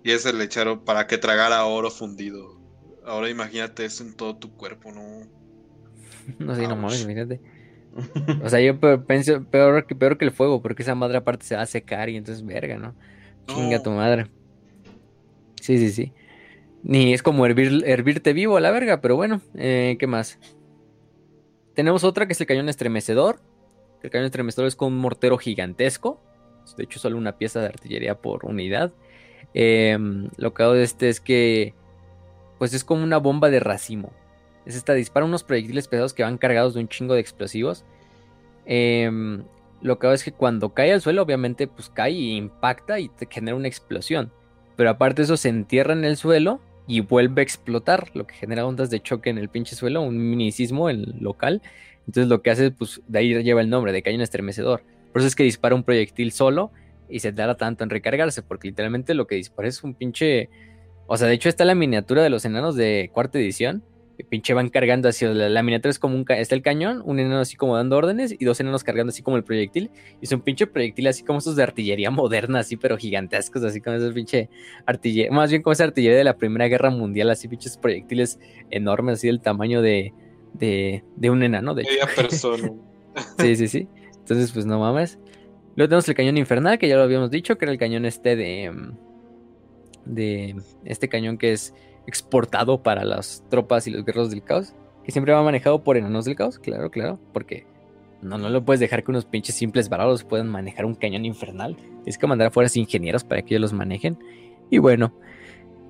Y 0.04 0.12
ese 0.12 0.32
le 0.32 0.44
echaron 0.44 0.84
para 0.84 1.08
que 1.08 1.18
tragara 1.18 1.64
oro 1.64 1.90
fundido. 1.90 2.60
Ahora 3.04 3.28
imagínate 3.28 3.86
eso 3.86 4.04
en 4.04 4.14
todo 4.14 4.36
tu 4.36 4.54
cuerpo, 4.54 4.92
¿no? 4.92 5.26
No 6.38 6.54
sé, 6.54 6.66
no 6.66 6.76
mames, 6.76 7.02
imagínate. 7.02 7.40
O 8.44 8.48
sea, 8.48 8.60
yo 8.60 8.78
pienso 9.06 9.42
peor 9.44 9.86
que, 9.86 9.94
peor 9.94 10.18
que 10.18 10.24
el 10.24 10.30
fuego, 10.30 10.62
porque 10.62 10.82
esa 10.82 10.94
madre 10.94 11.18
aparte 11.18 11.46
se 11.46 11.56
va 11.56 11.62
a 11.62 11.66
secar 11.66 12.08
y 12.08 12.16
entonces, 12.16 12.44
verga, 12.44 12.76
¿no? 12.76 12.94
Chinga 13.46 13.82
tu 13.82 13.90
madre. 13.90 14.26
Sí, 15.60 15.78
sí, 15.78 15.90
sí. 15.90 16.12
Ni 16.84 17.12
es 17.12 17.22
como 17.22 17.44
hervir, 17.44 17.82
hervirte 17.86 18.32
vivo 18.32 18.56
a 18.56 18.60
la 18.60 18.70
verga, 18.70 19.00
pero 19.00 19.16
bueno, 19.16 19.40
eh, 19.56 19.96
¿qué 19.98 20.06
más? 20.06 20.38
Tenemos 21.74 22.04
otra 22.04 22.26
que 22.26 22.34
es 22.34 22.40
el 22.40 22.46
cañón 22.46 22.68
estremecedor. 22.68 23.40
El 24.02 24.10
cañón 24.10 24.26
estremecedor 24.26 24.68
es 24.68 24.76
con 24.76 24.92
un 24.92 24.98
mortero 24.98 25.38
gigantesco. 25.38 26.22
De 26.76 26.84
hecho, 26.84 27.00
solo 27.00 27.16
una 27.16 27.36
pieza 27.36 27.60
de 27.60 27.66
artillería 27.66 28.20
por 28.20 28.44
unidad. 28.44 28.92
Em, 29.54 30.28
lo 30.36 30.54
que 30.54 30.62
hago 30.62 30.74
de 30.74 30.84
este 30.84 31.08
es 31.08 31.20
que, 31.20 31.74
pues 32.58 32.74
es 32.74 32.84
como 32.84 33.02
una 33.02 33.18
bomba 33.18 33.50
de 33.50 33.58
racimo 33.58 34.12
es 34.68 34.76
esta, 34.76 34.92
dispara 34.92 35.24
unos 35.24 35.44
proyectiles 35.44 35.88
pesados 35.88 36.12
que 36.12 36.22
van 36.22 36.36
cargados 36.36 36.74
de 36.74 36.80
un 36.80 36.88
chingo 36.88 37.14
de 37.14 37.20
explosivos. 37.20 37.84
Em, 38.66 39.42
lo 39.80 39.98
que 39.98 40.06
hago 40.06 40.14
es 40.14 40.22
que 40.22 40.32
cuando 40.32 40.74
cae 40.74 40.92
al 40.92 41.00
suelo, 41.00 41.22
obviamente, 41.22 41.66
pues 41.66 41.88
cae 41.88 42.12
y 42.12 42.36
impacta 42.36 43.00
y 43.00 43.08
te 43.08 43.26
genera 43.30 43.56
una 43.56 43.66
explosión. 43.66 44.30
Pero 44.76 44.90
aparte 44.90 45.22
eso, 45.22 45.38
se 45.38 45.48
entierra 45.48 45.94
en 45.94 46.04
el 46.04 46.18
suelo 46.18 46.60
y 46.86 47.00
vuelve 47.00 47.40
a 47.40 47.44
explotar, 47.44 48.10
lo 48.12 48.26
que 48.26 48.34
genera 48.34 48.66
ondas 48.66 48.90
de 48.90 49.00
choque 49.00 49.30
en 49.30 49.38
el 49.38 49.48
pinche 49.48 49.74
suelo, 49.74 50.02
un 50.02 50.18
mini 50.18 50.52
sismo 50.52 50.90
en 50.90 51.16
local. 51.18 51.62
Entonces 52.06 52.28
lo 52.28 52.42
que 52.42 52.50
hace, 52.50 52.70
pues 52.70 53.00
de 53.08 53.18
ahí 53.20 53.42
lleva 53.42 53.62
el 53.62 53.70
nombre, 53.70 53.92
de 53.92 54.02
cañón 54.02 54.20
estremecedor. 54.20 54.82
Por 55.12 55.20
eso 55.20 55.28
es 55.28 55.34
que 55.34 55.44
dispara 55.44 55.74
un 55.74 55.82
proyectil 55.82 56.30
solo 56.30 56.72
y 57.08 57.20
se 57.20 57.32
tarda 57.32 57.56
tanto 57.56 57.84
en 57.84 57.90
recargarse, 57.90 58.42
porque 58.42 58.68
literalmente 58.68 59.14
lo 59.14 59.26
que 59.26 59.36
dispara 59.36 59.66
es 59.66 59.82
un 59.82 59.94
pinche... 59.94 60.50
O 61.06 61.16
sea, 61.16 61.26
de 61.26 61.32
hecho 61.32 61.48
está 61.48 61.64
la 61.64 61.74
miniatura 61.74 62.22
de 62.22 62.28
los 62.28 62.44
enanos 62.44 62.76
de 62.76 63.10
cuarta 63.14 63.38
edición, 63.38 63.82
que 63.87 63.87
pinche 64.24 64.54
van 64.54 64.68
cargando 64.68 65.08
así, 65.08 65.24
la, 65.26 65.62
miniatura 65.62 65.90
es 65.90 65.98
como 65.98 66.16
un... 66.16 66.24
Está 66.28 66.54
el 66.54 66.62
cañón, 66.62 67.02
un 67.04 67.20
enano 67.20 67.40
así 67.40 67.56
como 67.56 67.76
dando 67.76 67.96
órdenes 67.96 68.34
y 68.36 68.44
dos 68.44 68.58
enanos 68.60 68.84
cargando 68.84 69.10
así 69.10 69.22
como 69.22 69.36
el 69.36 69.44
proyectil. 69.44 69.90
Y 70.20 70.24
es 70.24 70.32
un 70.32 70.40
pinche 70.40 70.66
proyectil 70.66 71.06
así 71.06 71.22
como 71.22 71.38
esos 71.38 71.56
de 71.56 71.62
artillería 71.62 72.10
moderna, 72.12 72.60
así, 72.60 72.76
pero 72.76 72.96
gigantescos, 72.96 73.62
así 73.64 73.80
como 73.80 73.96
esos 73.96 74.14
pinche 74.14 74.48
artillería, 74.86 75.30
más 75.30 75.50
bien 75.50 75.62
como 75.62 75.72
esa 75.72 75.84
artillería 75.84 76.18
de 76.18 76.24
la 76.24 76.36
Primera 76.36 76.66
Guerra 76.68 76.90
Mundial, 76.90 77.30
así 77.30 77.48
pinches 77.48 77.76
proyectiles 77.76 78.38
enormes, 78.70 79.18
así 79.18 79.28
del 79.28 79.40
tamaño 79.40 79.82
de, 79.82 80.12
de, 80.54 81.04
de 81.16 81.30
un 81.30 81.42
enano, 81.42 81.74
de 81.74 81.86
persona. 82.16 82.72
sí, 83.38 83.56
sí, 83.56 83.68
sí. 83.68 83.88
Entonces, 84.18 84.52
pues 84.52 84.66
no 84.66 84.78
mames. 84.80 85.18
Luego 85.76 85.88
tenemos 85.90 86.08
el 86.08 86.14
cañón 86.14 86.36
infernal, 86.36 86.78
que 86.78 86.88
ya 86.88 86.96
lo 86.96 87.02
habíamos 87.02 87.30
dicho, 87.30 87.56
que 87.56 87.64
era 87.64 87.72
el 87.72 87.78
cañón 87.78 88.04
este 88.04 88.36
de. 88.36 88.70
Mm, 88.70 89.08
de 90.08 90.56
este 90.84 91.08
cañón 91.08 91.38
que 91.38 91.52
es 91.52 91.74
exportado 92.08 92.82
para 92.82 93.04
las 93.04 93.44
tropas 93.48 93.86
y 93.86 93.90
los 93.90 94.04
guerreros 94.04 94.30
del 94.30 94.42
caos. 94.42 94.74
Que 95.04 95.12
siempre 95.12 95.32
va 95.32 95.42
manejado 95.42 95.84
por 95.84 95.96
enanos 95.96 96.24
del 96.24 96.34
caos, 96.36 96.58
claro, 96.58 96.90
claro. 96.90 97.18
Porque 97.32 97.66
no, 98.20 98.38
no 98.38 98.48
lo 98.48 98.64
puedes 98.64 98.80
dejar 98.80 99.04
que 99.04 99.10
unos 99.10 99.24
pinches 99.24 99.54
simples 99.54 99.88
varados 99.88 100.24
puedan 100.24 100.48
manejar 100.48 100.84
un 100.84 100.94
cañón 100.94 101.24
infernal. 101.24 101.76
Tienes 101.76 102.18
que 102.18 102.26
mandar 102.26 102.48
afuera 102.48 102.68
ingenieros 102.74 103.24
para 103.24 103.42
que 103.42 103.54
ellos 103.54 103.62
los 103.62 103.72
manejen. 103.72 104.18
Y 104.70 104.78
bueno. 104.78 105.12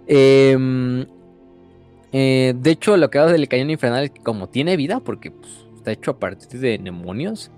Em, 0.06 1.06
eh, 2.12 2.54
de 2.56 2.70
hecho, 2.70 2.96
lo 2.96 3.10
que 3.10 3.18
hago 3.18 3.30
del 3.30 3.48
cañón 3.48 3.70
infernal, 3.70 4.12
como 4.22 4.48
tiene 4.48 4.76
vida, 4.76 5.00
porque 5.00 5.30
pues, 5.30 5.66
está 5.76 5.92
hecho 5.92 6.12
a 6.12 6.18
partir 6.18 6.60
de 6.60 6.78
demonios 6.78 7.50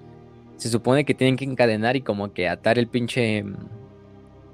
se 0.60 0.68
supone 0.68 1.04
que 1.04 1.14
tienen 1.14 1.36
que 1.36 1.46
encadenar 1.46 1.96
y 1.96 2.02
como 2.02 2.34
que 2.34 2.46
atar 2.46 2.78
el 2.78 2.86
pinche 2.86 3.42
mm, 3.42 3.56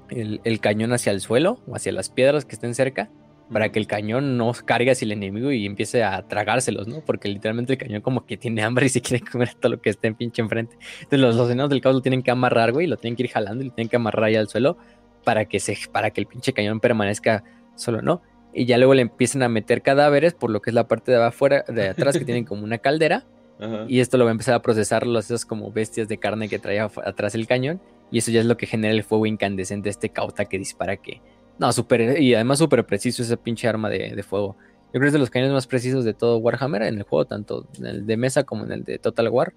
el, 0.09 0.59
cañón 0.61 0.93
hacia 0.93 1.11
el 1.11 1.19
suelo 1.19 1.59
o 1.67 1.75
hacia 1.75 1.91
las 1.91 2.09
piedras 2.09 2.45
que 2.45 2.55
estén 2.55 2.73
cerca 2.73 3.09
para 3.51 3.71
que 3.71 3.79
el 3.79 3.87
cañón 3.87 4.37
no 4.37 4.51
cargue 4.65 4.91
hacia 4.91 5.05
el 5.05 5.13
enemigo 5.13 5.51
y 5.51 5.65
empiece 5.65 6.03
a 6.03 6.27
tragárselos, 6.27 6.87
¿no? 6.87 7.01
Porque 7.01 7.29
literalmente 7.29 7.73
el 7.73 7.79
cañón 7.79 8.01
como 8.01 8.25
que 8.25 8.37
tiene 8.37 8.63
hambre 8.63 8.87
y 8.87 8.89
se 8.89 9.01
quiere 9.01 9.25
comer 9.25 9.53
todo 9.53 9.73
lo 9.73 9.81
que 9.81 9.89
esté 9.89 10.07
en 10.07 10.15
pinche 10.15 10.41
enfrente. 10.41 10.77
Entonces 10.95 11.19
los, 11.19 11.35
los 11.35 11.49
enanos 11.49 11.69
del 11.69 11.81
caos 11.81 11.95
lo 11.95 12.01
tienen 12.01 12.23
que 12.23 12.31
amarrar, 12.31 12.71
güey, 12.71 12.87
lo 12.87 12.97
tienen 12.97 13.15
que 13.15 13.23
ir 13.23 13.29
jalando 13.29 13.63
y 13.63 13.67
lo 13.67 13.73
tienen 13.73 13.89
que 13.89 13.95
amarrar 13.95 14.25
ahí 14.25 14.35
al 14.35 14.49
suelo 14.49 14.77
para 15.23 15.45
que 15.45 15.59
se 15.59 15.77
para 15.91 16.11
que 16.11 16.21
el 16.21 16.27
pinche 16.27 16.53
cañón 16.53 16.79
permanezca 16.79 17.43
solo, 17.75 18.01
¿no? 18.01 18.21
Y 18.53 18.65
ya 18.65 18.77
luego 18.77 18.93
le 18.93 19.01
empiezan 19.01 19.43
a 19.43 19.49
meter 19.49 19.81
cadáveres 19.81 20.33
por 20.33 20.49
lo 20.49 20.61
que 20.61 20.71
es 20.71 20.73
la 20.73 20.87
parte 20.87 21.11
de 21.11 21.23
afuera, 21.23 21.63
de 21.67 21.89
atrás 21.89 22.17
que 22.17 22.25
tienen 22.25 22.45
como 22.45 22.63
una 22.63 22.79
caldera 22.79 23.25
y 23.87 23.99
esto 23.99 24.17
lo 24.17 24.25
va 24.25 24.31
a 24.31 24.33
empezar 24.33 24.55
a 24.55 24.61
procesar 24.61 25.07
los 25.07 25.25
esas 25.25 25.45
como 25.45 25.71
bestias 25.71 26.07
de 26.07 26.17
carne 26.17 26.49
que 26.49 26.59
traía 26.59 26.89
atrás 27.05 27.35
el 27.35 27.47
cañón. 27.47 27.81
Y 28.11 28.19
eso 28.19 28.31
ya 28.31 28.39
es 28.39 28.45
lo 28.45 28.55
que 28.55 28.67
genera 28.67 28.93
el 28.93 29.03
fuego 29.03 29.25
incandescente, 29.25 29.89
este 29.89 30.09
cauta 30.09 30.45
que 30.45 30.57
dispara 30.57 30.97
que... 30.97 31.21
No, 31.59 31.71
súper... 31.71 32.21
Y 32.21 32.35
además 32.35 32.59
súper 32.59 32.85
preciso 32.85 33.23
ese 33.23 33.37
pinche 33.37 33.67
arma 33.67 33.89
de, 33.89 34.21
fuego. 34.23 34.57
Yo 34.87 34.99
creo 34.99 35.01
que 35.01 35.07
es 35.07 35.13
de 35.13 35.19
los 35.19 35.29
cañones 35.29 35.53
más 35.53 35.67
precisos 35.67 36.05
de 36.05 36.13
todo 36.13 36.37
Warhammer 36.37 36.83
en 36.83 36.97
el 36.97 37.03
juego, 37.03 37.25
tanto 37.25 37.67
en 37.77 37.85
el 37.85 38.05
de 38.05 38.17
mesa 38.17 38.43
como 38.43 38.65
en 38.65 38.71
el 38.71 38.83
de 38.83 38.99
Total 38.99 39.29
War. 39.29 39.53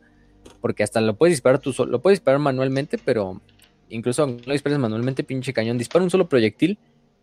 Porque 0.61 0.83
hasta 0.83 1.01
lo 1.01 1.17
puedes 1.17 1.33
disparar 1.33 1.59
tú 1.59 1.73
solo. 1.73 1.93
Lo 1.93 2.01
puedes 2.01 2.19
disparar 2.19 2.41
manualmente, 2.41 2.99
pero... 2.99 3.41
Incluso 3.89 4.23
aunque 4.23 4.47
lo 4.47 4.53
dispares 4.53 4.79
manualmente, 4.79 5.25
pinche 5.25 5.53
cañón. 5.53 5.77
Dispara 5.77 6.05
un 6.05 6.11
solo 6.11 6.29
proyectil. 6.29 6.79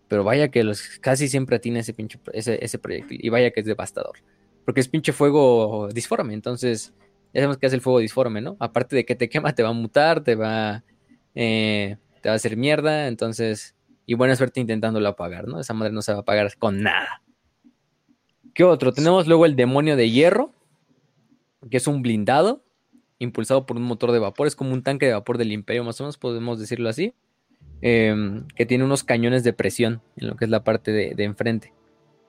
Pero 0.08 0.24
vaya 0.24 0.50
que 0.50 0.64
los 0.64 0.82
casi 1.00 1.28
siempre 1.28 1.60
tiene 1.60 1.80
ese 1.80 1.94
pinche 1.94 2.20
ese, 2.34 2.64
ese 2.64 2.78
proyectil. 2.78 3.20
Y 3.24 3.30
vaya 3.30 3.52
que 3.52 3.62
es 3.62 3.66
devastador. 3.66 4.18
Porque 4.66 4.82
es 4.82 4.88
pinche 4.88 5.14
fuego 5.14 5.90
disforme. 5.94 6.34
Entonces, 6.34 6.94
ya 7.34 7.42
sabemos 7.42 7.58
que 7.58 7.68
hace 7.68 7.76
el 7.76 7.82
fuego 7.82 8.00
disforme, 8.00 8.42
¿no? 8.42 8.58
Aparte 8.60 8.96
de 8.96 9.06
que 9.06 9.16
te 9.16 9.30
quema, 9.30 9.54
te 9.54 9.64
va 9.64 9.70
a 9.70 9.74
mutar, 9.74 10.24
te 10.24 10.36
va, 10.36 10.84
eh, 11.36 11.98
te 12.22 12.30
va 12.30 12.34
a 12.34 12.36
hacer 12.36 12.58
mierda. 12.58 13.08
Entonces, 13.08 13.76
y 14.08 14.16
buena 14.16 14.36
suerte 14.36 14.60
intentándolo 14.60 15.08
apagar, 15.08 15.48
¿no? 15.48 15.60
Esa 15.60 15.76
madre 15.76 15.94
no 15.94 16.02
se 16.02 16.14
va 16.14 16.20
a 16.20 16.22
apagar 16.22 16.58
con 16.58 16.82
nada. 16.82 17.22
¿Qué 18.56 18.64
otro? 18.64 18.92
Tenemos 18.92 19.28
luego 19.28 19.46
el 19.46 19.56
demonio 19.56 19.96
de 19.96 20.10
hierro, 20.10 20.52
que 21.70 21.78
es 21.78 21.86
un 21.86 22.02
blindado, 22.02 22.64
impulsado 23.20 23.68
por 23.68 23.78
un 23.78 23.84
motor 23.84 24.12
de 24.12 24.18
vapor. 24.18 24.48
Es 24.48 24.56
como 24.56 24.74
un 24.74 24.82
tanque 24.82 25.06
de 25.06 25.14
vapor 25.14 25.38
del 25.38 25.52
imperio, 25.52 25.84
más 25.84 26.02
o 26.02 26.06
menos, 26.06 26.18
podemos 26.18 26.60
decirlo 26.60 26.90
así. 26.90 27.14
Em, 27.82 28.48
que 28.56 28.66
tiene 28.66 28.84
unos 28.84 29.04
cañones 29.04 29.44
de 29.44 29.54
presión 29.54 30.02
en 30.16 30.28
lo 30.28 30.36
que 30.36 30.46
es 30.46 30.50
la 30.50 30.64
parte 30.64 30.92
de 30.92 31.24
enfrente. 31.24 31.74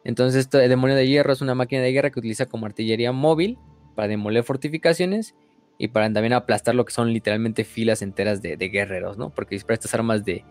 Entonces, 0.04 0.40
este 0.40 0.68
demonio 0.68 0.96
de 0.96 1.06
hierro 1.06 1.32
es 1.32 1.40
una 1.40 1.54
máquina 1.54 1.82
de 1.82 1.92
guerra 1.92 2.10
que 2.10 2.18
utiliza 2.18 2.46
como 2.46 2.66
artillería 2.66 3.12
móvil 3.12 3.58
para 3.94 4.08
demoler 4.08 4.42
fortificaciones 4.44 5.34
y 5.78 5.88
para 5.88 6.12
también 6.12 6.32
aplastar 6.32 6.74
lo 6.74 6.84
que 6.84 6.92
son 6.92 7.12
literalmente 7.12 7.64
filas 7.64 8.02
enteras 8.02 8.42
de, 8.42 8.56
guerreros, 8.56 9.18
¿no? 9.18 9.30
Porque 9.30 9.54
dispara 9.54 9.74
estas 9.74 9.94
armas 9.94 10.24
de, 10.24 10.44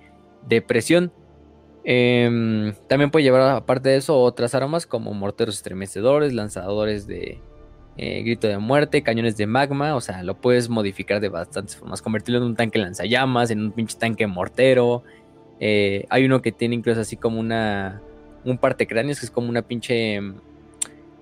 presión. 0.67 1.11
Em, 1.83 2.73
también 2.87 3.11
puede 3.11 3.23
llevar, 3.23 3.41
aparte 3.41 3.89
de 3.89 3.97
eso, 3.97 4.19
otras 4.19 4.53
armas 4.55 4.85
como 4.85 5.13
morteros 5.13 5.55
estremecedores, 5.55 6.33
lanzadores 6.33 7.07
de 7.07 7.39
eh, 7.97 8.21
grito 8.23 8.47
de 8.47 8.57
muerte, 8.57 9.03
cañones 9.03 9.37
de 9.37 9.47
magma. 9.47 9.95
O 9.95 10.01
sea, 10.01 10.23
lo 10.23 10.35
puedes 10.35 10.69
modificar 10.69 11.19
de 11.21 11.29
bastantes 11.29 11.77
formas. 11.77 12.01
Convertirlo 12.01 12.39
en 12.39 12.45
un 12.45 12.55
tanque 12.55 12.79
lanzallamas, 12.79 13.51
en 13.51 13.61
un 13.61 13.71
pinche 13.71 13.97
tanque 13.97 14.27
mortero. 14.27 15.03
Eh, 15.59 16.05
hay 16.09 16.25
uno 16.25 16.41
que 16.41 16.51
tiene 16.51 16.75
incluso 16.75 17.01
así 17.01 17.17
como 17.17 17.39
una 17.39 18.01
un 18.43 18.57
parte 18.57 18.87
cráneos 18.87 19.19
que 19.19 19.25
es 19.25 19.31
como 19.31 19.49
una 19.49 19.61
pinche, 19.61 20.19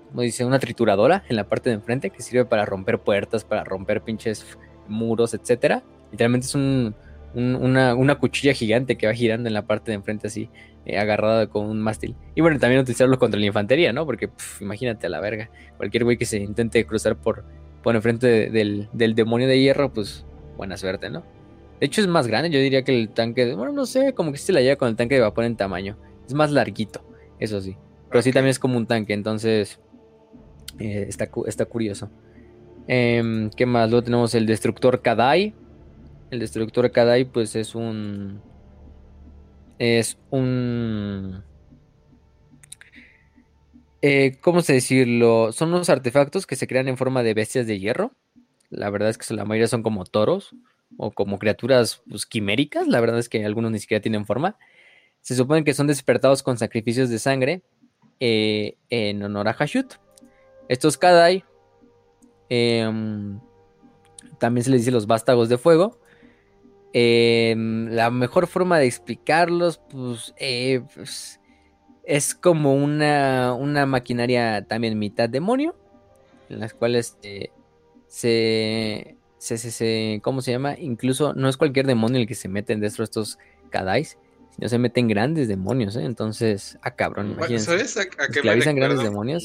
como 0.08 0.22
dice, 0.22 0.44
una 0.44 0.58
trituradora 0.58 1.24
en 1.28 1.36
la 1.36 1.44
parte 1.44 1.70
de 1.70 1.76
enfrente 1.76 2.10
que 2.10 2.22
sirve 2.22 2.44
para 2.44 2.64
romper 2.64 2.98
puertas, 3.00 3.44
para 3.44 3.64
romper 3.64 4.02
pinches 4.02 4.46
muros, 4.88 5.34
etcétera. 5.34 5.82
Literalmente 6.12 6.46
es 6.46 6.54
un, 6.54 6.94
una, 7.36 8.14
cuchilla 8.16 8.52
gigante 8.52 8.96
que 8.96 9.06
va 9.06 9.14
girando 9.14 9.48
en 9.48 9.54
la 9.54 9.66
parte 9.66 9.90
de 9.90 9.96
enfrente 9.96 10.26
así, 10.26 10.48
eh, 10.84 10.98
agarrada 10.98 11.46
con 11.48 11.66
un 11.66 11.80
mástil. 11.80 12.14
Y 12.34 12.40
bueno, 12.40 12.58
también 12.58 12.80
utilizarlo 12.80 13.18
contra 13.18 13.38
la 13.38 13.46
infantería, 13.46 13.92
¿no? 13.92 14.06
Porque 14.06 14.30
imagínate 14.60 15.06
a 15.06 15.10
la 15.10 15.20
verga, 15.20 15.50
cualquier 15.76 16.04
güey 16.04 16.16
que 16.16 16.24
se 16.24 16.38
intente 16.38 16.84
cruzar 16.86 17.16
por, 17.16 17.44
por 17.82 17.94
enfrente 17.94 18.50
del, 18.50 18.88
del 18.92 19.14
demonio 19.14 19.48
de 19.48 19.60
hierro, 19.60 19.92
pues 19.92 20.24
buena 20.56 20.76
suerte, 20.76 21.10
¿no? 21.10 21.24
De 21.80 21.86
hecho 21.86 22.00
es 22.00 22.06
más 22.06 22.26
grande, 22.26 22.50
yo 22.50 22.58
diría 22.58 22.82
que 22.82 22.98
el 22.98 23.10
tanque, 23.10 23.54
bueno, 23.54 23.72
no 23.72 23.84
sé, 23.84 24.14
como 24.14 24.32
que 24.32 24.38
se 24.38 24.52
la 24.52 24.62
lleva 24.62 24.76
con 24.76 24.88
el 24.88 24.96
tanque 24.96 25.16
de 25.16 25.20
vapor 25.20 25.44
en 25.44 25.56
tamaño. 25.56 25.98
Es 26.26 26.32
más 26.32 26.50
larguito 26.50 27.06
eso 27.38 27.60
sí. 27.60 27.76
Pero 28.10 28.22
sí 28.22 28.32
también 28.32 28.50
es 28.50 28.58
como 28.58 28.76
un 28.76 28.86
tanque, 28.86 29.12
entonces 29.12 29.80
eh, 30.78 31.06
está, 31.08 31.28
está, 31.46 31.64
curioso. 31.66 32.10
Em, 32.86 33.50
¿Qué 33.50 33.66
más? 33.66 33.90
Luego 33.90 34.04
tenemos 34.04 34.34
el 34.34 34.46
destructor 34.46 35.02
Kadai. 35.02 35.54
El 36.30 36.40
destructor 36.40 36.90
Kadai 36.90 37.24
pues 37.24 37.56
es 37.56 37.74
un... 37.74 38.40
Es 39.78 40.18
un... 40.30 41.42
Eh, 44.02 44.36
¿Cómo 44.40 44.60
se 44.60 44.74
decirlo? 44.74 45.52
Son 45.52 45.68
unos 45.68 45.90
artefactos 45.90 46.46
que 46.46 46.56
se 46.56 46.66
crean 46.66 46.88
en 46.88 46.96
forma 46.96 47.22
de 47.22 47.34
bestias 47.34 47.66
de 47.66 47.78
hierro. 47.78 48.12
La 48.70 48.90
verdad 48.90 49.10
es 49.10 49.18
que 49.18 49.34
la 49.34 49.44
mayoría 49.44 49.68
son 49.68 49.82
como 49.82 50.04
toros 50.04 50.54
o 50.96 51.10
como 51.10 51.38
criaturas 51.38 52.02
pues, 52.08 52.26
quiméricas. 52.26 52.86
La 52.88 53.00
verdad 53.00 53.18
es 53.18 53.28
que 53.28 53.44
algunos 53.44 53.70
ni 53.70 53.78
siquiera 53.78 54.00
tienen 54.00 54.26
forma 54.26 54.56
se 55.26 55.34
supone 55.34 55.64
que 55.64 55.74
son 55.74 55.88
despertados 55.88 56.44
con 56.44 56.56
sacrificios 56.56 57.10
de 57.10 57.18
sangre 57.18 57.62
eh, 58.20 58.76
en 58.90 59.20
honor 59.24 59.48
a 59.48 59.54
Hashut. 59.54 59.94
Estos 60.68 60.96
Kadai 60.96 61.44
em, 62.48 63.40
también 64.38 64.62
se 64.62 64.70
les 64.70 64.82
dice 64.82 64.92
los 64.92 65.08
vástagos 65.08 65.48
de 65.48 65.58
fuego. 65.58 65.98
Em, 66.98 67.90
la 67.90 68.10
mejor 68.10 68.46
forma 68.46 68.78
de 68.78 68.86
explicarlos, 68.86 69.76
pues, 69.76 70.32
eh, 70.38 70.80
pues 70.94 71.38
es 72.04 72.34
como 72.34 72.74
una, 72.74 73.52
una, 73.52 73.84
maquinaria 73.84 74.64
también 74.66 74.98
mitad 74.98 75.28
demonio, 75.28 75.76
en 76.48 76.58
las 76.58 76.72
cuales 76.72 77.18
eh, 77.22 77.50
se, 78.08 79.18
se, 79.36 79.58
se, 79.58 80.20
¿cómo 80.22 80.40
se 80.40 80.52
llama? 80.52 80.74
Incluso 80.78 81.34
no 81.34 81.50
es 81.50 81.58
cualquier 81.58 81.86
demonio 81.86 82.18
el 82.18 82.26
que 82.26 82.34
se 82.34 82.48
meten 82.48 82.80
dentro 82.80 83.02
de 83.02 83.04
estos 83.04 83.38
Kadais, 83.68 84.16
no 84.56 84.66
se 84.66 84.78
meten 84.78 85.06
grandes 85.06 85.48
demonios, 85.48 85.96
¿eh? 85.96 86.04
Entonces, 86.06 86.78
ah, 86.80 86.92
cabrón, 86.92 87.32
imagínense. 87.32 87.66
¿Sabes 87.66 87.98
a, 87.98 88.06
qué 88.08 88.42
me 88.42 88.56
grandes 88.56 89.02
demonios? 89.02 89.44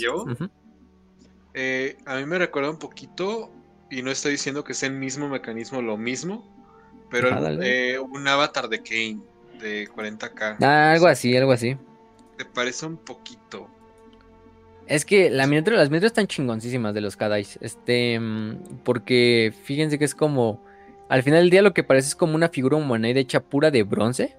Eh, 1.53 1.97
a 2.05 2.15
mí 2.15 2.25
me 2.25 2.37
recuerda 2.37 2.69
un 2.69 2.79
poquito, 2.79 3.51
y 3.89 4.03
no 4.03 4.09
estoy 4.09 4.31
diciendo 4.31 4.63
que 4.63 4.73
sea 4.73 4.87
el 4.87 4.95
mismo 4.95 5.27
mecanismo, 5.27 5.81
lo 5.81 5.97
mismo, 5.97 6.60
pero 7.11 7.29
eh, 7.61 7.99
un 7.99 8.27
avatar 8.27 8.69
de 8.69 8.81
Kane 8.81 9.19
de 9.59 9.87
40k. 9.87 10.57
Ah, 10.61 10.91
algo 10.93 11.07
así, 11.07 11.35
algo 11.35 11.51
así. 11.51 11.77
Te 12.37 12.45
parece 12.45 12.85
un 12.85 12.97
poquito. 12.97 13.67
Es 14.87 15.05
que 15.05 15.29
la 15.29 15.45
miniatura, 15.45 15.77
las 15.77 15.89
miniaturas 15.89 16.11
están 16.11 16.27
chingoncísimas 16.27 16.93
de 16.93 17.01
los 17.01 17.15
Kadais. 17.15 17.59
Este, 17.61 18.19
mm, 18.19 18.79
porque 18.83 19.53
fíjense 19.63 19.99
que 19.99 20.05
es 20.05 20.15
como. 20.15 20.63
Al 21.09 21.23
final 21.23 21.41
del 21.41 21.49
día 21.49 21.61
lo 21.61 21.73
que 21.73 21.83
parece 21.83 22.07
es 22.07 22.15
como 22.15 22.35
una 22.35 22.47
figura 22.47 22.77
humanoide 22.77 23.19
hecha 23.19 23.41
pura 23.41 23.69
de 23.69 23.83
bronce 23.83 24.35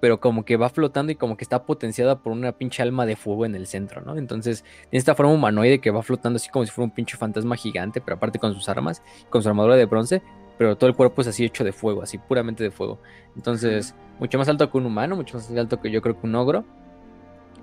pero 0.00 0.20
como 0.20 0.44
que 0.44 0.56
va 0.56 0.68
flotando 0.68 1.12
y 1.12 1.16
como 1.16 1.36
que 1.36 1.44
está 1.44 1.64
potenciada 1.64 2.20
por 2.20 2.32
una 2.32 2.52
pinche 2.52 2.82
alma 2.82 3.06
de 3.06 3.16
fuego 3.16 3.46
en 3.46 3.54
el 3.54 3.66
centro, 3.66 4.00
¿no? 4.00 4.16
Entonces 4.16 4.62
tiene 4.90 4.98
esta 4.98 5.14
forma 5.14 5.32
humanoide 5.32 5.80
que 5.80 5.90
va 5.90 6.02
flotando 6.02 6.36
así 6.36 6.48
como 6.50 6.64
si 6.64 6.70
fuera 6.70 6.86
un 6.86 6.94
pinche 6.94 7.16
fantasma 7.16 7.56
gigante, 7.56 8.00
pero 8.00 8.16
aparte 8.16 8.38
con 8.38 8.54
sus 8.54 8.68
armas, 8.68 9.02
con 9.30 9.42
su 9.42 9.48
armadura 9.48 9.76
de 9.76 9.86
bronce, 9.86 10.22
pero 10.58 10.76
todo 10.76 10.90
el 10.90 10.96
cuerpo 10.96 11.22
es 11.22 11.28
así 11.28 11.44
hecho 11.44 11.64
de 11.64 11.72
fuego, 11.72 12.02
así 12.02 12.18
puramente 12.18 12.64
de 12.64 12.70
fuego. 12.70 12.98
Entonces, 13.36 13.94
mucho 14.18 14.36
más 14.36 14.48
alto 14.48 14.70
que 14.70 14.76
un 14.76 14.86
humano, 14.86 15.16
mucho 15.16 15.36
más 15.36 15.50
alto 15.52 15.80
que 15.80 15.90
yo 15.90 16.02
creo 16.02 16.20
que 16.20 16.26
un 16.26 16.34
ogro. 16.34 16.64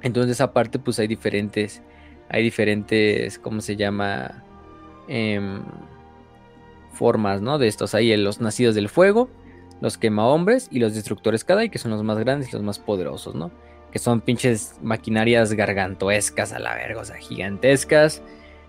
Entonces, 0.01 0.39
aparte, 0.39 0.79
pues 0.79 0.97
hay 0.99 1.07
diferentes, 1.07 1.83
hay 2.29 2.41
diferentes, 2.43 3.37
¿cómo 3.37 3.59
se 3.59 3.75
llama? 3.75 4.43
Em, 5.07 5.61
formas, 6.93 7.41
¿no? 7.41 7.57
De 7.57 7.67
estos. 7.67 7.93
Hay 7.93 8.15
los 8.15 8.39
nacidos 8.39 8.73
del 8.75 8.89
fuego, 8.89 9.29
los 9.81 9.97
quema 9.97 10.25
hombres 10.27 10.69
y 10.71 10.79
los 10.79 10.95
destructores 10.95 11.43
Kadai, 11.43 11.69
que 11.69 11.77
son 11.77 11.91
los 11.91 12.01
más 12.03 12.17
grandes 12.17 12.49
y 12.49 12.53
los 12.53 12.63
más 12.63 12.79
poderosos, 12.79 13.35
¿no? 13.35 13.51
Que 13.91 13.99
son 13.99 14.21
pinches 14.21 14.75
maquinarias 14.81 15.53
gargantuescas 15.53 16.53
a 16.53 16.59
la 16.59 16.73
verga, 16.75 17.01
o 17.01 17.05
sea, 17.05 17.17
gigantescas. 17.17 18.23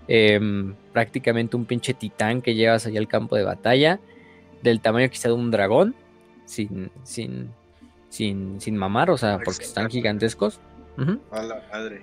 Em, 0.09 0.75
prácticamente 0.93 1.57
un 1.57 1.65
pinche 1.65 1.93
titán 1.93 2.41
que 2.41 2.55
llevas 2.55 2.85
allá 2.85 2.99
al 2.99 3.07
campo 3.07 3.35
de 3.35 3.43
batalla, 3.43 3.99
del 4.61 4.81
tamaño 4.81 5.09
quizá 5.09 5.29
de 5.29 5.35
un 5.35 5.51
dragón, 5.51 5.95
sin, 6.45 6.91
sin, 7.03 7.49
sin, 8.09 8.59
sin 8.59 8.77
mamar, 8.77 9.09
o 9.09 9.17
sea, 9.17 9.39
porque 9.43 9.63
están 9.63 9.89
gigantescos. 9.89 10.59
A 11.31 11.41
la 11.43 11.61
madre. 11.71 12.01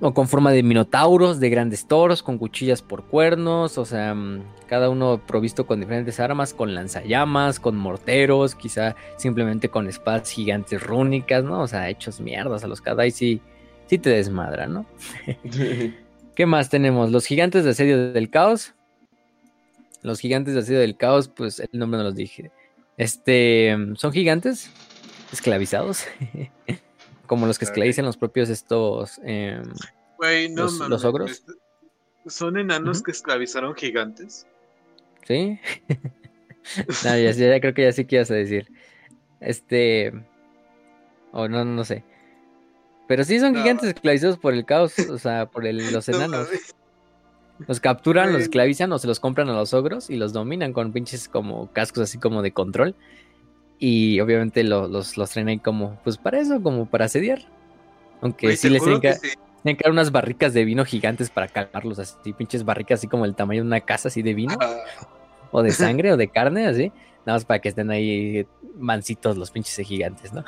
O 0.00 0.14
con 0.14 0.28
forma 0.28 0.52
de 0.52 0.62
minotauros, 0.62 1.40
de 1.40 1.50
grandes 1.50 1.88
toros, 1.88 2.22
con 2.22 2.38
cuchillas 2.38 2.82
por 2.82 3.06
cuernos, 3.06 3.78
o 3.78 3.84
sea, 3.84 4.14
mm, 4.14 4.44
cada 4.68 4.90
uno 4.90 5.20
provisto 5.26 5.66
con 5.66 5.80
diferentes 5.80 6.20
armas, 6.20 6.54
con 6.54 6.72
lanzallamas, 6.72 7.58
con 7.58 7.76
morteros, 7.76 8.54
quizá 8.54 8.94
simplemente 9.16 9.68
con 9.68 9.88
espadas 9.88 10.30
gigantes 10.30 10.80
rúnicas, 10.80 11.42
¿no? 11.42 11.62
O 11.62 11.66
sea, 11.66 11.88
hechos 11.88 12.20
mierdas 12.20 12.62
a 12.62 12.68
los 12.68 12.80
Kadai 12.80 13.10
sí, 13.10 13.40
sí 13.86 13.98
te 13.98 14.10
desmadra, 14.10 14.68
¿no? 14.68 14.86
¿Qué 16.36 16.46
más 16.46 16.70
tenemos? 16.70 17.10
Los 17.10 17.26
gigantes 17.26 17.64
de 17.64 17.70
asedio 17.70 18.12
del 18.12 18.30
caos. 18.30 18.74
Los 20.02 20.20
gigantes 20.20 20.54
de 20.54 20.60
asedio 20.60 20.80
del 20.80 20.96
caos, 20.96 21.28
pues 21.28 21.60
el 21.60 21.68
nombre 21.72 21.98
no 21.98 22.04
los 22.04 22.14
dije. 22.14 22.50
Este, 22.96 23.76
son 23.96 24.12
gigantes 24.12 24.70
esclavizados. 25.32 26.04
Como 27.26 27.46
los 27.46 27.58
que 27.58 27.66
esclavizan 27.66 28.06
los 28.06 28.16
propios 28.16 28.48
estos. 28.48 29.20
Em, 29.22 29.62
los, 30.54 31.04
ogros. 31.04 31.44
¿Son 32.26 32.56
enanos 32.58 33.02
que 33.02 33.10
esclavizaron 33.10 33.74
gigantes? 33.74 34.46
Sí. 35.26 35.60
ya, 37.04 37.60
creo 37.60 37.74
que 37.74 37.82
ya 37.82 37.92
sí 37.92 38.04
que 38.06 38.16
ibas 38.16 38.30
a 38.30 38.34
decir. 38.34 38.72
Este. 39.40 40.12
O 41.32 41.48
no, 41.48 41.64
no 41.64 41.84
sé. 41.84 42.02
Pero 43.06 43.24
sí 43.24 43.38
son 43.40 43.54
gigantes 43.54 43.88
esclavizados 43.88 44.38
por 44.38 44.54
el 44.54 44.64
caos, 44.64 44.98
o 44.98 45.18
sea, 45.18 45.46
por 45.46 45.64
los 45.64 46.08
enanos. 46.08 46.48
Los 47.66 47.80
capturan, 47.80 48.32
los 48.32 48.42
esclavizan 48.42 48.92
o 48.92 48.98
se 48.98 49.06
los 49.06 49.18
compran 49.18 49.48
a 49.48 49.52
los 49.52 49.74
ogros 49.74 50.10
y 50.10 50.16
los 50.16 50.32
dominan 50.32 50.72
con 50.72 50.92
pinches 50.92 51.28
como 51.28 51.72
cascos 51.72 52.04
así 52.04 52.18
como 52.18 52.42
de 52.42 52.52
control. 52.52 52.94
Y 53.78 54.20
obviamente 54.20 54.62
los, 54.64 55.16
los 55.16 55.30
traen 55.30 55.48
ahí 55.48 55.58
como, 55.58 55.98
pues 56.04 56.18
para 56.18 56.40
eso, 56.40 56.62
como 56.62 56.86
para 56.86 57.06
asediar. 57.06 57.40
Aunque 58.20 58.56
sí 58.56 58.68
les 58.68 58.82
tienen 58.82 59.00
que, 59.00 59.84
dar 59.84 59.92
unas 59.92 60.10
barricas 60.10 60.52
de 60.54 60.64
vino 60.64 60.84
gigantes 60.84 61.30
para 61.30 61.48
calmarlos, 61.48 61.98
así, 61.98 62.32
pinches 62.32 62.64
barricas 62.64 63.00
así 63.00 63.06
como 63.06 63.24
el 63.24 63.34
tamaño 63.34 63.62
de 63.62 63.68
una 63.68 63.80
casa 63.80 64.08
así 64.08 64.22
de 64.22 64.34
vino. 64.34 64.56
Ah. 64.60 64.76
O 65.50 65.62
de 65.62 65.70
sangre 65.72 66.12
o 66.12 66.16
de 66.16 66.28
carne, 66.28 66.66
así. 66.66 66.92
Nada 67.26 67.36
más 67.36 67.44
para 67.44 67.60
que 67.60 67.68
estén 67.68 67.90
ahí 67.90 68.46
mansitos 68.76 69.36
los 69.36 69.50
pinches 69.50 69.86
gigantes, 69.86 70.32
¿no? 70.34 70.44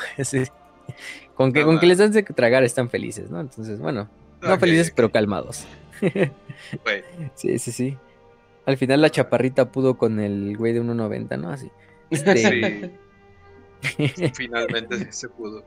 Con 1.34 1.52
que, 1.52 1.64
con 1.64 1.78
que 1.78 1.86
les 1.86 1.98
dan 1.98 2.12
de 2.12 2.22
tragar 2.22 2.64
están 2.64 2.88
felices, 2.88 3.30
¿no? 3.30 3.40
Entonces, 3.40 3.78
bueno, 3.78 4.08
no 4.42 4.58
felices, 4.58 4.92
pero 4.94 5.10
calmados. 5.10 5.66
Sí, 7.34 7.58
sí, 7.58 7.72
sí. 7.72 7.98
Al 8.66 8.76
final 8.76 9.00
la 9.00 9.10
chaparrita 9.10 9.72
pudo 9.72 9.96
con 9.96 10.20
el 10.20 10.56
güey 10.56 10.72
de 10.72 10.82
1.90, 10.82 11.38
¿no? 11.38 11.50
Así. 11.50 11.70
Este... 12.10 12.90
Finalmente 14.34 14.98
sí 14.98 15.06
se 15.10 15.28
pudo. 15.28 15.64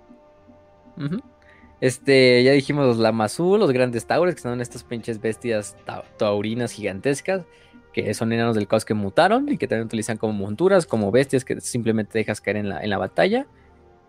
Este, 1.82 2.44
ya 2.44 2.52
dijimos 2.52 2.86
los 2.86 2.98
Lamazú, 2.98 3.58
los 3.58 3.72
grandes 3.72 4.06
taures, 4.06 4.36
que 4.36 4.42
son 4.42 4.62
estas 4.62 4.84
pinches 4.84 5.20
bestias 5.20 5.76
taurinas 6.18 6.72
gigantescas, 6.72 7.44
que 7.92 8.14
son 8.14 8.32
enanos 8.32 8.56
del 8.56 8.68
caos 8.68 8.86
que 8.86 8.94
mutaron 8.94 9.50
y 9.50 9.58
que 9.58 9.68
también 9.68 9.88
utilizan 9.88 10.18
como 10.18 10.34
monturas, 10.34 10.86
como 10.86 11.12
bestias 11.12 11.44
que 11.44 11.60
simplemente 11.60 12.18
dejas 12.18 12.40
caer 12.40 12.58
en 12.58 12.70
la, 12.70 12.82
en 12.82 12.90
la 12.90 12.98
batalla. 12.98 13.48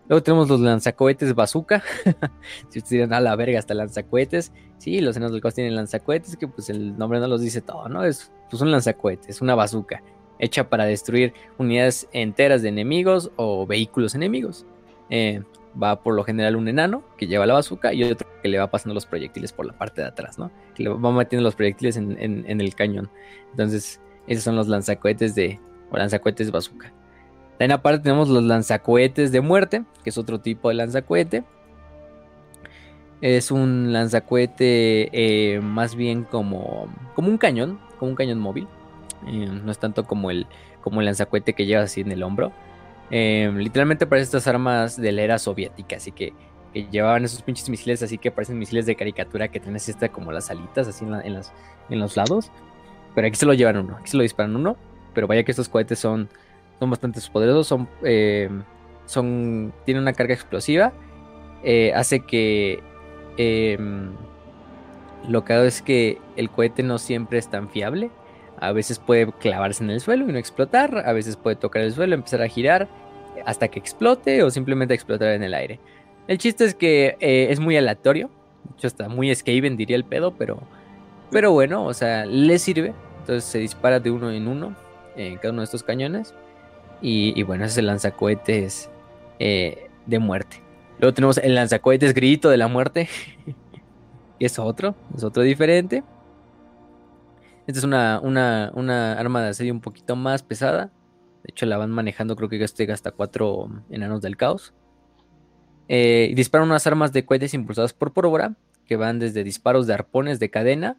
Luego 0.07 0.21
tenemos 0.23 0.49
los 0.49 0.59
lanzacohetes 0.59 1.33
bazooka. 1.33 1.81
si 2.69 2.79
ustedes 2.79 2.89
dirán, 2.89 3.13
a 3.13 3.19
la 3.19 3.35
verga, 3.35 3.59
hasta 3.59 3.73
lanzacohetes. 3.73 4.51
Sí, 4.77 5.01
los 5.01 5.17
enanos 5.17 5.31
del 5.31 5.41
caos 5.41 5.55
tienen 5.55 5.75
lanzacohetes, 5.75 6.37
que 6.37 6.47
pues 6.47 6.69
el 6.69 6.97
nombre 6.97 7.19
no 7.19 7.27
los 7.27 7.41
dice 7.41 7.61
todo, 7.61 7.89
¿no? 7.89 8.03
Es 8.03 8.31
pues, 8.49 8.61
un 8.61 8.71
lanzacohetes, 8.71 9.41
una 9.41 9.55
bazooka 9.55 10.03
hecha 10.39 10.69
para 10.69 10.85
destruir 10.85 11.33
unidades 11.57 12.07
enteras 12.11 12.61
de 12.61 12.69
enemigos 12.69 13.31
o 13.35 13.65
vehículos 13.65 14.15
enemigos. 14.15 14.65
Eh, 15.09 15.43
va 15.81 16.01
por 16.01 16.15
lo 16.15 16.23
general 16.23 16.55
un 16.55 16.67
enano 16.67 17.03
que 17.17 17.27
lleva 17.27 17.45
la 17.45 17.53
bazooka 17.53 17.93
y 17.93 18.03
otro 18.03 18.27
que 18.41 18.47
le 18.47 18.57
va 18.57 18.69
pasando 18.69 18.93
los 18.93 19.05
proyectiles 19.05 19.51
por 19.51 19.65
la 19.65 19.73
parte 19.73 20.01
de 20.01 20.07
atrás, 20.07 20.37
¿no? 20.37 20.51
Que 20.73 20.83
le 20.83 20.89
va 20.89 21.11
metiendo 21.11 21.43
los 21.43 21.55
proyectiles 21.55 21.97
en, 21.97 22.61
el 22.61 22.75
cañón. 22.75 23.09
Entonces, 23.51 23.99
esos 24.27 24.43
son 24.43 24.55
los 24.55 24.67
lanzacohetes 24.67 25.35
de. 25.35 25.59
o 25.91 25.97
lanzacohetes 25.97 26.51
bazooka. 26.51 26.93
También 27.57 27.71
aparte 27.71 27.99
tenemos 28.03 28.27
los 28.27 28.43
lanzacohetes 28.43 29.31
de 29.31 29.41
muerte, 29.41 29.83
que 30.03 30.09
es 30.09 30.17
otro 30.17 30.39
tipo 30.39 30.69
de 30.69 30.75
lanzacohete. 30.75 31.43
Es 33.21 33.49
un 33.49 33.93
lanzacohete 33.93 35.09
eh, 35.13 35.61
más 35.61 35.95
bien 35.95 36.25
como, 36.25 36.87
como 37.15 37.29
un 37.29 37.37
cañón, 37.37 37.79
como 37.97 38.11
un 38.11 38.15
cañón 38.15 38.39
móvil. 38.39 38.67
Eh, 39.27 39.47
no 39.63 39.71
es 39.71 39.79
tanto 39.79 40.03
como 40.03 40.31
el, 40.31 40.47
como 40.81 40.99
el 40.99 41.05
lanzacohete 41.05 41.53
que 41.53 41.65
lleva 41.65 41.83
así 41.83 42.01
en 42.01 42.11
el 42.11 42.23
hombro. 42.23 42.51
Eh, 43.09 43.51
literalmente 43.55 44.05
parece 44.05 44.25
estas 44.25 44.47
armas 44.47 44.97
de 44.97 45.11
la 45.11 45.21
era 45.21 45.39
soviética, 45.39 45.97
así 45.97 46.11
que, 46.11 46.33
llevaban 46.91 47.23
esos 47.23 47.41
pinches 47.41 47.69
misiles 47.69 48.03
así 48.03 48.17
que 48.17 48.31
parecen 48.31 48.59
misiles 48.59 48.85
de 48.85 48.97
caricatura 48.97 49.47
que 49.47 49.61
tienen 49.61 49.77
así 49.77 49.93
como 50.11 50.33
las 50.33 50.49
alitas 50.49 50.89
así 50.89 51.05
en, 51.05 51.33
las, 51.33 51.53
en 51.89 51.99
los 51.99 52.17
lados. 52.17 52.51
Pero 53.13 53.27
aquí 53.27 53.37
se 53.37 53.45
lo 53.45 53.53
llevan 53.53 53.77
uno, 53.77 53.95
aquí 53.97 54.09
se 54.09 54.17
lo 54.17 54.23
disparan 54.23 54.55
uno. 54.57 54.75
Pero 55.13 55.25
vaya 55.25 55.43
que 55.43 55.51
estos 55.51 55.69
cohetes 55.69 55.99
son, 55.99 56.27
son 56.79 56.89
bastante 56.89 57.19
poderosos, 57.31 57.67
son, 57.67 57.87
eh, 58.03 58.49
son, 59.05 59.73
tienen 59.85 60.03
una 60.03 60.13
carga 60.13 60.33
explosiva. 60.33 60.93
hace 61.93 62.19
que 62.21 62.81
lo 65.27 65.43
que 65.43 65.53
hago 65.53 65.63
es 65.63 65.81
que 65.81 66.19
el 66.35 66.49
cohete 66.49 66.83
no 66.83 66.97
siempre 66.97 67.37
es 67.37 67.49
tan 67.49 67.69
fiable. 67.69 68.09
A 68.59 68.71
veces 68.71 68.99
puede 68.99 69.31
clavarse 69.33 69.83
en 69.83 69.89
el 69.89 69.99
suelo 69.99 70.29
y 70.29 70.31
no 70.31 70.39
explotar, 70.39 71.03
a 71.05 71.13
veces 71.13 71.35
puede 71.35 71.55
tocar 71.55 71.81
el 71.81 71.93
suelo, 71.93 72.15
empezar 72.15 72.41
a 72.41 72.47
girar 72.47 72.87
hasta 73.45 73.67
que 73.67 73.79
explote 73.79 74.43
o 74.43 74.49
simplemente 74.49 74.93
explotar 74.93 75.29
en 75.29 75.43
el 75.43 75.53
aire. 75.53 75.79
El 76.27 76.37
chiste 76.37 76.65
es 76.65 76.73
que 76.73 77.17
eh, 77.19 77.47
es 77.49 77.59
muy 77.59 77.77
aleatorio, 77.77 78.29
de 78.63 78.73
hecho 78.77 78.87
está 78.87 79.09
muy 79.09 79.33
Skaven 79.33 79.77
diría 79.77 79.95
el 79.95 80.05
pedo, 80.05 80.35
pero, 80.35 80.59
pero 81.31 81.51
bueno, 81.51 81.85
o 81.85 81.93
sea, 81.93 82.25
le 82.25 82.57
sirve. 82.59 82.93
Entonces 83.19 83.43
se 83.43 83.59
dispara 83.59 83.99
de 83.99 84.11
uno 84.11 84.31
en 84.31 84.47
uno 84.47 84.75
en 85.15 85.37
cada 85.37 85.51
uno 85.51 85.61
de 85.61 85.65
estos 85.65 85.83
cañones. 85.83 86.33
Y, 87.01 87.43
bueno, 87.43 87.65
ese 87.65 87.73
es 87.73 87.77
el 87.79 87.87
lanzacohetes 87.87 88.89
eh, 89.39 89.89
de 90.05 90.19
muerte. 90.19 90.61
Luego 90.99 91.13
tenemos 91.13 91.37
el 91.37 91.55
lanzacohetes 91.55 92.13
grito 92.13 92.49
de 92.49 92.57
la 92.57 92.67
muerte. 92.67 93.09
y 94.39 94.45
es 94.45 94.57
otro, 94.59 94.95
es 95.15 95.23
otro 95.23 95.43
diferente. 95.43 96.03
Esta 97.67 97.79
es 97.79 97.83
una, 97.83 98.19
una, 98.21 99.13
arma 99.13 99.41
de 99.41 99.49
asedio 99.49 99.73
un 99.73 99.81
poquito 99.81 100.15
más 100.15 100.43
pesada. 100.43 100.91
De 101.43 101.51
hecho, 101.51 101.65
la 101.65 101.77
van 101.77 101.91
manejando, 101.91 102.35
creo 102.35 102.49
que 102.49 102.63
este 102.63 102.91
hasta 102.91 103.11
cuatro 103.11 103.69
enanos 103.89 104.21
del 104.21 104.37
caos. 104.37 104.73
Eh, 105.87 106.33
disparan 106.35 106.67
unas 106.67 106.87
armas 106.87 107.11
de 107.11 107.25
cohetes 107.25 107.53
impulsadas 107.53 107.93
por 107.93 108.13
pólvora, 108.13 108.55
que 108.87 108.95
van 108.95 109.19
desde 109.19 109.43
disparos 109.43 109.87
de 109.87 109.93
arpones 109.93 110.39
de 110.39 110.49
cadena 110.49 110.97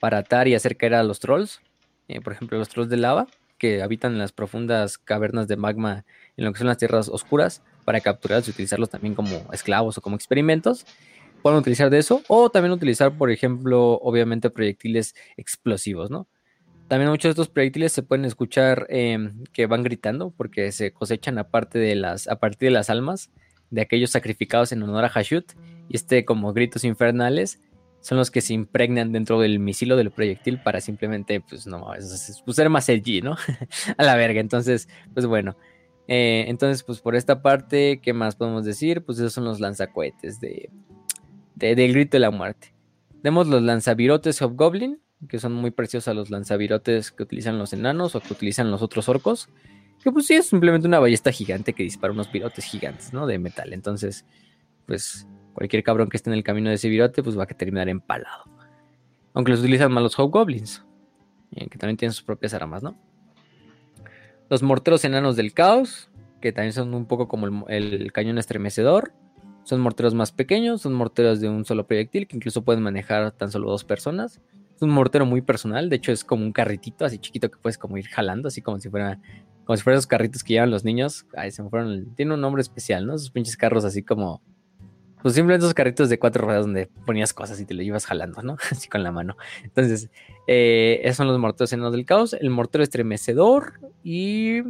para 0.00 0.18
atar 0.18 0.48
y 0.48 0.54
hacer 0.54 0.76
caer 0.76 0.94
a 0.94 1.02
los 1.02 1.20
trolls. 1.20 1.60
Eh, 2.08 2.20
por 2.20 2.34
ejemplo, 2.34 2.58
los 2.58 2.68
trolls 2.68 2.90
de 2.90 2.98
lava, 2.98 3.26
que 3.64 3.82
habitan 3.82 4.12
en 4.12 4.18
las 4.18 4.32
profundas 4.32 4.98
cavernas 4.98 5.48
de 5.48 5.56
magma 5.56 6.04
en 6.36 6.44
lo 6.44 6.52
que 6.52 6.58
son 6.58 6.66
las 6.66 6.76
tierras 6.76 7.08
oscuras, 7.08 7.62
para 7.86 8.00
capturarlos 8.00 8.46
y 8.48 8.50
utilizarlos 8.50 8.90
también 8.90 9.14
como 9.14 9.42
esclavos 9.52 9.96
o 9.96 10.02
como 10.02 10.16
experimentos 10.16 10.84
pueden 11.40 11.58
utilizar 11.58 11.88
de 11.88 11.98
eso 11.98 12.22
o 12.28 12.50
también 12.50 12.72
utilizar, 12.72 13.16
por 13.18 13.30
ejemplo, 13.30 13.98
obviamente 14.00 14.50
proyectiles 14.50 15.14
explosivos, 15.38 16.10
¿no? 16.10 16.26
También 16.88 17.10
muchos 17.10 17.24
de 17.24 17.30
estos 17.30 17.48
proyectiles 17.48 17.92
se 17.92 18.02
pueden 18.02 18.26
escuchar 18.26 18.86
em, 18.90 19.44
que 19.52 19.66
van 19.66 19.82
gritando 19.82 20.30
porque 20.30 20.72
se 20.72 20.92
cosechan 20.92 21.38
aparte 21.38 21.78
de 21.78 21.94
las, 21.94 22.28
a 22.28 22.36
partir 22.36 22.68
de 22.68 22.72
las 22.72 22.90
almas 22.90 23.30
de 23.70 23.80
aquellos 23.80 24.10
sacrificados 24.10 24.72
en 24.72 24.82
honor 24.82 25.04
a 25.04 25.08
Hashut 25.08 25.52
y 25.88 25.96
este 25.96 26.26
como 26.26 26.52
gritos 26.52 26.84
infernales 26.84 27.60
son 28.04 28.18
los 28.18 28.30
que 28.30 28.42
se 28.42 28.52
impregnan 28.52 29.12
dentro 29.12 29.40
del 29.40 29.58
misil 29.60 29.90
o 29.92 29.96
del 29.96 30.10
proyectil 30.10 30.60
para 30.60 30.82
simplemente, 30.82 31.40
pues 31.40 31.66
no, 31.66 31.86
pues, 31.86 32.54
ser 32.54 32.68
más 32.68 32.86
edgy, 32.90 33.22
¿no? 33.22 33.34
a 33.96 34.02
la 34.04 34.14
verga. 34.14 34.40
Entonces, 34.40 34.88
pues 35.14 35.24
bueno, 35.24 35.56
Eh, 36.06 36.44
entonces, 36.48 36.82
pues 36.82 37.00
por 37.00 37.16
esta 37.16 37.40
parte, 37.40 38.00
¿qué 38.02 38.12
más 38.12 38.36
podemos 38.36 38.66
decir? 38.66 39.02
Pues 39.06 39.18
esos 39.18 39.32
son 39.32 39.44
los 39.44 39.58
lanzacohetes 39.58 40.38
de, 40.38 40.68
de, 41.54 41.74
del 41.74 41.94
grito 41.94 42.16
de 42.16 42.20
la 42.20 42.30
muerte. 42.30 42.74
Tenemos 43.22 43.46
los 43.46 43.62
lanzavirotes 43.62 44.42
Hobgoblin, 44.42 45.00
que 45.30 45.38
son 45.38 45.54
muy 45.54 45.70
preciosos 45.70 46.14
los 46.14 46.28
lanzavirotes 46.28 47.10
que 47.10 47.22
utilizan 47.22 47.58
los 47.58 47.72
enanos 47.72 48.14
o 48.14 48.20
que 48.20 48.34
utilizan 48.34 48.70
los 48.70 48.82
otros 48.82 49.08
orcos. 49.08 49.48
Que 50.02 50.12
pues 50.12 50.26
sí, 50.26 50.34
es 50.34 50.44
simplemente 50.44 50.86
una 50.86 50.98
ballesta 51.00 51.32
gigante 51.32 51.72
que 51.72 51.84
dispara 51.84 52.12
unos 52.12 52.30
virotes 52.30 52.66
gigantes, 52.66 53.14
¿no? 53.14 53.26
De 53.26 53.38
metal. 53.38 53.72
Entonces, 53.72 54.26
pues 54.84 55.26
cualquier 55.54 55.82
cabrón 55.82 56.08
que 56.08 56.16
esté 56.16 56.28
en 56.28 56.34
el 56.34 56.44
camino 56.44 56.68
de 56.68 56.74
ese 56.74 56.88
virote, 56.88 57.22
pues 57.22 57.38
va 57.38 57.44
a 57.44 57.46
terminar 57.46 57.88
empalado. 57.88 58.44
Aunque 59.32 59.52
los 59.52 59.60
utilizan 59.60 59.92
más 59.92 60.02
los 60.02 60.18
Hobgoblins, 60.18 60.84
eh, 61.52 61.68
que 61.68 61.78
también 61.78 61.96
tienen 61.96 62.12
sus 62.12 62.22
propias 62.22 62.52
armas, 62.54 62.82
¿no? 62.82 62.96
Los 64.50 64.62
morteros 64.62 65.04
enanos 65.04 65.36
del 65.36 65.54
caos, 65.54 66.10
que 66.40 66.52
también 66.52 66.72
son 66.72 66.92
un 66.92 67.06
poco 67.06 67.26
como 67.26 67.66
el, 67.68 68.12
cañón 68.12 68.38
estremecedor. 68.38 69.12
Son 69.62 69.80
morteros 69.80 70.12
más 70.14 70.30
pequeños, 70.30 70.82
son 70.82 70.92
morteros 70.92 71.40
de 71.40 71.48
un 71.48 71.64
solo 71.64 71.86
proyectil 71.86 72.26
que 72.26 72.36
incluso 72.36 72.62
pueden 72.62 72.82
manejar 72.82 73.32
tan 73.32 73.50
solo 73.50 73.70
dos 73.70 73.82
personas. 73.82 74.42
Es 74.76 74.82
un 74.82 74.90
mortero 74.90 75.24
muy 75.24 75.40
personal, 75.40 75.88
de 75.88 75.96
hecho 75.96 76.12
es 76.12 76.22
como 76.22 76.44
un 76.44 76.52
carritito 76.52 77.04
así 77.04 77.18
chiquito 77.18 77.50
que 77.50 77.58
puedes 77.58 77.78
como 77.78 77.96
ir 77.96 78.06
jalando, 78.08 78.48
así 78.48 78.60
como 78.60 78.78
si 78.78 78.90
fuera 78.90 79.20
como 79.64 79.76
si 79.76 79.82
fueran 79.82 79.98
esos 79.98 80.06
carritos 80.06 80.44
que 80.44 80.54
llevan 80.54 80.70
los 80.70 80.84
niños. 80.84 81.26
Ay, 81.34 81.50
se 81.50 81.62
me 81.62 81.70
fueron, 81.70 82.14
tiene 82.14 82.34
un 82.34 82.40
nombre 82.40 82.60
especial, 82.60 83.06
¿no? 83.06 83.14
Esos 83.14 83.30
pinches 83.30 83.56
carros 83.56 83.86
así 83.86 84.02
como 84.02 84.42
pues 85.24 85.36
simplemente 85.36 85.64
esos 85.64 85.72
carritos 85.72 86.10
de 86.10 86.18
cuatro 86.18 86.44
ruedas 86.44 86.66
donde 86.66 86.86
ponías 87.06 87.32
cosas 87.32 87.58
y 87.58 87.64
te 87.64 87.72
lo 87.72 87.80
ibas 87.80 88.04
jalando, 88.04 88.42
¿no? 88.42 88.58
Así 88.70 88.90
con 88.90 89.02
la 89.02 89.10
mano. 89.10 89.38
Entonces, 89.62 90.10
eh, 90.46 91.00
esos 91.02 91.16
son 91.16 91.28
los 91.28 91.38
morteros 91.38 91.72
enanos 91.72 91.92
del 91.92 92.04
caos. 92.04 92.34
El 92.34 92.50
mortero 92.50 92.84
estremecedor 92.84 93.80
y 94.02 94.64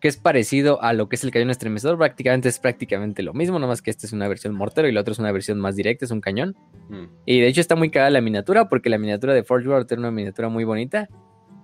que 0.00 0.08
es 0.08 0.16
parecido 0.16 0.82
a 0.82 0.94
lo 0.94 1.08
que 1.08 1.14
es 1.14 1.22
el 1.22 1.30
cañón 1.30 1.50
estremecedor. 1.50 1.96
Prácticamente 1.96 2.48
es 2.48 2.58
prácticamente 2.58 3.22
lo 3.22 3.34
mismo, 3.34 3.60
nomás 3.60 3.82
que 3.82 3.92
este 3.92 4.04
es 4.04 4.12
una 4.12 4.26
versión 4.26 4.52
mortero 4.52 4.88
y 4.88 4.92
la 4.92 5.02
otra 5.02 5.12
es 5.12 5.20
una 5.20 5.30
versión 5.30 5.60
más 5.60 5.76
directa, 5.76 6.06
es 6.06 6.10
un 6.10 6.20
cañón. 6.20 6.56
Mm. 6.88 7.04
Y 7.24 7.38
de 7.38 7.46
hecho 7.46 7.60
está 7.60 7.76
muy 7.76 7.92
cagada 7.92 8.10
la 8.10 8.20
miniatura 8.20 8.68
porque 8.68 8.90
la 8.90 8.98
miniatura 8.98 9.32
de 9.32 9.44
Forge 9.44 9.68
World 9.68 9.86
tiene 9.86 10.00
una 10.00 10.10
miniatura 10.10 10.48
muy 10.48 10.64
bonita. 10.64 11.08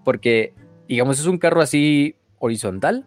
Porque, 0.05 0.55
digamos, 0.87 1.19
es 1.19 1.27
un 1.27 1.39
carro 1.39 1.63
así 1.63 2.15
horizontal, 2.39 3.07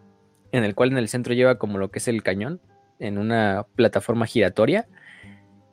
en 0.52 0.64
el 0.64 0.74
cual 0.74 0.92
en 0.92 0.98
el 0.98 1.08
centro 1.08 1.32
lleva 1.32 1.56
como 1.56 1.78
lo 1.78 1.90
que 1.90 1.98
es 1.98 2.08
el 2.08 2.22
cañón 2.22 2.60
en 3.02 3.18
una 3.18 3.66
plataforma 3.74 4.26
giratoria. 4.26 4.86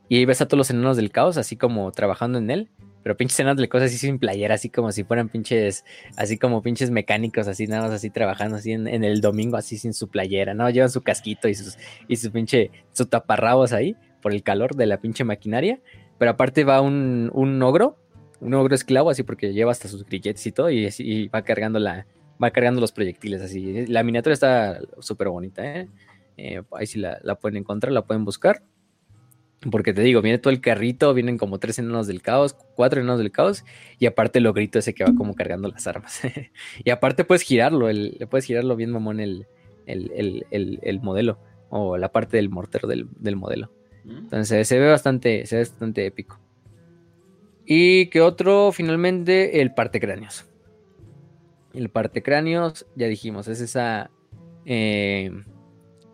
Y 0.09 0.17
ahí 0.17 0.25
ves 0.25 0.41
a 0.41 0.47
todos 0.47 0.57
los 0.57 0.69
enanos 0.71 0.97
del 0.97 1.11
caos, 1.11 1.37
así 1.37 1.55
como 1.55 1.91
trabajando 1.91 2.39
en 2.39 2.49
él. 2.49 2.69
Pero 3.03 3.15
pinches 3.15 3.39
enanos 3.39 3.57
del 3.57 3.69
caos 3.69 3.83
así 3.83 3.97
sin 3.97 4.19
playera, 4.19 4.55
así 4.55 4.69
como 4.69 4.91
si 4.91 5.03
fueran 5.03 5.29
pinches, 5.29 5.85
así 6.17 6.37
como 6.37 6.61
pinches 6.61 6.91
mecánicos, 6.91 7.47
así 7.47 7.67
nada 7.67 7.83
más 7.83 7.91
así 7.91 8.09
trabajando 8.09 8.57
así 8.57 8.73
en, 8.73 8.87
el 8.87 9.21
domingo, 9.21 9.55
así 9.55 9.77
sin 9.77 9.93
su 9.93 10.09
playera, 10.09 10.53
¿no? 10.53 10.69
Llevan 10.69 10.89
su 10.89 11.01
casquito 11.01 11.47
y 11.47 11.55
sus, 11.55 11.77
y 12.07 12.17
su 12.17 12.31
pinche, 12.31 12.71
su 12.91 13.05
taparrabos 13.05 13.71
ahí, 13.71 13.95
por 14.21 14.33
el 14.33 14.43
calor 14.43 14.75
de 14.75 14.87
la 14.87 14.99
pinche 14.99 15.23
maquinaria. 15.23 15.79
Pero 16.17 16.31
aparte 16.31 16.65
va 16.65 16.81
un, 16.81 17.31
un 17.33 17.61
ogro, 17.63 17.97
un 18.41 18.53
ogro 18.53 18.75
esclavo, 18.75 19.09
así 19.09 19.23
porque 19.23 19.53
lleva 19.53 19.71
hasta 19.71 19.87
sus 19.87 20.05
grilletes 20.05 20.45
y 20.45 20.51
todo, 20.51 20.69
y, 20.69 21.27
va 21.29 21.43
cargando 21.43 21.79
la, 21.79 22.05
va 22.41 22.51
cargando 22.51 22.81
los 22.81 22.91
proyectiles 22.91 23.41
así. 23.41 23.85
La 23.85 24.03
miniatura 24.03 24.33
está 24.33 24.81
súper 24.99 25.29
bonita, 25.29 25.63
¿eh? 25.63 25.87
Eh, 26.41 26.61
ahí 26.71 26.87
sí 26.87 26.99
la, 26.99 27.19
pueden 27.35 27.57
encontrar, 27.57 27.91
la 27.91 28.05
pueden 28.05 28.23
buscar. 28.23 28.63
Porque 29.71 29.93
te 29.93 30.01
digo, 30.01 30.21
viene 30.21 30.37
todo 30.37 30.53
el 30.53 30.61
carrito, 30.61 31.13
vienen 31.13 31.37
como 31.37 31.59
tres 31.59 31.79
enanos 31.79 32.07
del 32.07 32.21
caos, 32.21 32.55
cuatro 32.75 33.01
enanos 33.01 33.19
del 33.19 33.29
caos, 33.29 33.65
y 33.99 34.05
aparte 34.05 34.39
lo 34.39 34.53
grito 34.53 34.79
ese 34.79 34.93
que 34.93 35.03
va 35.03 35.13
como 35.13 35.35
cargando 35.35 35.67
las 35.67 35.85
armas. 35.85 36.21
y 36.83 36.89
aparte 36.91 37.25
puedes 37.25 37.41
girarlo, 37.41 37.91
le 37.91 38.25
puedes 38.27 38.45
girarlo 38.45 38.77
bien 38.77 38.91
mamón 38.91 39.19
el, 39.19 39.47
el, 39.85 40.99
modelo, 41.01 41.39
o 41.69 41.97
la 41.97 42.09
parte 42.09 42.37
del 42.37 42.49
mortero 42.49 42.87
del, 42.87 43.35
modelo. 43.35 43.69
Mm. 44.05 44.17
Entonces 44.17 44.65
se 44.65 44.79
ve 44.79 44.87
bastante, 44.87 45.45
se 45.45 45.57
ve 45.57 45.63
bastante 45.63 46.05
épico. 46.05 46.39
Y 47.65 48.05
que 48.07 48.21
otro, 48.21 48.71
finalmente, 48.71 49.61
el 49.61 49.73
parte 49.73 49.99
cráneos. 49.99 50.45
El 51.73 51.89
parte 51.89 52.23
cráneos, 52.23 52.85
ya 52.95 53.07
dijimos, 53.07 53.49
es 53.49 53.59
esa 53.59 54.09
eh, 54.65 55.31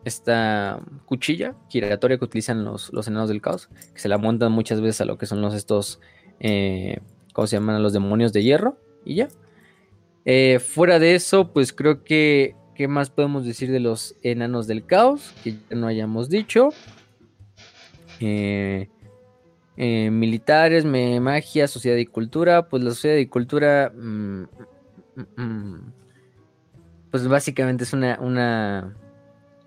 esta 0.06 0.80
cuchilla 1.06 1.56
giratoria 1.68 2.18
que 2.18 2.26
utilizan 2.26 2.64
los, 2.64 2.94
los 2.94 3.08
enanos 3.08 3.28
del 3.28 3.42
caos, 3.42 3.70
que 3.94 4.00
se 4.00 4.08
la 4.08 4.20
montan 4.20 4.52
muchas 4.52 4.80
veces 4.80 5.02
a 5.02 5.06
lo 5.06 5.18
que 5.18 5.26
son 5.26 5.42
los 5.42 5.56
estos, 5.56 6.00
eh, 6.40 7.00
¿cómo 7.34 7.48
se 7.48 7.58
llaman? 7.58 7.82
Los 7.82 7.92
demonios 7.92 8.32
de 8.32 8.44
hierro 8.44 8.78
y 9.04 9.16
ya. 9.16 9.28
Eh, 10.24 10.60
fuera 10.60 11.00
de 11.00 11.16
eso, 11.16 11.52
pues 11.52 11.74
creo 11.74 12.04
que, 12.04 12.56
¿qué 12.76 12.88
más 12.88 13.10
podemos 13.10 13.46
decir 13.46 13.72
de 13.72 13.80
los 13.80 14.16
enanos 14.22 14.68
del 14.68 14.86
caos? 14.86 15.34
Que 15.44 15.54
ya 15.54 15.76
no 15.76 15.88
hayamos 15.88 16.30
dicho. 16.30 16.70
Eh, 18.20 18.88
militares, 19.78 20.86
magia, 20.86 21.68
sociedad 21.68 21.98
y 21.98 22.06
cultura. 22.06 22.70
Pues 22.70 22.84
la 22.84 22.92
sociedad 22.92 23.18
y 23.18 23.26
cultura, 23.26 23.92
mm, 23.94 24.44
mm, 25.16 25.42
mm, 25.44 25.94
pues 27.10 27.28
básicamente 27.28 27.84
es 27.84 27.94
una, 27.94 28.20
una 28.20 28.96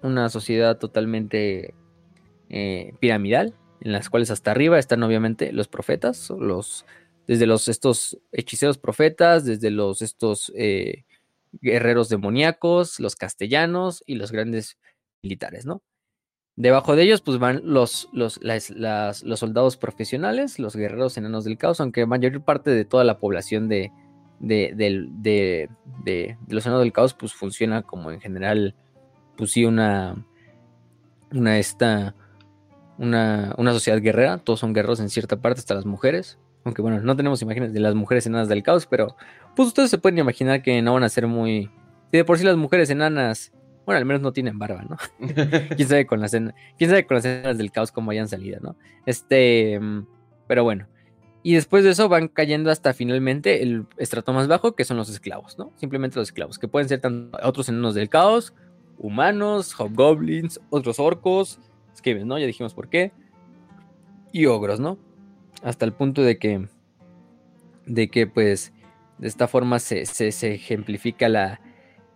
una 0.02 0.28
sociedad 0.28 0.78
totalmente 0.78 1.74
eh, 2.48 2.94
piramidal, 3.00 3.54
en 3.80 3.92
las 3.92 4.10
cuales 4.10 4.30
hasta 4.30 4.50
arriba 4.50 4.78
están 4.78 5.02
obviamente 5.02 5.52
los 5.52 5.68
profetas, 5.68 6.30
los, 6.30 6.84
desde 7.26 7.46
los 7.46 7.68
estos 7.68 8.18
hechiceros 8.32 8.78
profetas, 8.78 9.44
desde 9.44 9.70
los 9.70 10.02
estos 10.02 10.52
eh, 10.56 11.04
guerreros 11.60 12.08
demoníacos, 12.08 13.00
los 13.00 13.16
castellanos 13.16 14.02
y 14.06 14.16
los 14.16 14.32
grandes 14.32 14.78
militares, 15.22 15.66
¿no? 15.66 15.82
Debajo 16.56 16.96
de 16.96 17.04
ellos, 17.04 17.20
pues 17.20 17.38
van 17.38 17.60
los, 17.62 18.08
los, 18.12 18.40
los 18.42 19.38
soldados 19.38 19.76
profesionales, 19.76 20.58
los 20.58 20.74
guerreros 20.74 21.16
enanos 21.16 21.44
del 21.44 21.56
caos, 21.56 21.80
aunque 21.80 22.04
mayor 22.04 22.42
parte 22.44 22.70
de 22.72 22.84
toda 22.84 23.04
la 23.04 23.20
población 23.20 23.68
de, 23.68 23.92
de, 24.40 24.72
de, 24.74 25.68
de 26.02 26.36
los 26.48 26.66
enanos 26.66 26.82
del 26.82 26.92
caos, 26.92 27.14
pues 27.14 27.32
funciona 27.32 27.82
como 27.82 28.10
en 28.10 28.20
general 28.20 28.74
pues 29.38 29.56
una, 29.56 30.16
una, 31.32 31.58
esta, 31.58 32.14
una, 32.98 33.54
una 33.56 33.72
sociedad 33.72 34.02
guerrera, 34.02 34.38
todos 34.38 34.60
son 34.60 34.74
guerreros 34.74 34.98
en 34.98 35.08
cierta 35.08 35.40
parte, 35.40 35.60
hasta 35.60 35.74
las 35.74 35.86
mujeres, 35.86 36.38
aunque 36.64 36.82
bueno, 36.82 37.00
no 37.00 37.16
tenemos 37.16 37.40
imágenes 37.40 37.72
de 37.72 37.80
las 37.80 37.94
mujeres 37.94 38.26
enanas 38.26 38.48
del 38.48 38.64
caos, 38.64 38.86
pero 38.86 39.16
pues 39.54 39.68
ustedes 39.68 39.90
se 39.90 39.98
pueden 39.98 40.18
imaginar 40.18 40.60
que 40.60 40.82
no 40.82 40.92
van 40.92 41.04
a 41.04 41.08
ser 41.08 41.28
muy... 41.28 41.70
Si 42.10 42.16
de 42.16 42.24
por 42.24 42.36
sí 42.36 42.44
las 42.44 42.56
mujeres 42.56 42.90
enanas, 42.90 43.52
bueno, 43.86 43.98
al 43.98 44.04
menos 44.04 44.22
no 44.22 44.32
tienen 44.32 44.58
barba, 44.58 44.82
¿no? 44.82 44.96
¿Quién 45.76 45.88
sabe 45.88 46.06
con 46.06 46.20
las, 46.20 46.32
quién 46.32 46.90
sabe 46.90 47.06
con 47.06 47.14
las 47.16 47.24
enanas 47.24 47.58
del 47.58 47.70
caos 47.70 47.92
cómo 47.92 48.10
hayan 48.10 48.28
salido, 48.28 48.58
¿no? 48.60 48.76
Este, 49.06 49.80
pero 50.48 50.64
bueno. 50.64 50.88
Y 51.44 51.54
después 51.54 51.84
de 51.84 51.90
eso 51.90 52.08
van 52.08 52.26
cayendo 52.26 52.70
hasta 52.70 52.92
finalmente 52.92 53.62
el 53.62 53.86
estrato 53.96 54.32
más 54.32 54.48
bajo, 54.48 54.74
que 54.74 54.84
son 54.84 54.96
los 54.96 55.08
esclavos, 55.08 55.56
¿no? 55.58 55.72
Simplemente 55.76 56.18
los 56.18 56.28
esclavos, 56.28 56.58
que 56.58 56.66
pueden 56.66 56.88
ser 56.88 57.00
tanto 57.00 57.38
otros 57.42 57.68
enanos 57.68 57.94
del 57.94 58.08
caos, 58.08 58.52
humanos, 58.98 59.74
hobgoblins, 59.74 60.60
otros 60.70 60.98
orcos, 60.98 61.58
skavens, 61.96 62.26
¿no? 62.26 62.38
Ya 62.38 62.46
dijimos 62.46 62.74
por 62.74 62.88
qué. 62.88 63.12
Y 64.32 64.46
ogros, 64.46 64.80
¿no? 64.80 64.98
Hasta 65.62 65.84
el 65.84 65.92
punto 65.92 66.22
de 66.22 66.38
que, 66.38 66.68
de 67.86 68.08
que 68.08 68.26
pues, 68.26 68.72
de 69.18 69.28
esta 69.28 69.48
forma 69.48 69.78
se, 69.78 70.04
ejemplifica 70.28 71.28
la, 71.28 71.60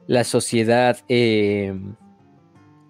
la 0.06 0.24
sociedad, 0.24 0.98
em, 1.08 1.94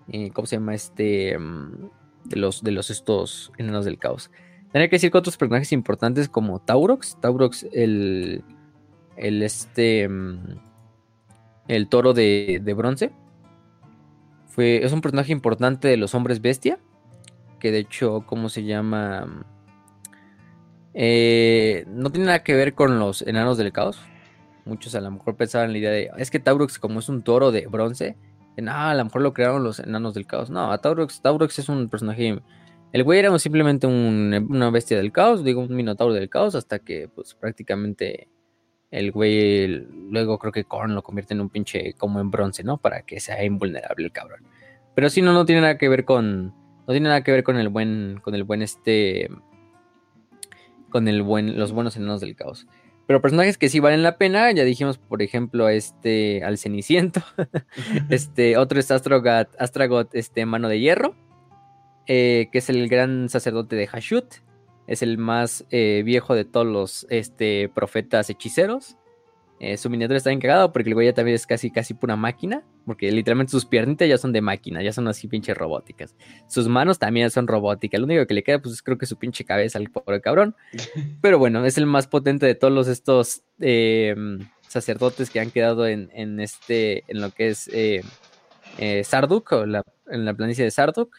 eh, 0.08 0.30
¿cómo 0.32 0.46
se 0.46 0.56
llama? 0.56 0.74
Este, 0.74 1.34
em, 1.34 1.90
de 2.24 2.36
los, 2.36 2.62
de 2.62 2.72
los 2.72 2.90
estos 2.90 3.52
enanos 3.58 3.84
del 3.84 3.98
caos. 3.98 4.30
Tendría 4.72 4.88
que 4.88 4.96
decir 4.96 5.10
que 5.10 5.18
otros 5.18 5.36
personajes 5.36 5.72
importantes 5.72 6.28
como 6.28 6.60
Taurox, 6.60 7.18
Taurox, 7.20 7.66
el, 7.72 8.42
el 9.16 9.42
este, 9.42 10.02
em, 10.02 10.40
el 11.68 11.88
toro 11.88 12.12
de, 12.12 12.60
de 12.62 12.74
bronce, 12.74 13.12
es 14.58 14.92
un 14.92 15.00
personaje 15.00 15.32
importante 15.32 15.88
de 15.88 15.96
los 15.96 16.14
hombres 16.14 16.40
bestia. 16.40 16.78
Que 17.58 17.70
de 17.70 17.78
hecho, 17.78 18.24
¿cómo 18.26 18.48
se 18.48 18.64
llama? 18.64 19.46
Eh, 20.94 21.84
no 21.88 22.10
tiene 22.10 22.26
nada 22.26 22.42
que 22.42 22.54
ver 22.54 22.74
con 22.74 22.98
los 22.98 23.22
enanos 23.22 23.56
del 23.56 23.72
caos. 23.72 24.00
Muchos 24.64 24.94
a 24.94 25.00
lo 25.00 25.10
mejor 25.10 25.36
pensaban 25.36 25.72
la 25.72 25.78
idea 25.78 25.90
de. 25.90 26.10
Es 26.18 26.30
que 26.30 26.38
Taurux, 26.38 26.78
como 26.78 27.00
es 27.00 27.08
un 27.08 27.22
toro 27.22 27.50
de 27.52 27.66
bronce. 27.66 28.16
Ah, 28.66 28.90
a 28.90 28.94
lo 28.94 29.04
mejor 29.04 29.22
lo 29.22 29.32
crearon 29.32 29.64
los 29.64 29.78
enanos 29.78 30.14
del 30.14 30.26
caos. 30.26 30.50
No, 30.50 30.76
Taurux, 30.78 31.22
Taurux 31.22 31.58
es 31.58 31.68
un 31.68 31.88
personaje. 31.88 32.40
El 32.92 33.04
güey 33.04 33.18
era 33.20 33.36
simplemente 33.38 33.86
una 33.86 34.70
bestia 34.70 34.98
del 34.98 35.12
caos, 35.12 35.42
digo, 35.42 35.62
un 35.62 35.74
minotauro 35.74 36.12
del 36.12 36.28
caos, 36.28 36.54
hasta 36.54 36.78
que 36.78 37.08
pues 37.08 37.34
prácticamente 37.34 38.28
el 38.92 39.10
güey 39.10 39.66
luego 40.10 40.38
creo 40.38 40.52
que 40.52 40.64
Korn 40.64 40.94
lo 40.94 41.02
convierte 41.02 41.32
en 41.32 41.40
un 41.40 41.48
pinche 41.48 41.94
como 41.94 42.20
en 42.20 42.30
bronce, 42.30 42.62
¿no? 42.62 42.76
Para 42.76 43.02
que 43.02 43.18
sea 43.18 43.42
invulnerable 43.42 44.04
el 44.04 44.12
cabrón. 44.12 44.46
Pero 44.94 45.08
si 45.08 45.22
no, 45.22 45.32
no 45.32 45.46
tiene 45.46 45.62
nada 45.62 45.78
que 45.78 45.88
ver 45.88 46.04
con. 46.04 46.54
No 46.86 46.92
tiene 46.92 47.08
nada 47.08 47.24
que 47.24 47.32
ver 47.32 47.42
con 47.42 47.56
el 47.56 47.70
buen. 47.70 48.20
Con 48.22 48.34
el 48.34 48.44
buen 48.44 48.60
este. 48.60 49.30
Con 50.90 51.08
el 51.08 51.22
buen. 51.22 51.58
Los 51.58 51.72
buenos 51.72 51.96
enanos 51.96 52.20
del 52.20 52.36
caos. 52.36 52.66
Pero 53.06 53.22
personajes 53.22 53.56
que 53.56 53.70
sí 53.70 53.80
valen 53.80 54.02
la 54.02 54.16
pena, 54.16 54.52
ya 54.52 54.62
dijimos, 54.62 54.98
por 54.98 55.22
ejemplo, 55.22 55.68
este, 55.68 56.44
al 56.44 56.58
Ceniciento. 56.58 57.22
este, 58.10 58.56
otro 58.56 58.78
es 58.78 58.90
Astrogot, 58.90 59.48
Astragot, 59.58 60.14
este, 60.14 60.46
Mano 60.46 60.68
de 60.68 60.78
Hierro, 60.78 61.16
eh, 62.06 62.48
que 62.52 62.58
es 62.58 62.68
el 62.68 62.88
gran 62.88 63.28
sacerdote 63.28 63.74
de 63.74 63.88
Hashut. 63.88 64.36
Es 64.86 65.02
el 65.02 65.18
más 65.18 65.64
eh, 65.70 66.02
viejo 66.04 66.34
de 66.34 66.44
todos 66.44 66.66
los 66.66 67.06
este, 67.10 67.68
profetas 67.68 68.28
hechiceros. 68.30 68.96
Eh, 69.60 69.76
su 69.76 69.88
miniatura 69.88 70.16
está 70.16 70.32
encagado 70.32 70.72
porque 70.72 70.88
el 70.88 70.94
güey 70.94 71.06
ya 71.06 71.14
también 71.14 71.36
es 71.36 71.46
casi, 71.46 71.70
casi 71.70 71.94
pura 71.94 72.16
máquina. 72.16 72.64
Porque 72.84 73.12
literalmente 73.12 73.52
sus 73.52 73.64
piernitas 73.64 74.08
ya 74.08 74.18
son 74.18 74.32
de 74.32 74.40
máquina, 74.40 74.82
ya 74.82 74.92
son 74.92 75.06
así 75.06 75.28
pinches 75.28 75.56
robóticas. 75.56 76.16
Sus 76.48 76.66
manos 76.66 76.98
también 76.98 77.30
son 77.30 77.46
robóticas. 77.46 78.00
Lo 78.00 78.06
único 78.06 78.26
que 78.26 78.34
le 78.34 78.42
queda, 78.42 78.60
pues 78.60 78.74
es 78.74 78.82
creo 78.82 78.98
que 78.98 79.06
su 79.06 79.16
pinche 79.16 79.44
cabeza 79.44 79.78
al 79.78 79.88
pobre 79.88 80.20
cabrón. 80.20 80.56
Pero 81.22 81.38
bueno, 81.38 81.64
es 81.64 81.78
el 81.78 81.86
más 81.86 82.08
potente 82.08 82.44
de 82.44 82.56
todos 82.56 82.74
los 82.74 82.88
estos 82.88 83.42
eh, 83.60 84.16
sacerdotes 84.66 85.30
que 85.30 85.38
han 85.38 85.52
quedado 85.52 85.86
en, 85.86 86.10
en, 86.12 86.40
este, 86.40 87.04
en 87.06 87.20
lo 87.20 87.30
que 87.30 87.50
es 87.50 87.70
eh, 87.72 88.02
Sarduk, 89.04 89.52
o 89.52 89.64
la, 89.64 89.84
en 90.08 90.24
la 90.24 90.34
planicie 90.34 90.64
de 90.64 90.72
Sarduk. 90.72 91.16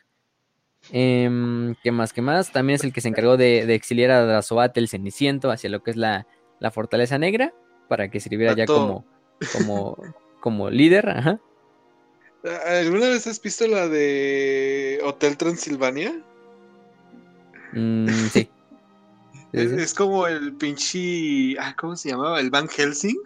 Em, 0.92 1.76
¿Qué 1.84 1.92
más? 1.92 2.14
¿Qué 2.14 2.22
más? 2.22 2.52
También 2.52 2.76
es 2.76 2.84
el 2.84 2.94
que 2.94 3.02
se 3.02 3.08
encargó 3.08 3.38
de, 3.38 3.66
de 3.66 3.76
exiliar 3.76 4.12
a 4.12 4.26
Drazoat 4.26 4.78
el 4.78 4.90
Ceniciento 4.90 5.52
hacia 5.52 5.70
lo 5.70 5.82
que 5.82 5.92
es 5.92 5.98
la, 5.98 6.28
la 6.60 6.72
Fortaleza 6.72 7.18
Negra 7.18 7.54
para 7.88 8.10
que 8.10 8.20
sirviera 8.20 8.56
ya 8.56 8.66
como, 8.66 9.06
como, 9.54 9.98
como 10.40 10.70
líder. 10.70 11.10
Ajá. 11.10 11.40
¿Alguna 12.66 13.08
vez 13.08 13.28
has 13.28 13.42
visto 13.42 13.68
la 13.68 13.88
de 13.88 15.00
Hotel 15.04 15.38
Transilvania? 15.38 16.14
Mm, 17.72 18.08
sí. 18.32 18.50
es, 19.54 19.72
es, 19.72 19.94
como 19.94 20.28
el 20.28 20.54
pinche. 20.54 21.58
Ah, 21.60 21.74
¿Cómo 21.78 21.96
se 21.96 22.10
llamaba? 22.10 22.40
¿El 22.40 22.50
Van 22.50 22.68
Helsing? 22.68 23.18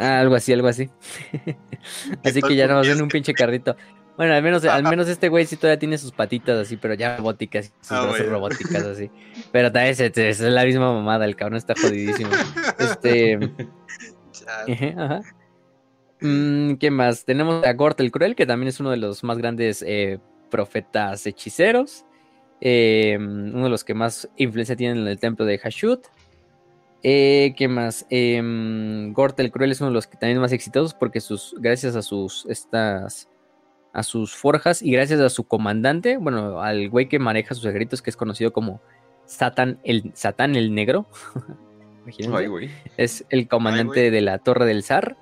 Ah, 0.00 0.20
algo 0.20 0.34
así, 0.34 0.52
algo 0.52 0.68
así. 0.68 0.90
así 2.24 2.42
que 2.42 2.56
ya 2.56 2.66
nos 2.66 2.86
en 2.86 3.00
un 3.00 3.08
pinche 3.08 3.32
carrito. 3.32 3.76
Bueno, 4.16 4.34
al 4.34 4.42
menos, 4.42 4.64
al 4.64 4.82
menos 4.90 5.08
este 5.08 5.28
güey 5.28 5.46
sí 5.46 5.56
todavía 5.56 5.78
tiene 5.78 5.98
sus 5.98 6.12
patitas 6.12 6.58
así, 6.58 6.76
pero 6.76 6.94
ya 6.94 7.16
robóticas, 7.16 7.72
sus 7.80 7.92
ah, 7.92 8.02
brazos 8.02 8.26
robóticas 8.26 8.82
así. 8.84 9.10
Pero 9.52 9.70
también 9.70 9.92
es, 9.92 10.00
es, 10.00 10.16
es, 10.16 10.40
la 10.40 10.64
misma 10.64 10.92
mamada, 10.92 11.24
el 11.24 11.36
cabrón 11.36 11.58
está 11.58 11.74
jodidísimo. 11.80 12.30
Este. 12.78 13.38
Ajá. 14.46 15.22
Mm, 16.20 16.74
¿Qué 16.74 16.90
más? 16.90 17.24
Tenemos 17.24 17.64
a 17.64 17.72
Gort 17.72 18.00
el 18.00 18.10
Cruel, 18.10 18.36
que 18.36 18.46
también 18.46 18.68
es 18.68 18.80
uno 18.80 18.90
de 18.90 18.96
los 18.96 19.24
más 19.24 19.38
grandes 19.38 19.84
eh, 19.86 20.18
profetas 20.50 21.26
hechiceros. 21.26 22.04
Eh, 22.60 23.16
uno 23.18 23.64
de 23.64 23.70
los 23.70 23.84
que 23.84 23.94
más 23.94 24.28
influencia 24.36 24.76
tienen 24.76 24.98
en 24.98 25.08
el 25.08 25.18
templo 25.18 25.44
de 25.44 25.58
Hashut. 25.58 26.06
Eh, 27.02 27.54
¿Qué 27.56 27.68
más? 27.68 28.06
Eh, 28.10 28.40
Gort 29.12 29.38
el 29.40 29.50
Cruel 29.50 29.72
es 29.72 29.80
uno 29.80 29.90
de 29.90 29.94
los 29.94 30.06
que 30.06 30.16
también 30.16 30.40
más 30.40 30.52
exitosos 30.52 30.94
porque 30.94 31.20
sus, 31.20 31.54
gracias 31.58 31.94
a 31.94 32.02
sus 32.02 32.46
estas 32.46 33.28
a 33.96 34.02
sus 34.02 34.36
forjas 34.36 34.82
y 34.82 34.92
gracias 34.92 35.20
a 35.20 35.30
su 35.30 35.44
comandante, 35.44 36.18
bueno, 36.18 36.60
al 36.60 36.90
güey 36.90 37.08
que 37.08 37.18
maneja 37.18 37.54
sus 37.54 37.62
secretos 37.64 38.02
que 38.02 38.10
es 38.10 38.16
conocido 38.16 38.52
como 38.52 38.82
Satan 39.24 39.80
el 39.84 40.12
Satán 40.12 40.54
el 40.54 40.74
Negro. 40.74 41.06
Ay, 42.06 42.70
es 42.98 43.24
el 43.30 43.48
comandante 43.48 44.00
Ay, 44.02 44.10
de 44.10 44.20
la 44.20 44.38
Torre 44.38 44.66
del 44.66 44.82
Zar 44.82 45.16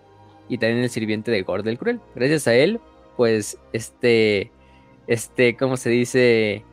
y 0.49 0.59
también 0.59 0.83
el 0.83 0.91
sirviente 0.91 1.31
de 1.31 1.43
Gord 1.43 1.67
el 1.69 1.79
Cruel. 1.79 2.01
Gracias 2.17 2.49
a 2.49 2.55
él, 2.55 2.81
pues 3.17 3.59
este 3.73 4.51
este, 5.07 5.55
¿cómo 5.55 5.77
se 5.77 5.91
dice? 5.91 6.65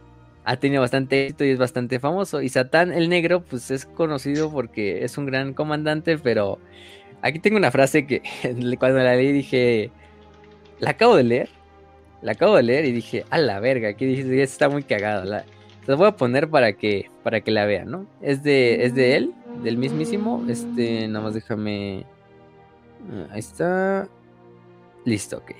Ha 0.43 0.57
tenido 0.57 0.81
bastante 0.81 1.25
éxito 1.25 1.45
y 1.45 1.51
es 1.51 1.59
bastante 1.59 1.99
famoso. 1.99 2.41
Y 2.41 2.49
Satán 2.49 2.91
el 2.91 3.09
Negro, 3.09 3.43
pues 3.43 3.69
es 3.69 3.85
conocido 3.85 4.51
porque 4.51 5.05
es 5.05 5.19
un 5.19 5.27
gran 5.27 5.53
comandante, 5.53 6.17
pero 6.17 6.57
aquí 7.21 7.37
tengo 7.37 7.57
una 7.57 7.69
frase 7.69 8.07
que 8.07 8.23
cuando 8.79 8.97
la 8.97 9.15
leí 9.15 9.31
dije, 9.31 9.91
la 10.79 10.89
acabo 10.89 11.15
de 11.15 11.25
leer 11.25 11.60
la 12.21 12.33
acabo 12.33 12.55
de 12.55 12.63
leer 12.63 12.85
y 12.85 12.91
dije, 12.91 13.25
a 13.29 13.37
la 13.37 13.59
verga, 13.59 13.89
aquí 13.89 14.05
dice, 14.05 14.41
está 14.41 14.69
muy 14.69 14.83
cagado. 14.83 15.25
La, 15.25 15.43
la 15.87 15.95
voy 15.95 16.07
a 16.07 16.15
poner 16.15 16.49
para 16.49 16.73
que, 16.73 17.09
para 17.23 17.41
que 17.41 17.51
la 17.51 17.65
vean, 17.65 17.89
¿no? 17.89 18.05
Es 18.21 18.43
de, 18.43 18.85
es 18.85 18.93
de 18.93 19.15
él, 19.15 19.33
del 19.63 19.77
mismísimo. 19.77 20.45
Este, 20.47 21.07
nada 21.07 21.25
más 21.25 21.33
déjame. 21.33 22.05
Ahí 23.31 23.39
está. 23.39 24.07
Listo, 25.05 25.37
ok. 25.37 25.51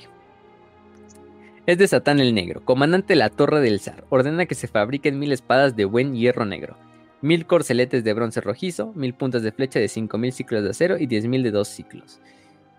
Es 1.66 1.78
de 1.78 1.88
Satán 1.88 2.20
el 2.20 2.34
Negro, 2.34 2.64
comandante 2.64 3.14
de 3.14 3.20
la 3.20 3.30
Torre 3.30 3.62
del 3.62 3.80
Zar. 3.80 4.04
Ordena 4.10 4.46
que 4.46 4.56
se 4.56 4.68
fabriquen 4.68 5.18
mil 5.18 5.32
espadas 5.32 5.76
de 5.76 5.86
buen 5.86 6.16
hierro 6.16 6.46
negro, 6.46 6.76
mil 7.22 7.46
corceletes 7.46 8.04
de 8.04 8.14
bronce 8.14 8.42
rojizo, 8.42 8.94
mil 8.94 9.14
puntas 9.14 9.42
de 9.44 9.52
flecha 9.52 9.80
de 9.80 9.88
cinco 9.88 10.18
mil 10.18 10.32
ciclos 10.34 10.64
de 10.64 10.72
acero 10.72 10.98
y 10.98 11.06
diez 11.06 11.26
mil 11.26 11.44
de 11.44 11.52
dos 11.52 11.68
ciclos. 11.68 12.20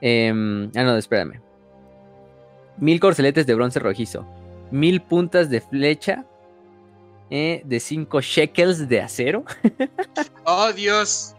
Eh, 0.00 0.30
ah, 0.30 0.82
no, 0.82 0.96
espérame 0.96 1.40
mil 2.78 3.00
corceletes 3.00 3.46
de 3.46 3.54
bronce 3.54 3.78
rojizo, 3.78 4.26
mil 4.70 5.02
puntas 5.02 5.50
de 5.50 5.60
flecha 5.60 6.26
eh, 7.34 7.62
de 7.64 7.80
5 7.80 8.20
shekels 8.20 8.90
de 8.90 9.00
acero. 9.00 9.46
¡Oh, 10.44 10.70
Dios! 10.70 11.34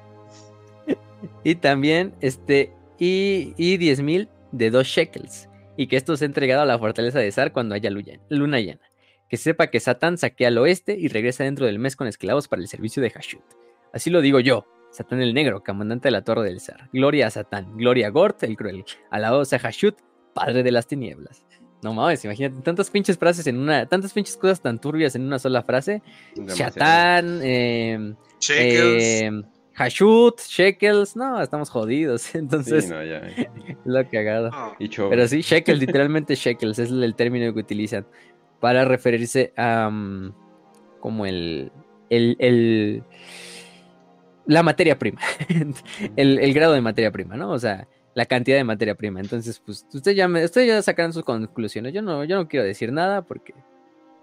y 1.43 1.53
también, 1.53 2.15
este, 2.19 2.73
y, 2.97 3.53
y 3.57 3.77
10 3.77 4.01
mil 4.01 4.27
de 4.51 4.71
2 4.71 4.87
shekels. 4.87 5.49
Y 5.77 5.85
que 5.85 5.95
esto 5.95 6.17
sea 6.17 6.25
entregado 6.25 6.63
a 6.63 6.65
la 6.65 6.79
fortaleza 6.79 7.19
de 7.19 7.31
Zar 7.31 7.53
cuando 7.53 7.75
haya 7.75 7.91
luna 7.91 8.59
llena. 8.59 8.81
Que 9.29 9.37
sepa 9.37 9.67
que 9.67 9.79
Satán 9.79 10.17
saquea 10.17 10.47
al 10.47 10.57
oeste 10.57 10.97
y 10.97 11.09
regresa 11.09 11.43
dentro 11.43 11.67
del 11.67 11.77
mes 11.77 11.95
con 11.95 12.07
esclavos 12.07 12.47
para 12.47 12.63
el 12.63 12.67
servicio 12.67 13.03
de 13.03 13.11
Hashut. 13.11 13.43
Así 13.93 14.09
lo 14.09 14.21
digo 14.21 14.39
yo, 14.39 14.65
Satán 14.89 15.21
el 15.21 15.35
Negro, 15.35 15.63
comandante 15.63 16.07
de 16.07 16.11
la 16.11 16.23
Torre 16.23 16.43
del 16.43 16.59
Zar. 16.59 16.89
Gloria 16.91 17.27
a 17.27 17.29
Satán, 17.29 17.77
gloria 17.77 18.07
a 18.07 18.09
Gort 18.09 18.41
el 18.41 18.57
Cruel, 18.57 18.83
alabados 19.11 19.53
a 19.53 19.59
Hashut, 19.59 19.95
padre 20.33 20.63
de 20.63 20.71
las 20.71 20.87
tinieblas. 20.87 21.45
No 21.83 21.93
mames, 21.93 22.23
imagínate, 22.23 22.61
tantas 22.61 22.89
pinches 22.89 23.17
frases 23.17 23.45
en 23.47 23.57
una, 23.57 23.85
tantas 23.85 24.13
pinches 24.13 24.37
cosas 24.37 24.61
tan 24.61 24.79
turbias 24.79 25.15
en 25.15 25.23
una 25.23 25.37
sola 25.37 25.63
frase. 25.63 26.01
Chatán, 26.55 27.41
eh, 27.43 28.15
eh, 28.49 29.31
Hashut, 29.73 30.39
Shekels, 30.39 31.15
no, 31.15 31.41
estamos 31.41 31.69
jodidos. 31.69 32.33
Entonces, 32.35 32.85
sí, 32.85 32.89
no, 32.91 33.03
ya. 33.03 33.21
lo 33.85 34.09
cagado. 34.09 34.49
Oh. 34.53 35.09
Pero 35.09 35.27
sí, 35.27 35.41
Shekels, 35.41 35.79
literalmente 35.79 36.35
Shekels, 36.35 36.79
es 36.79 36.89
el 36.91 37.15
término 37.15 37.53
que 37.53 37.59
utilizan 37.59 38.05
para 38.59 38.85
referirse 38.85 39.51
a 39.57 39.89
um, 39.89 40.31
como 41.01 41.25
el, 41.25 41.71
el, 42.09 42.37
el, 42.39 43.03
la 44.45 44.63
materia 44.63 44.97
prima, 44.97 45.19
el, 46.15 46.39
el 46.39 46.53
grado 46.53 46.73
de 46.73 46.79
materia 46.79 47.11
prima, 47.11 47.35
¿no? 47.35 47.51
O 47.51 47.59
sea, 47.59 47.89
la 48.15 48.25
cantidad 48.25 48.57
de 48.57 48.63
materia 48.63 48.95
prima. 48.95 49.19
Entonces, 49.19 49.61
pues, 49.65 49.85
ustedes 49.93 50.17
ya, 50.17 50.27
me, 50.27 50.43
ustedes 50.45 50.67
ya 50.67 50.81
sacarán 50.81 51.13
sus 51.13 51.23
conclusiones. 51.23 51.93
Yo 51.93 52.01
no, 52.01 52.23
yo 52.23 52.35
no 52.35 52.47
quiero 52.47 52.65
decir 52.65 52.91
nada 52.91 53.23
porque 53.23 53.53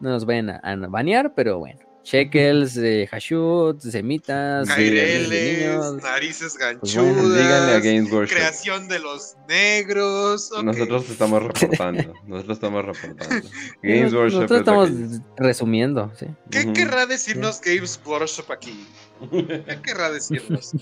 no 0.00 0.10
nos 0.10 0.24
vayan 0.24 0.50
a, 0.50 0.56
a 0.58 0.76
banear, 0.76 1.34
pero 1.34 1.58
bueno. 1.58 1.80
Shekels, 2.02 2.76
eh, 2.78 3.06
hashut, 3.10 3.80
semitas, 3.80 4.66
Caireles, 4.68 6.02
narices 6.02 6.56
ganchudas, 6.56 6.94
pues 6.94 7.14
bueno, 7.14 7.34
díganle 7.34 7.72
a 7.74 7.80
Games 7.80 8.10
Workshop. 8.10 8.36
creación 8.36 8.88
de 8.88 8.98
los 9.00 9.36
negros. 9.48 10.50
Okay. 10.50 10.64
Nosotros 10.64 11.10
estamos 11.10 11.42
reportando, 11.60 12.14
nosotros 12.26 12.56
estamos 12.56 12.84
reportando. 12.86 13.48
Games 13.82 14.14
Workshop 14.14 14.40
nosotros 14.40 14.60
estamos 14.60 14.90
resumiendo, 15.36 16.10
¿sí? 16.18 16.26
¿Qué 16.50 16.60
uh 16.60 16.62
-huh. 16.62 16.72
querrá 16.72 17.06
decirnos 17.06 17.60
sí. 17.62 17.74
Games 17.76 18.00
Workshop 18.04 18.50
aquí? 18.50 18.86
¿Qué 19.30 19.78
querrá 19.84 20.10
decirnos? 20.10 20.72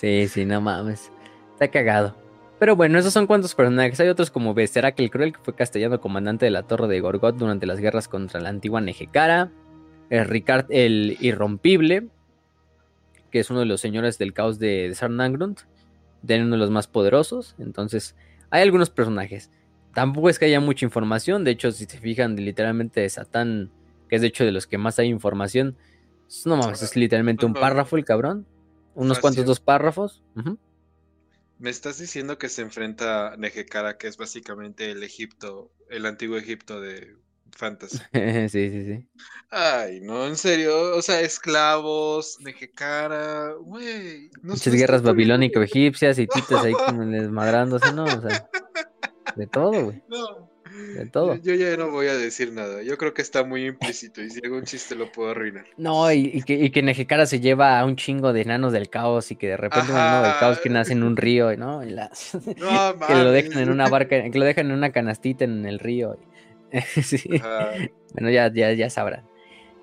sí, 0.00 0.28
sí, 0.28 0.44
no 0.44 0.60
mames. 0.60 1.10
Está 1.54 1.68
cagado. 1.68 2.14
Pero 2.58 2.76
bueno, 2.76 2.98
esos 2.98 3.12
son 3.12 3.26
cuantos 3.26 3.54
personajes. 3.54 3.98
Hay 4.00 4.08
otros 4.08 4.30
como 4.30 4.54
Beserak 4.54 4.98
el 5.00 5.10
Cruel, 5.10 5.32
que 5.32 5.40
fue 5.42 5.54
castellano 5.54 6.00
comandante 6.00 6.44
de 6.44 6.50
la 6.50 6.62
Torre 6.62 6.88
de 6.88 7.00
Gorgot 7.00 7.36
durante 7.36 7.66
las 7.66 7.80
guerras 7.80 8.08
contra 8.08 8.40
la 8.40 8.48
antigua 8.48 8.80
Nejecara. 8.80 9.50
El 10.10 10.26
Ricard 10.26 10.66
el 10.70 11.16
Irrompible, 11.20 12.08
que 13.30 13.40
es 13.40 13.50
uno 13.50 13.60
de 13.60 13.66
los 13.66 13.80
señores 13.80 14.18
del 14.18 14.32
caos 14.32 14.58
de, 14.58 14.88
de 14.88 14.94
Sarnangrund. 14.94 15.60
De 16.22 16.40
uno 16.40 16.52
de 16.52 16.58
los 16.58 16.70
más 16.70 16.86
poderosos. 16.86 17.54
Entonces, 17.58 18.16
hay 18.50 18.62
algunos 18.62 18.90
personajes. 18.90 19.50
Tampoco 19.92 20.28
es 20.28 20.38
que 20.38 20.46
haya 20.46 20.60
mucha 20.60 20.84
información. 20.84 21.44
De 21.44 21.52
hecho, 21.52 21.70
si 21.70 21.84
se 21.84 21.98
fijan, 21.98 22.36
literalmente 22.36 23.00
de 23.00 23.08
Satán, 23.08 23.70
que 24.08 24.16
es 24.16 24.22
de 24.22 24.28
hecho 24.28 24.44
de 24.44 24.52
los 24.52 24.66
que 24.66 24.78
más 24.78 24.98
hay 24.98 25.08
información. 25.08 25.76
No 26.44 26.56
mames, 26.56 26.82
es 26.82 26.96
literalmente 26.96 27.46
un 27.46 27.54
párrafo 27.54 27.96
el 27.96 28.04
cabrón. 28.04 28.46
Unos 28.94 29.18
cuantos 29.18 29.44
dos 29.44 29.60
párrafos. 29.60 30.22
Uh 30.34 30.40
-huh. 30.40 30.58
Me 31.64 31.70
estás 31.70 31.98
diciendo 31.98 32.36
que 32.36 32.50
se 32.50 32.60
enfrenta 32.60 33.32
a 33.32 33.36
Nejecara, 33.38 33.96
que 33.96 34.06
es 34.06 34.18
básicamente 34.18 34.90
el 34.90 35.02
Egipto, 35.02 35.72
el 35.88 36.04
antiguo 36.04 36.36
Egipto 36.36 36.78
de 36.78 37.16
Fantasy. 37.52 37.96
sí, 38.12 38.70
sí, 38.70 38.84
sí. 38.84 39.08
Ay, 39.48 40.02
no, 40.02 40.26
en 40.26 40.36
serio. 40.36 40.94
O 40.94 41.00
sea, 41.00 41.22
esclavos, 41.22 42.36
Nejecara, 42.40 43.54
güey. 43.54 44.28
No 44.42 44.52
Muchas 44.52 44.74
guerras 44.74 45.00
babilónico-egipcias 45.00 46.18
y 46.18 46.26
titas 46.26 46.62
ahí 46.66 46.74
como 46.74 47.06
desmadrándose, 47.06 47.94
¿no? 47.94 48.04
O 48.04 48.20
sea, 48.20 48.46
de 49.34 49.46
todo, 49.46 49.84
güey. 49.84 50.02
No. 50.06 50.50
De 50.96 51.06
todo. 51.06 51.36
Yo, 51.36 51.40
yo 51.42 51.54
ya 51.54 51.76
no 51.76 51.90
voy 51.90 52.06
a 52.08 52.14
decir 52.16 52.52
nada. 52.52 52.82
Yo 52.82 52.98
creo 52.98 53.14
que 53.14 53.22
está 53.22 53.44
muy 53.44 53.66
implícito 53.66 54.20
y 54.22 54.30
si 54.30 54.40
hago 54.44 54.56
un 54.56 54.64
chiste 54.64 54.94
lo 54.96 55.10
puedo 55.12 55.30
arruinar. 55.30 55.66
No, 55.76 56.10
y, 56.12 56.30
y 56.34 56.42
que, 56.42 56.54
y 56.54 56.70
que 56.70 56.82
Nejecara 56.82 57.26
se 57.26 57.40
lleva 57.40 57.78
a 57.78 57.84
un 57.84 57.96
chingo 57.96 58.32
de 58.32 58.42
enanos 58.42 58.72
del 58.72 58.88
caos 58.90 59.30
y 59.30 59.36
que 59.36 59.48
de 59.48 59.56
repente 59.56 59.90
un 59.90 59.96
enano 59.96 60.22
del 60.22 60.32
caos 60.40 60.58
que 60.58 60.70
nace 60.70 60.92
en 60.92 61.02
un 61.04 61.16
río, 61.16 61.56
¿no? 61.56 61.84
Y 61.84 61.90
la- 61.90 62.10
No, 62.58 62.98
que 63.06 63.14
lo 63.14 63.30
dejan 63.30 63.62
en 63.62 63.70
una 63.70 63.88
barca, 63.88 64.30
que 64.30 64.38
lo 64.38 64.44
dejan 64.44 64.66
en 64.66 64.72
una 64.72 64.90
canastita 64.92 65.44
en 65.44 65.64
el 65.66 65.78
río. 65.78 66.18
Sí. 67.02 67.22
Bueno, 68.14 68.30
ya, 68.30 68.52
ya, 68.52 68.72
ya 68.72 68.90
sabrán. 68.90 69.24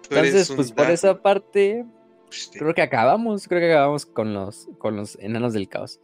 Entonces, 0.10 0.52
pues 0.54 0.74
por 0.74 0.90
esa 0.90 1.22
parte, 1.22 1.86
Hostia. 2.28 2.60
creo 2.60 2.74
que 2.74 2.82
acabamos, 2.82 3.48
creo 3.48 3.62
que 3.62 3.72
acabamos 3.72 4.06
con 4.06 4.34
los, 4.34 4.68
con 4.78 4.98
los 4.98 5.18
enanos 5.20 5.54
del 5.54 5.70
caos. 5.70 6.02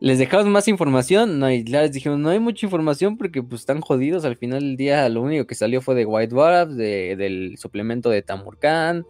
Les 0.00 0.18
dejamos 0.18 0.46
más 0.46 0.68
información, 0.68 1.40
no, 1.40 1.48
les 1.48 1.92
dijimos, 1.92 2.18
no 2.20 2.28
hay 2.28 2.38
mucha 2.38 2.64
información 2.66 3.16
porque 3.16 3.42
pues 3.42 3.62
están 3.62 3.80
jodidos, 3.80 4.24
al 4.24 4.36
final 4.36 4.60
del 4.60 4.76
día 4.76 5.08
lo 5.08 5.22
único 5.22 5.44
que 5.46 5.56
salió 5.56 5.80
fue 5.82 5.96
de 5.96 6.04
White 6.06 6.28
Dwarf, 6.32 6.70
de- 6.70 7.16
del 7.16 7.58
suplemento 7.58 8.08
de 8.08 8.22
Tamurkhan, 8.22 9.04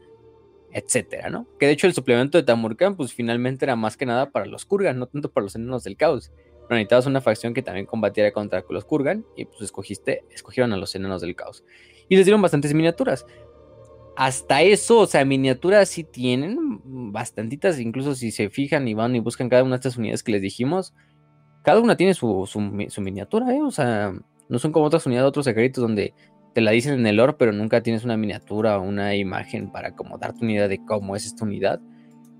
etcétera, 0.72 1.28
¿no? 1.28 1.46
Que 1.58 1.66
de 1.66 1.72
hecho 1.72 1.86
el 1.86 1.92
suplemento 1.92 2.38
de 2.38 2.44
Tamurkhan 2.44 2.96
pues 2.96 3.12
finalmente 3.12 3.66
era 3.66 3.76
más 3.76 3.98
que 3.98 4.06
nada 4.06 4.30
para 4.30 4.46
los 4.46 4.64
Kurgan, 4.64 4.98
no 4.98 5.06
tanto 5.06 5.30
para 5.30 5.44
los 5.44 5.54
enanos 5.56 5.84
del 5.84 5.96
caos. 5.96 6.32
Pero 6.68 6.76
necesitabas 6.76 7.06
una 7.06 7.20
facción 7.20 7.52
que 7.52 7.62
también 7.62 7.84
combatiera 7.86 8.30
contra 8.32 8.64
los 8.70 8.84
Kurgan 8.86 9.26
y 9.36 9.44
pues 9.44 9.60
escogiste, 9.62 10.24
escogieron 10.30 10.72
a 10.72 10.76
los 10.78 10.94
enanos 10.94 11.20
del 11.20 11.34
caos. 11.36 11.64
Y 12.08 12.16
les 12.16 12.24
dieron 12.24 12.40
bastantes 12.40 12.72
miniaturas 12.72 13.26
hasta 14.18 14.62
eso, 14.62 14.98
o 14.98 15.06
sea, 15.06 15.24
miniaturas 15.24 15.90
sí 15.90 16.02
tienen 16.02 16.80
bastantitas, 17.12 17.78
incluso 17.78 18.16
si 18.16 18.32
se 18.32 18.50
fijan 18.50 18.88
y 18.88 18.94
van 18.94 19.14
y 19.14 19.20
buscan 19.20 19.48
cada 19.48 19.62
una 19.62 19.76
de 19.76 19.76
estas 19.76 19.96
unidades 19.96 20.24
que 20.24 20.32
les 20.32 20.42
dijimos, 20.42 20.92
cada 21.62 21.78
una 21.78 21.96
tiene 21.96 22.14
su, 22.14 22.44
su 22.44 22.60
su 22.88 23.00
miniatura, 23.00 23.54
¿eh? 23.54 23.62
O 23.62 23.70
sea, 23.70 24.12
no 24.48 24.58
son 24.58 24.72
como 24.72 24.86
otras 24.86 25.06
unidades, 25.06 25.28
otros 25.28 25.44
secretos 25.44 25.82
donde 25.82 26.14
te 26.52 26.60
la 26.60 26.72
dicen 26.72 26.94
en 26.94 27.06
el 27.06 27.14
lore, 27.14 27.34
pero 27.38 27.52
nunca 27.52 27.80
tienes 27.84 28.02
una 28.02 28.16
miniatura 28.16 28.80
o 28.80 28.82
una 28.82 29.14
imagen 29.14 29.70
para 29.70 29.94
como 29.94 30.18
darte 30.18 30.42
una 30.42 30.54
idea 30.54 30.66
de 30.66 30.84
cómo 30.84 31.14
es 31.14 31.24
esta 31.24 31.44
unidad. 31.44 31.80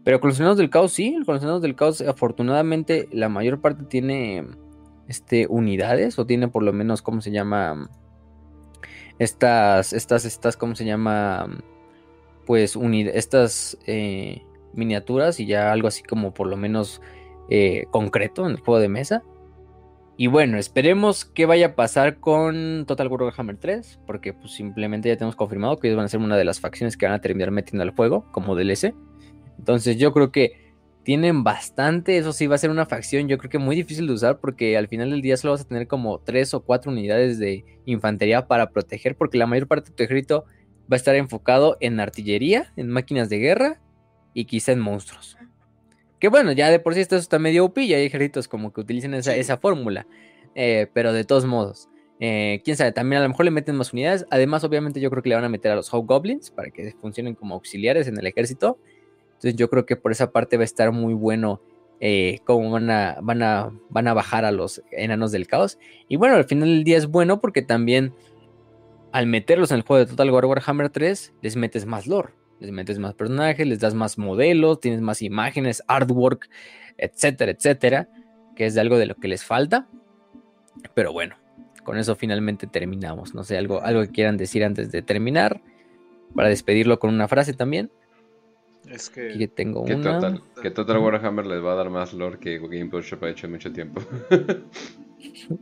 Pero 0.02 0.18
con 0.18 0.30
los 0.30 0.40
enanos 0.40 0.56
del 0.58 0.70
caos, 0.70 0.92
sí, 0.92 1.16
con 1.24 1.36
los 1.36 1.44
enanos 1.44 1.62
del 1.62 1.76
caos, 1.76 2.00
afortunadamente, 2.00 3.08
la 3.12 3.28
mayor 3.28 3.60
parte 3.60 3.84
tiene 3.84 4.44
este, 5.06 5.46
unidades, 5.48 6.18
o 6.18 6.26
tiene 6.26 6.48
por 6.48 6.64
lo 6.64 6.72
menos, 6.72 7.02
¿cómo 7.02 7.20
se 7.20 7.30
llama? 7.30 7.88
Estas, 9.18 9.92
estas, 9.92 10.24
estas, 10.24 10.56
¿cómo 10.56 10.74
se 10.74 10.84
llama? 10.84 11.48
Pues 12.46 12.76
unir 12.76 13.08
estas 13.08 13.76
eh, 13.86 14.42
miniaturas 14.72 15.40
y 15.40 15.46
ya 15.46 15.72
algo 15.72 15.88
así 15.88 16.02
como 16.02 16.32
por 16.32 16.46
lo 16.46 16.56
menos 16.56 17.02
eh, 17.50 17.84
concreto 17.90 18.46
en 18.46 18.52
el 18.52 18.60
juego 18.60 18.80
de 18.80 18.88
mesa. 18.88 19.22
Y 20.16 20.26
bueno, 20.26 20.58
esperemos 20.58 21.24
que 21.24 21.46
vaya 21.46 21.66
a 21.68 21.74
pasar 21.76 22.18
con 22.18 22.84
Total 22.86 23.06
War 23.06 23.22
Warhammer 23.22 23.56
3, 23.56 24.00
porque 24.04 24.32
pues 24.32 24.52
simplemente 24.52 25.08
ya 25.08 25.16
tenemos 25.16 25.36
confirmado 25.36 25.78
que 25.78 25.86
ellos 25.86 25.96
van 25.96 26.06
a 26.06 26.08
ser 26.08 26.18
una 26.18 26.36
de 26.36 26.44
las 26.44 26.58
facciones 26.58 26.96
que 26.96 27.06
van 27.06 27.14
a 27.14 27.20
terminar 27.20 27.52
metiendo 27.52 27.84
al 27.84 27.90
juego 27.90 28.26
como 28.32 28.56
DLC. 28.56 28.94
Entonces 29.58 29.96
yo 29.96 30.12
creo 30.12 30.32
que 30.32 30.67
tienen 31.08 31.42
bastante, 31.42 32.18
eso 32.18 32.34
sí 32.34 32.46
va 32.46 32.56
a 32.56 32.58
ser 32.58 32.68
una 32.68 32.84
facción 32.84 33.28
yo 33.28 33.38
creo 33.38 33.48
que 33.48 33.56
muy 33.56 33.74
difícil 33.74 34.06
de 34.06 34.12
usar 34.12 34.40
porque 34.40 34.76
al 34.76 34.88
final 34.88 35.08
del 35.08 35.22
día 35.22 35.38
solo 35.38 35.52
vas 35.52 35.62
a 35.62 35.64
tener 35.66 35.86
como 35.86 36.18
tres 36.18 36.52
o 36.52 36.60
cuatro 36.60 36.92
unidades 36.92 37.38
de 37.38 37.64
infantería 37.86 38.46
para 38.46 38.68
proteger 38.68 39.16
porque 39.16 39.38
la 39.38 39.46
mayor 39.46 39.66
parte 39.68 39.88
de 39.88 39.96
tu 39.96 40.02
ejército 40.02 40.44
va 40.80 40.90
a 40.90 40.96
estar 40.96 41.14
enfocado 41.14 41.78
en 41.80 41.98
artillería, 41.98 42.74
en 42.76 42.90
máquinas 42.90 43.30
de 43.30 43.38
guerra 43.38 43.80
y 44.34 44.44
quizá 44.44 44.72
en 44.72 44.80
monstruos. 44.80 45.38
Que 46.20 46.28
bueno, 46.28 46.52
ya 46.52 46.68
de 46.68 46.78
por 46.78 46.92
sí 46.92 47.00
esto 47.00 47.16
está 47.16 47.38
medio 47.38 47.64
OP 47.64 47.78
y 47.78 47.94
hay 47.94 48.04
ejércitos 48.04 48.46
como 48.46 48.74
que 48.74 48.82
utilizan 48.82 49.14
esa, 49.14 49.32
Sí. 49.32 49.40
esa 49.40 49.56
fórmula. 49.56 50.06
Eh, 50.54 50.88
pero 50.92 51.14
de 51.14 51.24
todos 51.24 51.46
modos, 51.46 51.88
eh, 52.20 52.60
quién 52.66 52.76
sabe, 52.76 52.92
también 52.92 53.20
a 53.20 53.22
lo 53.22 53.30
mejor 53.30 53.46
le 53.46 53.50
meten 53.50 53.76
más 53.76 53.94
unidades. 53.94 54.26
Además, 54.30 54.62
obviamente, 54.62 55.00
yo 55.00 55.08
creo 55.08 55.22
que 55.22 55.30
le 55.30 55.36
van 55.36 55.44
a 55.44 55.48
meter 55.48 55.72
a 55.72 55.74
los 55.74 55.88
Hobgoblins 55.90 56.50
para 56.50 56.68
que 56.70 56.92
funcionen 57.00 57.34
como 57.34 57.54
auxiliares 57.54 58.08
en 58.08 58.18
el 58.18 58.26
ejército. 58.26 58.78
Entonces, 59.38 59.56
yo 59.56 59.70
creo 59.70 59.86
que 59.86 59.94
por 59.94 60.10
esa 60.10 60.32
parte 60.32 60.56
va 60.56 60.62
a 60.62 60.64
estar 60.64 60.90
muy 60.90 61.14
bueno 61.14 61.62
eh, 62.00 62.40
cómo 62.44 62.70
van 62.70 62.90
a, 62.90 63.18
van, 63.22 63.42
a, 63.42 63.70
van 63.88 64.08
a 64.08 64.14
bajar 64.14 64.44
a 64.44 64.50
los 64.50 64.82
enanos 64.90 65.30
del 65.30 65.46
caos. 65.46 65.78
Y 66.08 66.16
bueno, 66.16 66.34
al 66.34 66.44
final 66.44 66.68
del 66.68 66.84
día 66.84 66.98
es 66.98 67.06
bueno 67.06 67.40
porque 67.40 67.62
también 67.62 68.14
al 69.12 69.26
meterlos 69.26 69.70
en 69.70 69.78
el 69.78 69.82
juego 69.82 70.04
de 70.04 70.10
Total 70.10 70.30
War 70.30 70.44
Warhammer 70.44 70.90
3, 70.90 71.34
les 71.40 71.56
metes 71.56 71.86
más 71.86 72.06
lore, 72.06 72.30
les 72.60 72.70
metes 72.72 72.98
más 72.98 73.14
personajes, 73.14 73.66
les 73.66 73.80
das 73.80 73.94
más 73.94 74.18
modelos, 74.18 74.80
tienes 74.80 75.00
más 75.00 75.22
imágenes, 75.22 75.82
artwork, 75.86 76.48
etcétera, 76.96 77.52
etcétera, 77.52 78.08
que 78.54 78.66
es 78.66 78.74
de 78.74 78.80
algo 78.80 78.98
de 78.98 79.06
lo 79.06 79.14
que 79.14 79.28
les 79.28 79.44
falta. 79.44 79.88
Pero 80.94 81.12
bueno, 81.12 81.36
con 81.84 81.96
eso 81.96 82.16
finalmente 82.16 82.66
terminamos. 82.66 83.34
No 83.34 83.44
sé, 83.44 83.56
algo, 83.56 83.82
algo 83.82 84.02
que 84.02 84.10
quieran 84.10 84.36
decir 84.36 84.64
antes 84.64 84.90
de 84.92 85.02
terminar, 85.02 85.62
para 86.34 86.48
despedirlo 86.48 86.98
con 86.98 87.12
una 87.14 87.28
frase 87.28 87.54
también. 87.54 87.90
Es 88.86 89.08
Aquí 89.10 89.38
que 89.38 89.48
tengo 89.48 89.84
Que 89.84 89.94
una. 89.94 90.14
Total, 90.14 90.42
que 90.62 90.70
Total 90.70 90.98
Warhammer 90.98 91.46
les 91.46 91.62
va 91.62 91.72
a 91.72 91.76
dar 91.76 91.90
más 91.90 92.12
lore 92.14 92.38
que 92.38 92.58
Game 92.58 92.90
Workshop 92.92 93.24
ha 93.24 93.30
hecho 93.30 93.46
en 93.46 93.52
mucho 93.52 93.72
tiempo. 93.72 94.00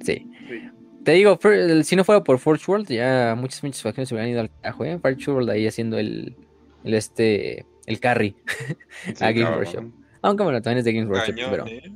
Sí. 0.03 0.27
Sí. 0.49 0.71
Te 1.03 1.13
digo, 1.13 1.39
si 1.83 1.97
no 1.97 2.05
fuera 2.05 2.23
por 2.23 2.39
Forge 2.39 2.71
World, 2.71 2.89
ya 2.89 3.35
muchas, 3.39 3.63
muchas 3.63 3.81
facciones 3.81 4.09
se 4.09 4.15
hubieran 4.15 4.31
ido 4.31 4.41
al 4.41 4.51
carajo, 4.51 4.85
¿eh? 4.85 4.99
Forge 4.99 5.31
World 5.31 5.49
ahí 5.51 5.67
haciendo 5.67 5.99
el, 5.99 6.37
el 6.85 6.95
este, 6.95 7.65
el 7.87 8.01
carry. 8.01 8.37
Sí, 9.15 9.25
A 9.25 9.29
Game 9.33 9.43
cabrón. 9.43 9.59
Workshop. 9.59 9.85
Aunque 10.23 10.43
bueno, 10.43 10.61
también 10.61 10.79
es 10.79 10.85
de 10.85 10.93
Games 10.93 11.09
Workshop, 11.09 11.35
cañón, 11.37 11.51
pero, 11.51 11.67
¿eh? 11.69 11.93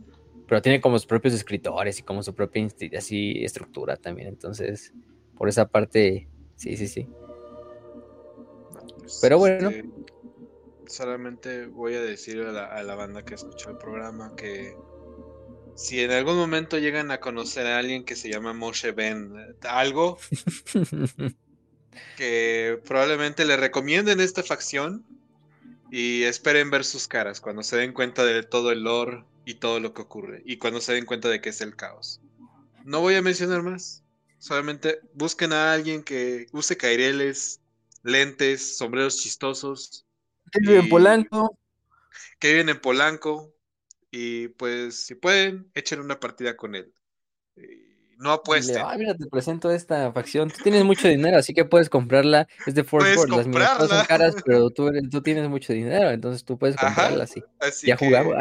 pero 0.47 0.63
tiene 0.63 0.81
como 0.81 0.99
sus 0.99 1.07
propios 1.07 1.35
escritores 1.35 1.99
y 1.99 2.03
como 2.03 2.23
su 2.23 2.35
propia 2.35 2.67
así 2.97 3.45
estructura 3.45 3.97
también. 3.97 4.29
Entonces, 4.29 4.95
por 5.37 5.49
esa 5.49 5.67
parte, 5.69 6.29
sí, 6.55 6.77
sí, 6.77 6.87
sí. 6.87 7.09
Pues, 9.01 9.19
Pero 9.23 9.39
bueno. 9.39 9.71
este, 9.71 9.89
solamente 10.91 11.67
voy 11.67 11.95
a 11.95 12.01
decir 12.01 12.41
a 12.43 12.53
la, 12.53 12.67
a 12.67 12.83
la 12.83 12.95
banda 12.95 13.25
que 13.25 13.35
escuchó 13.35 13.71
el 13.71 13.79
programa 13.79 14.35
que 14.37 14.75
si 15.81 16.01
en 16.01 16.11
algún 16.11 16.37
momento 16.37 16.79
llegan 16.79 17.11
a 17.11 17.21
conocer 17.21 17.67
a 17.67 17.79
alguien 17.79 18.05
que 18.05 18.17
se 18.17 18.31
llama 18.31 18.53
Moshe 18.53 18.93
Ben, 18.93 19.33
algo 19.63 20.19
que 22.17 22.81
probablemente 22.85 23.45
le 23.45 23.57
recomienden 23.57 24.21
esta 24.21 24.43
facción 24.43 25.07
y 25.91 26.25
esperen 26.25 26.71
ver 26.71 26.85
sus 26.85 27.09
caras 27.09 27.41
cuando 27.41 27.63
se 27.63 27.77
den 27.77 27.93
cuenta 27.93 28.25
de 28.25 28.43
todo 28.43 28.73
el 28.73 28.83
lore 28.83 29.25
y 29.45 29.55
todo 29.55 29.81
lo 29.81 29.95
que 29.95 30.03
ocurre 30.03 30.43
y 30.45 30.59
cuando 30.59 30.81
se 30.81 30.93
den 30.93 31.07
cuenta 31.07 31.29
de 31.29 31.41
que 31.41 31.49
es 31.49 31.61
el 31.61 31.77
caos. 31.77 32.21
No 32.85 33.01
voy 33.01 33.15
a 33.15 33.23
mencionar 33.23 33.63
más, 33.63 34.05
solamente 34.39 35.01
busquen 35.15 35.53
a 35.53 35.73
alguien 35.73 36.03
que 36.03 36.47
use 36.53 36.77
caireles, 36.77 37.61
lentes, 38.03 38.77
sombreros 38.77 39.17
chistosos, 39.23 40.07
Vive 40.59 40.79
en 40.79 40.89
Polanco. 40.89 41.59
que 42.39 42.49
viven 42.53 42.69
en 42.71 42.81
Polanco 42.81 43.55
y 44.11 44.49
pues 44.49 45.07
si 45.07 45.15
pueden, 45.15 45.71
echen 45.75 46.01
una 46.01 46.19
partida 46.19 46.57
con 46.57 46.75
él. 46.75 46.93
No 48.19 48.33
apuesten. 48.33 48.83
Ay, 48.85 48.99
mira, 48.99 49.15
te 49.17 49.27
presento 49.27 49.71
esta 49.71 50.13
facción. 50.13 50.51
Tú 50.51 50.63
tienes 50.63 50.85
mucho 50.85 51.09
dinero, 51.09 51.39
así 51.39 51.55
que 51.55 51.65
puedes 51.65 51.89
comprarla. 51.89 52.47
Es 52.67 52.75
de 52.75 52.85
Puedes 52.85 53.17
World. 53.17 53.35
Las 53.35 53.47
miniaturas 53.47 53.89
son 53.89 54.07
caras, 54.07 54.35
pero 54.45 54.71
tú, 54.71 54.91
tú 55.11 55.23
tienes 55.23 55.49
mucho 55.49 55.73
dinero, 55.73 56.11
entonces 56.11 56.45
tú 56.45 56.59
puedes 56.59 56.77
comprarla 56.77 57.25
así. 57.25 57.43
Así 57.59 57.87
Ya 57.87 57.97
que 57.97 58.07
jugamos, 58.07 58.35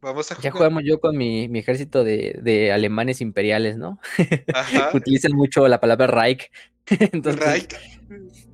Vamos 0.00 0.30
a 0.30 0.36
ya 0.36 0.52
jugar. 0.52 0.52
jugamos 0.52 0.82
yo 0.86 1.00
con 1.00 1.16
mi, 1.16 1.48
mi 1.48 1.58
ejército 1.58 2.04
de, 2.04 2.38
de 2.40 2.70
alemanes 2.70 3.20
imperiales, 3.20 3.76
¿no? 3.76 3.98
Ajá. 4.54 4.90
Utilizan 4.94 5.32
mucho 5.32 5.66
la 5.66 5.80
palabra 5.80 6.06
Reich. 6.06 6.50
Entonces, 6.86 7.44
Reich. 7.44 7.74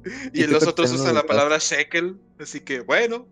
y 0.33 0.47
los 0.47 0.67
otros 0.67 0.93
usan 0.93 1.15
la 1.15 1.25
palabra 1.25 1.59
shekel. 1.59 2.17
Así 2.39 2.61
que 2.61 2.81
bueno. 2.81 3.27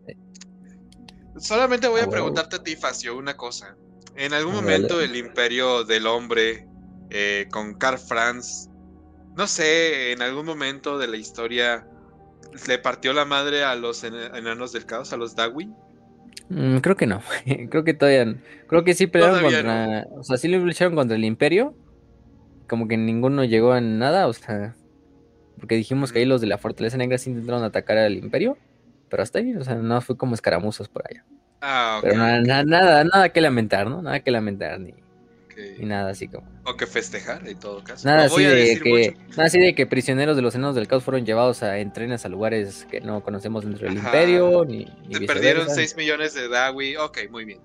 Solamente 1.39 1.89
voy 1.89 2.03
a 2.03 2.11
preguntarte 2.11 2.57
a 2.57 2.63
ti, 2.63 2.77
Facio, 2.77 3.17
una 3.17 3.37
cosa. 3.37 3.77
En 4.17 4.35
algún 4.35 4.55
momento 4.55 5.01
el 5.01 5.17
imperio 5.17 5.85
del 5.85 6.07
hombre 6.07 6.67
eh, 7.11 7.49
con 7.51 7.75
Karl 7.75 7.99
Franz, 7.99 8.69
no 9.37 9.47
sé, 9.47 10.13
en 10.13 10.21
algún 10.21 10.45
momento 10.45 10.99
de 10.99 11.09
la 11.09 11.17
historia 11.17 11.87
le 12.69 12.79
partió 12.79 13.15
la 13.15 13.25
madre 13.25 13.65
a 13.65 13.75
los 13.75 14.05
en- 14.05 14.15
enanos 14.15 14.73
del 14.73 14.85
caos, 14.85 15.13
a 15.15 15.17
los 15.17 15.35
Dawi. 15.35 15.71
Mm, 16.51 16.79
creo 16.79 16.97
que 16.97 17.07
no. 17.07 17.23
creo 17.71 17.83
que 17.85 17.95
todavía 17.95 18.27
no. 18.27 18.37
Creo 18.69 18.85
que 18.85 18.95
sí 18.95 19.07
pelearon 19.07 19.43
contra. 19.43 20.07
O 20.11 20.23
sea, 20.23 20.37
sí 20.37 20.49
lucharon 20.49 20.95
contra 20.95 21.17
el 21.17 21.25
Imperio. 21.25 21.75
Como 22.69 22.89
que 22.89 22.97
ninguno 22.99 23.45
llegó 23.45 23.73
a 23.73 23.81
nada. 23.81 24.27
O 24.29 24.33
sea. 24.35 24.77
Porque 25.59 25.77
dijimos 25.77 26.13
que 26.13 26.21
ahí 26.21 26.25
los 26.25 26.41
de 26.41 26.47
la 26.47 26.59
Fortaleza 26.59 26.97
Negra 26.97 27.19
sí 27.19 27.31
intentaron 27.31 27.63
atacar 27.65 27.99
al 27.99 28.15
Imperio. 28.15 28.59
Pero 29.09 29.23
hasta 29.23 29.41
ahí, 29.41 29.55
o 29.55 29.63
sea, 29.63 29.75
no 29.75 30.01
fue 30.01 30.17
como 30.17 30.35
escaramuzas 30.35 30.89
por 30.89 31.03
allá. 31.09 31.25
Ah, 31.61 31.97
ok. 31.99 32.05
Pero 32.05 32.17
nada, 32.17 32.41
nada, 32.41 32.65
nada, 32.65 33.05
nada 33.05 33.29
que 33.29 33.41
lamentar, 33.41 33.89
¿no? 33.89 34.03
Nada 34.03 34.21
que 34.21 34.31
lamentar, 34.31 34.81
ni, 34.81 34.95
ni 35.79 35.87
nada 35.87 36.11
así 36.11 36.29
como. 36.29 36.49
O 36.65 36.77
que 36.77 36.87
festejar, 36.87 37.47
en 37.47 37.59
todo 37.59 37.85
caso. 37.85 38.09
Nada 38.09 38.27
No 38.27 38.35
así 38.35 38.45
de 38.45 38.81
que. 38.83 39.17
Nada 39.31 39.45
así 39.45 39.61
de 39.61 39.75
que 39.75 39.87
prisioneros 39.87 40.35
de 40.35 40.43
los 40.43 40.55
enanos 40.55 40.75
del 40.75 40.89
caos 40.89 41.05
fueron 41.05 41.27
llevados 41.27 41.63
a 41.63 41.79
entrenas 41.79 42.25
a 42.25 42.29
lugares 42.31 42.87
que 42.91 43.01
no 43.01 43.23
conocemos 43.23 43.65
dentro 43.65 43.87
del 43.87 43.99
Ajá. 43.99 44.09
Imperio, 44.09 44.65
ni, 44.65 44.87
ni 45.07 45.15
Se 45.15 45.21
perdieron 45.27 45.67
viceversa. 45.67 45.75
6 45.75 45.97
millones 45.97 46.35
de 46.35 46.49
Dawi. 46.49 46.97
Ok, 46.97 47.19
muy 47.31 47.45
bien. 47.45 47.61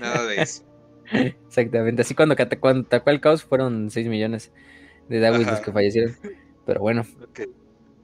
Nada 0.00 0.24
de 0.26 0.42
eso. 0.42 0.62
Exactamente, 1.12 2.02
así 2.02 2.14
cuando, 2.14 2.36
cuando 2.60 2.86
atacó 2.86 3.10
el 3.10 3.20
caos 3.20 3.42
fueron 3.44 3.90
6 3.90 4.08
millones. 4.08 4.50
de 5.08 5.20
David 5.20 5.46
los 5.46 5.60
que 5.60 5.72
fallecieron. 5.72 6.16
Pero 6.68 6.80
bueno. 6.80 7.06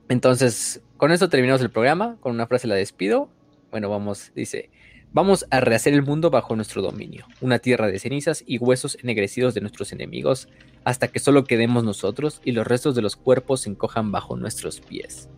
Entonces, 0.08 0.80
con 0.96 1.12
esto 1.12 1.28
terminamos 1.28 1.60
el 1.60 1.70
programa. 1.70 2.16
Con 2.20 2.32
una 2.32 2.46
frase 2.46 2.66
la 2.66 2.74
despido. 2.74 3.28
Bueno, 3.70 3.90
vamos, 3.90 4.32
dice. 4.34 4.70
Vamos 5.12 5.44
a 5.50 5.60
rehacer 5.60 5.92
el 5.92 6.02
mundo 6.02 6.30
bajo 6.30 6.56
nuestro 6.56 6.80
dominio, 6.80 7.26
una 7.42 7.58
tierra 7.58 7.88
de 7.88 7.98
cenizas 7.98 8.42
y 8.46 8.56
huesos 8.56 8.96
ennegrecidos 9.02 9.52
de 9.52 9.60
nuestros 9.60 9.92
enemigos, 9.92 10.48
hasta 10.82 11.08
que 11.08 11.20
solo 11.20 11.44
quedemos 11.44 11.84
nosotros 11.84 12.40
y 12.42 12.52
los 12.52 12.66
restos 12.66 12.94
de 12.96 13.02
los 13.02 13.16
cuerpos 13.16 13.60
se 13.60 13.70
encojan 13.70 14.10
bajo 14.10 14.34
nuestros 14.34 14.80
pies. 14.80 15.28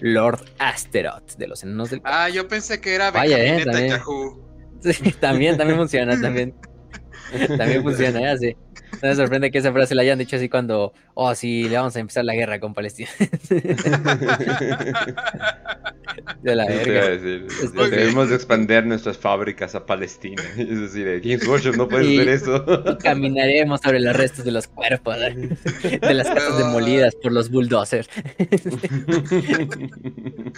Lord 0.00 0.40
Asteroth 0.58 1.36
de 1.38 1.46
los 1.46 1.62
enanos 1.62 1.90
del... 1.90 2.02
Ah, 2.04 2.28
yo 2.28 2.48
pensé 2.48 2.80
que 2.80 2.94
era 2.94 3.12
Vaya, 3.12 3.42
eh, 3.42 3.64
también. 3.64 4.00
Sí, 4.92 5.12
también, 5.12 5.56
también 5.56 5.78
funciona, 5.78 6.20
también. 6.20 6.52
también 7.58 7.82
funciona, 7.82 8.32
¿eh? 8.32 8.38
sí. 8.38 8.56
No 9.00 9.08
me 9.08 9.14
sorprende 9.16 9.50
que 9.50 9.58
esa 9.58 9.72
frase 9.72 9.94
la 9.94 10.02
hayan 10.02 10.18
dicho 10.18 10.36
así 10.36 10.48
cuando, 10.48 10.92
oh, 11.14 11.34
sí, 11.34 11.68
le 11.68 11.76
vamos 11.76 11.96
a 11.96 12.00
empezar 12.00 12.24
la 12.24 12.34
guerra 12.34 12.60
con 12.60 12.74
Palestina. 12.74 13.08
de 16.42 16.56
la 16.56 16.66
verga. 16.66 17.08
Debemos 17.88 18.28
de 18.28 18.34
expandir 18.36 18.84
nuestras 18.84 19.16
fábricas 19.16 19.74
a 19.74 19.86
Palestina. 19.86 20.42
Es 20.56 20.80
decir, 20.80 21.20
James 21.22 21.46
Worship 21.46 21.72
no 21.76 21.88
puedes 21.88 22.06
hacer 22.06 22.28
eso. 22.28 22.64
caminaremos 23.02 23.80
sobre 23.80 24.00
los 24.00 24.14
restos 24.14 24.44
de 24.44 24.52
los 24.52 24.68
cuerpos, 24.68 25.16
de 25.18 26.14
las 26.14 26.28
casas 26.28 26.58
demolidas 26.58 27.14
por 27.16 27.32
los 27.32 27.50
bulldozers. 27.50 28.08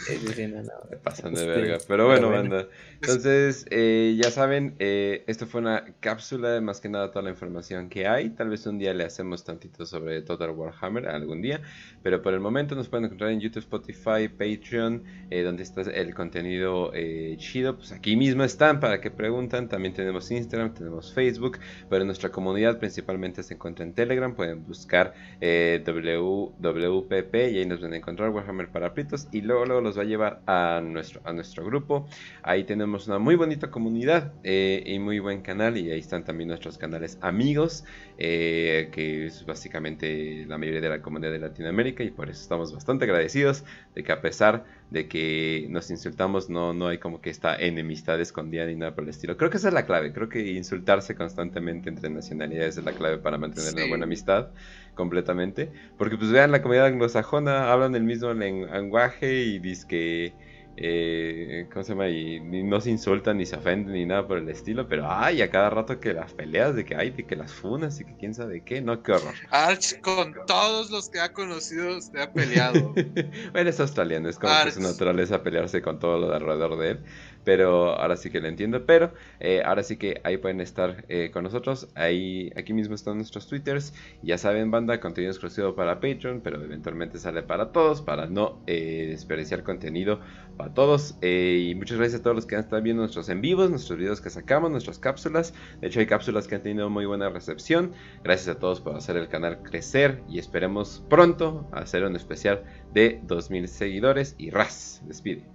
Se 0.04 0.96
pasan 1.02 1.34
de 1.34 1.46
verga. 1.46 1.78
Pero 1.86 2.06
bueno, 2.06 2.30
banda. 2.30 2.68
Entonces, 3.00 3.66
eh, 3.70 4.18
ya 4.22 4.30
saben, 4.30 4.76
eh, 4.78 5.24
esto 5.26 5.46
fue 5.46 5.60
una 5.60 5.84
cápsula 6.00 6.50
de 6.50 6.60
más 6.64 6.80
que 6.80 6.88
nada 6.88 7.10
toda 7.10 7.22
la 7.22 7.30
información 7.30 7.88
que 7.88 8.06
hay. 8.06 8.30
Tal 8.30 8.48
vez 8.48 8.66
un 8.66 8.78
día 8.78 8.92
le 8.94 9.04
hacemos 9.04 9.44
tantito 9.44 9.86
sobre 9.86 10.22
Total 10.22 10.50
Warhammer, 10.50 11.06
algún 11.08 11.42
día. 11.42 11.60
Pero 12.02 12.22
por 12.22 12.34
el 12.34 12.40
momento 12.40 12.74
nos 12.74 12.88
pueden 12.88 13.04
encontrar 13.04 13.30
en 13.30 13.40
YouTube, 13.40 13.60
Spotify, 13.60 14.28
Patreon, 14.28 15.04
eh, 15.30 15.42
donde 15.42 15.62
está 15.62 15.82
el 15.82 16.14
contenido 16.14 16.92
chido. 17.36 17.76
Pues 17.76 17.92
aquí 17.92 18.16
mismo 18.16 18.44
están 18.44 18.80
para 18.80 19.00
que 19.00 19.10
preguntan. 19.10 19.68
También 19.68 19.94
tenemos 19.94 20.30
Instagram, 20.30 20.74
tenemos 20.74 21.12
Facebook. 21.12 21.58
Pero 21.88 22.04
nuestra 22.04 22.30
comunidad 22.30 22.78
principalmente 22.78 23.42
se 23.42 23.54
encuentra 23.54 23.84
en 23.84 23.92
Telegram. 23.94 24.34
Pueden 24.34 24.66
buscar 24.66 25.14
WWPP 25.40 27.34
y 27.34 27.58
ahí 27.58 27.66
nos 27.66 27.80
van 27.80 27.92
a 27.92 27.96
encontrar 27.96 28.30
Warhammer 28.30 28.68
para 28.68 28.94
Pritos. 28.94 29.28
Y 29.32 29.42
luego, 29.42 29.64
luego 29.66 29.80
los 29.80 29.96
va 29.96 30.02
a 30.02 30.06
llevar 30.06 30.40
a 30.46 30.80
nuestro, 30.82 31.20
a 31.24 31.32
nuestro 31.32 31.64
grupo. 31.64 32.08
Ahí 32.42 32.64
tenemos 32.64 33.06
una 33.06 33.18
muy 33.18 33.36
bonita 33.36 33.70
comunidad 33.70 34.32
eh, 34.42 34.82
y 34.86 34.98
muy 34.98 35.18
buen 35.18 35.42
canal 35.42 35.76
y 35.76 35.90
ahí 35.90 35.98
están 35.98 36.24
también 36.24 36.50
nuestros 36.54 36.78
canales 36.78 37.18
amigos, 37.20 37.84
eh, 38.18 38.88
que 38.92 39.26
es 39.26 39.44
básicamente 39.44 40.46
la 40.46 40.56
mayoría 40.56 40.80
de 40.80 40.88
la 40.88 41.02
comunidad 41.02 41.32
de 41.32 41.40
Latinoamérica 41.40 42.02
y 42.04 42.10
por 42.10 42.30
eso 42.30 42.40
estamos 42.40 42.72
bastante 42.72 43.04
agradecidos 43.04 43.64
de 43.94 44.02
que 44.02 44.12
a 44.12 44.20
pesar 44.20 44.64
de 44.90 45.08
que 45.08 45.66
nos 45.70 45.90
insultamos 45.90 46.48
no, 46.48 46.72
no 46.72 46.88
hay 46.88 46.98
como 46.98 47.20
que 47.20 47.30
esta 47.30 47.56
enemistad 47.56 48.20
escondida 48.20 48.66
ni 48.66 48.76
nada 48.76 48.94
por 48.94 49.04
el 49.04 49.10
estilo. 49.10 49.36
Creo 49.36 49.50
que 49.50 49.56
esa 49.56 49.68
es 49.68 49.74
la 49.74 49.86
clave, 49.86 50.12
creo 50.12 50.28
que 50.28 50.52
insultarse 50.52 51.14
constantemente 51.16 51.88
entre 51.88 52.08
nacionalidades 52.10 52.78
es 52.78 52.84
la 52.84 52.92
clave 52.92 53.18
para 53.18 53.36
mantener 53.36 53.74
una 53.74 53.86
buena 53.86 54.04
amistad 54.04 54.48
completamente, 54.94 55.72
porque 55.98 56.16
pues 56.16 56.30
vean 56.30 56.52
la 56.52 56.62
comunidad 56.62 56.86
anglosajona, 56.86 57.72
hablan 57.72 57.94
el 57.96 58.04
mismo 58.04 58.32
lenguaje 58.32 59.42
y 59.42 59.58
dicen 59.58 59.88
que 59.88 60.32
eh, 60.76 61.68
¿Cómo 61.72 61.84
se 61.84 61.92
llama? 61.92 62.08
Y, 62.08 62.40
no 62.40 62.80
se 62.80 62.90
insultan 62.90 63.38
ni 63.38 63.46
se 63.46 63.56
ofenden 63.56 63.94
ni 63.94 64.06
nada 64.06 64.26
por 64.26 64.38
el 64.38 64.48
estilo, 64.48 64.88
pero 64.88 65.06
ay, 65.08 65.42
a 65.42 65.50
cada 65.50 65.70
rato 65.70 66.00
que 66.00 66.12
las 66.12 66.32
peleas 66.32 66.74
de 66.74 66.84
que 66.84 66.96
hay, 66.96 67.10
de 67.10 67.24
que 67.24 67.36
las 67.36 67.52
funas 67.52 68.00
y 68.00 68.04
que 68.04 68.16
quién 68.16 68.34
sabe 68.34 68.62
qué, 68.62 68.80
no, 68.80 69.02
qué 69.02 69.12
horror. 69.12 69.34
Arch 69.50 70.00
con 70.00 70.34
todos 70.46 70.90
los 70.90 71.08
que 71.10 71.20
ha 71.20 71.32
conocido 71.32 72.00
se 72.00 72.20
ha 72.20 72.32
peleado. 72.32 72.92
bueno, 73.52 73.70
es 73.70 73.78
australiano, 73.78 74.28
es 74.28 74.38
como 74.38 74.52
que 74.64 74.72
su 74.72 74.80
naturaleza 74.80 75.42
pelearse 75.42 75.80
con 75.80 75.98
todo 75.98 76.18
lo 76.18 76.28
de 76.28 76.36
alrededor 76.36 76.78
de 76.78 76.90
él. 76.90 77.00
Pero 77.44 77.98
ahora 77.98 78.16
sí 78.16 78.30
que 78.30 78.40
lo 78.40 78.48
entiendo. 78.48 78.86
Pero 78.86 79.12
eh, 79.40 79.62
ahora 79.64 79.82
sí 79.82 79.96
que 79.96 80.20
ahí 80.24 80.36
pueden 80.38 80.60
estar 80.60 81.04
eh, 81.08 81.30
con 81.32 81.44
nosotros. 81.44 81.88
Ahí, 81.94 82.52
aquí 82.56 82.72
mismo 82.72 82.94
están 82.94 83.16
nuestros 83.16 83.46
twitters. 83.48 83.94
Ya 84.22 84.38
saben, 84.38 84.70
banda, 84.70 85.00
contenido 85.00 85.30
exclusivo 85.30 85.74
para 85.74 86.00
Patreon. 86.00 86.40
Pero 86.40 86.62
eventualmente 86.62 87.18
sale 87.18 87.42
para 87.42 87.72
todos. 87.72 88.02
Para 88.02 88.26
no 88.26 88.62
eh, 88.66 89.06
desperdiciar 89.10 89.62
contenido 89.62 90.20
para 90.56 90.72
todos. 90.72 91.16
y 91.22 91.74
muchas 91.76 91.98
gracias 91.98 92.20
a 92.20 92.22
todos 92.22 92.36
los 92.36 92.46
que 92.46 92.54
han 92.54 92.62
estado 92.62 92.80
viendo 92.82 93.02
nuestros 93.02 93.28
en 93.28 93.40
vivos, 93.40 93.70
nuestros 93.70 93.98
videos 93.98 94.20
que 94.20 94.30
sacamos, 94.30 94.70
nuestras 94.70 94.98
cápsulas. 94.98 95.54
De 95.80 95.88
hecho, 95.88 96.00
hay 96.00 96.06
cápsulas 96.06 96.46
que 96.46 96.54
han 96.54 96.62
tenido 96.62 96.88
muy 96.90 97.06
buena 97.06 97.28
recepción. 97.28 97.92
Gracias 98.22 98.56
a 98.56 98.58
todos 98.58 98.80
por 98.80 98.96
hacer 98.96 99.16
el 99.16 99.28
canal 99.28 99.62
crecer. 99.62 100.22
Y 100.28 100.38
esperemos 100.38 101.04
pronto 101.08 101.68
hacer 101.72 102.04
un 102.04 102.16
especial 102.16 102.62
de 102.92 103.20
2000 103.24 103.68
seguidores. 103.68 104.34
Y 104.38 104.50
ras, 104.50 105.02
despide. 105.06 105.53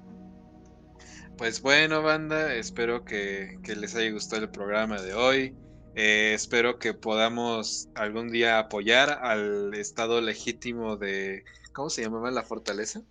Pues 1.40 1.62
bueno, 1.62 2.02
banda, 2.02 2.54
espero 2.54 3.06
que, 3.06 3.58
les 3.66 3.96
haya 3.96 4.12
gustado 4.12 4.44
el 4.44 4.50
programa 4.50 5.02
de 5.02 5.14
hoy. 5.14 5.56
Eh, 5.96 6.34
espero 6.36 6.80
que 6.80 6.94
podamos 6.94 7.88
algún 7.96 8.30
día 8.30 8.60
apoyar 8.60 9.10
al 9.24 9.74
estado 9.74 10.20
legítimo 10.20 10.98
de. 10.98 11.46
¿Cómo 11.72 11.90
se 11.90 12.04
llamaba 12.04 12.30
la 12.30 12.44
fortaleza? 12.44 13.04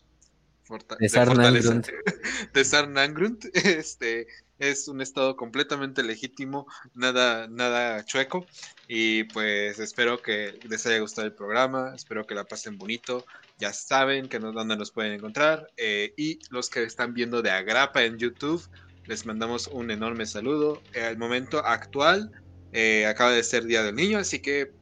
de 1.00 1.08
Sarnangrund. 1.08 1.86
De 2.52 2.64
Sarnangrund. 2.66 3.50
Este, 3.54 4.26
es 4.58 4.88
un 4.88 5.00
estado 5.00 5.34
completamente 5.34 6.02
legítimo, 6.02 6.66
nada, 6.92 7.48
nada 7.48 8.04
chueco. 8.04 8.44
Y 8.88 9.24
pues 9.24 9.78
espero 9.78 10.20
que 10.20 10.60
les 10.68 10.86
haya 10.86 10.98
gustado 10.98 11.26
el 11.26 11.32
programa, 11.32 11.94
espero 11.94 12.26
que 12.26 12.34
la 12.34 12.44
pasen 12.44 12.76
bonito 12.76 13.24
ya 13.58 13.72
saben 13.72 14.28
que 14.28 14.38
nos, 14.38 14.54
dónde 14.54 14.76
nos 14.76 14.90
pueden 14.90 15.12
encontrar. 15.12 15.70
Eh, 15.76 16.12
y 16.16 16.38
los 16.50 16.70
que 16.70 16.84
están 16.84 17.12
viendo 17.12 17.42
de 17.42 17.50
Agrapa 17.50 18.04
en 18.04 18.18
YouTube, 18.18 18.62
les 19.06 19.26
mandamos 19.26 19.66
un 19.68 19.90
enorme 19.90 20.26
saludo. 20.26 20.82
El 20.92 21.18
momento 21.18 21.58
actual 21.64 22.30
eh, 22.72 23.06
acaba 23.06 23.32
de 23.32 23.42
ser 23.42 23.64
Día 23.64 23.82
del 23.82 23.96
Niño, 23.96 24.18
así 24.18 24.40
que 24.40 24.72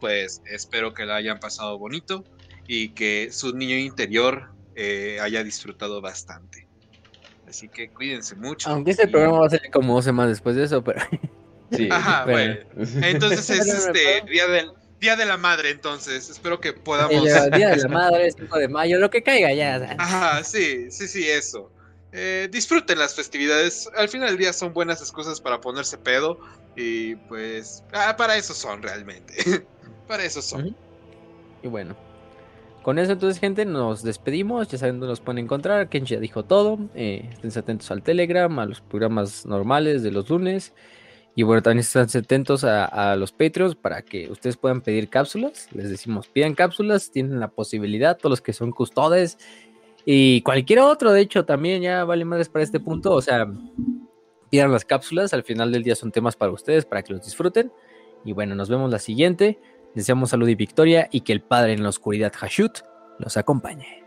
pues 0.00 0.42
espero 0.44 0.92
que 0.92 1.06
la 1.06 1.16
hayan 1.16 1.40
pasado 1.40 1.78
bonito 1.78 2.24
y 2.68 2.90
que 2.90 3.30
su 3.32 3.56
niño 3.56 3.76
interior 3.76 4.50
eh, 4.74 5.18
haya 5.22 5.42
disfrutado 5.42 6.00
bastante. 6.00 6.66
Así 7.48 7.68
que 7.68 7.88
cuídense 7.90 8.34
mucho. 8.34 8.68
Aunque 8.68 8.90
este 8.90 9.08
programa 9.08 9.40
va 9.40 9.46
a 9.46 9.50
ser 9.50 9.70
como 9.72 9.94
dos 9.94 10.04
semanas 10.04 10.32
después 10.32 10.56
de 10.56 10.64
eso, 10.64 10.82
pero... 10.82 11.00
Sí, 11.72 11.88
Ajá, 11.90 12.24
bueno. 12.26 12.56
Entonces 13.02 13.48
es 13.50 13.66
este 13.66 14.22
Día 14.30 14.46
del 14.46 14.72
Día 15.00 15.16
de 15.16 15.26
la 15.26 15.36
Madre, 15.36 15.70
entonces. 15.70 16.30
Espero 16.30 16.60
que 16.60 16.72
podamos. 16.72 17.22
Día 17.22 17.70
de 17.70 17.76
la 17.76 17.88
Madre, 17.88 18.30
5 18.30 18.58
de 18.58 18.68
mayo, 18.68 18.98
lo 18.98 19.10
que 19.10 19.22
caiga 19.22 19.52
ya. 19.52 19.94
Ajá, 19.98 20.42
sí, 20.42 20.90
sí, 20.90 21.06
sí, 21.06 21.28
eso. 21.28 21.70
Eh, 22.12 22.48
disfruten 22.50 22.98
las 22.98 23.14
festividades. 23.14 23.90
Al 23.96 24.08
final 24.08 24.30
del 24.30 24.38
día 24.38 24.52
son 24.52 24.72
buenas 24.72 25.00
excusas 25.00 25.40
para 25.40 25.60
ponerse 25.60 25.98
pedo. 25.98 26.38
Y 26.76 27.16
pues, 27.16 27.84
ah, 27.92 28.16
para 28.16 28.36
eso 28.36 28.54
son 28.54 28.82
realmente. 28.82 29.34
para 30.08 30.24
eso 30.24 30.40
son. 30.40 30.74
Y 31.62 31.68
bueno, 31.68 31.96
con 32.82 32.98
eso 32.98 33.12
entonces, 33.12 33.40
gente, 33.40 33.64
nos 33.64 34.02
despedimos. 34.02 34.68
Ya 34.68 34.78
saben 34.78 35.00
dónde 35.00 35.08
nos 35.08 35.20
pueden 35.20 35.44
encontrar. 35.44 35.88
Kenji 35.88 36.14
ya 36.14 36.20
dijo 36.20 36.44
todo. 36.44 36.78
Eh, 36.94 37.28
estén 37.32 37.50
atentos 37.58 37.90
al 37.90 38.02
Telegram, 38.02 38.58
a 38.60 38.64
los 38.64 38.80
programas 38.80 39.44
normales 39.44 40.02
de 40.02 40.12
los 40.12 40.30
lunes. 40.30 40.72
Y 41.36 41.42
bueno, 41.42 41.62
también 41.62 41.80
están 41.80 42.08
atentos 42.12 42.64
a, 42.64 43.14
los 43.14 43.30
Patreons 43.30 43.76
para 43.76 44.02
que 44.02 44.30
ustedes 44.30 44.56
puedan 44.56 44.80
pedir 44.80 45.08
cápsulas. 45.10 45.68
Les 45.72 45.90
decimos, 45.90 46.28
pidan 46.28 46.54
cápsulas, 46.54 47.10
tienen 47.10 47.38
la 47.38 47.48
posibilidad, 47.48 48.16
todos 48.16 48.30
los 48.30 48.40
que 48.40 48.54
son 48.54 48.72
custodes 48.72 49.38
y 50.08 50.40
cualquier 50.42 50.78
otro, 50.78 51.12
de 51.12 51.20
hecho, 51.20 51.44
también 51.44 51.82
ya 51.82 52.04
vale 52.04 52.24
más 52.24 52.48
para 52.48 52.62
este 52.62 52.78
punto. 52.78 53.12
O 53.12 53.20
sea, 53.20 53.46
pidan 54.50 54.70
las 54.70 54.84
cápsulas, 54.84 55.34
al 55.34 55.42
final 55.42 55.72
del 55.72 55.82
día 55.82 55.96
son 55.96 56.12
temas 56.12 56.36
para 56.36 56.52
ustedes, 56.52 56.86
para 56.86 57.02
que 57.02 57.12
los 57.12 57.24
disfruten. 57.24 57.72
Y 58.24 58.32
bueno, 58.32 58.54
nos 58.54 58.70
vemos 58.70 58.90
la 58.90 59.00
siguiente. 59.00 59.58
deseamos 59.94 60.30
salud 60.30 60.48
y 60.48 60.54
victoria 60.54 61.08
y 61.10 61.22
que 61.22 61.32
el 61.32 61.42
Padre 61.42 61.72
en 61.72 61.82
la 61.82 61.88
oscuridad 61.88 62.32
Hashut 62.34 62.78
los 63.18 63.36
acompañe. 63.36 64.04